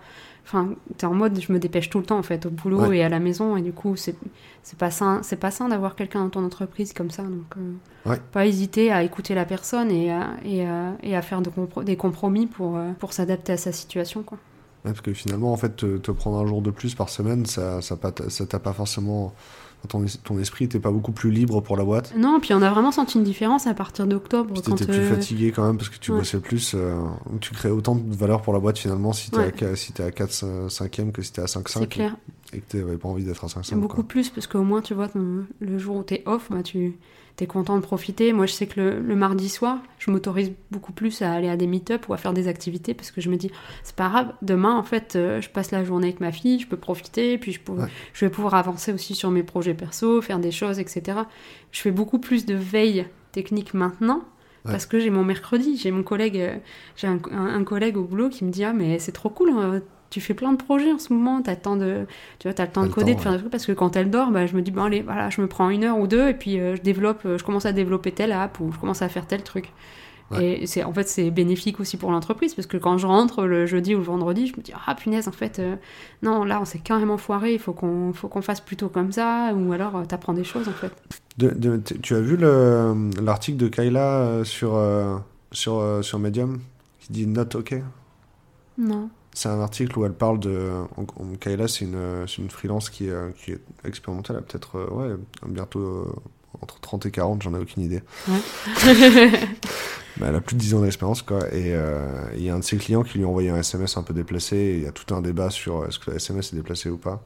Enfin, 0.50 0.70
t'es 0.98 1.06
en 1.06 1.14
mode 1.14 1.38
je 1.42 1.52
me 1.52 1.60
dépêche 1.60 1.90
tout 1.90 2.00
le 2.00 2.06
temps 2.06 2.18
en 2.18 2.24
fait, 2.24 2.46
au 2.46 2.50
boulot 2.50 2.80
Ouais. 2.88 3.00
et 3.00 3.04
à 3.04 3.10
la 3.10 3.20
maison, 3.20 3.58
et 3.58 3.62
du 3.62 3.74
coup, 3.74 3.98
c'est 3.98 4.16
c'est 4.64 4.78
pas 4.80 4.92
sain, 4.92 5.20
c'est 5.22 5.36
pas 5.36 5.52
sain 5.52 5.68
d'avoir 5.68 5.96
quelqu'un 5.96 6.24
dans 6.24 6.30
ton 6.30 6.46
entreprise 6.46 6.94
comme 6.94 7.12
ça. 7.12 7.24
Donc, 7.24 7.54
euh, 7.58 8.10
Ouais. 8.10 8.22
pas 8.32 8.46
hésiter 8.46 8.90
à 8.92 9.04
écouter 9.04 9.36
la 9.36 9.44
personne 9.44 9.92
et 9.92 10.10
à, 10.12 10.30
et 10.46 10.66
à, 10.66 10.94
et 11.04 11.16
à 11.18 11.22
faire 11.22 11.42
de 11.42 11.50
compro- 11.50 11.84
des 11.84 11.98
compromis 11.98 12.48
pour, 12.48 12.78
euh, 12.78 12.92
pour 13.00 13.12
s'adapter 13.12 13.52
à 13.54 13.58
sa 13.58 13.74
situation. 13.74 14.24
Quoi. 14.24 14.38
Ouais, 14.86 14.92
parce 14.92 15.02
que 15.02 15.14
finalement, 15.14 15.52
en 15.52 15.58
fait, 15.58 15.76
te, 15.76 15.98
te 15.98 16.12
prendre 16.12 16.38
un 16.38 16.46
jour 16.48 16.62
de 16.62 16.72
plus 16.72 16.96
par 16.96 17.10
semaine, 17.10 17.46
ça 17.46 17.82
ça 17.82 17.98
t'a 17.98 18.60
pas 18.60 18.74
forcément... 18.74 19.34
Ton, 19.88 20.04
es- 20.04 20.18
ton 20.24 20.38
esprit, 20.40 20.68
t'es 20.68 20.80
pas 20.80 20.92
beaucoup 20.92 21.12
plus 21.14 21.32
libre 21.32 21.62
pour 21.62 21.78
la 21.78 21.86
boîte. 21.86 22.14
Non, 22.18 22.40
puis 22.42 22.54
on 22.54 22.62
a 22.62 22.70
vraiment 22.70 22.92
senti 22.92 23.18
une 23.18 23.24
différence 23.24 23.68
à 23.68 23.74
partir 23.74 24.06
d'octobre. 24.06 24.54
Quand 24.66 24.76
t'étais 24.76 24.92
plus 24.92 25.02
euh, 25.04 25.10
fatigué 25.16 25.52
quand 25.52 25.66
même 25.66 25.78
parce 25.78 25.88
que 25.90 25.98
tu 25.98 26.12
ouais. 26.12 26.18
bossais 26.20 26.40
plus. 26.40 26.74
euh, 26.76 26.96
tu 27.40 27.54
crées 27.54 27.70
autant 27.70 27.96
de 27.96 28.14
valeur 28.16 28.42
pour 28.42 28.52
la 28.54 28.60
boîte 28.60 28.78
finalement 28.78 29.14
si 29.14 29.32
t'es 29.32 29.38
Ouais. 29.38 29.64
à, 29.64 29.76
si 29.78 29.94
à 30.02 30.12
4 30.12 30.68
5e 30.68 31.12
que 31.12 31.22
si 31.22 31.32
t'es 31.32 31.42
à 31.42 31.48
5 31.48 31.70
C'est 31.70 31.80
5 31.80 31.90
clair. 31.90 32.16
et 32.54 32.60
que 32.60 32.78
t'avais 32.78 32.98
pas 32.98 33.08
envie 33.08 33.24
d'être 33.24 33.46
à 33.46 33.48
5 33.50 33.64
5 33.64 33.76
Beaucoup 33.78 34.04
plus, 34.04 34.30
parce 34.30 34.48
qu'au 34.48 34.64
moins, 34.64 34.82
tu 34.82 34.94
vois, 34.94 35.08
ton- 35.08 35.46
le 35.60 35.78
jour 35.78 35.96
où 35.98 36.04
t'es 36.04 36.22
off, 36.26 36.48
bah, 36.52 36.64
tu 36.64 36.98
es 37.44 37.48
content 37.48 37.76
de 37.78 37.82
profiter. 37.82 38.34
Moi, 38.34 38.46
je 38.46 38.54
sais 38.54 38.68
que 38.68 38.80
le, 38.80 39.00
le 39.00 39.16
mardi 39.16 39.50
soir, 39.50 39.78
je 40.00 40.10
m'autorise 40.12 40.52
beaucoup 40.72 40.92
plus 40.92 41.22
à 41.22 41.32
aller 41.34 41.50
à 41.50 41.56
des 41.58 41.68
meet-up 41.68 42.08
ou 42.10 42.14
à 42.14 42.18
faire 42.18 42.34
des 42.34 42.48
activités, 42.48 42.94
parce 42.94 43.12
que 43.12 43.22
je 43.22 43.30
me 43.30 43.36
dis, 43.38 43.52
c'est 43.84 43.96
pas 43.96 44.10
grave, 44.10 44.34
demain, 44.42 44.76
en 44.76 44.84
fait, 44.84 45.16
euh, 45.16 45.40
je 45.42 45.50
passe 45.50 45.72
la 45.72 45.84
journée 45.84 46.08
avec 46.08 46.20
ma 46.20 46.32
fille, 46.32 46.60
je 46.60 46.68
peux 46.68 46.78
profiter, 46.78 47.38
puis 47.38 47.52
je, 47.52 47.60
peux, 47.60 47.74
Ouais. 47.74 47.88
je 48.14 48.26
vais 48.26 48.32
pouvoir 48.32 48.56
avancer 48.56 48.92
aussi 48.94 49.14
sur 49.16 49.30
mes 49.32 49.44
projets 49.44 49.74
perso, 49.74 50.22
faire 50.22 50.40
des 50.40 50.52
choses, 50.52 50.80
etc. 50.80 51.20
Je 51.72 51.82
fais 51.82 51.92
beaucoup 51.92 52.20
plus 52.20 52.46
de 52.46 52.56
veille 52.56 53.06
technique 53.32 53.74
maintenant. 53.74 54.24
Ouais. 54.66 54.72
Parce 54.74 54.86
que 54.86 55.00
j'ai 55.00 55.12
mon 55.12 55.24
mercredi, 55.24 55.78
j'ai 55.78 55.92
mon 55.92 56.04
collègue, 56.04 56.38
euh, 56.38 56.56
j'ai 56.98 57.08
un, 57.08 57.20
un- 57.32 57.46
un 57.56 57.64
collègue 57.64 57.96
au 57.96 58.04
boulot 58.04 58.28
qui 58.30 58.44
me 58.44 58.52
dit 58.52 58.64
ah 58.66 58.74
mais 58.74 59.00
c'est 59.00 59.14
trop 59.14 59.30
cool, 59.30 59.52
hein, 59.52 59.82
tu 60.10 60.22
fais 60.22 60.34
plein 60.34 60.52
de 60.54 60.58
projets 60.58 60.92
en 60.92 61.00
ce 61.00 61.12
moment, 61.14 61.42
t'as 61.42 61.52
le 61.56 61.60
temps 61.60 61.76
de, 61.76 62.06
tu 62.40 62.48
vois, 62.48 62.54
t'as 62.54 62.66
le 62.66 62.72
temps 62.72 62.84
de 62.84 62.90
coder, 62.90 63.12
temps, 63.14 63.18
de 63.18 63.22
faire 63.24 63.32
des 63.34 63.38
trucs 63.40 63.52
parce 63.52 63.66
que 63.66 63.72
quand 63.74 63.96
elle 63.96 64.10
dort, 64.10 64.32
bah, 64.32 64.46
je 64.48 64.56
me 64.56 64.62
dis 64.62 64.72
bon 64.72 64.84
allez, 64.84 65.02
voilà, 65.02 65.30
je 65.30 65.42
me 65.42 65.48
prends 65.48 65.70
une 65.70 65.84
heure 65.84 65.98
ou 66.00 66.08
deux 66.08 66.30
et 66.30 66.34
puis 66.34 66.60
euh, 66.60 66.76
je 66.76 66.82
développe, 66.82 67.22
euh, 67.26 67.38
je 67.38 67.44
commence 67.44 67.66
à 67.66 67.74
développer 67.74 68.12
telle 68.12 68.32
app 68.32 68.60
ou 68.60 68.72
je 68.72 68.78
commence 68.80 69.02
à 69.02 69.10
faire 69.10 69.26
tel 69.28 69.44
truc. 69.44 69.72
Ouais. 70.32 70.60
Et 70.62 70.68
c'est 70.68 70.84
en 70.84 70.92
fait 70.92 71.08
c'est 71.08 71.32
bénéfique 71.32 71.80
aussi 71.80 71.96
pour 71.96 72.12
l'entreprise 72.12 72.54
parce 72.54 72.68
que 72.68 72.76
quand 72.76 72.98
je 72.98 73.08
rentre 73.08 73.46
le 73.46 73.66
jeudi 73.66 73.96
ou 73.96 74.00
le 74.00 74.04
vendredi, 74.04 74.48
je 74.48 74.58
me 74.58 74.62
dis 74.62 74.74
ah 74.86 74.94
punaise 74.94 75.30
en 75.30 75.32
fait 75.32 75.60
euh, 75.60 75.78
non 76.22 76.44
là 76.44 76.60
on 76.62 76.66
s'est 76.66 76.80
carrément 76.80 77.18
foiré, 77.18 77.54
il 77.54 77.60
faut 77.60 77.72
qu'on 77.72 78.12
faut 78.14 78.28
qu'on 78.28 78.42
fasse 78.42 78.60
plutôt 78.60 78.90
comme 78.90 79.14
ça 79.14 79.54
ou 79.56 79.72
alors 79.72 79.96
euh, 79.96 80.04
t'apprends 80.04 80.34
des 80.34 80.44
choses 80.44 80.68
en 80.68 80.74
fait. 80.74 80.92
De- 81.38 81.52
de- 81.52 81.78
t- 81.78 81.98
tu 82.00 82.14
as 82.14 82.20
vu 82.20 82.36
le- 82.36 83.10
l'article 83.22 83.58
de 83.58 83.68
Kayla 83.70 84.42
sur, 84.44 84.78
sur, 85.54 86.00
sur 86.02 86.20
Medium 86.20 86.60
qui 87.00 87.14
dit 87.14 87.26
Not 87.28 87.56
OK 87.56 87.76
Non. 88.78 89.10
C'est 89.38 89.50
un 89.50 89.62
article 89.62 90.00
où 90.00 90.04
elle 90.04 90.16
parle 90.16 90.40
de. 90.40 90.72
Kayla, 91.40 91.68
c'est 91.68 91.86
une, 91.86 92.26
une 92.40 92.50
freelance 92.50 92.90
qui 92.90 93.06
est, 93.06 93.12
euh, 93.12 93.30
qui 93.38 93.52
est 93.52 93.60
a 93.86 93.92
peut-être 94.42 94.78
euh, 94.80 94.90
ouais, 94.90 95.16
bientôt 95.48 95.80
euh, 95.80 96.12
entre 96.60 96.80
30 96.80 97.06
et 97.06 97.12
40, 97.12 97.44
j'en 97.44 97.54
ai 97.54 97.60
aucune 97.60 97.84
idée. 97.84 98.02
Mais 98.28 100.26
elle 100.26 100.34
a 100.36 100.42
plus 100.42 100.56
de 100.56 100.60
10 100.60 100.74
ans 100.74 100.82
d'expérience, 100.82 101.22
quoi. 101.22 101.54
Et 101.54 101.76
euh, 101.76 102.24
il 102.36 102.42
y 102.42 102.50
a 102.50 102.56
un 102.56 102.60
de 102.60 102.64
ses 102.64 102.78
clients 102.78 103.04
qui 103.04 103.20
lui 103.20 103.26
a 103.26 103.28
envoyé 103.28 103.52
un 103.52 103.58
SMS 103.58 103.96
un 103.98 104.02
peu 104.02 104.16
déplacé. 104.16 104.74
Il 104.80 104.84
y 104.84 104.88
a 104.88 104.92
tout 104.92 105.14
un 105.14 105.22
débat 105.22 105.52
sur 105.52 105.86
est-ce 105.86 106.00
que 106.00 106.10
le 106.10 106.18
SMS 106.18 106.54
est 106.54 106.56
déplacé 106.56 106.90
ou 106.90 106.98
pas. 106.98 107.24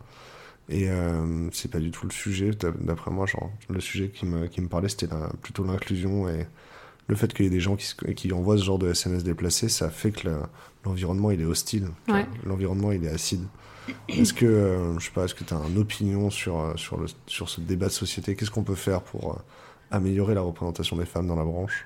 Et 0.68 0.90
euh, 0.90 1.48
c'est 1.54 1.72
pas 1.72 1.80
du 1.80 1.92
tout 1.92 2.06
le 2.08 2.12
sujet, 2.12 2.52
d'a- 2.52 2.72
d'après 2.78 3.12
moi. 3.12 3.26
Genre, 3.26 3.50
le 3.70 3.80
sujet 3.80 4.10
qui 4.10 4.26
me, 4.26 4.48
qui 4.48 4.60
me 4.60 4.68
parlait, 4.68 4.90
c'était 4.90 5.08
plutôt 5.42 5.64
l'inclusion 5.64 6.28
et 6.28 6.46
le 7.12 7.18
fait 7.18 7.34
qu'il 7.34 7.44
y 7.44 7.48
ait 7.50 7.52
des 7.52 7.60
gens 7.60 7.76
qui, 7.76 8.32
envoient 8.32 8.58
ce 8.58 8.64
genre 8.64 8.80
de 8.80 8.90
SMS 8.90 9.26
déplacé, 9.26 9.68
ça 9.68 9.90
fait 9.90 10.12
que 10.12 10.30
l'environnement 10.86 11.30
il 11.30 11.42
est 11.42 11.46
hostile. 11.46 11.90
Ouais. 12.08 12.26
L'environnement 12.46 12.94
il 12.94 13.04
est 13.04 13.10
acide. 13.10 13.44
Est-ce 14.08 14.34
que, 14.34 14.46
euh, 14.46 14.98
je 14.98 15.08
sais 15.08 15.12
pas, 15.12 15.26
est-ce 15.26 15.36
que 15.36 15.44
tu 15.44 15.54
as 15.54 15.58
une 15.58 15.78
opinion 15.78 16.30
sur, 16.30 16.62
euh, 16.62 16.74
sur, 16.78 16.98
le, 16.98 17.08
sur 17.28 17.50
ce 17.50 17.60
débat 17.60 17.88
de 17.88 17.92
société? 17.92 18.38
Qu'est-ce 18.38 18.50
qu'on 18.50 18.64
peut 18.64 18.76
faire 18.76 19.02
pour 19.02 19.34
euh, 19.34 19.40
améliorer 19.92 20.36
la 20.36 20.40
représentation 20.40 20.96
des 20.96 21.06
femmes 21.06 21.28
dans 21.28 21.36
la 21.36 21.44
branche? 21.44 21.86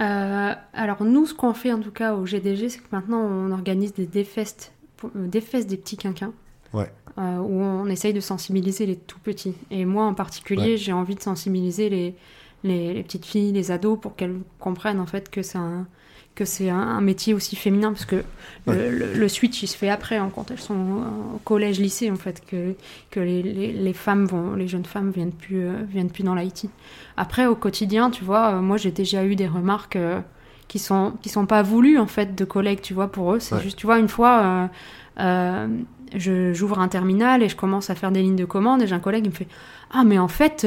Euh, 0.00 0.54
alors 0.72 1.04
nous, 1.04 1.26
ce 1.26 1.34
qu'on 1.34 1.52
fait 1.52 1.70
en 1.74 1.80
tout 1.80 1.90
cas 1.90 2.14
au 2.14 2.24
GDG, 2.24 2.70
c'est 2.70 2.78
que 2.78 2.88
maintenant 2.90 3.20
on 3.20 3.52
organise 3.52 3.92
des 3.92 4.06
défestes, 4.06 4.72
euh, 5.04 5.26
défestes 5.26 5.68
des 5.68 5.76
petits 5.76 5.98
quinquins. 5.98 6.32
Ouais. 6.72 6.90
où 7.16 7.62
on 7.62 7.86
essaye 7.86 8.12
de 8.12 8.18
sensibiliser 8.18 8.84
les 8.84 8.96
tout 8.96 9.20
petits. 9.20 9.54
Et 9.70 9.84
moi 9.84 10.06
en 10.06 10.14
particulier, 10.14 10.72
Ouais. 10.72 10.76
j'ai 10.76 10.92
envie 10.92 11.14
de 11.14 11.20
sensibiliser 11.20 11.88
les, 11.88 12.16
les, 12.64 12.92
les 12.94 13.02
petites 13.04 13.24
filles, 13.26 13.52
les 13.52 13.70
ados, 13.70 13.98
pour 14.00 14.16
qu'elles 14.16 14.38
comprennent 14.58 14.98
en 15.00 15.06
fait 15.06 15.30
que 15.30 15.42
c'est 15.42 15.58
un 15.58 15.86
que 16.34 16.44
c'est 16.44 16.68
un, 16.68 16.76
un 16.80 17.00
métier 17.00 17.32
aussi 17.32 17.54
féminin 17.54 17.92
parce 17.92 18.06
que 18.06 18.24
le, 18.66 18.90
le- 18.90 19.12
le 19.14 19.28
switch 19.28 19.62
il 19.62 19.68
se 19.68 19.76
fait 19.76 19.88
après 19.88 20.16
hein, 20.16 20.32
quand 20.34 20.50
elles 20.50 20.58
sont 20.58 20.74
au 21.36 21.38
collège 21.44 21.78
lycée 21.78 22.10
en 22.10 22.16
fait 22.16 22.42
que, 22.44 22.74
que 23.12 23.20
les, 23.20 23.40
les, 23.40 23.72
les 23.72 23.92
femmes 23.92 24.24
vont 24.26 24.54
les 24.56 24.66
jeunes 24.66 24.84
femmes 24.84 25.12
viennent 25.12 25.30
plus 25.30 25.62
euh, 25.64 25.74
viennent 25.88 26.10
plus 26.10 26.24
dans 26.24 26.34
l'IT 26.34 26.68
après 27.16 27.46
au 27.46 27.54
quotidien 27.54 28.10
tu 28.10 28.24
vois 28.24 28.54
euh, 28.54 28.60
moi 28.60 28.78
j'ai 28.78 28.90
déjà 28.90 29.24
eu 29.24 29.36
des 29.36 29.46
remarques 29.46 29.94
euh, 29.94 30.18
qui 30.66 30.80
sont 30.80 31.12
qui 31.22 31.28
sont 31.28 31.46
pas 31.46 31.62
voulues 31.62 31.98
en 32.00 32.08
fait 32.08 32.34
de 32.34 32.44
collègues 32.44 32.80
tu 32.80 32.94
vois 32.94 33.12
pour 33.12 33.34
eux. 33.34 33.38
C'est 33.38 33.54
Ouais. 33.54 33.62
juste 33.62 33.78
tu 33.78 33.86
vois 33.86 34.00
une 34.00 34.08
fois 34.08 34.68
je- 36.16 36.52
j'ouvre 36.52 36.78
un 36.80 36.88
terminal 36.88 37.42
et 37.44 37.48
je 37.48 37.54
commence 37.56 37.90
à 37.90 37.94
faire 37.94 38.10
des 38.12 38.22
lignes 38.22 38.34
de 38.36 38.44
commande 38.44 38.82
et 38.82 38.86
j'ai 38.88 38.94
un 38.94 39.00
collègue 39.00 39.22
qui 39.24 39.30
me 39.30 39.34
fait 39.34 39.48
ah 39.92 40.02
mais 40.04 40.18
en 40.18 40.28
fait 40.28 40.66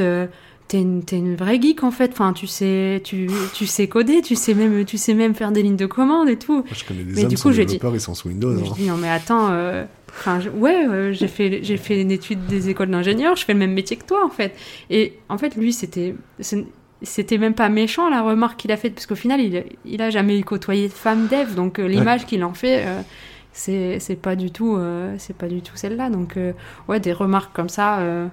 t'es 0.68 0.80
une, 0.82 1.36
vraie 1.36 1.61
geek 1.61 1.84
en 1.84 1.91
fait 1.91 2.11
enfin 2.11 2.34
tu 2.34 2.45
sais 2.47 3.01
tu, 3.03 3.30
tu 3.53 3.65
sais 3.65 3.88
coder 3.88 4.22
tu 4.22 4.36
sais 4.36 4.53
même 4.53 4.84
tu 4.86 4.97
sais 4.97 5.13
même 5.13 5.34
faire 5.34 5.51
des 5.51 5.63
lignes 5.63 5.78
de 5.78 5.86
commande 5.86 6.28
et 6.30 6.38
tout 6.38 6.55
Moi, 6.55 6.63
Je 6.74 6.84
connais 6.84 7.03
des 7.03 7.13
Mais 7.13 7.22
hommes 7.24 7.28
du 7.30 7.38
coup, 7.38 7.51
dit- 7.51 7.57
développeurs, 7.57 7.95
ils 7.95 8.01
sont 8.01 8.13
sous 8.15 8.28
Windows. 8.28 8.51
mais 8.53 8.61
hein. 8.61 8.72
je 8.76 8.82
dis 8.82 8.88
non 8.89 8.97
mais 8.97 9.09
attends, 9.09 9.47
euh, 9.51 9.86
enfin 10.09 10.39
je- 10.39 10.49
ouais, 10.49 10.86
euh, 10.88 11.13
j'ai 11.13 11.28
fait 11.30 11.59
j'ai 11.63 11.78
fait 11.78 12.01
une 12.01 12.11
étude 12.11 12.45
des 12.47 12.68
écoles 12.70 12.89
d'ingénieur, 12.89 13.36
je 13.38 13.45
fais 13.45 13.53
le 13.53 13.59
même 13.59 13.74
métier 13.74 13.95
que 13.97 14.05
toi 14.05 14.26
en 14.26 14.30
fait. 14.30 14.53
Et 14.89 15.13
en 15.30 15.38
fait 15.38 15.55
lui 15.55 15.72
c'était 15.74 16.15
c'était 17.03 17.38
même 17.38 17.53
pas 17.53 17.70
méchant 17.70 18.09
la 18.09 18.22
remarque 18.22 18.59
qu'il 18.59 18.72
a 18.72 18.78
faite 18.78 18.93
parce 18.95 19.05
qu'au 19.05 19.15
final 19.15 19.39
il 19.39 19.63
il 19.86 20.01
a 20.01 20.09
jamais 20.09 20.41
côtoyé 20.43 20.88
de 20.88 20.93
femme 20.93 21.28
dev 21.28 21.53
donc 21.55 21.80
euh, 21.80 21.88
l'image 21.88 22.26
qu'il 22.26 22.43
en 22.43 22.53
fait 22.55 22.86
c'est 23.53 23.99
c'est 23.99 24.15
pas 24.15 24.36
du 24.36 24.51
tout 24.51 24.76
euh, 24.76 25.13
c'est 25.20 25.36
pas 25.38 25.47
du 25.47 25.61
tout 25.61 25.76
celle-là 25.76 26.09
donc 26.09 26.38
euh, 26.38 26.53
ouais 26.88 26.99
des 26.99 27.13
remarques 27.13 27.55
comme 27.55 27.70
ça. 27.70 27.99
euh, 27.99 28.28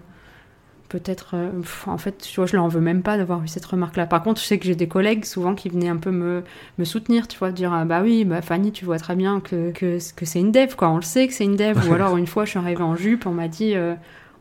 Peut-être, 0.95 1.35
euh, 1.35 1.51
en 1.89 1.99
fait, 1.99 2.19
tu 2.19 2.37
vois, 2.37 2.47
je 2.47 2.55
leur 2.55 2.63
en 2.63 2.69
veux 2.69 2.81
même 2.81 3.03
pas 3.03 3.17
d'avoir 3.17 3.43
eu 3.43 3.49
cette 3.49 3.65
remarque-là. 3.65 4.07
Par 4.07 4.23
contre, 4.23 4.41
je 4.41 4.47
sais 4.47 4.59
que 4.59 4.65
j'ai 4.65 4.77
des 4.77 4.87
collègues 4.87 5.25
souvent 5.25 5.57
qui 5.57 5.69
venaient 5.69 5.89
un 5.89 5.97
peu 5.97 6.13
me, 6.13 6.45
me 6.79 6.85
soutenir, 6.85 7.27
tu 7.27 7.37
vois, 7.37 7.51
dire 7.51 7.73
ah 7.73 7.85
bah 7.85 8.01
oui, 8.05 8.25
bah 8.25 8.43
Fanny, 8.43 8.71
tu 8.71 8.85
vois 8.85 9.01
très 9.01 9.17
bien 9.17 9.41
que, 9.41 9.73
que, 9.73 9.99
que 10.15 10.25
c'est 10.25 10.39
une 10.39 10.53
dev, 10.53 10.77
quoi. 10.77 10.91
On 10.91 10.95
le 10.95 11.03
sait 11.03 11.27
que 11.27 11.35
c'est 11.35 11.43
une 11.43 11.57
dev. 11.57 11.77
Ou 11.89 11.95
alors 11.95 12.17
une 12.17 12.29
fois, 12.29 12.45
je 12.45 12.51
suis 12.51 12.61
arrivée 12.61 12.85
en 12.85 12.95
jupe, 12.95 13.27
on 13.27 13.33
m'a 13.33 13.49
dit 13.49 13.75
euh, 13.75 13.95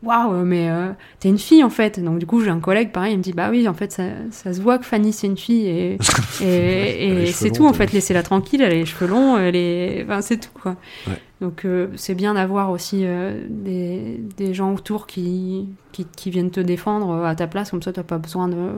waouh, 0.03 0.45
mais 0.45 0.69
euh, 0.69 0.91
t'es 1.19 1.29
une 1.29 1.39
fille 1.39 1.63
en 1.63 1.71
fait. 1.71 1.99
Donc 1.99 2.19
du 2.19 2.27
coup, 2.27 2.39
j'ai 2.43 2.51
un 2.51 2.59
collègue 2.59 2.91
pareil, 2.91 3.13
il 3.13 3.17
me 3.17 3.23
dit 3.23 3.33
bah 3.33 3.47
oui, 3.49 3.67
en 3.67 3.73
fait, 3.73 3.91
ça, 3.91 4.03
ça 4.29 4.53
se 4.53 4.61
voit 4.61 4.77
que 4.77 4.85
Fanny 4.85 5.11
c'est 5.11 5.25
une 5.25 5.37
fille 5.37 5.65
et, 5.65 5.97
et, 6.43 7.31
c'est 7.31 7.49
tout 7.49 7.65
en 7.65 7.73
fait. 7.73 7.91
Laissez-la 7.93 8.21
tranquille, 8.21 8.61
elle 8.61 8.73
a 8.73 8.75
les 8.75 8.85
cheveux 8.85 9.07
longs, 9.07 9.39
elle 9.39 9.55
est, 9.55 10.03
enfin 10.03 10.21
c'est 10.21 10.37
tout 10.37 10.51
quoi. 10.53 10.75
Ouais. 11.07 11.13
Donc 11.43 11.65
euh, 11.65 11.89
c'est 11.97 12.15
bien 12.15 12.35
d'avoir 12.35 12.71
aussi 12.71 13.01
euh, 13.03 13.45
des, 13.49 14.23
des 14.37 14.53
gens 14.53 14.73
autour 14.73 15.07
qui, 15.07 15.67
qui, 15.91 16.05
qui 16.05 16.31
viennent 16.31 16.51
te 16.51 16.61
défendre 16.61 17.09
euh, 17.09 17.25
à 17.25 17.35
ta 17.35 17.47
place, 17.47 17.71
comme 17.71 17.83
ça 17.83 17.91
tu 17.91 17.99
n'as 17.99 18.05
pas 18.05 18.17
besoin 18.17 18.47
de, 18.47 18.71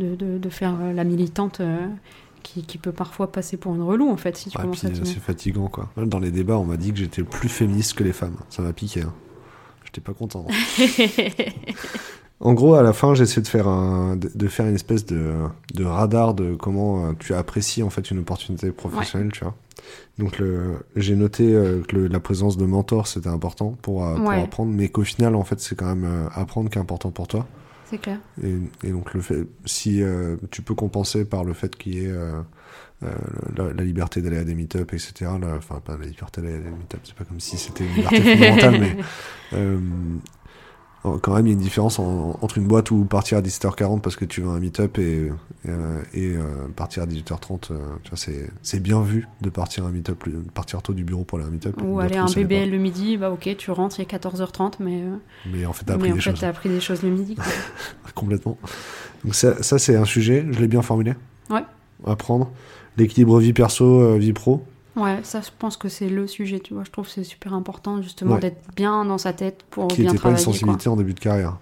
de, 0.00 0.16
de, 0.16 0.36
de 0.38 0.48
faire 0.48 0.74
la 0.92 1.04
militante 1.04 1.60
euh, 1.60 1.86
qui, 2.42 2.64
qui 2.64 2.78
peut 2.78 2.90
parfois 2.90 3.30
passer 3.30 3.56
pour 3.56 3.76
une 3.76 3.82
relou 3.82 4.10
en 4.10 4.16
fait 4.16 4.36
si 4.36 4.50
tu 4.50 4.58
Ouais, 4.58 4.64
commences 4.64 4.80
puis, 4.80 4.88
à 4.88 4.90
te... 4.90 5.04
c'est 5.04 5.20
fatigant 5.20 5.68
quoi. 5.68 5.88
Dans 5.96 6.18
les 6.18 6.32
débats, 6.32 6.58
on 6.58 6.64
m'a 6.64 6.76
dit 6.76 6.90
que 6.90 6.98
j'étais 6.98 7.22
plus 7.22 7.48
féministe 7.48 7.94
que 7.94 8.02
les 8.02 8.12
femmes. 8.12 8.38
Ça 8.48 8.60
m'a 8.60 8.72
piqué. 8.72 9.02
Hein. 9.02 9.14
J'étais 9.84 10.00
pas 10.00 10.12
content. 10.12 10.48
En 12.42 12.54
gros, 12.54 12.74
à 12.74 12.82
la 12.82 12.94
fin, 12.94 13.14
j'essaie 13.14 13.42
de 13.42 13.46
faire 13.46 13.68
un, 13.68 14.16
de, 14.16 14.48
faire 14.48 14.64
une 14.66 14.74
espèce 14.74 15.04
de, 15.04 15.34
radar 15.78 16.32
de 16.32 16.54
comment 16.54 17.12
tu 17.12 17.34
apprécies 17.34 17.82
en 17.82 17.90
fait 17.90 18.10
une 18.10 18.20
opportunité 18.20 18.70
professionnelle, 18.70 19.30
tu 19.30 19.44
vois. 19.44 19.54
Donc, 20.18 20.42
j'ai 20.96 21.14
noté 21.16 21.54
euh, 21.54 21.82
que 21.82 21.96
le- 21.96 22.06
la 22.08 22.20
présence 22.20 22.56
de 22.56 22.64
mentors 22.66 23.06
c'était 23.06 23.28
important 23.28 23.76
pour, 23.82 24.04
euh, 24.04 24.16
pour 24.16 24.28
Ouais. 24.28 24.42
apprendre, 24.42 24.72
mais 24.72 24.88
qu'au 24.88 25.04
final, 25.04 25.34
en 25.34 25.44
fait, 25.44 25.60
c'est 25.60 25.74
quand 25.76 25.86
même 25.94 26.04
euh, 26.04 26.28
apprendre 26.34 26.68
qui 26.70 26.78
est 26.78 26.80
important 26.80 27.10
pour 27.10 27.26
toi. 27.28 27.46
c'est 27.86 27.98
clair. 27.98 28.18
Et, 28.42 28.56
et 28.84 28.90
donc, 28.92 29.14
le 29.14 29.20
fait, 29.20 29.46
si 29.64 30.02
euh, 30.02 30.36
tu 30.50 30.62
peux 30.62 30.74
compenser 30.74 31.24
par 31.24 31.44
le 31.44 31.52
fait 31.54 31.74
qu'il 31.76 31.94
y 31.94 32.04
ait 32.04 32.08
euh, 32.10 32.40
euh, 33.02 33.08
la, 33.56 33.72
la 33.72 33.82
liberté 33.84 34.20
d'aller 34.20 34.36
à 34.38 34.44
des 34.44 34.54
meet-up, 34.54 34.92
etc. 34.92 35.12
là, 35.40 35.54
Enfin, 35.56 35.80
pas 35.84 35.96
la 35.96 36.04
liberté 36.06 36.42
d'aller 36.42 36.54
à 36.56 36.58
des 36.58 36.70
meet-up, 36.70 37.00
c'est 37.04 37.14
pas 37.14 37.24
comme 37.24 37.40
si 37.40 37.56
c'était 37.56 37.84
une 37.86 37.94
liberté 37.94 38.20
fondamentale, 38.36 38.78
mais 38.78 38.96
quand 41.02 41.34
même, 41.34 41.46
il 41.46 41.50
y 41.50 41.52
a 41.52 41.54
une 41.54 41.62
différence 41.62 41.98
en- 41.98 42.38
entre 42.42 42.58
une 42.58 42.66
boîte 42.66 42.90
où 42.90 43.04
partir 43.04 43.38
à 43.38 43.40
17h40 43.40 44.00
parce 44.02 44.16
que 44.16 44.24
tu 44.26 44.42
veux 44.42 44.50
un 44.50 44.60
meet-up 44.60 44.98
et, 44.98 45.30
euh, 45.68 46.02
et 46.12 46.36
euh, 46.36 46.68
partir 46.76 47.02
à 47.02 47.06
18h30, 47.06 47.70
euh, 47.70 47.78
tu 48.02 48.10
vois, 48.10 48.18
c'est, 48.62 48.80
bien 48.80 49.00
vu 49.00 49.26
de 49.40 49.48
partir 49.48 49.84
à 49.84 49.88
un 49.88 49.92
meet-up, 49.92 50.22
partir 50.52 50.82
tôt 50.82 50.92
du 50.92 51.04
bureau 51.04 51.24
pour 51.24 51.38
aller 51.38 51.46
à 51.46 51.48
un 51.48 51.52
meet-up. 51.52 51.74
Ou 51.82 52.00
aller 52.00 52.16
à 52.16 52.24
un. 52.24 52.26
BBL 52.26 52.70
le 52.70 52.78
midi, 52.78 53.16
bah 53.16 53.30
ok, 53.30 53.56
tu 53.56 53.70
rentres, 53.70 53.98
il 53.98 54.02
est 54.02 54.10
14h30, 54.12 54.74
mais, 54.80 55.02
Mais 55.50 55.64
en 55.64 55.72
fait, 55.72 55.84
t'as 55.86 55.94
appris 55.94 56.08
mais 56.08 56.12
en 56.12 56.16
des 56.16 56.20
fait 56.20 56.32
t'as 56.34 56.48
appris 56.48 56.68
des 56.68 56.80
choses 56.80 57.02
le 57.02 57.10
midi. 57.10 57.34
complètement. 58.14 58.58
Donc 59.24 59.34
ça, 59.34 59.62
ça, 59.62 59.78
c'est 59.78 59.96
un 59.96 60.04
sujet, 60.04 60.46
je 60.50 60.60
l'ai 60.60 60.68
bien 60.68 60.82
formulé. 60.82 61.14
Ouais. 61.48 61.64
Apprendre. 62.06 62.50
L'équilibre 62.96 63.38
vie 63.38 63.52
perso, 63.52 64.16
vie 64.18 64.32
pro. 64.32 64.64
Ouais, 64.96 65.20
ça, 65.22 65.40
je 65.40 65.50
pense 65.58 65.76
que 65.76 65.88
c'est 65.88 66.08
le 66.08 66.26
sujet, 66.26 66.58
tu 66.60 66.74
vois. 66.74 66.84
Je 66.84 66.90
trouve 66.90 67.06
que 67.06 67.12
c'est 67.12 67.24
super 67.24 67.54
important, 67.54 68.02
justement, 68.02 68.34
Ouais. 68.34 68.40
d'être 68.40 68.62
bien 68.74 69.04
dans 69.04 69.18
sa 69.18 69.32
tête 69.32 69.62
pour 69.70 69.88
qui 69.88 70.02
bien 70.02 70.12
n'était 70.12 70.22
pas 70.22 70.30
une 70.30 70.34
travailler. 70.36 70.44
quoi. 70.44 70.52
sensibilité 70.52 70.88
en 70.88 70.96
début 70.96 71.14
de 71.14 71.20
carrière. 71.20 71.58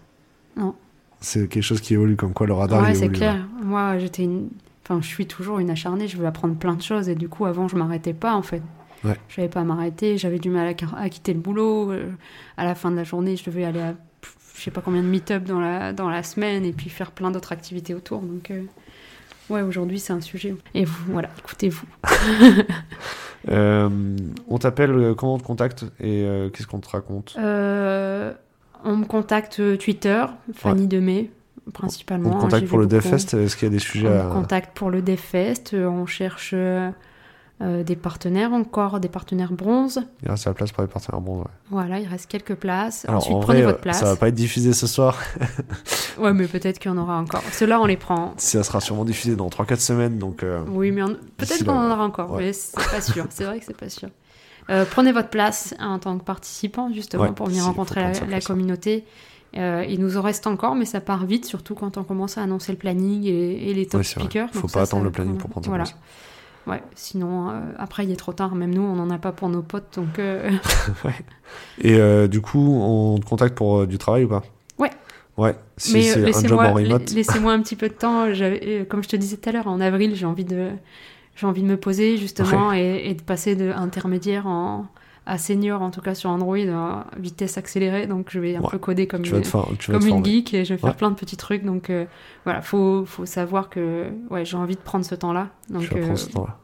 Non. 0.56 0.74
C'est 1.20 1.48
quelque 1.48 1.62
chose 1.62 1.80
qui 1.80 1.94
évolue, 1.94 2.16
comme 2.16 2.32
quoi 2.32 2.46
le 2.46 2.54
radar 2.54 2.82
Ouais, 2.82 2.94
c'est 2.94 3.08
clair. 3.08 3.46
Moi, 3.62 3.98
j'étais 3.98 4.22
une... 4.24 4.48
Enfin, 4.84 5.00
je 5.02 5.06
suis 5.06 5.26
toujours 5.26 5.58
une 5.58 5.68
acharnée, 5.68 6.08
je 6.08 6.16
veux 6.16 6.26
apprendre 6.26 6.54
plein 6.54 6.74
de 6.74 6.80
choses, 6.82 7.08
et 7.10 7.14
du 7.14 7.28
coup, 7.28 7.44
avant, 7.44 7.68
je 7.68 7.76
m'arrêtais 7.76 8.14
pas, 8.14 8.34
en 8.34 8.42
fait. 8.42 8.62
Ouais. 9.04 9.16
Je 9.28 9.34
savais 9.36 9.48
pas 9.48 9.62
m'arrêter, 9.62 10.16
j'avais 10.16 10.38
du 10.38 10.48
mal 10.50 10.74
à 10.96 11.08
quitter 11.10 11.34
le 11.34 11.40
boulot. 11.40 11.92
euh, 11.92 12.10
À 12.56 12.64
la 12.64 12.74
fin 12.74 12.90
de 12.90 12.96
la 12.96 13.04
journée, 13.04 13.36
je 13.36 13.44
devais 13.44 13.64
aller 13.64 13.80
à 13.80 13.94
je 14.56 14.64
sais 14.64 14.70
pas 14.72 14.80
combien 14.80 15.02
de 15.02 15.06
meet-up 15.06 15.44
dans 15.44 15.60
la, 15.60 15.92
dans 15.92 16.08
la 16.08 16.24
semaine, 16.24 16.64
et 16.64 16.72
puis 16.72 16.90
faire 16.90 17.12
plein 17.12 17.30
d'autres 17.30 17.52
activités 17.52 17.94
autour. 17.94 18.20
Donc, 18.22 18.50
euh, 18.50 18.62
ouais, 19.50 19.62
aujourd'hui, 19.62 19.98
c'est 19.98 20.12
un 20.12 20.20
sujet. 20.20 20.54
Et 20.74 20.84
vous, 20.84 21.12
voilà, 21.12 21.30
écoutez-vous. 21.38 21.86
Euh, 23.48 23.88
on 24.48 24.58
t'appelle, 24.58 24.90
euh, 24.90 25.14
comment 25.14 25.34
on 25.34 25.38
te 25.38 25.44
contacte 25.44 25.84
et 26.00 26.24
euh, 26.24 26.50
qu'est-ce 26.50 26.66
qu'on 26.66 26.80
te 26.80 26.88
raconte? 26.88 27.36
Euh, 27.38 28.32
on 28.84 28.96
me 28.96 29.04
contacte 29.04 29.62
Twitter, 29.78 30.24
Fanny 30.52 30.88
Demey, 30.88 31.30
principalement. 31.72 32.30
On 32.30 32.32
te 32.32 32.36
J'y 32.36 32.42
contacte 32.42 32.66
pour 32.66 32.78
le. 32.78 32.86
DevFest 32.86 33.34
Est-ce 33.34 33.56
qu'il 33.56 33.68
y 33.68 33.70
a 33.70 33.72
des 33.72 33.78
sujets 33.78 34.08
On 34.08 34.20
à... 34.20 34.24
me 34.24 34.32
contacte 34.32 34.76
pour 34.76 34.90
le 34.90 35.02
DevFest. 35.02 35.74
On 35.74 36.04
cherche 36.04 36.52
euh, 37.60 37.82
des 37.82 37.96
partenaires 37.96 38.52
encore, 38.52 39.00
des 39.00 39.08
partenaires 39.08 39.52
bronze. 39.52 40.00
Il 40.22 40.30
reste 40.30 40.46
la 40.46 40.54
place 40.54 40.70
pour 40.70 40.82
les 40.82 40.88
partenaires 40.88 41.20
bons. 41.20 41.40
Ouais. 41.40 41.44
Voilà, 41.70 41.98
il 41.98 42.06
reste 42.06 42.26
quelques 42.26 42.54
places. 42.54 43.04
Alors, 43.08 43.18
Ensuite, 43.20 43.34
en 43.36 43.40
prenez 43.40 43.62
vrai, 43.62 43.72
votre 43.72 43.80
place. 43.80 43.98
ça 43.98 44.04
va 44.06 44.16
pas 44.16 44.28
être 44.28 44.34
diffusé 44.34 44.72
ce 44.72 44.86
soir. 44.86 45.18
Ouais, 46.18 46.32
mais 46.32 46.48
peut-être 46.48 46.80
qu'il 46.80 46.90
y 46.90 46.94
en 46.94 46.98
aura 46.98 47.16
encore. 47.18 47.42
Ceux-là, 47.52 47.80
on 47.80 47.84
les 47.86 47.96
prend. 47.96 48.34
Ça 48.38 48.64
sera 48.64 48.80
sûrement 48.80 49.04
diffusé 49.04 49.36
dans 49.36 49.48
3-4 49.48 49.76
semaines. 49.78 50.18
Donc, 50.18 50.42
euh, 50.42 50.64
Oui, 50.68 50.90
mais 50.90 51.02
on- 51.04 51.16
peut-être 51.36 51.64
qu'on 51.64 51.70
en 51.76 51.90
aura 51.92 52.04
encore, 52.04 52.32
ouais. 52.32 52.46
mais 52.46 52.52
c'est 52.52 52.74
pas 52.74 53.00
sûr. 53.00 53.26
C'est 53.30 53.44
vrai 53.44 53.60
que 53.60 53.64
c'est 53.64 53.76
pas 53.76 53.88
sûr. 53.88 54.08
Euh, 54.68 54.84
prenez 54.90 55.12
votre 55.12 55.28
place 55.30 55.74
en 55.78 56.00
tant 56.00 56.18
que 56.18 56.24
participant, 56.24 56.92
justement, 56.92 57.22
Ouais, 57.22 57.30
pour 57.32 57.46
venir 57.46 57.62
si, 57.62 57.68
rencontrer 57.68 58.02
la, 58.28 58.40
communauté. 58.40 59.04
Euh, 59.56 59.84
il 59.88 60.00
nous 60.00 60.16
en 60.16 60.22
reste 60.22 60.46
encore, 60.48 60.74
mais 60.74 60.84
ça 60.84 61.00
part 61.00 61.24
vite, 61.24 61.44
surtout 61.46 61.74
quand 61.76 61.96
on 61.98 62.02
commence 62.04 62.36
à 62.36 62.42
annoncer 62.42 62.72
le 62.72 62.78
planning 62.78 63.24
et, 63.24 63.70
et 63.70 63.74
les 63.74 63.86
top 63.86 63.98
ouais, 64.00 64.04
c'est 64.04 64.16
vrai. 64.16 64.24
speakers. 64.24 64.50
Faut 64.52 64.62
pas 64.62 64.68
ça, 64.68 64.82
attendre 64.82 65.02
ça- 65.02 65.06
le 65.06 65.12
planning 65.12 65.36
pour 65.38 65.48
prendre 65.50 65.68
voilà. 65.68 65.84
place. 65.84 65.96
Ouais, 66.66 66.82
sinon, 66.94 67.48
euh, 67.50 67.60
après, 67.78 68.04
il 68.04 68.10
est 68.10 68.16
trop 68.16 68.32
tard. 68.34 68.54
Même 68.54 68.74
nous, 68.74 68.82
on 68.82 68.94
n'en 68.96 69.08
a 69.10 69.18
pas 69.18 69.32
pour 69.32 69.48
nos 69.48 69.62
potes, 69.62 69.94
donc... 69.96 70.18
euh, 70.18 70.50
Et 71.80 71.94
euh, 71.98 72.28
du 72.28 72.40
coup, 72.40 72.78
on 72.82 73.18
te 73.18 73.24
contacte 73.24 73.56
pour 73.56 73.86
du 73.86 73.96
travail 73.98 74.24
ou 74.24 74.28
pas? 74.28 74.42
Ouais. 74.78 74.90
Ouais. 75.36 75.54
Si 75.76 75.94
mais 75.94 76.02
c'est 76.02 76.10
un 76.10 76.14
job 76.16 76.26
laissez-moi 76.26 76.64
en 76.66 76.74
remote. 76.74 77.08
la- 77.10 77.14
laissez-moi 77.14 77.52
un 77.52 77.62
petit 77.62 77.76
peu 77.76 77.88
de 77.88 77.94
temps. 77.94 78.32
J'avais- 78.34 78.86
Comme 78.88 79.02
je 79.02 79.08
te 79.08 79.16
disais 79.16 79.36
tout 79.36 79.48
à 79.48 79.52
l'heure, 79.52 79.66
en 79.68 79.80
avril, 79.80 80.14
j'ai 80.14 80.26
envie 80.26 80.44
de, 80.44 80.70
j'ai 81.36 81.46
envie 81.46 81.62
de 81.62 81.68
me 81.68 81.76
poser 81.76 82.16
justement 82.18 82.72
et, 82.72 83.02
et 83.06 83.14
de 83.14 83.22
passer 83.22 83.54
de 83.56 83.70
intermédiaire 83.70 84.46
en 84.46 84.86
à 85.28 85.36
senior, 85.38 85.82
en 85.82 85.90
tout 85.90 86.00
cas 86.00 86.14
sur 86.14 86.30
Android, 86.30 86.56
à 86.56 87.06
vitesse 87.18 87.58
accélérée. 87.58 88.06
Donc 88.06 88.28
je 88.30 88.40
vais 88.40 88.56
un 88.56 88.60
Ouais. 88.60 88.68
peu 88.70 88.78
coder 88.78 89.06
comme 89.06 89.24
une, 89.24 89.42
comme 89.42 90.24
geek 90.24 90.54
et 90.54 90.64
je 90.64 90.74
vais 90.74 90.78
faire 90.78 90.90
Ouais. 90.90 90.96
plein 90.96 91.10
de 91.10 91.16
petits 91.16 91.36
trucs. 91.36 91.64
Donc 91.64 91.90
euh, 91.90 92.06
voilà, 92.44 92.62
faut, 92.62 93.04
faut 93.04 93.26
savoir 93.26 93.68
que 93.68 94.06
ouais, 94.30 94.44
j'ai 94.44 94.56
envie 94.56 94.74
de 94.74 94.80
prendre 94.80 95.04
ce 95.04 95.14
temps-là. 95.14 95.48
Donc 95.70 95.84
vas 95.92 95.98
euh, 95.98 96.16
ce 96.16 96.30
temps-là. 96.30 96.56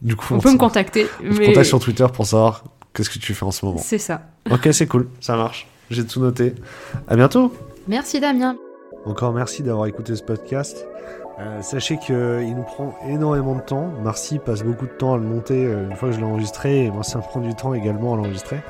Du 0.00 0.16
coup, 0.16 0.26
on 0.34 0.36
on, 0.36 0.40
peut 0.40 0.52
me 0.52 0.58
contacter. 0.58 1.06
on 1.20 1.34
te 1.34 1.38
mais 1.38 1.46
contacte 1.46 1.66
sur 1.68 1.80
Twitter 1.80 2.06
pour 2.12 2.24
savoir 2.26 2.64
qu'est-ce 2.94 3.10
que 3.10 3.18
tu 3.18 3.34
fais 3.34 3.44
en 3.44 3.50
ce 3.50 3.64
moment. 3.66 3.78
C'est 3.78 3.98
ça. 3.98 4.22
Ok, 4.50 4.68
c'est 4.72 4.86
cool, 4.86 5.08
ça 5.20 5.36
marche. 5.36 5.66
J'ai 5.90 6.06
tout 6.06 6.20
noté. 6.20 6.54
À 7.08 7.16
bientôt. 7.16 7.52
Merci 7.88 8.20
Damien. 8.20 8.56
Encore 9.04 9.32
merci 9.32 9.62
d'avoir 9.64 9.86
écouté 9.86 10.14
ce 10.14 10.22
podcast. 10.22 10.86
Euh, 11.42 11.62
sachez 11.62 11.96
qu'il 11.98 12.54
nous 12.54 12.62
prend 12.62 12.94
énormément 13.08 13.54
de 13.54 13.60
temps. 13.60 13.90
Marcy 14.02 14.38
passe 14.38 14.62
beaucoup 14.62 14.86
de 14.86 14.92
temps 14.92 15.14
à 15.14 15.16
le 15.16 15.24
monter 15.24 15.64
euh, 15.64 15.88
une 15.88 15.96
fois 15.96 16.08
que 16.08 16.14
je 16.14 16.20
l'ai 16.20 16.26
enregistré, 16.26 16.84
et 16.84 16.90
moi 16.90 17.02
ça 17.02 17.18
me 17.18 17.22
prend 17.22 17.40
du 17.40 17.54
temps 17.54 17.74
également 17.74 18.14
à 18.14 18.16
l'enregistrer. 18.16 18.60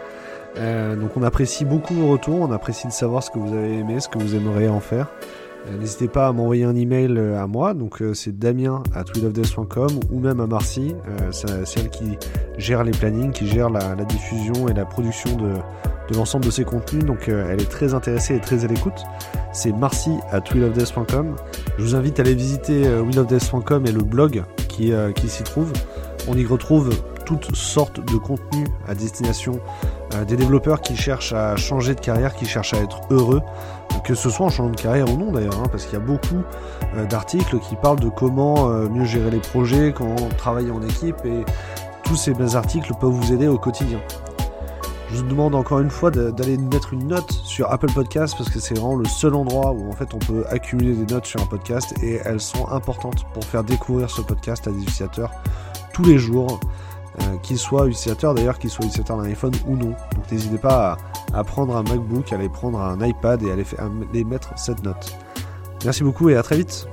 Euh, 0.58 0.96
donc 0.96 1.16
on 1.16 1.22
apprécie 1.22 1.64
beaucoup 1.64 1.94
vos 1.94 2.08
retours, 2.08 2.40
on 2.40 2.52
apprécie 2.52 2.86
de 2.86 2.92
savoir 2.92 3.22
ce 3.22 3.30
que 3.30 3.38
vous 3.38 3.54
avez 3.54 3.78
aimé, 3.78 4.00
ce 4.00 4.08
que 4.08 4.18
vous 4.18 4.34
aimeriez 4.34 4.68
en 4.68 4.80
faire. 4.80 5.08
Euh, 5.68 5.78
N'hésitez 5.78 6.08
pas 6.08 6.28
à 6.28 6.32
m'envoyer 6.32 6.64
un 6.64 6.74
email 6.74 7.14
euh, 7.16 7.40
à 7.40 7.46
moi, 7.46 7.74
donc 7.74 8.02
euh, 8.02 8.14
c'est 8.14 8.36
damien 8.36 8.82
at 8.94 9.04
willofdeath.com 9.14 10.00
ou 10.10 10.18
même 10.18 10.40
à 10.40 10.46
Marcy, 10.46 10.94
euh, 11.08 11.30
c'est 11.30 11.66
c'est 11.66 11.80
elle 11.80 11.90
qui 11.90 12.18
gère 12.58 12.84
les 12.84 12.92
plannings, 12.92 13.30
qui 13.30 13.46
gère 13.46 13.70
la, 13.70 13.94
diffusion 14.04 14.68
et 14.68 14.74
la 14.74 14.84
production 14.84 15.36
de, 15.36 15.54
l'ensemble 16.14 16.44
de 16.44 16.50
ces 16.50 16.64
contenus, 16.64 17.04
donc 17.04 17.28
elle 17.28 17.60
est 17.60 17.70
très 17.70 17.94
intéressée 17.94 18.36
et 18.36 18.40
très 18.40 18.64
à 18.64 18.68
l'écoute. 18.68 19.04
C'est 19.52 19.72
marcy 19.72 20.10
at 20.30 20.42
willofdeath.com. 20.52 21.36
Je 21.78 21.82
vous 21.82 21.94
invite 21.94 22.18
à 22.18 22.22
aller 22.22 22.34
visiter 22.34 22.82
willofdeath.com 22.82 23.86
et 23.86 23.92
le 23.92 24.02
blog 24.02 24.42
qui 24.68 24.92
s'y 25.28 25.42
trouve. 25.42 25.72
On 26.28 26.36
y 26.36 26.44
retrouve 26.44 26.90
toutes 27.24 27.54
sortes 27.54 28.00
de 28.00 28.16
contenus 28.16 28.68
à 28.86 28.94
destination 28.94 29.60
euh, 30.14 30.24
des 30.24 30.36
développeurs 30.36 30.80
qui 30.80 30.96
cherchent 30.96 31.32
à 31.32 31.56
changer 31.56 31.94
de 31.94 32.00
carrière, 32.00 32.34
qui 32.34 32.46
cherchent 32.46 32.74
à 32.74 32.78
être 32.78 33.00
heureux, 33.10 33.42
que 34.04 34.14
ce 34.14 34.30
soit 34.30 34.46
en 34.46 34.50
changeant 34.50 34.70
de 34.70 34.80
carrière 34.80 35.08
ou 35.12 35.16
non 35.16 35.32
d'ailleurs, 35.32 35.58
hein, 35.58 35.68
parce 35.70 35.84
qu'il 35.84 35.98
y 35.98 36.02
a 36.02 36.04
beaucoup 36.04 36.42
euh, 36.96 37.06
d'articles 37.06 37.58
qui 37.58 37.76
parlent 37.76 38.00
de 38.00 38.08
comment 38.08 38.70
euh, 38.70 38.88
mieux 38.88 39.04
gérer 39.04 39.30
les 39.30 39.38
projets, 39.38 39.92
comment 39.96 40.28
travailler 40.36 40.70
en 40.70 40.82
équipe, 40.82 41.24
et 41.24 41.44
tous 42.04 42.16
ces 42.16 42.34
bons 42.34 42.56
articles 42.56 42.92
peuvent 43.00 43.10
vous 43.10 43.32
aider 43.32 43.48
au 43.48 43.58
quotidien. 43.58 44.00
Je 45.10 45.18
vous 45.18 45.28
demande 45.28 45.54
encore 45.54 45.80
une 45.80 45.90
fois 45.90 46.10
d'aller 46.10 46.56
mettre 46.56 46.94
une 46.94 47.08
note 47.08 47.30
sur 47.30 47.70
Apple 47.70 47.92
Podcast 47.92 48.34
parce 48.38 48.48
que 48.48 48.58
c'est 48.58 48.78
vraiment 48.78 48.96
le 48.96 49.04
seul 49.04 49.34
endroit 49.34 49.72
où 49.72 49.90
en 49.90 49.92
fait 49.92 50.14
on 50.14 50.18
peut 50.18 50.46
accumuler 50.48 50.94
des 50.94 51.12
notes 51.12 51.26
sur 51.26 51.42
un 51.42 51.44
podcast 51.44 51.94
et 52.02 52.18
elles 52.24 52.40
sont 52.40 52.66
importantes 52.70 53.26
pour 53.34 53.44
faire 53.44 53.62
découvrir 53.62 54.08
ce 54.08 54.22
podcast 54.22 54.66
à 54.68 54.70
des 54.70 54.78
utilisateurs 54.80 55.30
tous 55.92 56.04
les 56.04 56.18
jours, 56.18 56.58
euh, 57.20 57.36
qu'ils 57.42 57.58
soient 57.58 57.86
utilisateurs 57.86 58.34
d'ailleurs, 58.34 58.58
qu'ils 58.58 58.70
soient 58.70 58.84
utilisateurs 58.86 59.18
d'un 59.18 59.24
iPhone 59.24 59.52
ou 59.66 59.76
non. 59.76 59.90
Donc 60.14 60.30
n'hésitez 60.30 60.58
pas 60.58 60.96
à, 61.34 61.44
prendre 61.44 61.76
un 61.76 61.82
MacBook, 61.82 62.32
à 62.32 62.36
aller 62.36 62.48
prendre 62.48 62.80
un 62.80 63.00
iPad 63.04 63.42
et 63.42 63.50
à 63.52 63.64
fa- 63.64 63.82
à 63.82 63.86
aller 64.10 64.24
mettre 64.24 64.56
cette 64.56 64.82
note. 64.82 65.16
Merci 65.84 66.02
beaucoup 66.04 66.28
et 66.30 66.36
à 66.36 66.42
très 66.42 66.56
vite. 66.56 66.86